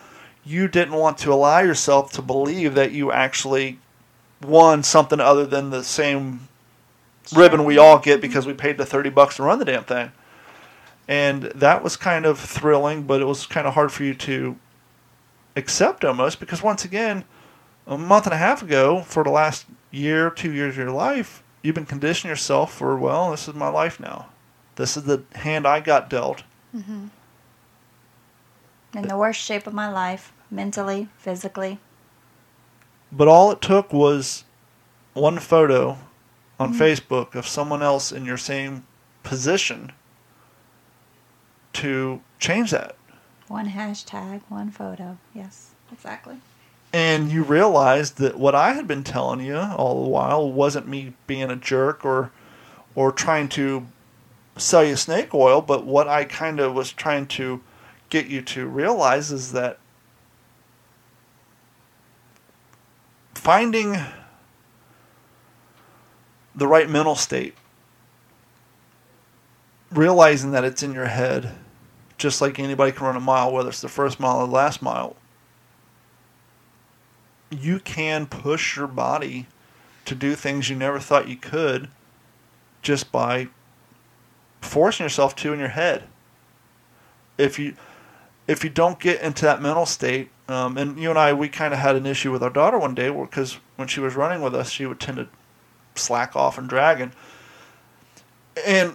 you 0.45 0.69
didn't 0.69 0.95
want 0.95 1.19
to 1.19 1.33
allow 1.33 1.61
yourself 1.61 2.13
to 2.13 2.23
believe 2.23 2.75
that 2.75 2.93
you 2.93 3.11
actually 3.11 3.79
won 4.43 4.83
something 4.83 5.21
other 5.21 5.47
than 5.47 5.71
the 5.71 5.83
same 5.83 6.49
ribbon 7.35 7.65
we 7.65 7.79
all 7.79 7.99
get 7.99 8.21
because 8.21 8.47
we 8.47 8.53
paid 8.53 8.79
the 8.79 8.87
30 8.87 9.11
bucks 9.11 9.37
to 9.37 9.43
run 9.43 9.59
the 9.59 9.65
damn 9.65 9.85
thing. 9.85 10.13
And 11.09 11.45
that 11.45 11.83
was 11.83 11.97
kind 11.97 12.27
of 12.27 12.39
thrilling, 12.39 13.05
but 13.05 13.21
it 13.21 13.25
was 13.25 13.47
kind 13.47 13.67
of 13.67 13.75
hard 13.75 13.93
for 13.93 14.05
you 14.05 14.15
to 14.15 14.57
accept 15.57 16.05
almost 16.05 16.39
because 16.39 16.63
once 16.63 16.85
again, 16.85 17.25
a 17.87 17.97
month 17.97 18.27
and 18.27 18.35
a 18.35 18.39
half 18.39 18.63
ago, 18.63 19.01
for 19.03 19.25
the 19.25 19.31
last 19.31 19.67
year, 19.91 20.31
two 20.31 20.53
years 20.53 20.75
of 20.75 20.79
your 20.79 20.91
life, 20.91 21.43
you've 21.63 21.75
been 21.75 21.87
conditioning 21.87 22.31
yourself 22.31 22.73
for, 22.75 22.97
well, 22.97 23.31
this 23.31 23.49
is 23.49 23.55
my 23.55 23.69
life 23.69 23.99
now. 23.99 24.29
This 24.77 24.97
is 24.97 25.05
the 25.05 25.23
hand 25.35 25.67
I 25.67 25.81
got 25.81 26.11
dealt. 26.11 26.43
Mm-hmm. 26.75 27.07
in 28.95 29.09
the 29.09 29.17
worst 29.17 29.41
shape 29.41 29.67
of 29.67 29.73
my 29.73 29.89
life, 29.91 30.33
mentally, 30.51 31.09
physically. 31.17 31.79
But 33.11 33.29
all 33.29 33.51
it 33.51 33.63
took 33.63 33.93
was 33.93 34.45
one 35.15 35.39
photo 35.39 35.97
on 36.61 36.73
mm-hmm. 36.73 36.83
Facebook 36.83 37.35
of 37.35 37.47
someone 37.47 37.83
else 37.83 38.13
in 38.13 38.27
your 38.27 38.37
same 38.37 38.85
position 39.23 39.93
to 41.75 42.21
change 42.39 42.73
that. 42.73 42.97
One 43.49 43.71
hashtag, 43.71 44.43
one 44.49 44.71
photo. 44.71 45.19
Yes, 45.35 45.71
exactly. 45.93 46.37
And 46.97 47.31
you 47.31 47.43
realized 47.43 48.17
that 48.21 48.39
what 48.39 48.55
I 48.55 48.73
had 48.73 48.89
been 48.89 49.05
telling 49.05 49.45
you 49.45 49.55
all 49.55 50.03
the 50.03 50.09
while 50.09 50.51
wasn't 50.51 50.89
me 50.89 51.13
being 51.27 51.51
a 51.51 51.55
jerk 51.55 52.07
or 52.07 52.33
or 52.95 53.13
trying 53.13 53.51
to 53.51 53.87
sell 54.57 54.83
you 54.83 54.97
snake 54.97 55.35
oil, 55.35 55.61
but 55.61 55.85
what 55.85 56.09
I 56.09 56.25
kind 56.25 56.59
of 56.59 56.73
was 56.73 56.95
trying 56.95 57.27
to 57.27 57.63
get 58.09 58.29
you 58.29 58.41
to 58.41 58.67
realize 58.67 59.31
is 59.31 59.53
that 59.53 59.79
finding 63.35 63.99
the 66.55 66.67
right 66.67 66.89
mental 66.89 67.15
state, 67.15 67.55
realizing 69.91 70.53
that 70.53 70.65
it's 70.65 70.83
in 70.83 70.95
your 70.95 71.09
head, 71.09 71.57
just 72.17 72.41
like 72.41 72.59
anybody 72.59 72.91
can 72.91 73.07
run 73.07 73.17
a 73.17 73.21
mile, 73.21 73.53
whether 73.53 73.69
it's 73.69 73.83
the 73.83 73.89
first 73.89 74.19
mile 74.19 74.39
or 74.39 74.47
the 74.47 74.53
last 74.55 74.81
mile, 74.81 75.15
you 77.51 77.79
can 77.81 78.27
push 78.27 78.77
your 78.77 78.87
body 78.87 79.47
to 80.05 80.15
do 80.15 80.35
things 80.35 80.69
you 80.69 80.77
never 80.77 80.99
thought 80.99 81.29
you 81.29 81.37
could 81.37 81.89
just 82.83 83.11
by 83.11 83.49
forcing 84.61 85.05
yourself 85.05 85.35
to 85.37 85.53
in 85.53 85.59
your 85.59 85.69
head. 85.69 86.05
If 87.39 87.59
you 87.59 87.75
if 88.47 88.63
you 88.63 88.71
don't 88.71 89.01
get 89.01 89.21
into 89.21 89.45
that 89.45 89.61
mental 89.61 89.87
state, 89.87 90.31
um, 90.49 90.79
and 90.79 90.99
you 90.99 91.11
and 91.11 91.19
I, 91.19 91.33
we 91.33 91.49
kind 91.49 91.75
of 91.75 91.81
had 91.81 91.97
an 91.97 92.07
issue 92.07 92.31
with 92.31 92.43
our 92.43 92.51
daughter 92.51 92.79
one 92.79 92.95
day 92.95 93.11
because 93.11 93.59
when 93.75 93.89
she 93.89 93.99
was 93.99 94.15
running 94.15 94.41
with 94.41 94.55
us, 94.55 94.71
she 94.71 94.87
would 94.87 95.01
tend 95.01 95.17
to 95.17 95.29
slack 95.97 96.37
off 96.37 96.57
and 96.57 96.69
drag, 96.69 97.01
and 97.01 97.13
and 98.65 98.95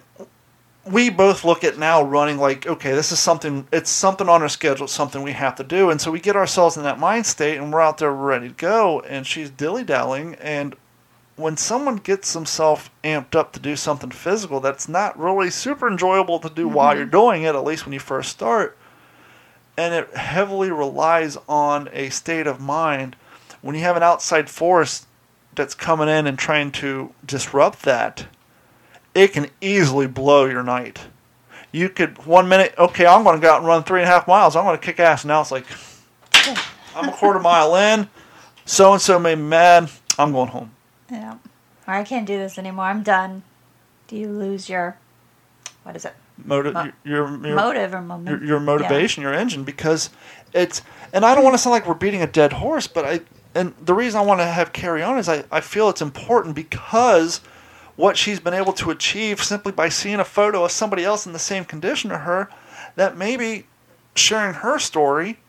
we 0.85 1.09
both 1.09 1.45
look 1.45 1.63
at 1.63 1.77
now 1.77 2.01
running 2.01 2.37
like, 2.37 2.65
okay, 2.65 2.93
this 2.93 3.11
is 3.11 3.19
something, 3.19 3.67
it's 3.71 3.89
something 3.89 4.27
on 4.27 4.41
our 4.41 4.49
schedule, 4.49 4.85
it's 4.85 4.93
something 4.93 5.21
we 5.21 5.33
have 5.33 5.55
to 5.55 5.63
do. 5.63 5.91
And 5.91 6.01
so 6.01 6.11
we 6.11 6.19
get 6.19 6.35
ourselves 6.35 6.75
in 6.75 6.83
that 6.83 6.99
mind 6.99 7.25
state 7.25 7.57
and 7.57 7.71
we're 7.71 7.81
out 7.81 7.99
there 7.99 8.11
ready 8.11 8.47
to 8.49 8.53
go. 8.55 9.01
And 9.01 9.27
she's 9.27 9.51
dilly 9.51 9.83
dallying. 9.83 10.35
And 10.35 10.75
when 11.35 11.55
someone 11.55 11.97
gets 11.97 12.33
themselves 12.33 12.89
amped 13.03 13.35
up 13.35 13.53
to 13.53 13.59
do 13.59 13.75
something 13.75 14.11
physical 14.11 14.59
that's 14.59 14.89
not 14.89 15.17
really 15.19 15.51
super 15.51 15.87
enjoyable 15.87 16.39
to 16.39 16.49
do 16.49 16.67
while 16.67 16.89
mm-hmm. 16.89 16.97
you're 16.97 17.07
doing 17.07 17.43
it, 17.43 17.55
at 17.55 17.63
least 17.63 17.85
when 17.85 17.93
you 17.93 17.99
first 17.99 18.31
start, 18.31 18.75
and 19.77 19.93
it 19.93 20.15
heavily 20.15 20.71
relies 20.71 21.37
on 21.47 21.89
a 21.93 22.09
state 22.09 22.47
of 22.47 22.59
mind, 22.59 23.15
when 23.61 23.75
you 23.75 23.81
have 23.81 23.97
an 23.97 24.03
outside 24.03 24.49
force 24.49 25.05
that's 25.55 25.75
coming 25.75 26.09
in 26.09 26.25
and 26.27 26.39
trying 26.39 26.71
to 26.71 27.13
disrupt 27.25 27.83
that, 27.83 28.25
it 29.13 29.33
can 29.33 29.49
easily 29.59 30.07
blow 30.07 30.45
your 30.45 30.63
night. 30.63 30.99
You 31.71 31.89
could 31.89 32.25
one 32.25 32.49
minute, 32.49 32.73
okay, 32.77 33.05
I'm 33.05 33.23
going 33.23 33.39
to 33.39 33.41
go 33.41 33.51
out 33.51 33.59
and 33.59 33.67
run 33.67 33.83
three 33.83 34.01
and 34.01 34.09
a 34.09 34.11
half 34.11 34.27
miles. 34.27 34.55
I'm 34.55 34.65
going 34.65 34.77
to 34.77 34.83
kick 34.83 34.99
ass. 34.99 35.23
Now 35.23 35.41
it's 35.41 35.51
like, 35.51 35.65
I'm 36.95 37.09
a 37.09 37.11
quarter 37.13 37.39
mile 37.39 37.75
in. 37.75 38.09
So 38.65 38.93
and 38.93 39.01
so 39.01 39.19
made 39.19 39.35
me 39.37 39.43
mad. 39.43 39.89
I'm 40.19 40.31
going 40.31 40.49
home. 40.49 40.71
Yeah. 41.09 41.37
or 41.87 41.93
I 41.93 42.03
can't 42.03 42.25
do 42.25 42.37
this 42.37 42.57
anymore. 42.57 42.85
I'm 42.85 43.03
done. 43.03 43.43
Do 44.07 44.17
you 44.17 44.27
lose 44.29 44.69
your 44.69 44.97
what 45.83 45.95
is 45.95 46.05
it? 46.05 46.13
Motive, 46.43 46.73
Mo- 46.73 46.91
your, 47.03 47.45
your, 47.45 47.55
Motive 47.55 47.93
or 47.93 48.01
moment? 48.01 48.41
your, 48.41 48.49
your 48.49 48.59
motivation, 48.59 49.21
your 49.23 49.33
engine, 49.33 49.63
because 49.63 50.09
it's. 50.53 50.81
And 51.13 51.25
I 51.25 51.35
don't 51.35 51.43
want 51.43 51.53
to 51.53 51.57
sound 51.57 51.71
like 51.71 51.87
we're 51.87 51.93
beating 51.93 52.21
a 52.21 52.27
dead 52.27 52.53
horse, 52.53 52.87
but 52.87 53.05
I. 53.05 53.21
And 53.53 53.73
the 53.81 53.93
reason 53.93 54.19
I 54.19 54.23
want 54.23 54.39
to 54.39 54.45
have 54.45 54.71
carry 54.71 55.03
on 55.03 55.17
is 55.17 55.27
I, 55.27 55.43
I 55.51 55.59
feel 55.59 55.89
it's 55.89 56.01
important 56.01 56.55
because 56.55 57.41
what 57.95 58.17
she's 58.17 58.39
been 58.39 58.53
able 58.53 58.73
to 58.73 58.89
achieve 58.89 59.43
simply 59.43 59.71
by 59.71 59.89
seeing 59.89 60.19
a 60.19 60.25
photo 60.25 60.63
of 60.63 60.71
somebody 60.71 61.03
else 61.03 61.25
in 61.25 61.33
the 61.33 61.39
same 61.39 61.65
condition 61.65 62.09
to 62.09 62.19
her, 62.19 62.49
that 62.95 63.17
maybe 63.17 63.67
sharing 64.15 64.55
her 64.55 64.79
story 64.79 65.39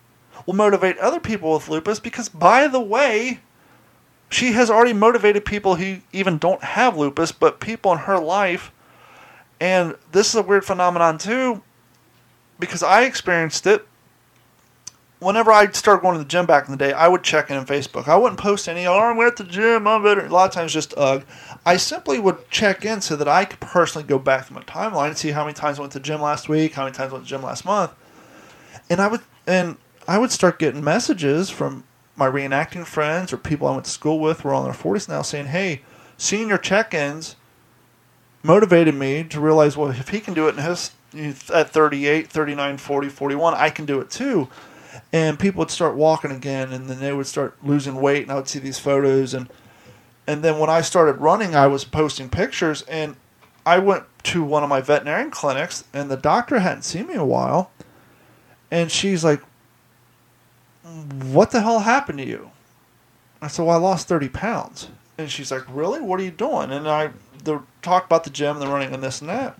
will 0.47 0.55
motivate 0.55 0.99
other 0.99 1.21
people 1.21 1.53
with 1.53 1.69
lupus. 1.69 2.01
Because, 2.01 2.29
by 2.29 2.67
the 2.67 2.81
way, 2.81 3.41
she 4.29 4.53
has 4.53 4.71
already 4.71 4.93
motivated 4.93 5.45
people 5.45 5.77
who 5.77 5.99
even 6.13 6.39
don't 6.39 6.63
have 6.63 6.97
lupus, 6.97 7.33
but 7.33 7.61
people 7.61 7.93
in 7.93 7.99
her 7.99 8.19
life. 8.19 8.73
And 9.61 9.97
this 10.11 10.29
is 10.29 10.35
a 10.35 10.43
weird 10.43 10.65
phenomenon, 10.65 11.19
too, 11.19 11.63
because 12.59 12.83
I 12.83 13.05
experienced 13.05 13.67
it. 13.67 13.87
Whenever 15.23 15.53
I 15.53 15.71
started 15.71 16.03
going 16.03 16.15
to 16.15 16.19
the 16.19 16.29
gym 16.29 16.47
back 16.47 16.67
in 16.67 16.73
the 16.73 16.77
day, 16.77 16.93
I 16.93 17.07
would 17.07 17.23
check 17.23 17.49
in 17.49 17.57
on 17.57 17.65
Facebook. 17.65 18.09
I 18.09 18.17
wouldn't 18.17 18.41
post 18.41 18.69
any, 18.69 18.87
oh, 18.87 18.99
I'm 18.99 19.21
at 19.21 19.37
the 19.37 19.45
gym, 19.45 19.87
I'm 19.87 20.03
better. 20.03 20.27
A 20.27 20.29
lot 20.29 20.49
of 20.49 20.55
times 20.55 20.73
just 20.73 20.93
ugh. 20.97 21.25
I 21.65 21.77
simply 21.77 22.19
would 22.19 22.51
check 22.51 22.85
in 22.85 23.01
so 23.01 23.15
that 23.15 23.29
I 23.29 23.45
could 23.45 23.61
personally 23.61 24.07
go 24.07 24.19
back 24.19 24.47
through 24.47 24.57
my 24.57 24.63
timeline 24.63 25.09
and 25.09 25.17
see 25.17 25.31
how 25.31 25.45
many 25.45 25.55
times 25.55 25.79
I 25.79 25.83
went 25.83 25.93
to 25.93 26.01
the 26.01 26.05
gym 26.05 26.21
last 26.21 26.49
week, 26.49 26.73
how 26.73 26.83
many 26.85 26.95
times 26.95 27.13
I 27.13 27.15
went 27.15 27.27
to 27.27 27.31
the 27.33 27.39
gym 27.39 27.47
last 27.47 27.65
month. 27.65 27.93
And 28.91 29.01
I 29.01 29.07
would 29.07 29.21
and 29.47 29.77
I 30.09 30.19
would 30.19 30.33
start 30.33 30.59
getting 30.59 30.83
messages 30.83 31.51
from 31.51 31.85
my 32.17 32.29
reenacting 32.29 32.85
friends 32.85 33.33
or 33.33 33.37
people 33.37 33.69
I 33.69 33.73
went 33.73 33.85
to 33.85 33.91
school 33.91 34.19
with 34.19 34.41
who 34.41 34.49
are 34.49 34.55
on 34.55 34.65
their 34.65 34.73
40s 34.73 35.09
now 35.09 35.23
saying, 35.23 35.47
hey, 35.47 35.83
seeing 36.17 36.49
your 36.49 36.59
check-ins 36.59 37.37
motivated 38.43 38.97
me 38.97 39.23
to 39.25 39.41
realize, 39.41 39.77
well, 39.77 39.91
if 39.91 40.09
he 40.09 40.19
can 40.19 40.35
do 40.35 40.49
it 40.49 40.57
in 40.57 40.65
his 40.65 40.91
at 41.53 41.71
38, 41.71 42.29
39, 42.29 42.77
40, 42.79 43.09
41, 43.09 43.55
I 43.55 43.71
can 43.71 43.85
do 43.87 44.01
it 44.01 44.11
too. 44.11 44.49
And 45.13 45.39
people 45.39 45.61
would 45.61 45.71
start 45.71 45.95
walking 45.95 46.31
again, 46.31 46.73
and 46.73 46.89
then 46.89 47.01
they 47.01 47.13
would 47.13 47.27
start 47.27 47.57
losing 47.63 47.97
weight, 47.97 48.23
and 48.23 48.33
I 48.33 48.35
would 48.37 48.49
see 48.49 48.59
these 48.59 48.79
photos, 48.79 49.35
and 49.35 49.49
and 50.27 50.43
then 50.43 50.59
when 50.59 50.71
I 50.71 50.83
started 50.83 51.15
running, 51.15 51.55
I 51.55 51.67
was 51.67 51.85
posting 51.85 52.29
pictures, 52.29 52.83
and 52.83 53.17
I 53.67 53.79
went 53.79 54.05
to 54.25 54.43
one 54.45 54.63
of 54.63 54.69
my 54.69 54.81
veterinarian 54.81 55.31
clinics, 55.31 55.85
and 55.93 56.11
the 56.11 56.17
doctor 56.17 56.61
hadn't 56.61 56.83
seen 56.83 57.07
me 57.07 57.15
a 57.15 57.25
while, 57.25 57.71
and 58.71 58.91
she's 58.91 59.25
like, 59.25 59.41
"What 60.85 61.51
the 61.51 61.61
hell 61.61 61.81
happened 61.81 62.19
to 62.19 62.27
you?" 62.27 62.51
I 63.41 63.49
said, 63.49 63.65
"Well, 63.65 63.77
I 63.77 63.81
lost 63.81 64.09
thirty 64.09 64.29
pounds," 64.29 64.89
and 65.19 65.31
she's 65.31 65.51
like, 65.51 65.65
"Really? 65.69 66.01
What 66.01 66.21
are 66.21 66.25
you 66.25 66.31
doing?" 66.31 66.71
And 66.71 66.89
I 66.89 67.11
the 67.45 67.61
talk 67.83 68.05
about 68.05 68.25
the 68.25 68.31
gym, 68.31 68.59
the 68.61 68.69
running, 68.69 68.95
and 68.95 69.03
this 69.03 69.21
and 69.21 69.31
that, 69.31 69.59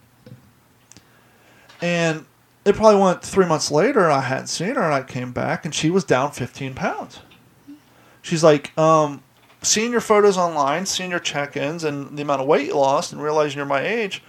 and 1.81 2.25
it 2.65 2.77
probably 2.77 3.01
went 3.01 3.23
three 3.23 3.47
months 3.47 3.71
later. 3.71 4.05
and 4.05 4.13
I 4.13 4.21
hadn't 4.21 4.47
seen 4.47 4.75
her, 4.75 4.83
and 4.83 4.95
I 4.95 5.03
came 5.03 5.33
back, 5.33 5.65
and 5.65 5.75
she 5.75 5.91
was 5.91 6.05
down 6.05 6.33
fifteen 6.33 6.75
pounds. 6.75 7.21
She's 8.23 8.45
like, 8.45 8.77
um, 8.79 9.23
seeing 9.63 9.91
your 9.91 10.01
photos 10.01 10.39
online, 10.39 10.87
seeing 10.87 11.11
your 11.11 11.19
check-ins, 11.19 11.83
and 11.83 12.17
the 12.17 12.23
amount 12.23 12.41
of 12.41 12.47
weight 12.47 12.69
you 12.69 12.77
lost, 12.77 13.13
and 13.13 13.23
realizing 13.23 13.57
you're 13.59 13.67
my 13.67 13.83
age, 13.83 14.23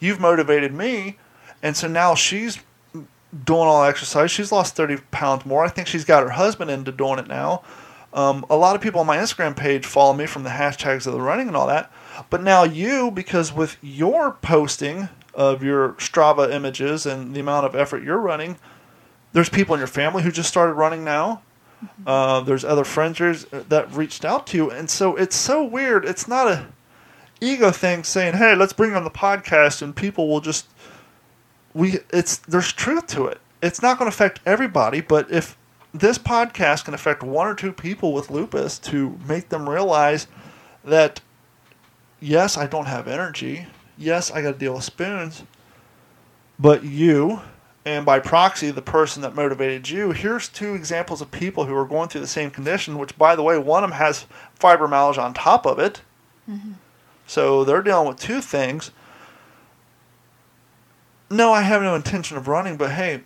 you've 0.00 0.20
motivated 0.20 0.72
me, 0.72 1.18
and 1.62 1.76
so 1.76 1.88
now 1.88 2.14
she's 2.14 2.58
doing 2.92 3.68
all 3.68 3.84
exercise. 3.84 4.30
She's 4.30 4.52
lost 4.52 4.76
thirty 4.76 4.96
pounds 5.10 5.44
more. 5.44 5.64
I 5.64 5.68
think 5.68 5.88
she's 5.88 6.04
got 6.04 6.22
her 6.22 6.30
husband 6.30 6.70
into 6.70 6.92
doing 6.92 7.18
it 7.18 7.28
now. 7.28 7.62
Um, 8.12 8.46
a 8.48 8.56
lot 8.56 8.76
of 8.76 8.80
people 8.80 9.00
on 9.00 9.06
my 9.08 9.16
Instagram 9.16 9.56
page 9.56 9.84
follow 9.84 10.12
me 10.12 10.26
from 10.26 10.44
the 10.44 10.50
hashtags 10.50 11.04
of 11.06 11.12
the 11.14 11.20
running 11.20 11.48
and 11.48 11.56
all 11.56 11.66
that. 11.66 11.92
But 12.30 12.44
now 12.44 12.62
you, 12.62 13.10
because 13.10 13.52
with 13.52 13.76
your 13.82 14.34
posting 14.40 15.08
of 15.34 15.62
your 15.62 15.90
Strava 15.94 16.50
images 16.52 17.06
and 17.06 17.34
the 17.34 17.40
amount 17.40 17.66
of 17.66 17.74
effort 17.74 18.02
you're 18.02 18.18
running, 18.18 18.56
there's 19.32 19.48
people 19.48 19.74
in 19.74 19.78
your 19.78 19.86
family 19.88 20.22
who 20.22 20.30
just 20.30 20.48
started 20.48 20.74
running 20.74 21.04
now. 21.04 21.42
Uh, 22.06 22.40
there's 22.40 22.64
other 22.64 22.84
friends 22.84 23.44
that 23.50 23.92
reached 23.92 24.24
out 24.24 24.46
to 24.48 24.56
you, 24.56 24.70
and 24.70 24.88
so 24.88 25.16
it's 25.16 25.36
so 25.36 25.62
weird. 25.62 26.04
It's 26.04 26.26
not 26.26 26.46
a 26.48 26.66
ego 27.40 27.70
thing 27.70 28.04
saying, 28.04 28.34
"Hey, 28.34 28.54
let's 28.54 28.72
bring 28.72 28.94
on 28.94 29.04
the 29.04 29.10
podcast," 29.10 29.82
and 29.82 29.94
people 29.94 30.28
will 30.28 30.40
just 30.40 30.66
we. 31.74 31.98
It's 32.10 32.36
there's 32.38 32.72
truth 32.72 33.06
to 33.08 33.26
it. 33.26 33.38
It's 33.62 33.82
not 33.82 33.98
going 33.98 34.10
to 34.10 34.14
affect 34.14 34.40
everybody, 34.46 35.00
but 35.00 35.30
if 35.30 35.58
this 35.92 36.18
podcast 36.18 36.84
can 36.84 36.94
affect 36.94 37.22
one 37.22 37.46
or 37.46 37.54
two 37.54 37.72
people 37.72 38.12
with 38.12 38.30
lupus 38.30 38.78
to 38.78 39.18
make 39.28 39.48
them 39.48 39.68
realize 39.68 40.26
that 40.84 41.20
yes, 42.20 42.56
I 42.56 42.66
don't 42.66 42.86
have 42.86 43.06
energy. 43.06 43.66
Yes, 43.96 44.30
I 44.30 44.42
got 44.42 44.52
to 44.52 44.58
deal 44.58 44.74
with 44.74 44.84
spoons. 44.84 45.44
But 46.58 46.84
you, 46.84 47.40
and 47.84 48.06
by 48.06 48.18
proxy, 48.18 48.70
the 48.70 48.82
person 48.82 49.22
that 49.22 49.34
motivated 49.34 49.88
you, 49.88 50.12
here's 50.12 50.48
two 50.48 50.74
examples 50.74 51.20
of 51.20 51.30
people 51.30 51.64
who 51.64 51.74
are 51.74 51.84
going 51.84 52.08
through 52.08 52.20
the 52.20 52.26
same 52.26 52.50
condition, 52.50 52.98
which, 52.98 53.16
by 53.18 53.36
the 53.36 53.42
way, 53.42 53.58
one 53.58 53.84
of 53.84 53.90
them 53.90 53.98
has 53.98 54.26
fibromyalgia 54.58 55.18
on 55.18 55.34
top 55.34 55.66
of 55.66 55.78
it. 55.78 56.00
Mm-hmm. 56.48 56.72
So 57.26 57.64
they're 57.64 57.82
dealing 57.82 58.08
with 58.08 58.18
two 58.18 58.40
things. 58.40 58.90
No, 61.30 61.52
I 61.52 61.62
have 61.62 61.82
no 61.82 61.94
intention 61.94 62.36
of 62.36 62.48
running, 62.48 62.76
but 62.76 62.92
hey, 62.92 63.22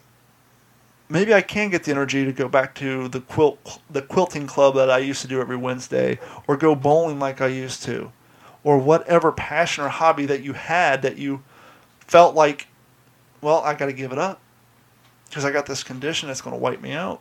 maybe 1.08 1.34
I 1.34 1.42
can 1.42 1.70
get 1.70 1.84
the 1.84 1.90
energy 1.90 2.24
to 2.24 2.32
go 2.32 2.48
back 2.48 2.74
to 2.76 3.08
the 3.08 3.20
quilt 3.20 3.80
the 3.90 4.02
quilting 4.02 4.46
club 4.46 4.74
that 4.76 4.90
I 4.90 4.98
used 4.98 5.22
to 5.22 5.28
do 5.28 5.40
every 5.40 5.56
Wednesday 5.56 6.18
or 6.46 6.56
go 6.56 6.74
bowling 6.74 7.18
like 7.18 7.40
I 7.40 7.48
used 7.48 7.82
to 7.84 8.12
or 8.64 8.78
whatever 8.78 9.32
passion 9.32 9.84
or 9.84 9.88
hobby 9.88 10.26
that 10.26 10.42
you 10.42 10.52
had 10.52 11.02
that 11.02 11.18
you 11.18 11.42
felt 12.00 12.34
like 12.34 12.68
well, 13.40 13.60
I 13.60 13.74
got 13.74 13.86
to 13.86 13.92
give 13.92 14.12
it 14.12 14.18
up 14.18 14.40
because 15.28 15.44
I 15.44 15.50
got 15.50 15.66
this 15.66 15.84
condition 15.84 16.28
that's 16.28 16.40
going 16.40 16.56
to 16.56 16.60
wipe 16.60 16.80
me 16.80 16.92
out. 16.92 17.20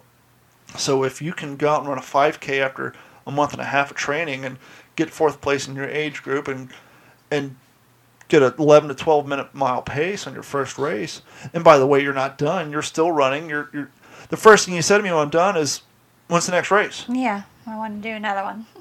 So 0.76 1.04
if 1.04 1.22
you 1.22 1.34
can 1.34 1.56
go 1.56 1.70
out 1.70 1.82
and 1.82 1.90
run 1.90 1.98
a 1.98 2.02
5k 2.02 2.60
after 2.60 2.94
a 3.26 3.32
month 3.32 3.54
and 3.54 3.62
a 3.62 3.66
half 3.66 3.92
of 3.92 3.98
training 3.98 4.46
and 4.46 4.58
get 4.96 5.10
fourth 5.10 5.42
place 5.42 5.68
in 5.68 5.76
your 5.76 5.88
age 5.88 6.24
group 6.24 6.48
and 6.48 6.70
and 7.30 7.56
get 8.30 8.42
a 8.42 8.54
11 8.58 8.90
to 8.90 8.96
12 8.96 9.28
minute 9.28 9.54
mile 9.54 9.82
pace 9.82 10.28
on 10.28 10.34
your 10.34 10.44
first 10.44 10.78
race. 10.78 11.22
And 11.54 11.64
by 11.64 11.78
the 11.78 11.88
way, 11.88 12.02
you're 12.02 12.14
not 12.14 12.38
done. 12.38 12.72
You're 12.72 12.82
still 12.82 13.12
running. 13.12 13.50
You're, 13.50 13.70
you're 13.74 13.90
the 14.30 14.38
first 14.38 14.66
thing 14.66 14.76
you 14.76 14.82
said 14.82 14.98
to 14.98 15.04
me 15.04 15.12
when 15.12 15.20
I'm 15.20 15.30
done 15.30 15.56
is, 15.56 15.82
"When's 16.28 16.46
the 16.46 16.52
next 16.52 16.72
race?" 16.72 17.06
Yeah, 17.08 17.44
I 17.66 17.78
want 17.78 18.02
to 18.02 18.10
do 18.10 18.16
another 18.16 18.44
one. 18.44 18.66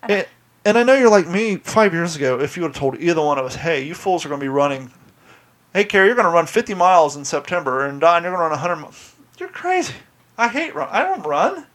And, 0.00 0.28
and 0.64 0.76
I 0.78 0.82
know 0.82 0.94
you're 0.94 1.10
like 1.10 1.26
me. 1.28 1.56
Five 1.56 1.92
years 1.94 2.16
ago, 2.16 2.40
if 2.40 2.56
you 2.56 2.62
would 2.62 2.70
have 2.72 2.76
told 2.80 2.98
either 3.00 3.22
one 3.22 3.38
of 3.38 3.44
us, 3.46 3.56
"Hey, 3.56 3.82
you 3.84 3.94
fools 3.94 4.24
are 4.24 4.28
going 4.28 4.40
to 4.40 4.44
be 4.44 4.48
running," 4.48 4.92
"Hey, 5.72 5.84
Carrie, 5.84 6.06
you're 6.06 6.14
going 6.16 6.26
to 6.26 6.30
run 6.32 6.46
50 6.46 6.74
miles 6.74 7.16
in 7.16 7.24
September," 7.24 7.84
and 7.86 8.00
Don, 8.00 8.22
you're 8.22 8.32
going 8.32 8.38
to 8.38 8.42
run 8.42 8.50
100 8.52 8.76
miles. 8.76 9.14
You're 9.38 9.48
crazy. 9.48 9.94
I 10.36 10.48
hate 10.48 10.74
run. 10.74 10.88
I 10.90 11.02
don't 11.02 11.22
run. 11.26 11.66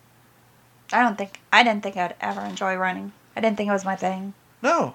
I 0.92 1.02
don't 1.02 1.18
think 1.18 1.40
I 1.52 1.64
didn't 1.64 1.84
think 1.84 1.98
I'd 1.98 2.16
ever 2.22 2.42
enjoy 2.42 2.76
running. 2.76 3.12
I 3.36 3.42
didn't 3.42 3.58
think 3.58 3.70
it 3.70 3.74
was 3.74 3.86
my 3.86 3.96
thing. 3.96 4.34
No. 4.62 4.94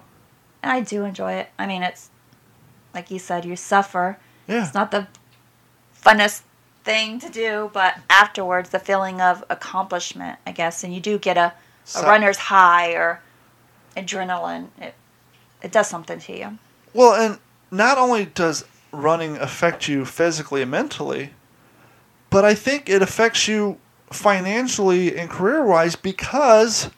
And 0.63 0.71
I 0.71 0.81
do 0.81 1.03
enjoy 1.03 1.33
it. 1.33 1.49
I 1.59 1.65
mean, 1.67 1.83
it's 1.83 2.09
like 2.93 3.11
you 3.11 3.19
said, 3.19 3.45
you 3.45 3.55
suffer. 3.55 4.17
Yeah. 4.47 4.63
It's 4.65 4.73
not 4.73 4.91
the 4.91 5.07
funnest 6.03 6.41
thing 6.83 7.19
to 7.19 7.29
do, 7.29 7.69
but 7.73 7.95
afterwards, 8.09 8.69
the 8.69 8.79
feeling 8.79 9.21
of 9.21 9.43
accomplishment, 9.49 10.39
I 10.47 10.51
guess, 10.51 10.83
and 10.83 10.93
you 10.93 10.99
do 10.99 11.19
get 11.19 11.37
a, 11.37 11.41
a 11.47 11.53
So- 11.83 12.03
runner's 12.03 12.37
high 12.37 12.91
or 12.93 13.21
adrenaline. 14.05 14.67
It 14.79 14.93
it 15.61 15.71
does 15.71 15.87
something 15.87 16.19
to 16.19 16.37
you. 16.37 16.57
Well, 16.93 17.13
and 17.13 17.39
not 17.71 17.97
only 17.97 18.25
does 18.25 18.65
running 18.91 19.37
affect 19.37 19.87
you 19.87 20.05
physically 20.05 20.61
and 20.61 20.71
mentally, 20.71 21.31
but 22.29 22.45
I 22.45 22.53
think 22.53 22.89
it 22.89 23.01
affects 23.01 23.47
you 23.47 23.77
financially 24.09 25.17
and 25.17 25.29
career 25.29 25.63
wise 25.65 25.95
because 25.95 26.89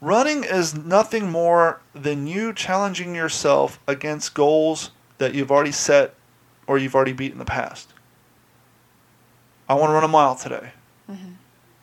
running 0.00 0.44
is 0.44 0.74
nothing 0.74 1.30
more 1.30 1.80
than 1.94 2.26
you 2.26 2.52
challenging 2.52 3.14
yourself 3.14 3.78
against 3.86 4.34
goals 4.34 4.90
that 5.18 5.34
you've 5.34 5.50
already 5.50 5.72
set 5.72 6.14
or 6.66 6.78
you've 6.78 6.94
already 6.94 7.12
beat 7.12 7.32
in 7.32 7.38
the 7.38 7.44
past. 7.44 7.92
I 9.68 9.74
want 9.74 9.90
to 9.90 9.94
run 9.94 10.04
a 10.04 10.08
mile 10.08 10.34
today. 10.34 10.72
Mm-hmm. 11.08 11.32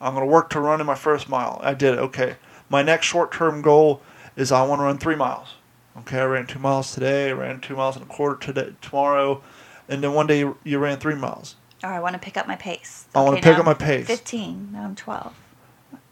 I'm 0.01 0.13
going 0.13 0.25
to 0.25 0.31
work 0.31 0.49
to 0.51 0.59
run 0.59 0.81
in 0.81 0.87
my 0.87 0.95
first 0.95 1.29
mile. 1.29 1.59
I 1.63 1.73
did 1.73 1.93
it. 1.93 1.99
Okay. 1.99 2.35
My 2.69 2.81
next 2.81 3.05
short 3.05 3.31
term 3.31 3.61
goal 3.61 4.01
is 4.37 4.51
I 4.51 4.65
want 4.65 4.79
to 4.79 4.83
run 4.83 4.97
three 4.97 5.15
miles. 5.15 5.55
Okay, 5.97 6.19
I 6.19 6.25
ran 6.25 6.45
two 6.45 6.59
miles 6.59 6.93
today. 6.93 7.29
I 7.29 7.33
ran 7.33 7.59
two 7.59 7.75
miles 7.75 7.97
and 7.97 8.05
a 8.05 8.07
quarter 8.07 8.37
today, 8.37 8.73
tomorrow, 8.81 9.41
and 9.89 10.01
then 10.01 10.13
one 10.13 10.27
day 10.27 10.39
you, 10.39 10.57
you 10.63 10.79
ran 10.79 10.99
three 10.99 11.15
miles. 11.15 11.55
Or 11.83 11.89
I 11.89 11.99
want 11.99 12.13
to 12.13 12.19
pick 12.19 12.37
up 12.37 12.47
my 12.47 12.55
pace. 12.55 13.05
I 13.13 13.21
wanna 13.21 13.41
pick 13.41 13.57
up 13.57 13.65
my 13.65 13.73
pace. 13.73 14.07
15. 14.07 14.69
Now 14.71 14.83
I'm 14.83 14.95
12. 14.95 15.33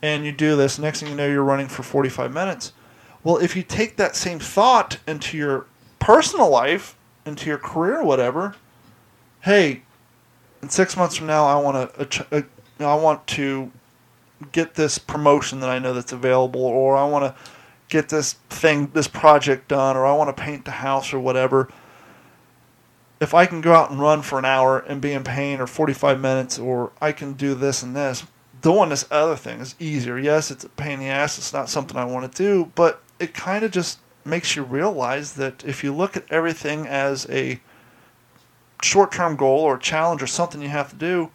And 0.02 0.26
you 0.26 0.31
do 0.31 0.56
this. 0.56 0.77
Next 0.77 0.99
thing 0.99 1.10
you 1.10 1.15
know, 1.15 1.27
you're 1.27 1.43
running 1.43 1.68
for 1.68 1.84
45 1.84 2.34
minutes. 2.34 2.73
Well, 3.23 3.38
if 3.38 3.56
you 3.56 3.64
take 3.64 3.95
that 3.97 4.15
same 4.15 4.39
thought 4.39 4.99
into 5.07 5.38
your 5.38 5.65
personal 5.99 6.49
life, 6.49 6.95
into 7.26 7.47
your 7.47 7.57
career, 7.57 8.03
whatever. 8.03 8.56
Hey, 9.41 9.84
in 10.61 10.69
six 10.69 10.95
months 10.95 11.15
from 11.15 11.27
now, 11.27 11.45
I 11.45 11.60
want 11.60 11.93
to, 12.11 12.26
uh, 12.31 12.41
I 12.80 12.95
want 12.95 13.26
to 13.27 13.72
get 14.52 14.76
this 14.76 14.97
promotion 14.97 15.60
that 15.61 15.69
I 15.69 15.80
know 15.80 15.93
that's 15.93 16.11
available, 16.11 16.61
or 16.61 16.95
I 16.97 17.06
want 17.06 17.26
to 17.26 17.41
get 17.90 18.10
this 18.10 18.34
thing, 18.49 18.91
this 18.94 19.07
project 19.07 19.68
done, 19.68 19.95
or 19.95 20.06
I 20.06 20.14
want 20.14 20.36
to 20.36 20.44
paint 20.44 20.66
the 20.66 20.72
house 20.72 21.14
or 21.14 21.20
whatever. 21.20 21.70
If 23.22 23.34
I 23.34 23.45
can 23.45 23.62
go 23.62 23.74
out 23.74 23.91
and 23.91 23.99
run 23.99 24.22
for 24.22 24.38
an 24.38 24.45
hour 24.45 24.80
and 24.80 25.02
be 25.02 25.14
in 25.14 25.24
pain 25.24 25.62
or 25.62 25.68
45 25.68 26.20
minutes, 26.20 26.60
or 26.60 26.91
I 26.99 27.12
can 27.12 27.34
do 27.34 27.56
this 27.56 27.82
and 27.82 27.95
this, 27.95 28.26
doing 28.62 28.90
this 28.90 29.06
other 29.12 29.36
thing 29.36 29.60
is 29.60 29.76
easier. 29.80 30.18
Yes, 30.18 30.52
it's 30.52 30.64
a 30.64 30.70
pain 30.70 30.94
in 30.94 30.99
the 31.02 31.06
ass. 31.07 31.38
It's 31.38 31.53
not 31.53 31.70
something 31.70 31.98
I 31.98 32.06
want 32.06 32.32
to 32.32 32.38
do, 32.38 32.72
but 32.76 33.02
it 33.20 33.34
kind 33.34 33.64
of 33.64 33.72
just 33.72 33.99
makes 34.26 34.56
you 34.56 34.64
realize 34.64 35.34
that 35.34 35.64
if 35.64 35.84
you 35.84 35.94
look 35.94 36.18
at 36.18 36.26
everything 36.32 36.88
as 36.88 37.30
a 37.30 37.60
short 38.82 39.12
term 39.12 39.36
goal 39.36 39.60
or 39.60 39.78
challenge 39.78 40.22
or 40.22 40.28
something 40.28 40.62
you 40.62 40.70
have 40.70 40.90
to 40.90 40.95
do, 40.95 41.30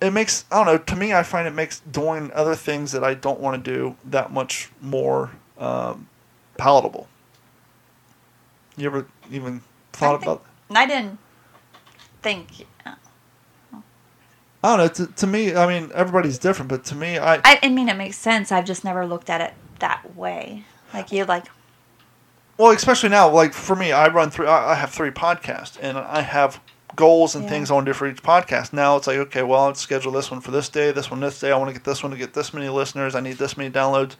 it 0.00 0.12
makes 0.12 0.44
I 0.50 0.56
don't 0.56 0.66
know. 0.66 0.78
To 0.78 0.96
me, 0.96 1.12
I 1.12 1.22
find 1.22 1.46
it 1.48 1.54
makes 1.54 1.80
doing 1.80 2.30
other 2.34 2.54
things 2.54 2.92
that 2.92 3.02
I 3.04 3.14
don't 3.14 3.40
want 3.40 3.64
to 3.64 3.70
do 3.70 3.96
that 4.04 4.32
much 4.32 4.70
more 4.80 5.30
um, 5.58 6.08
palatable. 6.56 7.08
You 8.76 8.86
ever 8.86 9.06
even 9.30 9.62
thought 9.92 10.22
I 10.22 10.24
think- 10.24 10.40
I 10.70 10.86
didn't 10.86 11.18
think. 12.22 12.48
uh, 12.86 12.94
I 14.62 14.76
don't 14.76 14.78
know. 14.78 14.88
To, 15.06 15.12
to 15.14 15.26
me, 15.26 15.54
I 15.54 15.66
mean, 15.66 15.90
everybody's 15.94 16.38
different, 16.38 16.68
but 16.68 16.84
to 16.86 16.94
me, 16.94 17.18
I 17.18 17.36
I, 17.44 17.58
I 17.62 17.68
mean, 17.68 17.88
it 17.88 17.96
makes 17.96 18.16
sense. 18.16 18.52
I've 18.52 18.64
just 18.64 18.84
never 18.84 19.06
looked 19.06 19.30
at 19.30 19.40
it 19.40 19.54
that 19.78 20.14
way. 20.16 20.64
Like 20.92 21.12
you, 21.12 21.24
like 21.24 21.44
well, 22.56 22.72
especially 22.72 23.08
now, 23.10 23.30
like 23.30 23.52
for 23.54 23.76
me, 23.76 23.92
I 23.92 24.08
run 24.08 24.30
through. 24.30 24.46
I, 24.48 24.72
I 24.72 24.74
have 24.74 24.90
three 24.90 25.10
podcasts, 25.10 25.78
and 25.80 25.96
I 25.96 26.22
have 26.22 26.60
goals 26.98 27.34
and 27.36 27.44
Yeah. 27.44 27.50
things 27.50 27.70
I 27.70 27.74
want 27.74 27.86
to 27.86 27.92
do 27.92 27.94
for 27.96 28.08
each 28.08 28.22
podcast. 28.22 28.72
Now 28.72 28.96
it's 28.96 29.06
like, 29.06 29.16
okay, 29.18 29.42
well, 29.44 29.60
I'll 29.60 29.74
schedule 29.74 30.10
this 30.10 30.30
one 30.30 30.40
for 30.40 30.50
this 30.50 30.68
day, 30.68 30.90
this 30.90 31.10
one 31.10 31.20
this 31.20 31.38
day. 31.38 31.52
I 31.52 31.56
want 31.56 31.68
to 31.68 31.72
get 31.72 31.84
this 31.84 32.02
one 32.02 32.10
to 32.10 32.18
get 32.18 32.34
this 32.34 32.52
many 32.52 32.68
listeners. 32.68 33.14
I 33.14 33.20
need 33.20 33.38
this 33.38 33.56
many 33.56 33.70
downloads. 33.70 34.16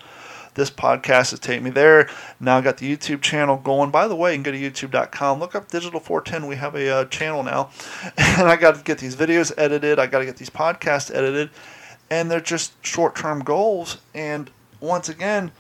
This 0.55 0.71
podcast 0.71 1.33
is 1.33 1.41
taking 1.41 1.65
me 1.65 1.71
there. 1.71 2.09
Now 2.41 2.57
I 2.57 2.61
got 2.61 2.79
the 2.79 2.97
YouTube 2.97 3.21
channel 3.21 3.57
going. 3.57 3.91
By 3.91 4.09
the 4.09 4.17
way, 4.17 4.33
you 4.33 4.43
can 4.43 4.45
go 4.45 4.53
to 4.53 4.59
youtube.com. 4.59 5.41
Look 5.41 5.55
up 5.55 5.69
Digital 5.69 6.01
410. 6.01 6.49
We 6.49 6.57
have 6.57 6.75
a 6.75 6.89
uh, 6.89 7.05
channel 7.07 7.43
now. 7.43 7.71
And 8.17 8.49
I 8.49 8.57
got 8.57 8.77
to 8.77 8.83
get 8.83 8.99
these 8.99 9.17
videos 9.17 9.53
edited. 9.59 9.99
I 9.99 10.07
got 10.07 10.21
to 10.21 10.25
get 10.25 10.37
these 10.37 10.51
podcasts 10.51 11.15
edited. 11.15 11.51
And 12.11 12.31
they're 12.31 12.41
just 12.41 12.73
short 12.85 13.15
term 13.17 13.41
goals. 13.45 13.99
And 14.15 14.51
once 14.81 15.09
again, 15.09 15.51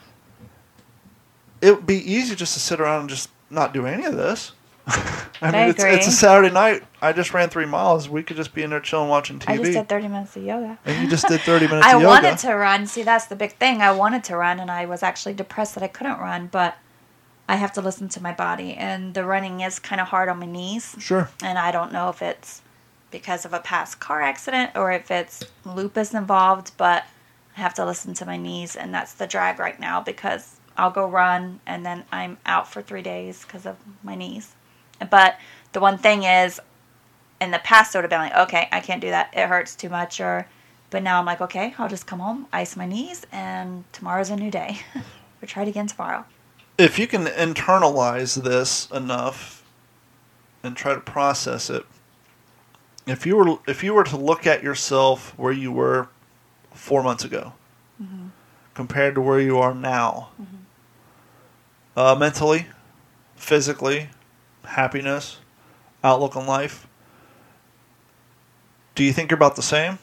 it 1.61 1.73
would 1.74 1.86
be 1.86 1.99
easy 2.12 2.35
just 2.36 2.55
to 2.55 2.61
sit 2.61 2.81
around 2.81 3.01
and 3.01 3.11
just 3.11 3.28
not 3.51 3.74
do 3.74 3.86
any 3.86 4.05
of 4.05 4.16
this. 4.16 4.53
I 5.40 5.47
mean, 5.52 5.55
I 5.55 5.69
it's, 5.69 5.85
it's 5.85 6.06
a 6.09 6.12
Saturday 6.12 6.52
night. 6.52 6.82
I 7.01 7.12
just 7.12 7.32
ran 7.32 7.48
three 7.48 7.66
miles. 7.66 8.09
We 8.09 8.23
could 8.23 8.36
just 8.36 8.55
be 8.55 8.62
in 8.62 8.70
there 8.70 8.81
chilling, 8.81 9.09
watching 9.09 9.39
TV. 9.39 9.48
I 9.51 9.56
just 9.59 9.73
did 9.73 9.89
30 9.89 10.09
minutes 10.09 10.36
of 10.36 10.43
yoga. 10.44 10.78
and 10.85 11.02
you 11.02 11.09
just 11.09 11.28
did 11.28 11.40
30 11.43 11.66
minutes 11.69 11.86
I 11.86 11.94
of 11.94 12.02
yoga. 12.02 12.06
wanted 12.06 12.39
to 12.39 12.55
run. 12.55 12.86
See, 12.86 13.02
that's 13.02 13.27
the 13.27 13.36
big 13.36 13.52
thing. 13.56 13.81
I 13.82 13.93
wanted 13.93 14.24
to 14.24 14.36
run, 14.36 14.59
and 14.59 14.70
I 14.70 14.86
was 14.86 15.02
actually 15.02 15.35
depressed 15.35 15.74
that 15.74 15.85
I 15.85 15.89
couldn't 15.89 16.19
run, 16.19 16.48
but 16.48 16.77
I 17.48 17.56
have 17.56 17.73
to 17.74 17.81
listen 17.81 18.09
to 18.10 18.23
my 18.23 18.32
body. 18.32 18.74
And 18.74 19.15
the 19.15 19.24
running 19.24 19.60
is 19.60 19.78
kind 19.78 20.01
of 20.01 20.09
hard 20.09 20.28
on 20.28 20.39
my 20.40 20.47
knees. 20.47 20.97
Sure. 20.98 21.31
And 21.43 21.59
I 21.59 21.70
don't 21.70 21.93
know 21.93 22.09
if 22.09 22.20
it's 22.20 22.62
because 23.10 23.44
of 23.44 23.52
a 23.52 23.60
past 23.60 24.01
car 24.01 24.20
accident 24.20 24.73
or 24.74 24.93
if 24.93 25.10
it's 25.10 25.43
lupus 25.65 26.12
involved, 26.15 26.73
but 26.77 27.05
I 27.56 27.60
have 27.60 27.74
to 27.74 27.85
listen 27.85 28.15
to 28.15 28.27
my 28.27 28.36
knees, 28.36 28.77
and 28.77 28.93
that's 28.93 29.15
the 29.15 29.27
drag 29.27 29.59
right 29.59 29.78
now 29.78 30.01
because 30.01 30.56
I'll 30.77 30.90
go 30.90 31.09
run 31.09 31.60
and 31.66 31.85
then 31.85 32.05
I'm 32.12 32.39
out 32.47 32.70
for 32.70 32.82
three 32.82 33.02
days 33.02 33.44
because 33.44 33.66
of 33.66 33.77
my 34.02 34.15
knees. 34.15 34.55
But 35.10 35.38
the 35.72 35.80
one 35.80 35.98
thing 35.98 36.24
is, 36.24 36.60
in 37.40 37.50
the 37.50 37.58
past, 37.60 37.94
I 37.94 37.98
would 37.98 38.04
have 38.04 38.10
been 38.10 38.20
like, 38.20 38.48
okay, 38.48 38.68
I 38.72 38.80
can't 38.80 39.00
do 39.00 39.10
that. 39.10 39.30
It 39.32 39.46
hurts 39.46 39.76
too 39.76 39.88
much. 39.88 40.20
Or, 40.20 40.46
but 40.90 41.02
now 41.02 41.18
I'm 41.18 41.26
like, 41.26 41.40
okay, 41.40 41.74
I'll 41.78 41.88
just 41.88 42.06
come 42.06 42.18
home, 42.18 42.46
ice 42.52 42.76
my 42.76 42.86
knees, 42.86 43.26
and 43.30 43.84
tomorrow's 43.92 44.30
a 44.30 44.36
new 44.36 44.50
day. 44.50 44.80
we'll 44.94 45.48
try 45.48 45.62
it 45.62 45.68
again 45.68 45.86
tomorrow. 45.86 46.24
If 46.78 46.98
you 46.98 47.06
can 47.06 47.26
internalize 47.26 48.42
this 48.42 48.88
enough 48.90 49.64
and 50.62 50.76
try 50.76 50.94
to 50.94 51.00
process 51.00 51.70
it, 51.70 51.84
if 53.06 53.24
you 53.26 53.36
were 53.36 53.58
if 53.66 53.82
you 53.82 53.94
were 53.94 54.04
to 54.04 54.16
look 54.16 54.46
at 54.46 54.62
yourself 54.62 55.32
where 55.38 55.52
you 55.52 55.72
were 55.72 56.08
four 56.72 57.02
months 57.02 57.24
ago 57.24 57.54
compared 58.74 59.14
to 59.14 59.20
where 59.20 59.40
you 59.40 59.58
are 59.58 59.74
now, 59.74 60.28
uh, 61.96 62.14
mentally, 62.14 62.66
physically, 63.34 64.08
happiness, 64.69 65.39
outlook 66.05 66.36
on 66.36 66.47
life, 66.47 66.86
do 68.95 69.05
you 69.05 69.12
think 69.12 69.31
you're 69.31 69.36
about 69.39 69.57
the 69.57 69.62
same? 69.62 69.99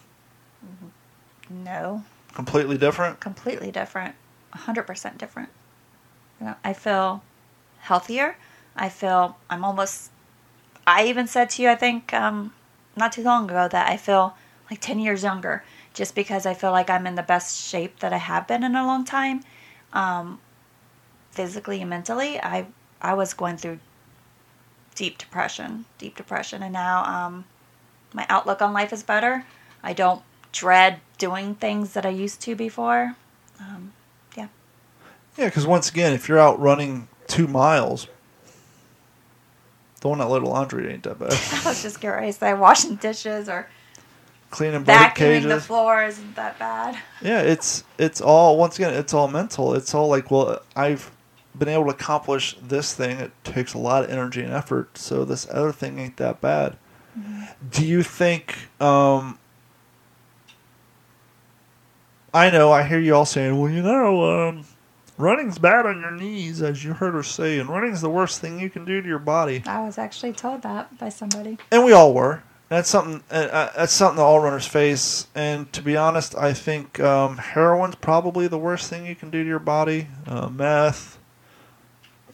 No, 1.49 2.03
Completely 2.33 2.77
different? 2.77 3.19
completely 3.19 3.71
different, 3.71 4.15
100% 4.53 5.17
different. 5.17 5.49
You 6.39 6.47
know, 6.47 6.55
I 6.63 6.73
feel 6.73 7.23
healthier. 7.79 8.35
I 8.75 8.89
feel 8.89 9.37
I'm 9.49 9.63
almost. 9.63 10.11
I 10.87 11.05
even 11.05 11.27
said 11.27 11.49
to 11.51 11.61
you, 11.61 11.69
I 11.69 11.75
think 11.75 12.13
um, 12.13 12.53
not 12.95 13.11
too 13.13 13.23
long 13.23 13.45
ago, 13.45 13.67
that 13.69 13.87
I 13.89 13.95
feel 13.97 14.35
like 14.69 14.81
10 14.81 14.99
years 14.99 15.23
younger 15.23 15.63
just 15.93 16.13
because 16.15 16.45
I 16.45 16.53
feel 16.53 16.71
like 16.71 16.89
I'm 16.89 17.07
in 17.07 17.15
the 17.15 17.23
best 17.23 17.57
shape 17.69 17.99
that 17.99 18.11
I 18.11 18.17
have 18.17 18.47
been 18.47 18.63
in 18.63 18.75
a 18.75 18.85
long 18.85 19.05
time. 19.05 19.41
Um, 19.93 20.39
physically 21.31 21.79
and 21.81 21.89
mentally, 21.89 22.39
I, 22.41 22.65
I 23.01 23.13
was 23.13 23.33
going 23.33 23.55
through 23.57 23.79
deep 24.95 25.17
depression, 25.17 25.85
deep 25.97 26.15
depression, 26.15 26.63
and 26.63 26.73
now 26.73 27.03
um, 27.03 27.45
my 28.13 28.25
outlook 28.29 28.61
on 28.61 28.73
life 28.73 28.91
is 28.91 29.03
better. 29.03 29.45
I 29.83 29.93
don't 29.93 30.21
dread 30.51 30.99
doing 31.17 31.55
things 31.55 31.93
that 31.93 32.05
I 32.05 32.09
used 32.09 32.41
to 32.41 32.55
before. 32.55 33.15
Um, 33.59 33.93
yeah. 34.35 34.47
Yeah, 35.37 35.45
because 35.45 35.67
once 35.67 35.89
again, 35.89 36.13
if 36.13 36.27
you're 36.27 36.39
out 36.39 36.59
running 36.59 37.07
two 37.27 37.47
miles, 37.47 38.07
doing 40.01 40.19
that 40.19 40.29
little 40.29 40.49
laundry 40.49 40.91
ain't 40.91 41.03
that 41.03 41.19
bad. 41.19 41.33
I 41.65 41.69
was 41.69 41.81
just 41.81 41.99
curious. 41.99 42.41
I 42.41 42.53
washing 42.53 42.95
dishes 42.95 43.49
or 43.49 43.67
Cleaning 44.51 44.85
vacuuming 44.85 45.49
the 45.49 45.59
floor 45.59 46.03
isn't 46.03 46.35
that 46.35 46.57
bad. 46.57 46.97
Yeah, 47.21 47.41
it's 47.41 47.83
it's 47.97 48.21
all 48.21 48.57
once 48.57 48.77
again, 48.77 48.93
it's 48.93 49.13
all 49.13 49.27
mental. 49.27 49.73
It's 49.73 49.93
all 49.93 50.07
like, 50.07 50.31
well, 50.31 50.61
I've 50.75 51.11
been 51.57 51.69
able 51.69 51.85
to 51.85 51.89
accomplish 51.91 52.55
this 52.61 52.93
thing. 52.93 53.19
It 53.19 53.31
takes 53.43 53.73
a 53.73 53.77
lot 53.77 54.03
of 54.03 54.09
energy 54.09 54.41
and 54.41 54.53
effort, 54.53 54.97
so 54.97 55.23
this 55.25 55.47
other 55.51 55.71
thing 55.71 55.99
ain't 55.99 56.17
that 56.17 56.41
bad. 56.41 56.77
Do 57.71 57.85
you 57.85 58.03
think? 58.03 58.55
Um, 58.81 59.39
I 62.33 62.49
know. 62.49 62.71
I 62.71 62.83
hear 62.83 62.99
you 62.99 63.15
all 63.15 63.25
saying, 63.25 63.57
"Well, 63.59 63.71
you 63.71 63.81
know, 63.81 64.49
um, 64.49 64.65
running's 65.17 65.57
bad 65.57 65.85
on 65.85 66.01
your 66.01 66.11
knees," 66.11 66.61
as 66.61 66.83
you 66.83 66.93
heard 66.93 67.13
her 67.13 67.23
say, 67.23 67.57
and 67.59 67.69
running's 67.69 68.01
the 68.01 68.09
worst 68.09 68.41
thing 68.41 68.59
you 68.59 68.69
can 68.69 68.83
do 68.83 69.01
to 69.01 69.07
your 69.07 69.19
body. 69.19 69.63
I 69.65 69.85
was 69.85 69.97
actually 69.97 70.33
told 70.33 70.61
that 70.63 70.97
by 70.97 71.09
somebody. 71.09 71.57
and 71.71 71.85
we 71.85 71.93
all 71.93 72.13
were. 72.13 72.43
That's 72.67 72.89
something. 72.89 73.23
Uh, 73.31 73.47
uh, 73.51 73.71
that's 73.77 73.93
something 73.93 74.17
that 74.17 74.23
all 74.23 74.39
runners 74.41 74.65
face. 74.67 75.27
And 75.35 75.71
to 75.71 75.81
be 75.81 75.95
honest, 75.95 76.35
I 76.35 76.51
think 76.51 76.99
um, 76.99 77.37
heroin's 77.37 77.95
probably 77.95 78.47
the 78.47 78.57
worst 78.57 78.89
thing 78.89 79.05
you 79.05 79.15
can 79.15 79.29
do 79.29 79.43
to 79.43 79.47
your 79.47 79.59
body. 79.59 80.07
Uh, 80.27 80.49
meth, 80.49 81.17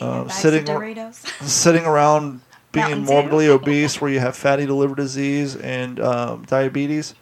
Um, 0.02 0.30
sitting 0.30 0.68
ar- 0.70 1.14
sitting 1.42 1.86
around 1.86 2.42
being 2.72 3.04
morbidly 3.04 3.48
obese, 3.48 4.02
where 4.02 4.12
you 4.12 4.20
have 4.20 4.36
fatty 4.36 4.66
liver 4.66 4.96
disease 4.96 5.56
and 5.56 6.00
um, 6.00 6.44
diabetes. 6.46 7.14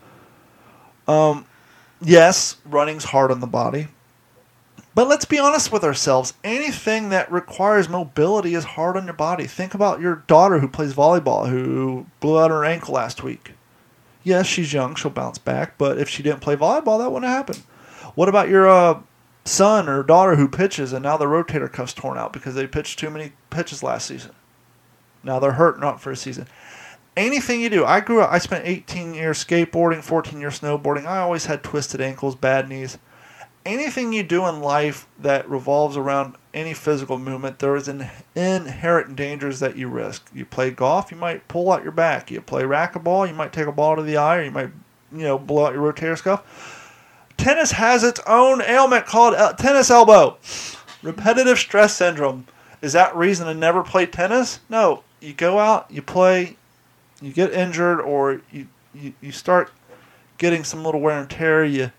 Um, 1.07 1.45
yes, 2.01 2.57
running's 2.65 3.03
hard 3.05 3.31
on 3.31 3.39
the 3.39 3.47
body. 3.47 3.87
But 4.95 5.07
let's 5.07 5.25
be 5.25 5.39
honest 5.39 5.71
with 5.71 5.83
ourselves. 5.83 6.33
Anything 6.43 7.09
that 7.09 7.31
requires 7.31 7.87
mobility 7.87 8.55
is 8.55 8.63
hard 8.63 8.97
on 8.97 9.05
your 9.05 9.13
body. 9.13 9.45
Think 9.47 9.73
about 9.73 10.01
your 10.01 10.23
daughter 10.27 10.59
who 10.59 10.67
plays 10.67 10.93
volleyball, 10.93 11.49
who 11.49 12.05
blew 12.19 12.39
out 12.39 12.51
her 12.51 12.65
ankle 12.65 12.95
last 12.95 13.23
week. 13.23 13.53
Yes, 14.23 14.45
she's 14.45 14.73
young; 14.73 14.95
she'll 14.95 15.11
bounce 15.11 15.37
back. 15.37 15.77
But 15.77 15.97
if 15.99 16.09
she 16.09 16.23
didn't 16.23 16.41
play 16.41 16.55
volleyball, 16.55 16.99
that 16.99 17.11
wouldn't 17.11 17.31
happen. 17.31 17.57
What 18.15 18.29
about 18.29 18.49
your 18.49 18.69
uh, 18.69 18.99
son 19.45 19.89
or 19.89 20.03
daughter 20.03 20.35
who 20.35 20.47
pitches 20.47 20.93
and 20.93 21.03
now 21.03 21.17
their 21.17 21.27
rotator 21.27 21.71
cuff's 21.71 21.93
torn 21.93 22.17
out 22.17 22.33
because 22.33 22.55
they 22.55 22.67
pitched 22.67 22.99
too 22.99 23.09
many 23.09 23.33
pitches 23.49 23.83
last 23.83 24.07
season? 24.07 24.31
Now 25.23 25.39
they're 25.39 25.53
hurt 25.53 25.79
not 25.79 26.01
for 26.01 26.11
a 26.11 26.15
season. 26.15 26.47
Anything 27.17 27.61
you 27.61 27.69
do, 27.69 27.83
I 27.83 27.99
grew 27.99 28.21
up. 28.21 28.31
I 28.31 28.37
spent 28.37 28.65
18 28.65 29.13
years 29.13 29.43
skateboarding, 29.43 30.01
14 30.01 30.39
years 30.39 30.59
snowboarding. 30.59 31.05
I 31.05 31.19
always 31.19 31.47
had 31.47 31.63
twisted 31.63 31.99
ankles, 31.99 32.35
bad 32.35 32.69
knees 32.69 32.97
anything 33.65 34.13
you 34.13 34.23
do 34.23 34.47
in 34.47 34.61
life 34.61 35.07
that 35.19 35.49
revolves 35.49 35.97
around 35.97 36.35
any 36.53 36.73
physical 36.73 37.19
movement, 37.19 37.59
there 37.59 37.75
is 37.75 37.87
an 37.87 38.09
inherent 38.35 39.15
dangers 39.15 39.59
that 39.59 39.77
you 39.77 39.87
risk. 39.87 40.29
You 40.33 40.45
play 40.45 40.71
golf, 40.71 41.11
you 41.11 41.17
might 41.17 41.47
pull 41.47 41.71
out 41.71 41.83
your 41.83 41.91
back. 41.91 42.31
You 42.31 42.41
play 42.41 42.63
racquetball, 42.63 43.27
you 43.27 43.33
might 43.33 43.53
take 43.53 43.67
a 43.67 43.71
ball 43.71 43.95
to 43.95 44.01
the 44.01 44.17
eye, 44.17 44.37
or 44.37 44.43
you 44.43 44.51
might, 44.51 44.71
you 45.11 45.23
know, 45.23 45.37
blow 45.37 45.65
out 45.65 45.73
your 45.73 45.93
rotator 45.93 46.21
cuff. 46.21 46.78
Tennis 47.39 47.71
has 47.71 48.03
its 48.03 48.19
own 48.27 48.61
ailment 48.61 49.05
called 49.05 49.33
el- 49.33 49.53
tennis 49.53 49.89
elbow, 49.89 50.37
repetitive 51.01 51.57
stress 51.57 51.95
syndrome. 51.95 52.45
Is 52.81 52.93
that 52.93 53.15
reason 53.15 53.47
to 53.47 53.53
never 53.53 53.81
play 53.81 54.05
tennis? 54.05 54.59
No. 54.69 55.03
You 55.21 55.33
go 55.33 55.57
out, 55.57 55.89
you 55.89 56.01
play, 56.01 56.57
you 57.21 57.31
get 57.31 57.53
injured, 57.53 58.01
or 58.01 58.41
you 58.51 58.67
you, 58.93 59.13
you 59.21 59.31
start 59.31 59.71
getting 60.37 60.63
some 60.65 60.83
little 60.83 60.99
wear 60.99 61.17
and 61.17 61.29
tear. 61.29 61.63
You 61.63 61.91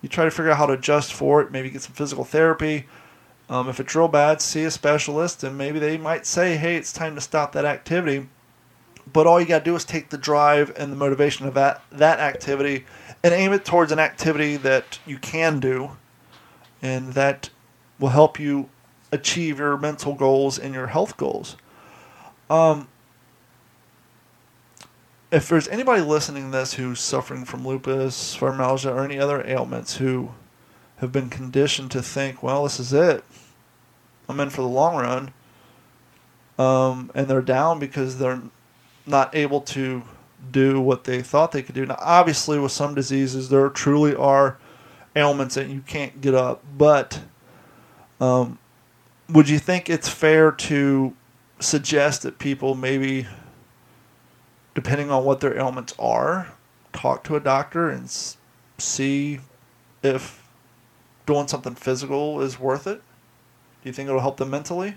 You 0.00 0.08
try 0.08 0.24
to 0.24 0.30
figure 0.30 0.50
out 0.50 0.56
how 0.56 0.66
to 0.66 0.72
adjust 0.72 1.12
for 1.12 1.42
it. 1.42 1.50
Maybe 1.50 1.68
get 1.68 1.82
some 1.82 1.92
physical 1.92 2.24
therapy. 2.24 2.86
Um, 3.50 3.68
if 3.68 3.78
it's 3.78 3.94
real 3.94 4.08
bad, 4.08 4.40
see 4.40 4.64
a 4.64 4.70
specialist, 4.70 5.44
and 5.44 5.58
maybe 5.58 5.78
they 5.78 5.98
might 5.98 6.26
say, 6.26 6.56
"Hey, 6.56 6.76
it's 6.76 6.92
time 6.92 7.14
to 7.16 7.20
stop 7.20 7.52
that 7.52 7.64
activity." 7.66 8.28
But 9.12 9.26
all 9.26 9.40
you 9.40 9.46
got 9.46 9.60
to 9.60 9.64
do 9.64 9.76
is 9.76 9.84
take 9.84 10.08
the 10.08 10.18
drive 10.18 10.72
and 10.76 10.90
the 10.90 10.96
motivation 10.96 11.46
of 11.46 11.54
that 11.54 11.82
that 11.92 12.18
activity 12.18 12.86
and 13.22 13.34
aim 13.34 13.52
it 13.52 13.64
towards 13.64 13.92
an 13.92 13.98
activity 13.98 14.56
that 14.56 14.98
you 15.06 15.18
can 15.18 15.60
do, 15.60 15.92
and 16.82 17.12
that 17.14 17.50
will 17.98 18.10
help 18.10 18.38
you 18.38 18.68
achieve 19.12 19.58
your 19.58 19.76
mental 19.76 20.14
goals 20.14 20.58
and 20.58 20.74
your 20.74 20.88
health 20.88 21.16
goals. 21.16 21.56
Um, 22.50 22.88
if 25.30 25.48
there's 25.48 25.68
anybody 25.68 26.02
listening 26.02 26.50
to 26.50 26.56
this 26.56 26.74
who's 26.74 27.00
suffering 27.00 27.44
from 27.44 27.66
lupus, 27.66 28.36
fibromyalgia, 28.36 28.94
or 28.94 29.04
any 29.04 29.18
other 29.18 29.44
ailments 29.46 29.96
who 29.96 30.30
have 30.98 31.12
been 31.12 31.28
conditioned 31.28 31.90
to 31.90 32.02
think, 32.02 32.42
well, 32.42 32.62
this 32.62 32.78
is 32.78 32.92
it. 32.92 33.24
I'm 34.28 34.40
in 34.40 34.50
for 34.50 34.62
the 34.62 34.68
long 34.68 34.96
run. 34.96 35.32
Um, 36.58 37.10
and 37.14 37.28
they're 37.28 37.42
down 37.42 37.78
because 37.78 38.18
they're 38.18 38.42
not 39.04 39.34
able 39.34 39.60
to 39.60 40.02
do 40.50 40.80
what 40.80 41.04
they 41.04 41.22
thought 41.22 41.52
they 41.52 41.62
could 41.62 41.74
do. 41.74 41.86
Now, 41.86 41.98
obviously, 42.00 42.58
with 42.58 42.72
some 42.72 42.94
diseases, 42.94 43.48
there 43.48 43.68
truly 43.68 44.14
are 44.14 44.58
ailments 45.14 45.54
that 45.54 45.68
you 45.68 45.80
can't 45.80 46.20
get 46.20 46.34
up. 46.34 46.62
But 46.76 47.20
um, 48.20 48.58
would 49.28 49.48
you 49.48 49.58
think 49.58 49.88
it's 49.88 50.08
fair 50.08 50.52
to 50.52 51.14
suggest 51.58 52.22
that 52.22 52.38
people 52.38 52.74
maybe, 52.74 53.26
depending 54.74 55.10
on 55.10 55.24
what 55.24 55.40
their 55.40 55.56
ailments 55.56 55.94
are, 55.98 56.52
talk 56.92 57.24
to 57.24 57.36
a 57.36 57.40
doctor 57.40 57.88
and 57.88 58.10
see 58.78 59.40
if 60.02 60.42
doing 61.24 61.48
something 61.48 61.74
physical 61.74 62.40
is 62.40 62.58
worth 62.58 62.86
it? 62.86 63.02
Do 63.82 63.88
you 63.88 63.92
think 63.92 64.08
it'll 64.08 64.20
help 64.20 64.36
them 64.36 64.50
mentally? 64.50 64.96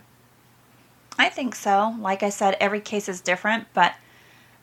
I 1.18 1.30
think 1.30 1.54
so. 1.56 1.96
Like 2.00 2.24
I 2.24 2.30
said, 2.30 2.56
every 2.60 2.80
case 2.80 3.10
is 3.10 3.20
different, 3.20 3.68
but 3.74 3.94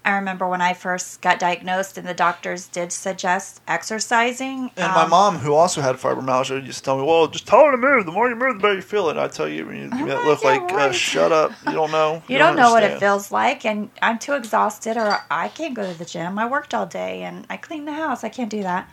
I 0.06 0.12
remember 0.12 0.46
when 0.48 0.60
I 0.60 0.72
first 0.72 1.20
got 1.20 1.40
diagnosed 1.40 1.98
and 1.98 2.06
the 2.06 2.14
doctors 2.14 2.68
did 2.68 2.92
suggest 2.92 3.60
exercising. 3.66 4.70
And 4.76 4.94
my 4.94 5.02
um, 5.02 5.10
mom, 5.10 5.38
who 5.38 5.52
also 5.52 5.80
had 5.80 5.96
fibromyalgia, 5.96 6.64
used 6.64 6.78
to 6.78 6.84
tell 6.84 6.96
me, 6.96 7.02
"Well, 7.02 7.26
just 7.26 7.44
tell 7.48 7.64
her 7.64 7.72
to 7.72 7.76
move. 7.76 8.06
The 8.06 8.12
more 8.12 8.28
you 8.28 8.36
move, 8.36 8.54
the 8.54 8.60
better 8.60 8.76
you 8.76 8.82
feel 8.82 9.10
it." 9.10 9.16
I 9.16 9.26
tell 9.26 9.48
you, 9.48 9.66
when 9.66 9.76
you 9.76 10.06
that 10.06 10.18
Oh, 10.18 10.28
look 10.28 10.44
like, 10.44 10.60
uh, 10.72 10.92
"Shut 10.92 11.32
up! 11.32 11.50
You 11.66 11.72
don't 11.72 11.90
know. 11.90 12.22
You 12.28 12.38
don't 12.38 12.54
know 12.54 12.70
what 12.70 12.84
it 12.84 13.00
feels 13.00 13.32
like, 13.32 13.64
and 13.64 13.90
I'm 14.00 14.18
too 14.20 14.34
exhausted, 14.34 14.96
or 14.96 15.24
I 15.28 15.48
can't 15.48 15.74
go 15.74 15.84
to 15.90 15.98
the 15.98 16.04
gym. 16.04 16.38
I 16.38 16.46
worked 16.46 16.72
all 16.72 16.86
day 16.86 17.22
and 17.24 17.44
I 17.50 17.56
cleaned 17.56 17.88
the 17.88 17.92
house. 17.92 18.22
I 18.22 18.28
can't 18.28 18.50
do 18.50 18.62
that. 18.62 18.88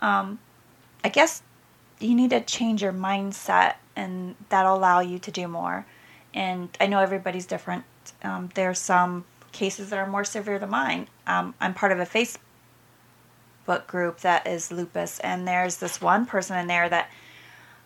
Um, 0.00 0.38
I 1.02 1.08
guess 1.08 1.42
you 1.98 2.14
need 2.14 2.30
to 2.30 2.42
change 2.42 2.82
your 2.82 2.92
mindset, 2.92 3.76
and 3.96 4.34
that'll 4.50 4.76
allow 4.76 5.00
you 5.00 5.18
to 5.18 5.30
do 5.30 5.48
more. 5.48 5.86
And 6.34 6.68
I 6.78 6.86
know 6.86 7.00
everybody's 7.00 7.46
different. 7.46 7.84
Um, 8.22 8.50
there's 8.54 8.78
some 8.78 9.24
cases 9.52 9.90
that 9.90 9.98
are 9.98 10.06
more 10.06 10.24
severe 10.24 10.58
than 10.58 10.70
mine. 10.70 11.08
Um, 11.26 11.54
I'm 11.60 11.74
part 11.74 11.92
of 11.92 11.98
a 12.00 12.06
Facebook 12.06 13.86
group 13.86 14.20
that 14.20 14.46
is 14.46 14.70
lupus, 14.72 15.18
and 15.20 15.46
there's 15.46 15.76
this 15.78 16.00
one 16.00 16.26
person 16.26 16.56
in 16.58 16.66
there 16.66 16.88
that 16.88 17.10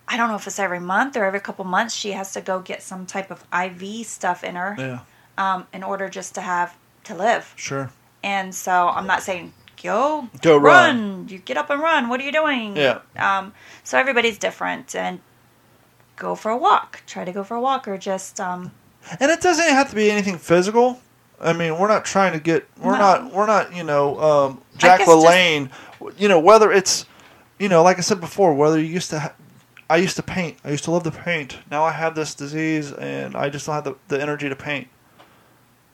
I 0.08 0.16
don't 0.16 0.28
know 0.28 0.36
if 0.36 0.46
it's 0.46 0.58
every 0.58 0.80
month 0.80 1.16
or 1.16 1.24
every 1.24 1.40
couple 1.40 1.64
months 1.64 1.94
she 1.94 2.12
has 2.12 2.32
to 2.34 2.40
go 2.40 2.60
get 2.60 2.82
some 2.82 3.06
type 3.06 3.30
of 3.30 3.44
IV 3.52 4.06
stuff 4.06 4.44
in 4.44 4.56
her 4.56 4.76
Yeah, 4.78 5.00
um, 5.38 5.66
in 5.72 5.82
order 5.82 6.08
just 6.08 6.34
to 6.34 6.40
have 6.40 6.76
to 7.04 7.14
live. 7.14 7.52
sure. 7.56 7.90
And 8.22 8.54
so 8.54 8.88
I'm 8.88 9.06
not 9.06 9.22
saying 9.22 9.52
go 9.82 10.28
Go 10.42 10.56
run. 10.58 11.26
You 11.28 11.38
get 11.38 11.56
up 11.56 11.70
and 11.70 11.80
run. 11.82 12.08
What 12.08 12.20
are 12.20 12.24
you 12.24 12.30
doing? 12.32 12.76
Yeah. 12.76 13.00
Um, 13.16 13.52
so 13.82 13.98
everybody's 13.98 14.38
different, 14.38 14.94
and 14.94 15.20
go 16.16 16.34
for 16.36 16.50
a 16.50 16.56
walk. 16.56 17.02
Try 17.06 17.24
to 17.24 17.32
go 17.32 17.42
for 17.42 17.56
a 17.56 17.60
walk, 17.60 17.88
or 17.88 17.98
just 17.98 18.38
um, 18.40 18.70
And 19.18 19.30
it 19.30 19.40
doesn't 19.40 19.68
have 19.68 19.88
to 19.90 19.96
be 19.96 20.10
anything 20.10 20.38
physical. 20.38 21.00
I 21.42 21.52
mean, 21.52 21.78
we're 21.78 21.88
not 21.88 22.04
trying 22.04 22.32
to 22.32 22.38
get. 22.40 22.68
We're 22.78 22.92
No. 22.92 22.98
not. 22.98 23.32
We're 23.32 23.46
not. 23.46 23.74
You 23.74 23.82
know, 23.84 24.20
um, 24.20 24.62
Jack 24.78 24.98
guess 25.00 25.08
just- 25.08 25.26
LaLanne. 25.26 25.70
You 26.16 26.28
know, 26.28 26.38
whether 26.38 26.72
it's, 26.72 27.06
you 27.58 27.68
know, 27.68 27.82
like 27.82 27.98
I 27.98 28.00
said 28.00 28.20
before, 28.20 28.54
whether 28.54 28.78
you 28.78 28.86
used 28.86 29.10
to. 29.10 29.20
Ha- 29.20 29.32
I 29.90 29.96
used 29.96 30.16
to 30.16 30.22
paint. 30.22 30.56
I 30.64 30.70
used 30.70 30.84
to 30.84 30.90
love 30.90 31.02
to 31.02 31.10
paint. 31.10 31.58
Now 31.70 31.84
I 31.84 31.92
have 31.92 32.14
this 32.14 32.34
disease, 32.34 32.92
and 32.92 33.36
I 33.36 33.50
just 33.50 33.66
don't 33.66 33.74
have 33.74 33.84
the, 33.84 33.94
the 34.08 34.20
energy 34.22 34.48
to 34.48 34.56
paint. 34.56 34.88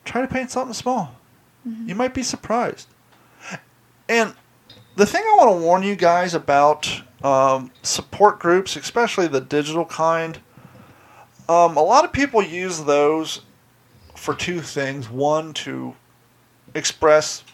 Try 0.05 0.21
to 0.21 0.29
paint 0.29 0.51
something 0.51 0.73
small. 0.75 1.15
You 1.85 1.95
might 1.97 2.15
be 2.15 2.23
surprised. 2.23 2.89
And 4.09 4.33
the 4.97 5.05
thing 5.05 5.23
I 5.23 5.35
want 5.37 5.51
to 5.51 5.63
warn 5.63 5.83
you 5.83 5.97
guys 5.97 6.33
about 6.33 7.03
um, 7.23 7.71
support 7.83 8.39
groups, 8.39 8.77
especially 8.77 9.27
the 9.27 9.41
digital 9.41 9.85
kind, 9.85 10.39
um, 11.49 11.77
a 11.77 11.83
lot 11.83 12.05
of 12.05 12.13
people 12.13 12.41
use 12.43 12.85
those 12.85 13.43
for 14.19 14.35
two 14.35 14.61
things. 14.61 15.09
One, 15.09 15.55
to 15.55 15.95
express 16.75 17.45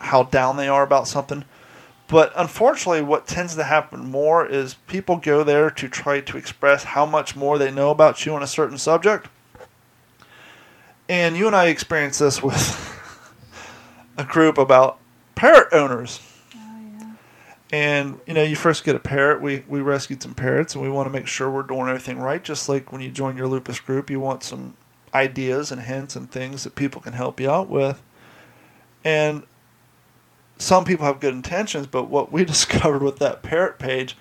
how 0.00 0.24
down 0.24 0.56
they 0.56 0.68
are 0.68 0.82
about 0.82 1.08
something. 1.08 1.44
But 2.08 2.32
unfortunately, 2.36 3.02
what 3.02 3.26
tends 3.26 3.54
to 3.56 3.64
happen 3.64 4.10
more 4.10 4.46
is 4.46 4.74
people 4.86 5.16
go 5.16 5.44
there 5.44 5.70
to 5.70 5.88
try 5.88 6.20
to 6.20 6.36
express 6.38 6.84
how 6.84 7.04
much 7.04 7.36
more 7.36 7.58
they 7.58 7.70
know 7.70 7.90
about 7.90 8.24
you 8.24 8.34
on 8.34 8.42
a 8.42 8.46
certain 8.46 8.78
subject. 8.78 9.28
And 11.08 11.36
you 11.36 11.46
and 11.46 11.54
I 11.56 11.66
experienced 11.66 12.20
this 12.20 12.42
with 12.42 12.94
a 14.16 14.24
group 14.24 14.56
about 14.56 14.98
parrot 15.34 15.68
owners. 15.72 16.20
Oh, 16.54 17.16
and 17.72 18.20
you 18.26 18.32
know, 18.32 18.42
you 18.42 18.56
first 18.56 18.84
get 18.84 18.96
a 18.96 19.00
parrot. 19.00 19.42
We 19.42 19.64
we 19.68 19.80
rescued 19.80 20.22
some 20.22 20.34
parrots, 20.34 20.74
and 20.74 20.82
we 20.82 20.90
want 20.90 21.06
to 21.06 21.10
make 21.10 21.26
sure 21.26 21.50
we're 21.50 21.62
doing 21.62 21.88
everything 21.88 22.18
right. 22.18 22.42
Just 22.42 22.68
like 22.68 22.90
when 22.90 23.02
you 23.02 23.10
join 23.10 23.36
your 23.36 23.48
lupus 23.48 23.80
group, 23.80 24.08
you 24.10 24.20
want 24.20 24.42
some 24.42 24.76
ideas 25.14 25.70
and 25.72 25.82
hints 25.82 26.16
and 26.16 26.30
things 26.30 26.64
that 26.64 26.74
people 26.74 27.00
can 27.00 27.12
help 27.12 27.40
you 27.40 27.50
out 27.50 27.68
with. 27.68 28.02
And 29.04 29.44
some 30.58 30.84
people 30.84 31.06
have 31.06 31.20
good 31.20 31.34
intentions, 31.34 31.86
but 31.86 32.08
what 32.08 32.32
we 32.32 32.44
discovered 32.46 33.02
with 33.02 33.18
that 33.18 33.42
parrot 33.42 33.78
page, 33.78 34.16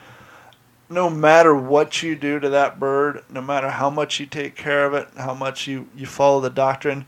no 0.89 1.09
matter 1.09 1.53
what 1.53 2.01
you 2.01 2.15
do 2.15 2.39
to 2.39 2.49
that 2.49 2.79
bird, 2.79 3.23
no 3.29 3.41
matter 3.41 3.69
how 3.69 3.89
much 3.89 4.19
you 4.19 4.25
take 4.25 4.55
care 4.55 4.85
of 4.85 4.93
it, 4.93 5.07
how 5.17 5.33
much 5.33 5.67
you, 5.67 5.87
you 5.95 6.05
follow 6.05 6.39
the 6.39 6.49
doctrine, 6.49 7.05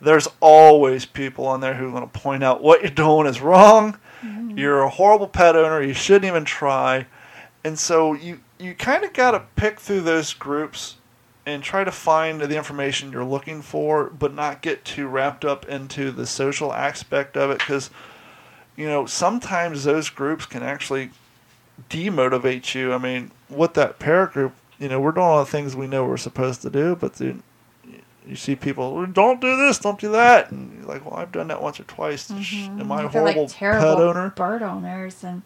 there's 0.00 0.28
always 0.40 1.04
people 1.04 1.46
on 1.46 1.60
there 1.60 1.74
who 1.74 1.88
are 1.88 1.90
going 1.92 2.08
to 2.08 2.18
point 2.18 2.42
out 2.42 2.62
what 2.62 2.80
you're 2.80 2.90
doing 2.90 3.26
is 3.26 3.40
wrong. 3.40 3.98
Mm-hmm. 4.22 4.58
You're 4.58 4.82
a 4.82 4.88
horrible 4.88 5.28
pet 5.28 5.54
owner. 5.54 5.82
You 5.82 5.94
shouldn't 5.94 6.24
even 6.24 6.44
try. 6.44 7.06
And 7.62 7.78
so 7.78 8.14
you, 8.14 8.40
you 8.58 8.74
kind 8.74 9.04
of 9.04 9.12
got 9.12 9.32
to 9.32 9.44
pick 9.56 9.78
through 9.78 10.00
those 10.00 10.32
groups 10.32 10.96
and 11.50 11.62
try 11.62 11.84
to 11.84 11.92
find 11.92 12.40
the 12.40 12.56
information 12.56 13.12
you're 13.12 13.24
looking 13.24 13.62
for, 13.62 14.04
but 14.10 14.34
not 14.34 14.62
get 14.62 14.84
too 14.84 15.06
wrapped 15.06 15.44
up 15.44 15.68
into 15.68 16.10
the 16.10 16.26
social 16.26 16.72
aspect 16.72 17.36
of 17.36 17.50
it 17.50 17.58
because, 17.58 17.90
you 18.76 18.86
know, 18.86 19.06
sometimes 19.06 19.84
those 19.84 20.08
groups 20.08 20.46
can 20.46 20.62
actually 20.62 21.10
demotivate 21.88 22.74
you. 22.74 22.92
I 22.92 22.98
mean, 22.98 23.30
with 23.48 23.74
that 23.74 23.98
parent 23.98 24.32
group, 24.32 24.54
you 24.78 24.88
know, 24.88 25.00
we're 25.00 25.12
doing 25.12 25.26
all 25.26 25.38
the 25.44 25.50
things 25.50 25.76
we 25.76 25.86
know 25.86 26.06
we're 26.06 26.16
supposed 26.16 26.62
to 26.62 26.70
do, 26.70 26.96
but 26.96 27.14
then 27.14 27.42
you 28.26 28.36
see 28.36 28.54
people, 28.54 28.94
"Well, 28.94 29.06
don't 29.06 29.40
do 29.40 29.56
this, 29.56 29.78
don't 29.78 29.98
do 29.98 30.12
that. 30.12 30.50
And 30.50 30.78
you're 30.78 30.86
like, 30.86 31.04
well, 31.04 31.18
I've 31.18 31.32
done 31.32 31.48
that 31.48 31.62
once 31.62 31.80
or 31.80 31.84
twice. 31.84 32.26
Sh- 32.26 32.54
mm-hmm. 32.66 32.80
Am 32.80 32.92
I 32.92 33.02
a 33.02 33.08
horrible 33.08 33.42
like 33.42 33.52
terrible 33.52 33.96
pet 33.96 33.98
owner? 33.98 34.30
bird 34.30 34.62
owners, 34.62 35.24
and 35.24 35.42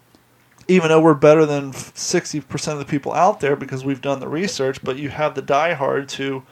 even 0.68 0.88
though 0.88 1.00
we're 1.00 1.14
better 1.14 1.46
than 1.46 1.72
sixty 1.72 2.40
percent 2.40 2.78
of 2.78 2.86
the 2.86 2.90
people 2.90 3.12
out 3.12 3.40
there 3.40 3.56
because 3.56 3.84
we've 3.84 4.00
done 4.00 4.20
the 4.20 4.28
research, 4.28 4.82
but 4.82 4.96
you 4.96 5.10
have 5.10 5.34
the 5.34 5.42
diehards 5.42 6.14
who, 6.14 6.42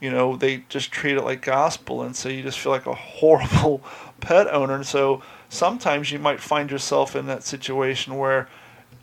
you 0.00 0.10
know, 0.10 0.36
they 0.36 0.64
just 0.68 0.90
treat 0.90 1.16
it 1.16 1.22
like 1.22 1.42
gospel, 1.42 2.02
and 2.02 2.16
so 2.16 2.28
you 2.28 2.42
just 2.42 2.58
feel 2.58 2.72
like 2.72 2.86
a 2.86 2.94
horrible 2.94 3.82
pet 4.20 4.52
owner. 4.52 4.74
And 4.74 4.86
so 4.86 5.22
sometimes 5.48 6.10
you 6.10 6.18
might 6.18 6.40
find 6.40 6.70
yourself 6.70 7.14
in 7.14 7.26
that 7.26 7.42
situation 7.42 8.16
where 8.16 8.48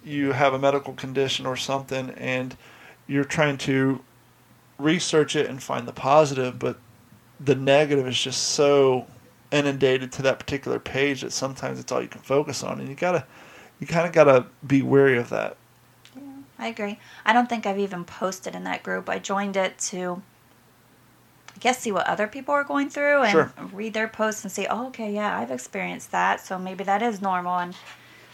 you 0.03 0.31
have 0.31 0.53
a 0.53 0.60
medical 0.60 0.94
condition 0.94 1.45
or 1.45 1.56
something, 1.56 2.10
and 2.11 2.56
you're 3.07 3.23
trying 3.23 3.57
to 3.57 4.02
research 4.77 5.36
it 5.36 5.48
and 5.48 5.61
find 5.61 5.88
the 5.88 5.94
positive, 5.94 6.57
but 6.57 6.77
the 7.40 7.56
negative 7.56 8.07
is 8.07 8.19
just 8.19 8.41
so 8.41 9.06
inundated 9.52 10.11
to 10.11 10.22
that 10.22 10.40
particular 10.40 10.80
page 10.80 11.22
that 11.22 11.31
sometimes 11.31 11.80
it's 11.80 11.91
all 11.91 12.02
you 12.02 12.07
can 12.07 12.22
focus 12.22 12.64
on, 12.64 12.80
and 12.80 12.90
you 12.90 12.95
gotta 12.95 13.26
you 13.80 13.88
kind 13.88 14.06
of 14.06 14.14
got 14.14 14.26
to 14.26 14.45
be 14.65 14.81
wary 14.81 15.18
of 15.18 15.30
that. 15.30 15.57
Yeah, 16.15 16.22
I 16.57 16.68
agree. 16.68 16.99
I 17.26 17.34
don't 17.34 17.47
think 17.47 17.65
I've 17.65 17.80
even 17.80 18.03
posted 18.06 18.56
in 18.56 18.64
that 18.65 18.84
group. 18.84 19.10
I 19.10 19.19
joined 19.19 19.56
it 19.56 19.77
to, 19.89 20.22
I 21.56 21.60
guess, 21.60 21.80
see 21.80 21.91
what 21.91 22.07
other 22.07 22.27
people 22.27 22.53
are 22.53 22.64
going 22.64 22.89
through 22.89 23.23
and 23.23 23.31
Sure. 23.31 23.53
read 23.72 23.93
their 23.93 24.07
posts 24.07 24.43
and 24.43 24.51
say, 24.51 24.68
oh, 24.69 24.88
okay, 24.88 25.11
yeah, 25.14 25.38
I've 25.39 25.51
experienced 25.51 26.11
that. 26.11 26.41
So 26.41 26.60
maybe 26.60 26.84
that 26.84 27.01
is 27.01 27.22
normal. 27.22 27.57
And 27.57 27.76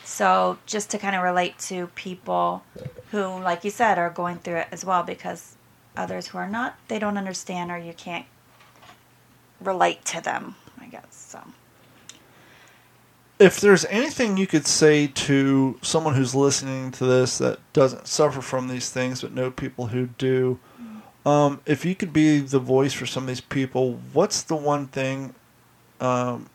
so 0.03 0.57
just 0.65 0.89
to 0.91 0.97
kind 0.97 1.15
of 1.15 1.23
relate 1.23 1.57
to 1.59 1.87
people 1.95 2.63
who, 3.11 3.23
like 3.39 3.63
you 3.63 3.71
said, 3.71 3.97
are 3.97 4.09
going 4.09 4.39
through 4.39 4.57
it 4.57 4.67
as 4.71 4.83
well 4.83 5.03
because 5.03 5.55
others 5.95 6.27
who 6.27 6.37
are 6.37 6.49
not, 6.49 6.75
they 6.87 6.99
don't 6.99 7.17
understand 7.17 7.71
or 7.71 7.77
you 7.77 7.93
can't 7.93 8.25
relate 9.61 10.03
to 10.05 10.21
them, 10.21 10.55
I 10.79 10.87
guess. 10.87 11.05
So. 11.11 11.39
If 13.37 13.59
there's 13.59 13.85
anything 13.85 14.37
you 14.37 14.47
could 14.47 14.65
say 14.65 15.07
to 15.07 15.77
someone 15.81 16.15
who's 16.15 16.33
listening 16.33 16.91
to 16.91 17.05
this 17.05 17.37
that 17.39 17.59
doesn't 17.73 18.07
suffer 18.07 18.41
from 18.41 18.67
these 18.67 18.89
things 18.89 19.21
but 19.21 19.33
know 19.33 19.51
people 19.51 19.87
who 19.87 20.07
do, 20.17 20.59
um, 21.25 21.59
if 21.65 21.83
you 21.83 21.95
could 21.95 22.13
be 22.13 22.39
the 22.39 22.59
voice 22.59 22.93
for 22.93 23.05
some 23.05 23.23
of 23.23 23.27
these 23.27 23.41
people, 23.41 23.99
what's 24.13 24.41
the 24.41 24.55
one 24.55 24.87
thing 24.87 25.33
um, 25.99 26.49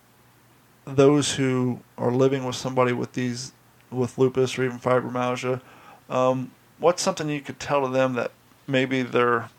those 0.84 1.34
who 1.34 1.80
are 1.98 2.10
living 2.10 2.44
with 2.44 2.56
somebody 2.56 2.92
with 2.92 3.12
these 3.12 3.52
with 3.90 4.16
lupus 4.18 4.56
or 4.58 4.64
even 4.64 4.78
fibromyalgia, 4.78 5.60
um, 6.08 6.50
what's 6.78 7.02
something 7.02 7.28
you 7.28 7.40
could 7.40 7.58
tell 7.58 7.82
to 7.82 7.88
them 7.88 8.14
that 8.14 8.30
maybe 8.66 9.02
they're 9.02 9.50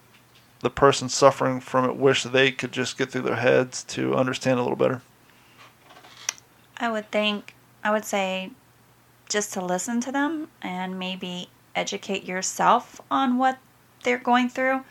the 0.62 0.70
person 0.70 1.10
suffering 1.10 1.60
from 1.60 1.86
it 1.86 1.96
wish 1.96 2.24
they 2.24 2.52
could 2.52 2.72
just 2.72 2.98
get 2.98 3.12
through 3.12 3.22
their 3.22 3.36
heads 3.36 3.84
to 3.84 4.16
understand 4.16 4.60
a 4.60 4.62
little 4.64 4.78
better? 4.78 5.02
I 6.82 6.90
would 6.90 7.12
think, 7.12 7.54
I 7.84 7.92
would 7.92 8.06
say 8.06 8.52
just 9.30 9.54
to 9.54 9.64
listen 9.64 10.02
to 10.02 10.12
them 10.12 10.50
and 10.62 10.98
maybe 10.98 11.50
educate 11.76 12.26
yourself 12.26 13.00
on 13.10 13.38
what 13.38 13.60
they're 14.04 14.18
going 14.18 14.50
through. 14.50 14.84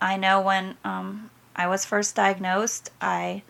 I 0.00 0.16
know 0.16 0.40
when 0.40 0.76
um, 0.84 1.30
I 1.56 1.66
was 1.66 1.84
first 1.84 2.14
diagnosed, 2.14 2.90
I 3.00 3.42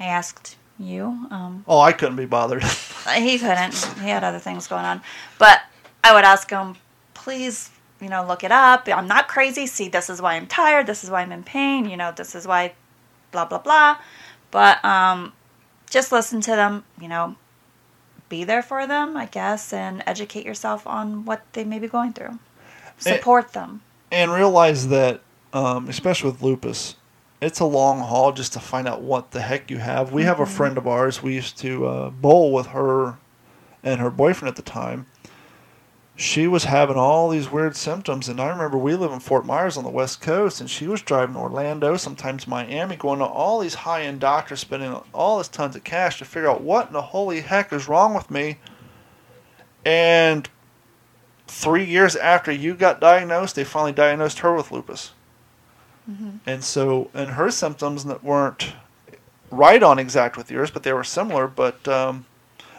I 0.00 0.06
asked 0.06 0.56
you. 0.78 1.26
Um, 1.30 1.64
oh, 1.68 1.80
I 1.80 1.92
couldn't 1.92 2.16
be 2.16 2.26
bothered. 2.26 2.62
he 3.14 3.38
couldn't. 3.38 3.74
He 4.00 4.08
had 4.08 4.24
other 4.24 4.40
things 4.40 4.66
going 4.66 4.84
on. 4.84 5.02
But 5.38 5.62
I 6.02 6.12
would 6.14 6.24
ask 6.24 6.50
him, 6.50 6.76
please, 7.12 7.70
you 8.00 8.08
know, 8.08 8.26
look 8.26 8.42
it 8.42 8.50
up. 8.50 8.88
I'm 8.88 9.06
not 9.06 9.28
crazy. 9.28 9.66
See, 9.66 9.88
this 9.88 10.10
is 10.10 10.20
why 10.20 10.34
I'm 10.34 10.46
tired. 10.46 10.86
This 10.86 11.04
is 11.04 11.10
why 11.10 11.22
I'm 11.22 11.30
in 11.30 11.44
pain. 11.44 11.88
You 11.88 11.96
know, 11.96 12.10
this 12.10 12.34
is 12.34 12.46
why, 12.46 12.72
blah 13.32 13.44
blah 13.44 13.58
blah. 13.58 13.98
But 14.50 14.84
um, 14.84 15.32
just 15.94 16.10
listen 16.12 16.40
to 16.42 16.50
them. 16.50 16.84
You 17.00 17.08
know, 17.08 17.36
be 18.28 18.44
there 18.44 18.62
for 18.62 18.86
them, 18.86 19.16
I 19.16 19.26
guess, 19.26 19.72
and 19.72 20.02
educate 20.06 20.44
yourself 20.44 20.86
on 20.86 21.24
what 21.24 21.42
they 21.52 21.64
may 21.64 21.78
be 21.78 21.88
going 21.88 22.12
through. 22.12 22.38
Support 22.98 23.46
and, 23.46 23.54
them. 23.54 23.82
And 24.10 24.32
realize 24.32 24.88
that, 24.88 25.22
um, 25.52 25.88
especially 25.88 26.32
with 26.32 26.42
lupus, 26.42 26.96
it's 27.40 27.60
a 27.60 27.64
long 27.64 28.00
haul 28.00 28.32
just 28.32 28.52
to 28.54 28.60
find 28.60 28.88
out 28.88 29.02
what 29.02 29.30
the 29.30 29.40
heck 29.40 29.70
you 29.70 29.78
have. 29.78 30.12
We 30.12 30.24
have 30.24 30.40
a 30.40 30.44
mm-hmm. 30.44 30.52
friend 30.52 30.78
of 30.78 30.86
ours. 30.86 31.22
We 31.22 31.34
used 31.34 31.56
to 31.58 31.86
uh, 31.86 32.10
bowl 32.10 32.52
with 32.52 32.66
her 32.68 33.18
and 33.82 34.00
her 34.00 34.10
boyfriend 34.10 34.48
at 34.48 34.56
the 34.56 34.68
time. 34.68 35.06
She 36.16 36.46
was 36.46 36.64
having 36.64 36.96
all 36.96 37.28
these 37.28 37.50
weird 37.50 37.74
symptoms, 37.74 38.28
and 38.28 38.40
I 38.40 38.48
remember 38.48 38.78
we 38.78 38.94
live 38.94 39.10
in 39.10 39.18
Fort 39.18 39.44
Myers 39.44 39.76
on 39.76 39.82
the 39.82 39.90
West 39.90 40.20
Coast, 40.20 40.60
and 40.60 40.70
she 40.70 40.86
was 40.86 41.02
driving 41.02 41.34
to 41.34 41.40
Orlando, 41.40 41.96
sometimes 41.96 42.46
Miami, 42.46 42.94
going 42.94 43.18
to 43.18 43.24
all 43.24 43.58
these 43.58 43.74
high-end 43.74 44.20
doctors, 44.20 44.60
spending 44.60 44.94
all 45.12 45.38
this 45.38 45.48
tons 45.48 45.74
of 45.74 45.82
cash 45.82 46.18
to 46.18 46.24
figure 46.24 46.48
out 46.48 46.60
what 46.60 46.86
in 46.86 46.92
the 46.92 47.02
holy 47.02 47.40
heck 47.40 47.72
is 47.72 47.88
wrong 47.88 48.14
with 48.14 48.30
me. 48.30 48.58
And 49.84 50.48
three 51.48 51.84
years 51.84 52.14
after 52.14 52.52
you 52.52 52.74
got 52.74 53.00
diagnosed, 53.00 53.56
they 53.56 53.64
finally 53.64 53.92
diagnosed 53.92 54.38
her 54.38 54.54
with 54.54 54.70
lupus. 54.70 55.12
Mm-hmm. 56.08 56.36
And 56.46 56.62
so, 56.62 57.10
and 57.12 57.30
her 57.30 57.50
symptoms 57.50 58.04
that 58.04 58.22
weren't 58.22 58.74
right 59.50 59.82
on 59.82 59.98
exact 59.98 60.36
with 60.36 60.50
yours, 60.50 60.70
but 60.70 60.84
they 60.84 60.92
were 60.92 61.04
similar, 61.04 61.48
but 61.48 61.86
um, 61.88 62.26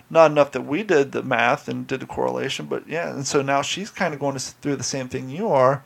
not 0.09 0.31
enough 0.31 0.51
that 0.51 0.61
we 0.61 0.83
did 0.83 1.11
the 1.11 1.23
math 1.23 1.67
and 1.67 1.87
did 1.87 1.99
the 1.99 2.05
correlation. 2.05 2.65
But 2.65 2.87
yeah, 2.87 3.13
and 3.13 3.25
so 3.25 3.41
now 3.41 3.61
she's 3.61 3.89
kind 3.89 4.13
of 4.13 4.19
going 4.19 4.37
through 4.37 4.75
the 4.75 4.83
same 4.83 5.09
thing 5.09 5.29
you 5.29 5.49
are. 5.49 5.83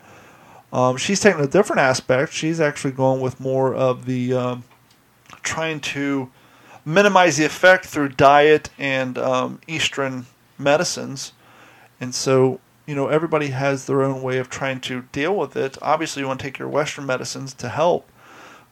Um, 0.71 0.97
she's 0.97 1.19
taking 1.19 1.41
a 1.41 1.47
different 1.47 1.79
aspect. 1.79 2.33
She's 2.33 2.59
actually 2.59 2.91
going 2.91 3.21
with 3.21 3.39
more 3.39 3.73
of 3.73 4.05
the 4.05 4.33
um, 4.33 4.63
trying 5.41 5.79
to 5.79 6.29
minimize 6.85 7.37
the 7.37 7.45
effect 7.45 7.85
through 7.85 8.09
diet 8.09 8.69
and 8.77 9.17
um, 9.17 9.61
Eastern 9.67 10.27
medicines. 10.57 11.33
And 11.99 12.13
so 12.13 12.59
you 12.89 12.95
know, 12.95 13.07
everybody 13.07 13.49
has 13.49 13.85
their 13.85 14.01
own 14.01 14.23
way 14.23 14.39
of 14.39 14.49
trying 14.49 14.81
to 14.81 15.03
deal 15.11 15.35
with 15.35 15.55
it. 15.55 15.77
Obviously, 15.79 16.23
you 16.23 16.27
want 16.27 16.39
to 16.39 16.43
take 16.43 16.57
your 16.57 16.67
Western 16.67 17.05
medicines 17.05 17.53
to 17.53 17.69
help, 17.69 18.09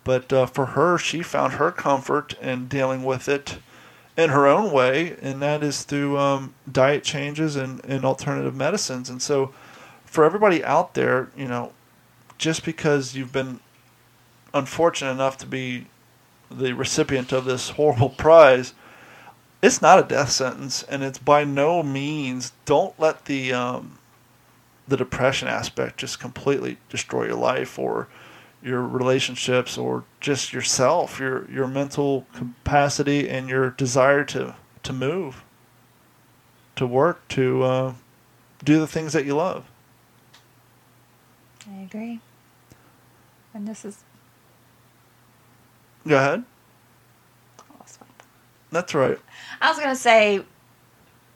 but 0.04 0.34
uh, 0.34 0.48
for 0.48 0.68
her, 0.68 0.98
she 0.98 1.22
found 1.22 1.54
her 1.54 1.70
comfort 1.70 2.34
in 2.42 2.68
dealing 2.68 3.04
with 3.04 3.30
it 3.30 3.60
in 4.18 4.32
her 4.32 4.48
own 4.48 4.72
way, 4.72 5.16
and 5.22 5.42
that 5.42 5.64
is 5.64 5.84
through 5.84 6.18
um, 6.18 6.56
diet 6.70 7.04
changes 7.04 7.56
and, 7.56 7.84
and 7.86 8.04
alternative 8.04 8.56
medicines. 8.56 9.10
And 9.10 9.22
so, 9.22 9.54
for 10.06 10.26
everybody 10.26 10.64
out 10.64 10.96
there, 10.96 11.30
you 11.38 11.48
know, 11.48 11.72
just 12.38 12.66
because 12.66 13.16
you've 13.16 13.32
been 13.32 13.60
unfortunate 14.54 15.12
enough 15.12 15.38
to 15.38 15.46
be 15.46 15.86
the 16.50 16.74
recipient 16.74 17.32
of 17.32 17.46
this 17.46 17.70
horrible 17.70 18.10
prize, 18.18 18.74
it's 19.62 19.82
not 19.82 20.00
a 20.00 20.08
death 20.08 20.32
sentence, 20.32 20.84
and 20.84 21.04
it's 21.04 21.20
by 21.20 21.44
no 21.44 21.84
means. 21.84 22.54
Don't 22.66 23.00
let 23.00 23.26
the 23.26 23.54
um, 23.54 24.00
the 24.88 24.98
depression 24.98 25.48
aspect 25.48 25.98
just 25.98 26.20
completely 26.20 26.78
destroy 26.90 27.26
your 27.26 27.36
life 27.36 27.78
or 27.78 28.08
your 28.68 28.82
relationships 28.82 29.78
or 29.78 30.04
just 30.20 30.54
yourself, 30.54 31.20
your 31.20 31.50
your 31.50 31.68
mental 31.68 32.28
capacity 32.34 33.30
and 33.30 33.50
your 33.50 33.72
desire 33.72 34.24
to 34.26 34.56
to 34.84 34.94
move, 34.94 35.44
to 36.76 36.86
work, 36.86 37.28
to 37.30 37.64
uh, 37.64 37.94
do 38.64 38.80
the 38.80 38.88
things 38.88 39.14
that 39.14 39.26
you 39.26 39.36
love. 39.36 39.66
I 41.70 41.82
agree. 41.84 42.20
And 43.54 43.68
this 43.68 43.84
is. 43.84 44.04
Go 46.08 46.18
ahead. 46.18 46.44
That's 48.72 48.94
right. 48.94 49.18
I 49.62 49.70
was 49.70 49.80
gonna 49.80 49.96
say, 49.96 50.44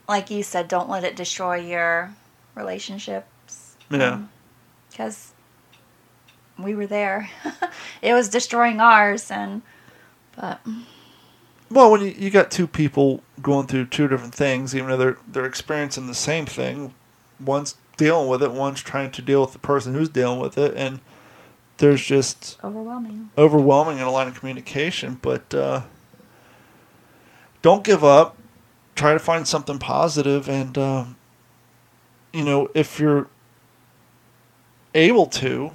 like 0.08 0.30
you 0.30 0.44
said, 0.44 0.68
don't 0.68 0.90
let 0.90 1.04
it 1.04 1.16
destroy 1.16 1.56
your 1.56 2.14
relationships. 2.56 3.76
yeah. 3.90 4.24
Because 4.90 5.30
um, 5.30 5.31
we 6.64 6.76
were 6.76 6.88
there. 6.88 7.30
it 8.02 8.14
was 8.14 8.30
destroying 8.30 8.80
ours, 8.80 9.32
and 9.32 9.62
but. 10.36 10.62
Well, 11.70 11.92
when 11.92 12.02
you, 12.02 12.14
you 12.18 12.30
got 12.30 12.52
two 12.52 12.68
people 12.68 13.24
going 13.42 13.68
through 13.68 13.86
two 13.86 14.08
different 14.08 14.36
things, 14.36 14.76
even 14.76 14.90
though 14.90 14.98
they're 14.98 15.18
they're 15.28 15.46
experiencing 15.46 16.08
the 16.08 16.16
same 16.16 16.46
thing, 16.46 16.94
one's 17.40 17.76
dealing 17.98 18.28
with 18.28 18.44
it, 18.44 18.52
one's 18.52 18.82
trying 18.82 19.12
to 19.12 19.22
deal 19.22 19.42
with 19.42 19.54
the 19.54 19.60
person 19.60 19.94
who's 19.94 20.10
dealing 20.10 20.40
with 20.40 20.58
it, 20.58 20.76
and 20.76 21.00
there's 21.78 22.04
just 22.04 22.58
overwhelming, 22.64 23.30
overwhelming 23.38 23.98
in 23.98 24.04
a 24.04 24.12
line 24.12 24.28
of 24.28 24.40
communication. 24.40 25.20
But 25.22 25.54
uh, 25.54 25.82
don't 27.62 27.84
give 27.84 28.04
up. 28.04 28.38
Try 28.96 29.14
to 29.14 29.20
find 29.20 29.48
something 29.48 29.80
positive, 29.80 30.50
and 30.50 30.78
uh, 30.78 31.06
you 32.34 32.44
know 32.44 32.70
if 32.74 33.00
you're 33.00 33.28
able 34.94 35.26
to, 35.28 35.72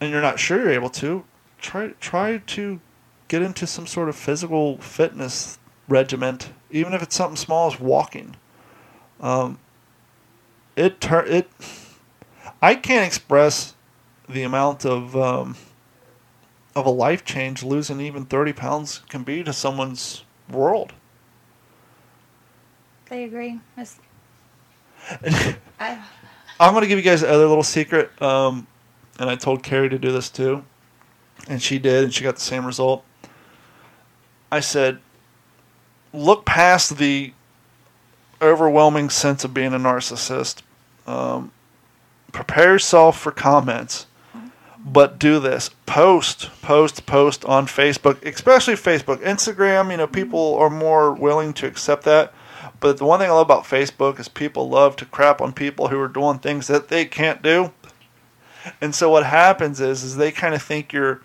and 0.00 0.10
you're 0.10 0.20
not 0.22 0.38
sure 0.38 0.60
you're 0.60 0.70
able 0.70 0.90
to, 0.90 1.24
try 1.60 1.88
try 2.00 2.38
to 2.38 2.80
get 3.28 3.42
into 3.42 3.66
some 3.66 3.86
sort 3.86 4.08
of 4.08 4.16
physical 4.16 4.78
fitness 4.78 5.58
regiment, 5.88 6.50
even 6.70 6.92
if 6.92 7.02
it's 7.02 7.16
something 7.16 7.36
small 7.36 7.72
as 7.72 7.80
walking. 7.80 8.36
Um, 9.20 9.58
it 10.76 11.00
turn 11.00 11.26
it. 11.28 11.50
I 12.62 12.74
can't 12.74 13.06
express 13.06 13.74
the 14.28 14.42
amount 14.42 14.84
of 14.84 15.16
um, 15.16 15.56
of 16.74 16.86
a 16.86 16.90
life 16.90 17.24
change 17.24 17.62
losing 17.62 18.00
even 18.00 18.26
thirty 18.26 18.52
pounds 18.52 19.00
can 19.08 19.22
be 19.22 19.42
to 19.42 19.52
someone's 19.52 20.24
world. 20.50 20.92
I 23.10 23.16
agree. 23.16 23.60
I, 23.76 23.86
I'm 26.58 26.72
going 26.72 26.82
to 26.82 26.88
give 26.88 26.98
you 26.98 27.04
guys 27.04 27.22
another 27.22 27.46
little 27.46 27.62
secret. 27.62 28.10
Um, 28.20 28.66
and 29.18 29.30
I 29.30 29.36
told 29.36 29.62
Carrie 29.62 29.88
to 29.88 29.98
do 29.98 30.12
this 30.12 30.28
too. 30.30 30.64
And 31.48 31.62
she 31.62 31.78
did, 31.78 32.04
and 32.04 32.14
she 32.14 32.24
got 32.24 32.36
the 32.36 32.40
same 32.40 32.66
result. 32.66 33.04
I 34.50 34.60
said, 34.60 34.98
look 36.12 36.44
past 36.44 36.98
the 36.98 37.32
overwhelming 38.40 39.10
sense 39.10 39.44
of 39.44 39.54
being 39.54 39.74
a 39.74 39.78
narcissist. 39.78 40.62
Um, 41.06 41.52
prepare 42.32 42.72
yourself 42.72 43.18
for 43.18 43.32
comments, 43.32 44.06
but 44.84 45.18
do 45.18 45.38
this. 45.40 45.70
Post, 45.84 46.50
post, 46.62 47.06
post 47.06 47.44
on 47.44 47.66
Facebook, 47.66 48.24
especially 48.24 48.74
Facebook. 48.74 49.18
Instagram, 49.18 49.90
you 49.90 49.96
know, 49.96 50.06
people 50.06 50.54
are 50.56 50.70
more 50.70 51.12
willing 51.12 51.52
to 51.54 51.66
accept 51.66 52.04
that. 52.04 52.32
But 52.80 52.98
the 52.98 53.04
one 53.04 53.20
thing 53.20 53.30
I 53.30 53.32
love 53.32 53.46
about 53.46 53.64
Facebook 53.64 54.20
is 54.20 54.28
people 54.28 54.68
love 54.68 54.96
to 54.96 55.06
crap 55.06 55.40
on 55.40 55.52
people 55.52 55.88
who 55.88 55.98
are 56.00 56.08
doing 56.08 56.38
things 56.38 56.66
that 56.66 56.88
they 56.88 57.04
can't 57.04 57.42
do. 57.42 57.72
And 58.80 58.94
so 58.94 59.10
what 59.10 59.24
happens 59.24 59.80
is 59.80 60.02
is 60.02 60.16
they 60.16 60.32
kind 60.32 60.54
of 60.54 60.62
think 60.62 60.92
you're 60.92 61.20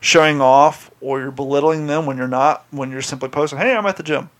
showing 0.00 0.40
off 0.40 0.90
or 1.00 1.20
you're 1.20 1.30
belittling 1.30 1.86
them 1.86 2.06
when 2.06 2.16
you're 2.16 2.28
not 2.28 2.64
when 2.70 2.90
you're 2.90 3.02
simply 3.02 3.28
posting, 3.28 3.58
"Hey, 3.58 3.76
I'm 3.76 3.86
at 3.86 3.96
the 3.96 4.02
gym." 4.02 4.30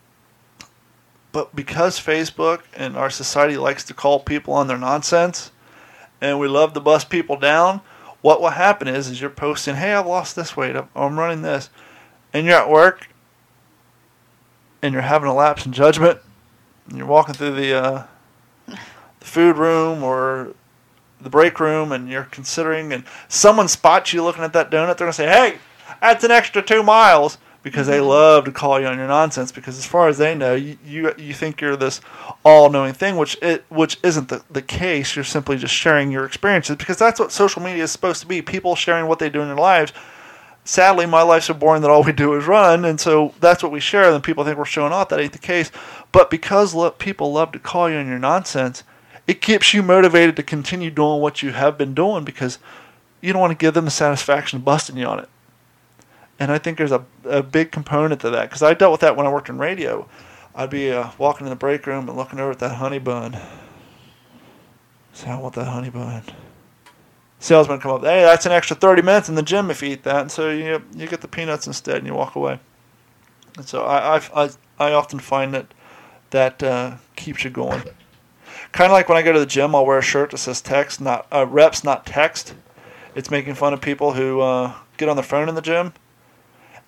But 1.33 1.55
because 1.55 2.01
Facebook 2.01 2.63
and 2.75 2.97
our 2.97 3.11
society 3.11 3.57
likes 3.57 3.85
to 3.85 3.95
call 3.95 4.21
people 4.21 4.55
on 4.55 4.67
their 4.67 4.79
nonsense 4.79 5.51
and 6.21 6.39
we 6.41 6.49
love 6.49 6.73
to 6.73 6.81
bust 6.81 7.11
people 7.11 7.37
down, 7.37 7.81
what 8.23 8.41
will 8.41 8.51
happen 8.51 8.89
is 8.89 9.09
is 9.09 9.21
you're 9.21 9.31
posting, 9.31 9.77
"Hey, 9.77 9.93
I've 9.93 10.07
lost 10.07 10.37
this 10.37 10.57
weight. 10.57 10.77
I'm 10.95 11.19
running 11.19 11.43
this." 11.43 11.71
And 12.33 12.47
you're 12.47 12.57
at 12.57 12.71
work 12.71 13.09
and 14.83 14.93
you're 14.93 15.03
having 15.03 15.29
a 15.29 15.35
lapse 15.35 15.67
in 15.67 15.73
judgment, 15.73 16.21
and 16.89 16.99
you're 16.99 17.07
walking 17.07 17.35
through 17.35 17.55
the, 17.55 17.75
uh, 17.75 18.03
the 18.67 19.27
food 19.27 19.57
room 19.57 20.03
or 20.03 20.55
the 21.21 21.31
break 21.31 21.61
room, 21.61 21.93
and 21.93 22.09
you're 22.09 22.25
considering, 22.25 22.93
and 22.93 23.05
someone 23.29 23.69
spots 23.69 24.13
you 24.13 24.23
looking 24.23 24.45
at 24.45 24.53
that 24.53 24.71
donut, 24.71 24.97
they're 24.97 25.07
gonna 25.07 25.13
say, 25.13 25.29
"Hey, 25.29 25.59
that's 26.01 26.25
an 26.25 26.31
extra 26.31 26.63
two 26.63 26.83
miles." 26.83 27.39
Because 27.61 27.89
they 27.89 27.99
mm-hmm. 27.99 28.07
love 28.07 28.45
to 28.45 28.53
call 28.53 28.81
you 28.81 28.87
on 28.87 28.97
your 28.97 29.09
nonsense. 29.09 29.51
Because 29.51 29.77
as 29.77 29.85
far 29.85 30.09
as 30.09 30.17
they 30.17 30.35
know, 30.35 30.55
you 30.55 30.79
you, 30.87 31.13
you 31.19 31.35
think 31.35 31.61
you're 31.61 31.77
this 31.77 32.01
all-knowing 32.45 32.95
thing, 32.95 33.17
which 33.17 33.37
it 33.43 33.65
which 33.69 33.99
isn't 34.03 34.29
the, 34.29 34.43
the 34.49 34.63
case. 34.63 35.17
You're 35.17 35.25
simply 35.25 35.57
just 35.59 35.75
sharing 35.75 36.11
your 36.13 36.25
experiences 36.25 36.77
because 36.77 36.97
that's 36.97 37.19
what 37.19 37.33
social 37.33 37.61
media 37.61 37.83
is 37.83 37.91
supposed 37.91 38.21
to 38.21 38.27
be. 38.27 38.41
People 38.41 38.77
sharing 38.77 39.07
what 39.07 39.19
they 39.19 39.29
do 39.29 39.43
in 39.43 39.49
their 39.49 39.57
lives 39.57 39.93
sadly, 40.69 41.07
my 41.07 41.23
life's 41.23 41.47
so 41.47 41.55
boring 41.55 41.81
that 41.83 41.91
all 41.91 42.03
we 42.03 42.13
do 42.13 42.35
is 42.35 42.47
run, 42.47 42.85
and 42.85 43.01
so 43.01 43.33
that's 43.41 43.63
what 43.63 43.73
we 43.73 43.81
share. 43.81 44.13
And 44.13 44.23
people 44.23 44.45
think 44.45 44.59
we're 44.59 44.65
showing 44.67 44.93
off. 44.93 45.09
That 45.09 45.21
ain't 45.21 45.33
the 45.33 45.39
case. 45.39 45.71
But 46.13 46.31
because 46.31 46.75
lo- 46.75 46.91
people 46.91 47.33
love 47.33 47.53
to 47.53 47.59
call 47.59 47.91
you 47.91 47.97
on 47.97 48.07
your 48.07 48.19
nonsense, 48.19 48.85
it 49.29 49.41
keeps 49.41 49.73
you 49.73 49.85
motivated 49.85 50.35
to 50.35 50.43
continue 50.43 50.91
doing 50.91 51.21
what 51.21 51.41
you 51.41 51.53
have 51.53 51.79
been 51.79 51.95
doing 51.95 52.25
because 52.25 52.59
you 53.21 53.33
don't 53.33 53.41
want 53.41 53.53
to 53.53 53.65
give 53.65 53.75
them 53.75 53.85
the 53.85 53.91
satisfaction 53.93 54.59
of 54.59 54.65
busting 54.65 54.97
you 54.97 55.07
on 55.07 55.21
it. 55.21 55.29
And 56.41 56.51
I 56.51 56.59
think 56.59 56.79
there's 56.79 56.93
a, 56.93 57.05
a 57.25 57.43
big 57.45 57.71
component 57.71 58.21
to 58.23 58.31
that 58.31 58.49
because 58.49 58.63
I 58.63 58.75
dealt 58.75 58.91
with 58.91 59.01
that 59.03 59.17
when 59.17 59.27
I 59.27 59.33
worked 59.33 59.49
in 59.49 59.59
radio. 59.59 60.09
I'd 60.57 60.71
be 60.71 60.91
uh, 60.91 61.11
walking 61.19 61.47
in 61.47 61.51
the 61.51 61.57
break 61.57 61.87
room 61.87 62.09
and 62.09 62.19
looking 62.19 62.41
over 62.41 62.51
at 62.51 62.59
that 62.59 62.77
honey 62.77 62.99
bun. 62.99 63.39
Say, 65.13 65.31
I 65.31 65.39
want 65.39 65.55
that 65.55 65.67
honey 65.67 65.91
bun 65.91 66.25
salesman 67.39 67.81
come 67.81 67.93
up, 67.93 68.03
hey, 68.03 68.23
that's 68.23 68.47
an 68.47 68.53
extra 68.53 68.77
30 68.77 69.03
minutes 69.03 69.29
in 69.29 69.35
the 69.35 69.43
gym 69.43 69.71
if 69.71 69.83
you 69.83 69.91
eat 69.91 70.03
that. 70.05 70.21
And 70.23 70.31
so 70.31 70.51
you, 70.51 70.83
you 70.95 71.07
get 71.07 71.21
the 71.21 71.29
peanuts 71.29 71.67
instead 71.67 71.97
and 71.97 72.07
you 72.07 72.15
walk 72.15 72.35
away. 72.35 72.59
And 73.57 73.67
so 73.67 73.85
I, 73.85 74.17
I, 74.17 74.45
I, 74.45 74.51
I 74.79 74.93
often 74.93 75.19
find 75.19 75.55
that 75.55 75.73
that 76.31 76.63
uh, 76.63 76.97
keeps 77.17 77.45
you 77.45 77.51
going. 77.51 77.83
Kind 78.73 78.91
of 78.91 78.95
like 78.95 79.09
when 79.09 79.19
I 79.19 79.23
go 79.23 79.33
to 79.33 79.41
the 79.41 79.47
gym, 79.47 79.75
I'll 79.75 79.87
wear 79.87 79.99
a 79.99 80.03
shirt 80.03 80.31
that 80.31 80.39
says 80.39 80.61
text, 80.61 81.01
not 81.01 81.27
uh, 81.33 81.47
reps, 81.47 81.85
not 81.85 82.07
text. 82.07 82.55
It's 83.15 83.31
making 83.31 83.55
fun 83.55 83.73
of 83.73 83.81
people 83.81 84.13
who 84.13 84.41
uh, 84.41 84.75
get 84.97 85.09
on 85.09 85.17
their 85.17 85.25
phone 85.25 85.49
in 85.49 85.55
the 85.55 85.63
gym. 85.63 85.95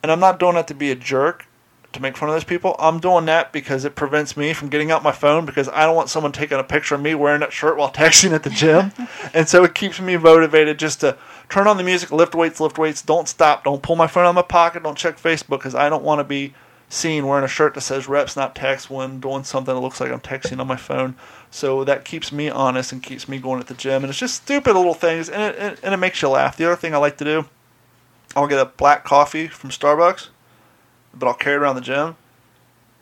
And 0.02 0.12
I'm 0.12 0.20
not 0.20 0.38
doing 0.38 0.54
that 0.54 0.68
to 0.68 0.74
be 0.74 0.90
a 0.90 0.94
jerk 0.94 1.46
to 1.92 2.00
make 2.00 2.16
fun 2.16 2.28
of 2.28 2.34
those 2.34 2.44
people. 2.44 2.76
I'm 2.78 3.00
doing 3.00 3.24
that 3.26 3.52
because 3.52 3.84
it 3.84 3.96
prevents 3.96 4.36
me 4.36 4.52
from 4.52 4.68
getting 4.68 4.90
out 4.90 5.02
my 5.02 5.12
phone 5.12 5.44
because 5.44 5.68
I 5.68 5.84
don't 5.84 5.96
want 5.96 6.08
someone 6.08 6.32
taking 6.32 6.58
a 6.58 6.64
picture 6.64 6.94
of 6.94 7.00
me 7.00 7.14
wearing 7.14 7.40
that 7.40 7.52
shirt 7.52 7.76
while 7.76 7.92
texting 7.92 8.32
at 8.32 8.42
the 8.42 8.50
gym. 8.50 8.92
and 9.34 9.48
so 9.48 9.64
it 9.64 9.74
keeps 9.74 10.00
me 10.00 10.16
motivated 10.16 10.78
just 10.78 11.00
to 11.00 11.16
turn 11.48 11.66
on 11.66 11.76
the 11.76 11.82
music, 11.82 12.12
lift 12.12 12.34
weights, 12.34 12.60
lift 12.60 12.78
weights, 12.78 13.02
don't 13.02 13.28
stop, 13.28 13.64
don't 13.64 13.82
pull 13.82 13.96
my 13.96 14.06
phone 14.06 14.24
out 14.24 14.30
of 14.30 14.34
my 14.36 14.42
pocket, 14.42 14.82
don't 14.82 14.98
check 14.98 15.16
Facebook 15.18 15.58
because 15.58 15.74
I 15.74 15.88
don't 15.88 16.04
want 16.04 16.20
to 16.20 16.24
be 16.24 16.54
seen 16.88 17.26
wearing 17.26 17.44
a 17.44 17.48
shirt 17.48 17.74
that 17.74 17.80
says 17.80 18.08
reps 18.08 18.36
not 18.36 18.54
text 18.54 18.90
when 18.90 19.20
doing 19.20 19.44
something 19.44 19.74
that 19.74 19.80
looks 19.80 20.00
like 20.00 20.10
I'm 20.10 20.20
texting 20.20 20.60
on 20.60 20.66
my 20.66 20.76
phone. 20.76 21.16
So 21.50 21.82
that 21.84 22.04
keeps 22.04 22.30
me 22.30 22.48
honest 22.48 22.92
and 22.92 23.02
keeps 23.02 23.28
me 23.28 23.38
going 23.38 23.60
at 23.60 23.66
the 23.66 23.74
gym. 23.74 24.02
And 24.02 24.10
it's 24.10 24.18
just 24.18 24.36
stupid 24.36 24.74
little 24.74 24.94
things 24.94 25.28
and 25.28 25.54
it, 25.54 25.80
and 25.82 25.94
it 25.94 25.96
makes 25.96 26.22
you 26.22 26.28
laugh. 26.28 26.56
The 26.56 26.66
other 26.66 26.76
thing 26.76 26.94
I 26.94 26.98
like 26.98 27.18
to 27.18 27.24
do, 27.24 27.48
I'll 28.36 28.46
get 28.46 28.60
a 28.60 28.66
black 28.66 29.04
coffee 29.04 29.48
from 29.48 29.70
Starbucks 29.70 30.28
but 31.14 31.26
I'll 31.26 31.34
carry 31.34 31.56
it 31.56 31.58
around 31.58 31.76
the 31.76 31.80
gym. 31.80 32.16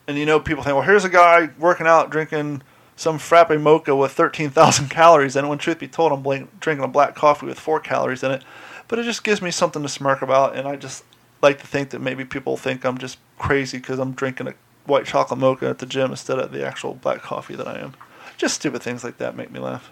And 0.06 0.16
you 0.16 0.24
know, 0.24 0.40
people 0.40 0.64
think, 0.64 0.74
well, 0.74 0.84
here's 0.84 1.04
a 1.04 1.10
guy 1.10 1.50
working 1.58 1.86
out 1.86 2.10
drinking 2.10 2.62
some 2.96 3.18
frappe 3.18 3.50
mocha 3.60 3.94
with 3.94 4.12
13,000 4.12 4.88
calories 4.90 5.36
in 5.36 5.44
it. 5.44 5.48
When 5.48 5.58
truth 5.58 5.78
be 5.78 5.88
told, 5.88 6.12
I'm 6.12 6.48
drinking 6.60 6.84
a 6.84 6.88
black 6.88 7.14
coffee 7.14 7.46
with 7.46 7.60
four 7.60 7.80
calories 7.80 8.22
in 8.22 8.30
it. 8.30 8.42
But 8.88 8.98
it 8.98 9.04
just 9.04 9.22
gives 9.22 9.42
me 9.42 9.50
something 9.50 9.82
to 9.82 9.88
smirk 9.88 10.22
about, 10.22 10.56
and 10.56 10.66
I 10.66 10.76
just 10.76 11.04
like 11.42 11.58
to 11.60 11.66
think 11.66 11.90
that 11.90 12.00
maybe 12.00 12.24
people 12.24 12.56
think 12.56 12.84
I'm 12.84 12.96
just 12.96 13.18
crazy 13.38 13.78
because 13.78 13.98
I'm 13.98 14.12
drinking 14.12 14.48
a 14.48 14.54
white 14.86 15.04
chocolate 15.04 15.38
mocha 15.38 15.68
at 15.68 15.78
the 15.78 15.86
gym 15.86 16.10
instead 16.10 16.38
of 16.38 16.52
the 16.52 16.66
actual 16.66 16.94
black 16.94 17.20
coffee 17.20 17.54
that 17.54 17.68
I 17.68 17.78
am. 17.78 17.92
Just 18.38 18.54
stupid 18.54 18.82
things 18.82 19.04
like 19.04 19.18
that 19.18 19.36
make 19.36 19.50
me 19.50 19.60
laugh. 19.60 19.90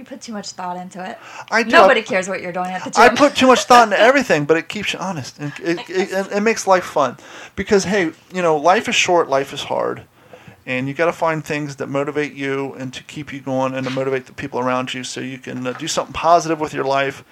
You 0.00 0.06
put 0.06 0.22
too 0.22 0.32
much 0.32 0.52
thought 0.52 0.78
into 0.78 1.04
it. 1.04 1.18
I 1.50 1.62
do. 1.62 1.72
Nobody 1.72 2.00
cares 2.00 2.26
what 2.26 2.40
you're 2.40 2.52
doing 2.52 2.70
at 2.70 2.82
the 2.82 2.90
gym. 2.90 3.02
I 3.02 3.10
put 3.10 3.36
too 3.36 3.46
much 3.46 3.64
thought 3.64 3.88
into 3.88 4.00
everything, 4.00 4.46
but 4.46 4.56
it 4.56 4.66
keeps 4.66 4.94
you 4.94 4.98
honest. 4.98 5.38
It, 5.38 5.52
it, 5.60 5.90
it, 5.90 6.32
it 6.32 6.40
makes 6.40 6.66
life 6.66 6.84
fun. 6.84 7.18
Because, 7.54 7.84
hey, 7.84 8.12
you 8.32 8.40
know, 8.40 8.56
life 8.56 8.88
is 8.88 8.94
short, 8.94 9.28
life 9.28 9.52
is 9.52 9.64
hard. 9.64 10.04
And 10.64 10.88
you 10.88 10.94
got 10.94 11.04
to 11.06 11.12
find 11.12 11.44
things 11.44 11.76
that 11.76 11.88
motivate 11.88 12.32
you 12.32 12.72
and 12.74 12.94
to 12.94 13.02
keep 13.02 13.30
you 13.30 13.42
going 13.42 13.74
and 13.74 13.86
to 13.86 13.92
motivate 13.92 14.24
the 14.24 14.32
people 14.32 14.58
around 14.58 14.94
you 14.94 15.04
so 15.04 15.20
you 15.20 15.36
can 15.36 15.66
uh, 15.66 15.72
do 15.74 15.86
something 15.86 16.14
positive 16.14 16.60
with 16.60 16.72
your 16.72 16.84
life. 16.84 17.22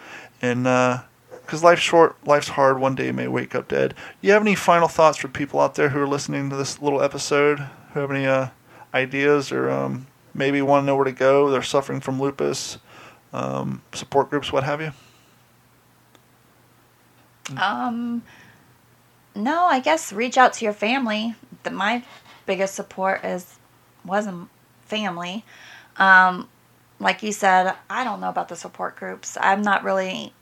And, 0.43 0.65
because 0.65 1.63
uh, 1.63 1.67
life's 1.67 1.81
short, 1.81 2.17
life's 2.27 2.49
hard. 2.49 2.79
One 2.79 2.95
day 2.95 3.07
you 3.07 3.15
may 3.15 3.29
wake 3.29 3.55
up 3.55 3.69
dead. 3.69 3.95
You 4.21 4.33
have 4.33 4.43
any 4.43 4.55
final 4.55 4.89
thoughts 4.89 5.17
for 5.17 5.29
people 5.29 5.59
out 5.59 5.77
there 5.77 5.89
who 5.89 6.01
are 6.03 6.07
listening 6.07 6.51
to 6.51 6.57
this 6.57 6.83
little 6.83 7.01
episode? 7.01 7.61
Who 7.95 8.01
have 8.01 8.11
any 8.11 8.27
uh, 8.27 8.49
ideas 8.95 9.53
or 9.53 9.71
um, 9.71 10.07
maybe 10.35 10.63
want 10.63 10.83
to 10.83 10.87
know 10.87 10.97
where 10.97 11.05
to 11.05 11.13
go, 11.13 11.51
they're 11.51 11.63
suffering 11.63 12.01
from 12.01 12.21
lupus, 12.21 12.79
um, 13.33 13.83
support 13.93 14.31
groups, 14.31 14.53
what 14.53 14.65
have 14.65 14.81
you? 14.81 14.93
Um, 17.57 18.23
no, 19.35 19.65
I 19.65 19.81
guess 19.81 20.13
reach 20.13 20.37
out 20.37 20.53
to 20.55 20.65
your 20.65 20.75
family. 20.75 21.35
The, 21.63 21.71
my 21.71 22.03
biggest 22.47 22.75
support 22.75 23.25
is 23.25 23.59
wasn't 24.05 24.49
family. 24.85 25.45
Um, 25.97 26.49
like 27.01 27.23
you 27.23 27.33
said, 27.33 27.75
I 27.89 28.05
don't 28.05 28.21
know 28.21 28.29
about 28.29 28.49
the 28.49 28.57
support 28.57 28.97
groups. 28.97 29.37
I'm 29.41 29.63
not 29.63 29.85
really 29.85 30.33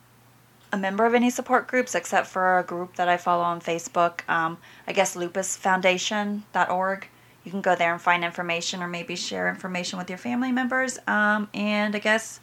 a 0.72 0.76
member 0.76 1.04
of 1.04 1.14
any 1.14 1.30
support 1.30 1.68
groups 1.68 1.94
except 1.94 2.26
for 2.26 2.58
a 2.58 2.62
group 2.62 2.96
that 2.96 3.08
I 3.08 3.16
follow 3.16 3.42
on 3.42 3.60
Facebook. 3.60 4.28
Um, 4.28 4.58
I 4.86 4.92
guess 4.92 5.14
lupusfoundation.org 5.14 7.08
you 7.46 7.52
can 7.52 7.60
go 7.60 7.76
there 7.76 7.92
and 7.92 8.02
find 8.02 8.24
information 8.24 8.82
or 8.82 8.88
maybe 8.88 9.14
share 9.14 9.48
information 9.48 10.00
with 10.00 10.10
your 10.10 10.18
family 10.18 10.50
members. 10.50 10.98
Um, 11.06 11.48
and 11.54 11.94
I 11.94 12.00
guess 12.00 12.40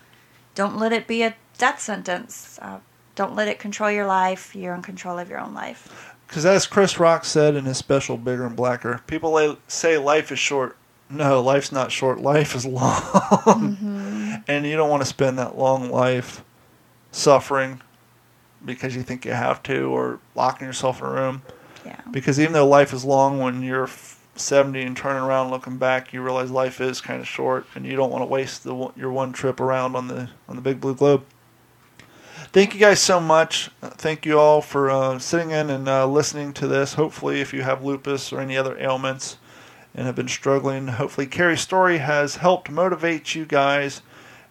don't 0.56 0.78
let 0.78 0.94
it 0.94 1.08
be 1.08 1.24
a 1.24 1.36
death 1.58 1.82
sentence. 1.82 2.58
Uh, 2.62 2.80
don't 3.16 3.36
let 3.36 3.50
it 3.50 3.60
control 3.60 3.92
your 3.92 4.08
life. 4.08 4.56
You're 4.56 4.74
in 4.74 4.82
control 4.82 5.20
of 5.20 5.30
your 5.30 5.40
own 5.40 5.54
life. 5.54 6.16
Because 6.26 6.46
as 6.46 6.66
Chris 6.66 7.00
Rock 7.00 7.26
said 7.26 7.56
in 7.56 7.66
his 7.66 7.78
special 7.78 8.18
Bigger 8.18 8.46
and 8.46 8.56
Blacker, 8.56 9.02
people 9.06 9.58
say 9.68 9.98
life 9.98 10.32
is 10.32 10.40
short. 10.40 10.78
No, 11.10 11.42
life's 11.42 11.72
not 11.72 11.92
short. 11.92 12.22
Life 12.22 12.56
is 12.56 12.66
long. 12.66 12.94
Mm-hmm. 12.94 14.36
and 14.48 14.66
you 14.66 14.78
don't 14.78 14.90
want 14.90 15.02
to 15.02 15.08
spend 15.08 15.38
that 15.38 15.58
long 15.58 15.92
life 15.92 16.46
suffering 17.12 17.82
because 18.64 18.96
you 18.96 19.04
think 19.04 19.26
you 19.26 19.34
have 19.34 19.62
to 19.64 19.94
or 19.94 20.20
locking 20.34 20.66
yourself 20.66 21.02
in 21.02 21.08
a 21.08 21.12
room. 21.12 21.42
Yeah. 21.86 22.00
Because 22.10 22.40
even 22.40 22.54
though 22.54 22.68
life 22.68 22.94
is 22.94 23.04
long 23.04 23.40
when 23.40 23.62
you're 23.62 23.88
70 24.36 24.82
and 24.82 24.98
turning 24.98 25.24
around 25.24 25.52
looking 25.52 25.78
back, 25.78 26.12
you 26.14 26.22
realize 26.22 26.50
life 26.50 26.82
is 26.82 27.02
kind 27.02 27.22
of 27.22 27.28
short, 27.28 27.66
and 27.76 27.86
you 27.86 27.96
don't 27.96 28.12
want 28.12 28.22
to 28.22 28.26
waste 28.26 28.64
the 28.64 28.92
your 28.96 29.12
one 29.12 29.32
trip 29.32 29.60
around 29.60 29.96
on 29.96 30.08
the 30.08 30.30
on 30.48 30.56
the 30.56 30.62
big 30.62 30.82
blue 30.82 30.96
globe. 30.96 31.24
Thank 32.52 32.74
you 32.74 32.80
guys 32.80 33.00
so 33.00 33.20
much. 33.20 33.70
Thank 33.82 34.26
you 34.26 34.40
all 34.40 34.62
for 34.62 34.90
uh, 34.90 35.18
sitting 35.20 35.52
in 35.52 35.70
and 35.70 35.88
uh, 35.88 36.08
listening 36.08 36.54
to 36.54 36.68
this. 36.68 36.94
Hopefully, 36.94 37.42
if 37.42 37.54
you 37.54 37.64
have 37.64 37.84
lupus 37.84 38.32
or 38.32 38.40
any 38.40 38.58
other 38.58 38.78
ailments 38.78 39.38
and 39.96 40.06
have 40.06 40.16
been 40.16 40.28
struggling, 40.28 40.88
hopefully 40.88 41.28
Carrie's 41.28 41.62
story 41.62 42.00
has 42.00 42.38
helped 42.38 42.70
motivate 42.70 43.34
you 43.34 43.46
guys. 43.46 44.02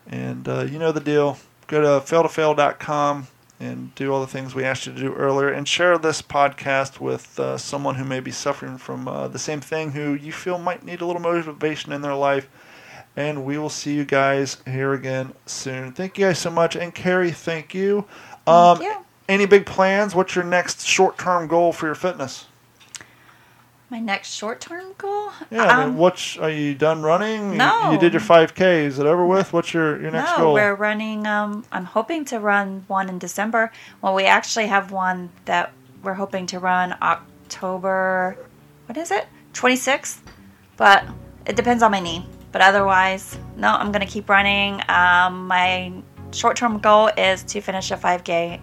And 0.06 0.48
uh, 0.48 0.62
you 0.62 0.78
know 0.78 0.92
the 0.92 1.00
deal. 1.00 1.38
Go 1.68 1.80
to 1.80 2.04
failtofail.com 2.04 3.28
and 3.62 3.94
do 3.94 4.12
all 4.12 4.20
the 4.20 4.26
things 4.26 4.54
we 4.54 4.64
asked 4.64 4.86
you 4.86 4.92
to 4.92 5.00
do 5.00 5.14
earlier 5.14 5.48
and 5.48 5.66
share 5.68 5.96
this 5.96 6.20
podcast 6.20 7.00
with 7.00 7.38
uh, 7.38 7.56
someone 7.56 7.94
who 7.94 8.04
may 8.04 8.20
be 8.20 8.32
suffering 8.32 8.76
from 8.76 9.06
uh, 9.06 9.28
the 9.28 9.38
same 9.38 9.60
thing 9.60 9.92
who 9.92 10.14
you 10.14 10.32
feel 10.32 10.58
might 10.58 10.84
need 10.84 11.00
a 11.00 11.06
little 11.06 11.22
motivation 11.22 11.92
in 11.92 12.02
their 12.02 12.14
life. 12.14 12.48
And 13.16 13.44
we 13.44 13.58
will 13.58 13.68
see 13.68 13.94
you 13.94 14.04
guys 14.04 14.56
here 14.66 14.92
again 14.94 15.32
soon. 15.46 15.92
Thank 15.92 16.18
you 16.18 16.26
guys 16.26 16.38
so 16.38 16.50
much. 16.50 16.76
And 16.76 16.94
carrie 16.94 17.30
thank 17.30 17.74
you, 17.74 18.06
um, 18.46 18.78
thank 18.78 18.90
you. 18.90 19.04
any 19.28 19.46
big 19.46 19.66
plans? 19.66 20.14
What's 20.14 20.34
your 20.34 20.44
next 20.44 20.84
short-term 20.84 21.46
goal 21.46 21.72
for 21.72 21.86
your 21.86 21.94
fitness 21.94 22.46
my 23.92 24.00
next 24.00 24.32
short 24.34 24.60
term 24.60 24.94
goal? 24.96 25.30
Yeah, 25.50 25.64
I 25.64 25.76
mean, 25.76 25.88
um, 25.90 25.96
what's 25.98 26.38
are 26.38 26.50
you 26.50 26.74
done 26.74 27.02
running? 27.02 27.56
No, 27.58 27.86
you, 27.86 27.92
you 27.92 27.98
did 27.98 28.12
your 28.14 28.20
five 28.20 28.54
k. 28.54 28.86
Is 28.86 28.98
it 28.98 29.06
over 29.06 29.24
with? 29.24 29.52
What's 29.52 29.72
your 29.72 30.00
your 30.00 30.10
next 30.10 30.30
no, 30.32 30.38
goal? 30.38 30.54
we're 30.54 30.74
running. 30.74 31.26
Um, 31.26 31.64
I'm 31.70 31.84
hoping 31.84 32.24
to 32.26 32.40
run 32.40 32.84
one 32.88 33.08
in 33.08 33.18
December. 33.18 33.70
Well, 34.00 34.14
we 34.14 34.24
actually 34.24 34.66
have 34.66 34.90
one 34.90 35.28
that 35.44 35.72
we're 36.02 36.14
hoping 36.14 36.46
to 36.46 36.58
run 36.58 36.96
October. 37.02 38.36
What 38.86 38.96
is 38.96 39.10
it? 39.10 39.26
26th. 39.52 40.20
But 40.76 41.04
it 41.46 41.54
depends 41.54 41.82
on 41.82 41.90
my 41.90 42.00
knee. 42.00 42.26
But 42.50 42.62
otherwise, 42.62 43.38
no, 43.56 43.68
I'm 43.68 43.92
gonna 43.92 44.06
keep 44.06 44.28
running. 44.28 44.80
Um, 44.88 45.46
my 45.46 45.92
short 46.32 46.56
term 46.56 46.78
goal 46.78 47.10
is 47.18 47.44
to 47.44 47.60
finish 47.60 47.90
a 47.90 47.96
5k 47.96 48.58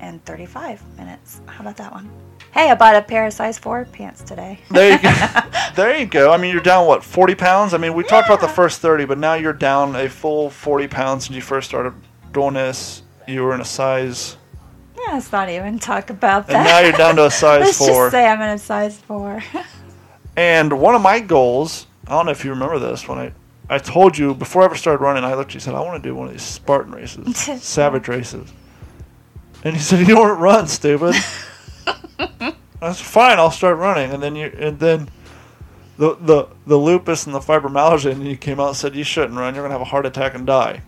in 0.00 0.20
35 0.20 0.96
minutes. 0.96 1.40
How 1.46 1.62
about 1.62 1.76
that 1.76 1.92
one? 1.92 2.08
Hey, 2.52 2.70
I 2.70 2.74
bought 2.74 2.94
a 2.94 3.00
pair 3.00 3.26
of 3.26 3.32
size 3.32 3.58
four 3.58 3.86
pants 3.86 4.22
today. 4.22 4.60
there 4.70 4.92
you 4.92 4.98
go. 4.98 5.40
there 5.74 5.98
you 5.98 6.04
go. 6.04 6.30
I 6.30 6.36
mean, 6.36 6.52
you're 6.52 6.62
down 6.62 6.86
what, 6.86 7.02
40 7.02 7.34
pounds? 7.34 7.72
I 7.72 7.78
mean, 7.78 7.94
we 7.94 8.04
yeah. 8.04 8.10
talked 8.10 8.28
about 8.28 8.42
the 8.42 8.48
first 8.48 8.80
30, 8.80 9.06
but 9.06 9.16
now 9.16 9.34
you're 9.34 9.54
down 9.54 9.96
a 9.96 10.06
full 10.08 10.50
40 10.50 10.86
pounds 10.88 11.24
since 11.24 11.34
you 11.34 11.40
first 11.40 11.66
started 11.66 11.94
doing 12.32 12.54
this. 12.54 13.02
You 13.26 13.42
were 13.42 13.54
in 13.54 13.62
a 13.62 13.64
size. 13.64 14.36
Yeah, 14.96 15.14
Let's 15.14 15.32
not 15.32 15.48
even 15.48 15.78
talk 15.78 16.10
about 16.10 16.46
that. 16.48 16.56
And 16.56 16.64
now 16.64 16.78
you're 16.80 16.92
down 16.92 17.16
to 17.16 17.26
a 17.26 17.30
size 17.30 17.64
Let's 17.64 17.78
four. 17.78 18.04
just 18.04 18.12
say 18.12 18.26
I'm 18.26 18.40
in 18.42 18.50
a 18.50 18.58
size 18.58 18.98
four. 18.98 19.42
And 20.36 20.78
one 20.78 20.94
of 20.94 21.00
my 21.00 21.20
goals, 21.20 21.86
I 22.06 22.10
don't 22.10 22.26
know 22.26 22.32
if 22.32 22.44
you 22.44 22.50
remember 22.50 22.78
this, 22.78 23.08
when 23.08 23.18
I, 23.18 23.32
I 23.70 23.78
told 23.78 24.18
you 24.18 24.34
before 24.34 24.62
I 24.62 24.64
ever 24.66 24.76
started 24.76 25.02
running, 25.02 25.24
I 25.24 25.34
looked 25.34 25.54
you 25.54 25.60
said, 25.60 25.74
I 25.74 25.80
want 25.80 26.02
to 26.02 26.06
do 26.08 26.14
one 26.14 26.26
of 26.26 26.32
these 26.32 26.42
Spartan 26.42 26.92
races, 26.92 27.34
savage 27.62 28.08
races. 28.08 28.52
And 29.64 29.74
you 29.74 29.80
said, 29.80 30.00
You 30.06 30.14
don't 30.14 30.38
run, 30.38 30.66
stupid. 30.66 31.14
That's 32.80 33.00
fine, 33.00 33.38
I'll 33.38 33.50
start 33.50 33.78
running. 33.78 34.10
And 34.10 34.22
then 34.22 34.34
you 34.36 34.46
and 34.58 34.78
then 34.78 35.08
the, 35.98 36.16
the, 36.16 36.48
the 36.66 36.76
lupus 36.76 37.26
and 37.26 37.34
the 37.34 37.38
fibromyalgia 37.40 38.10
and 38.12 38.26
you 38.26 38.36
came 38.36 38.58
out 38.58 38.68
and 38.68 38.76
said 38.76 38.96
you 38.96 39.04
shouldn't 39.04 39.38
run, 39.38 39.54
you're 39.54 39.62
gonna 39.62 39.74
have 39.74 39.80
a 39.82 39.84
heart 39.84 40.04
attack 40.06 40.34
and 40.34 40.46
die. 40.46 40.82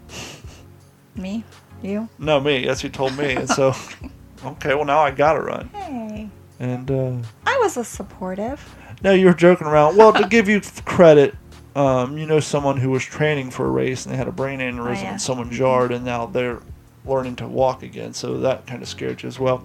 Me? 1.14 1.44
You? 1.82 2.08
No, 2.18 2.40
me, 2.40 2.64
that's 2.66 2.78
what 2.82 2.84
you 2.84 2.90
told 2.90 3.16
me. 3.16 3.34
And 3.34 3.48
so 3.48 3.74
okay, 4.44 4.74
well 4.74 4.84
now 4.84 4.98
I 5.00 5.10
gotta 5.12 5.40
run. 5.40 5.68
Hey. 5.68 6.28
And 6.58 6.90
uh 6.90 7.16
I 7.46 7.58
was 7.62 7.76
a 7.76 7.84
supportive. 7.84 8.74
No, 9.02 9.12
you 9.12 9.26
were 9.26 9.34
joking 9.34 9.66
around. 9.66 9.96
Well, 9.96 10.12
to 10.14 10.26
give 10.26 10.48
you 10.48 10.60
credit, 10.86 11.34
um, 11.76 12.16
you 12.16 12.26
know 12.26 12.40
someone 12.40 12.76
who 12.78 12.90
was 12.90 13.04
training 13.04 13.50
for 13.50 13.66
a 13.66 13.70
race 13.70 14.04
and 14.06 14.12
they 14.12 14.16
had 14.16 14.28
a 14.28 14.32
brain 14.32 14.60
aneurysm 14.60 14.86
Oh, 14.98 15.02
yeah. 15.02 15.10
and 15.12 15.20
someone 15.22 15.50
jarred, 15.50 15.92
and 15.92 16.04
now 16.04 16.26
they're 16.26 16.60
learning 17.04 17.36
to 17.36 17.46
walk 17.46 17.82
again. 17.82 18.14
So 18.14 18.38
that 18.40 18.66
kind 18.66 18.82
of 18.82 18.88
scared 18.88 19.22
you 19.22 19.28
as 19.28 19.38
well. 19.38 19.64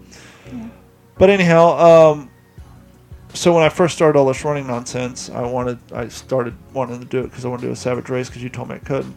But 1.19 1.29
anyhow, 1.29 1.77
um, 1.77 2.31
so 3.33 3.53
when 3.53 3.61
I 3.61 3.69
first 3.69 3.93
started 3.93 4.17
all 4.17 4.25
this 4.25 4.43
running 4.43 4.65
nonsense, 4.65 5.29
I 5.29 5.41
wanted, 5.41 5.77
I 5.91 6.07
started 6.07 6.55
wanting 6.73 6.99
to 6.99 7.05
do 7.05 7.19
it 7.19 7.23
because 7.23 7.45
I 7.45 7.49
wanted 7.49 7.63
to 7.63 7.67
do 7.67 7.73
a 7.73 7.75
savage 7.75 8.09
race 8.09 8.29
because 8.29 8.41
you 8.41 8.49
told 8.49 8.69
me 8.69 8.75
I 8.75 8.79
couldn't. 8.79 9.15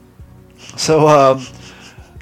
So 0.77 1.07
um, 1.07 1.47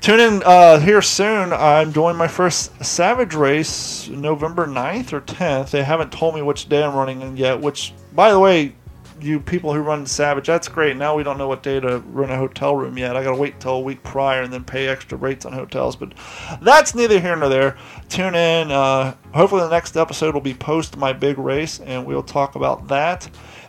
tune 0.02 0.20
in 0.20 0.42
uh, 0.44 0.78
here 0.80 1.00
soon. 1.00 1.54
I'm 1.54 1.92
doing 1.92 2.14
my 2.14 2.28
first 2.28 2.84
Savage 2.84 3.34
race 3.34 4.08
November 4.08 4.66
9th 4.66 5.14
or 5.14 5.22
10th. 5.22 5.70
They 5.70 5.82
haven't 5.82 6.12
told 6.12 6.34
me 6.34 6.42
which 6.42 6.68
day 6.68 6.84
I'm 6.84 6.94
running 6.94 7.22
in 7.22 7.38
yet, 7.38 7.58
which, 7.58 7.94
by 8.12 8.30
the 8.30 8.38
way, 8.38 8.74
you 9.22 9.40
people 9.40 9.72
who 9.72 9.80
run 9.80 10.06
Savage, 10.06 10.46
that's 10.46 10.68
great. 10.68 10.96
Now 10.96 11.16
we 11.16 11.22
don't 11.22 11.38
know 11.38 11.48
what 11.48 11.62
day 11.62 11.80
to 11.80 11.98
rent 11.98 12.32
a 12.32 12.36
hotel 12.36 12.76
room 12.76 12.98
yet. 12.98 13.16
I 13.16 13.22
got 13.22 13.30
to 13.30 13.36
wait 13.36 13.60
till 13.60 13.74
a 13.74 13.80
week 13.80 14.02
prior 14.02 14.42
and 14.42 14.52
then 14.52 14.64
pay 14.64 14.88
extra 14.88 15.16
rates 15.18 15.44
on 15.44 15.52
hotels. 15.52 15.96
But 15.96 16.14
that's 16.62 16.94
neither 16.94 17.20
here 17.20 17.36
nor 17.36 17.48
there. 17.48 17.76
Tune 18.08 18.34
in. 18.34 18.70
Uh, 18.70 19.14
hopefully, 19.34 19.62
the 19.62 19.70
next 19.70 19.96
episode 19.96 20.34
will 20.34 20.40
be 20.40 20.54
post 20.54 20.96
my 20.96 21.12
big 21.12 21.38
race, 21.38 21.80
and 21.80 22.06
we'll 22.06 22.22
talk 22.22 22.54
about 22.54 22.88
that. 22.88 23.28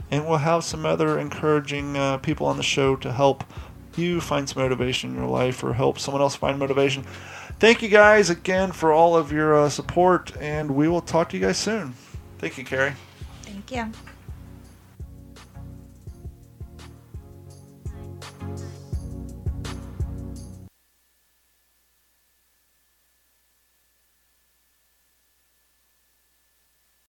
And 0.09 0.27
we'll 0.27 0.37
have 0.37 0.63
some 0.63 0.85
other 0.85 1.19
encouraging 1.19 1.95
uh, 1.95 2.17
people 2.17 2.45
on 2.47 2.57
the 2.57 2.63
show 2.63 2.95
to 2.97 3.11
help 3.11 3.43
you 3.95 4.21
find 4.21 4.47
some 4.47 4.61
motivation 4.61 5.11
in 5.11 5.15
your 5.15 5.27
life 5.27 5.63
or 5.63 5.73
help 5.73 5.99
someone 5.99 6.21
else 6.21 6.35
find 6.35 6.59
motivation. 6.59 7.03
Thank 7.59 7.81
you 7.81 7.89
guys 7.89 8.29
again 8.29 8.71
for 8.71 8.91
all 8.91 9.15
of 9.15 9.31
your 9.31 9.55
uh, 9.55 9.69
support, 9.69 10.35
and 10.37 10.71
we 10.71 10.87
will 10.87 11.01
talk 11.01 11.29
to 11.29 11.37
you 11.37 11.45
guys 11.45 11.57
soon. 11.57 11.93
Thank 12.39 12.57
you, 12.57 12.65
Carrie. 12.65 12.93
Thank 13.43 13.71
you. 13.71 13.91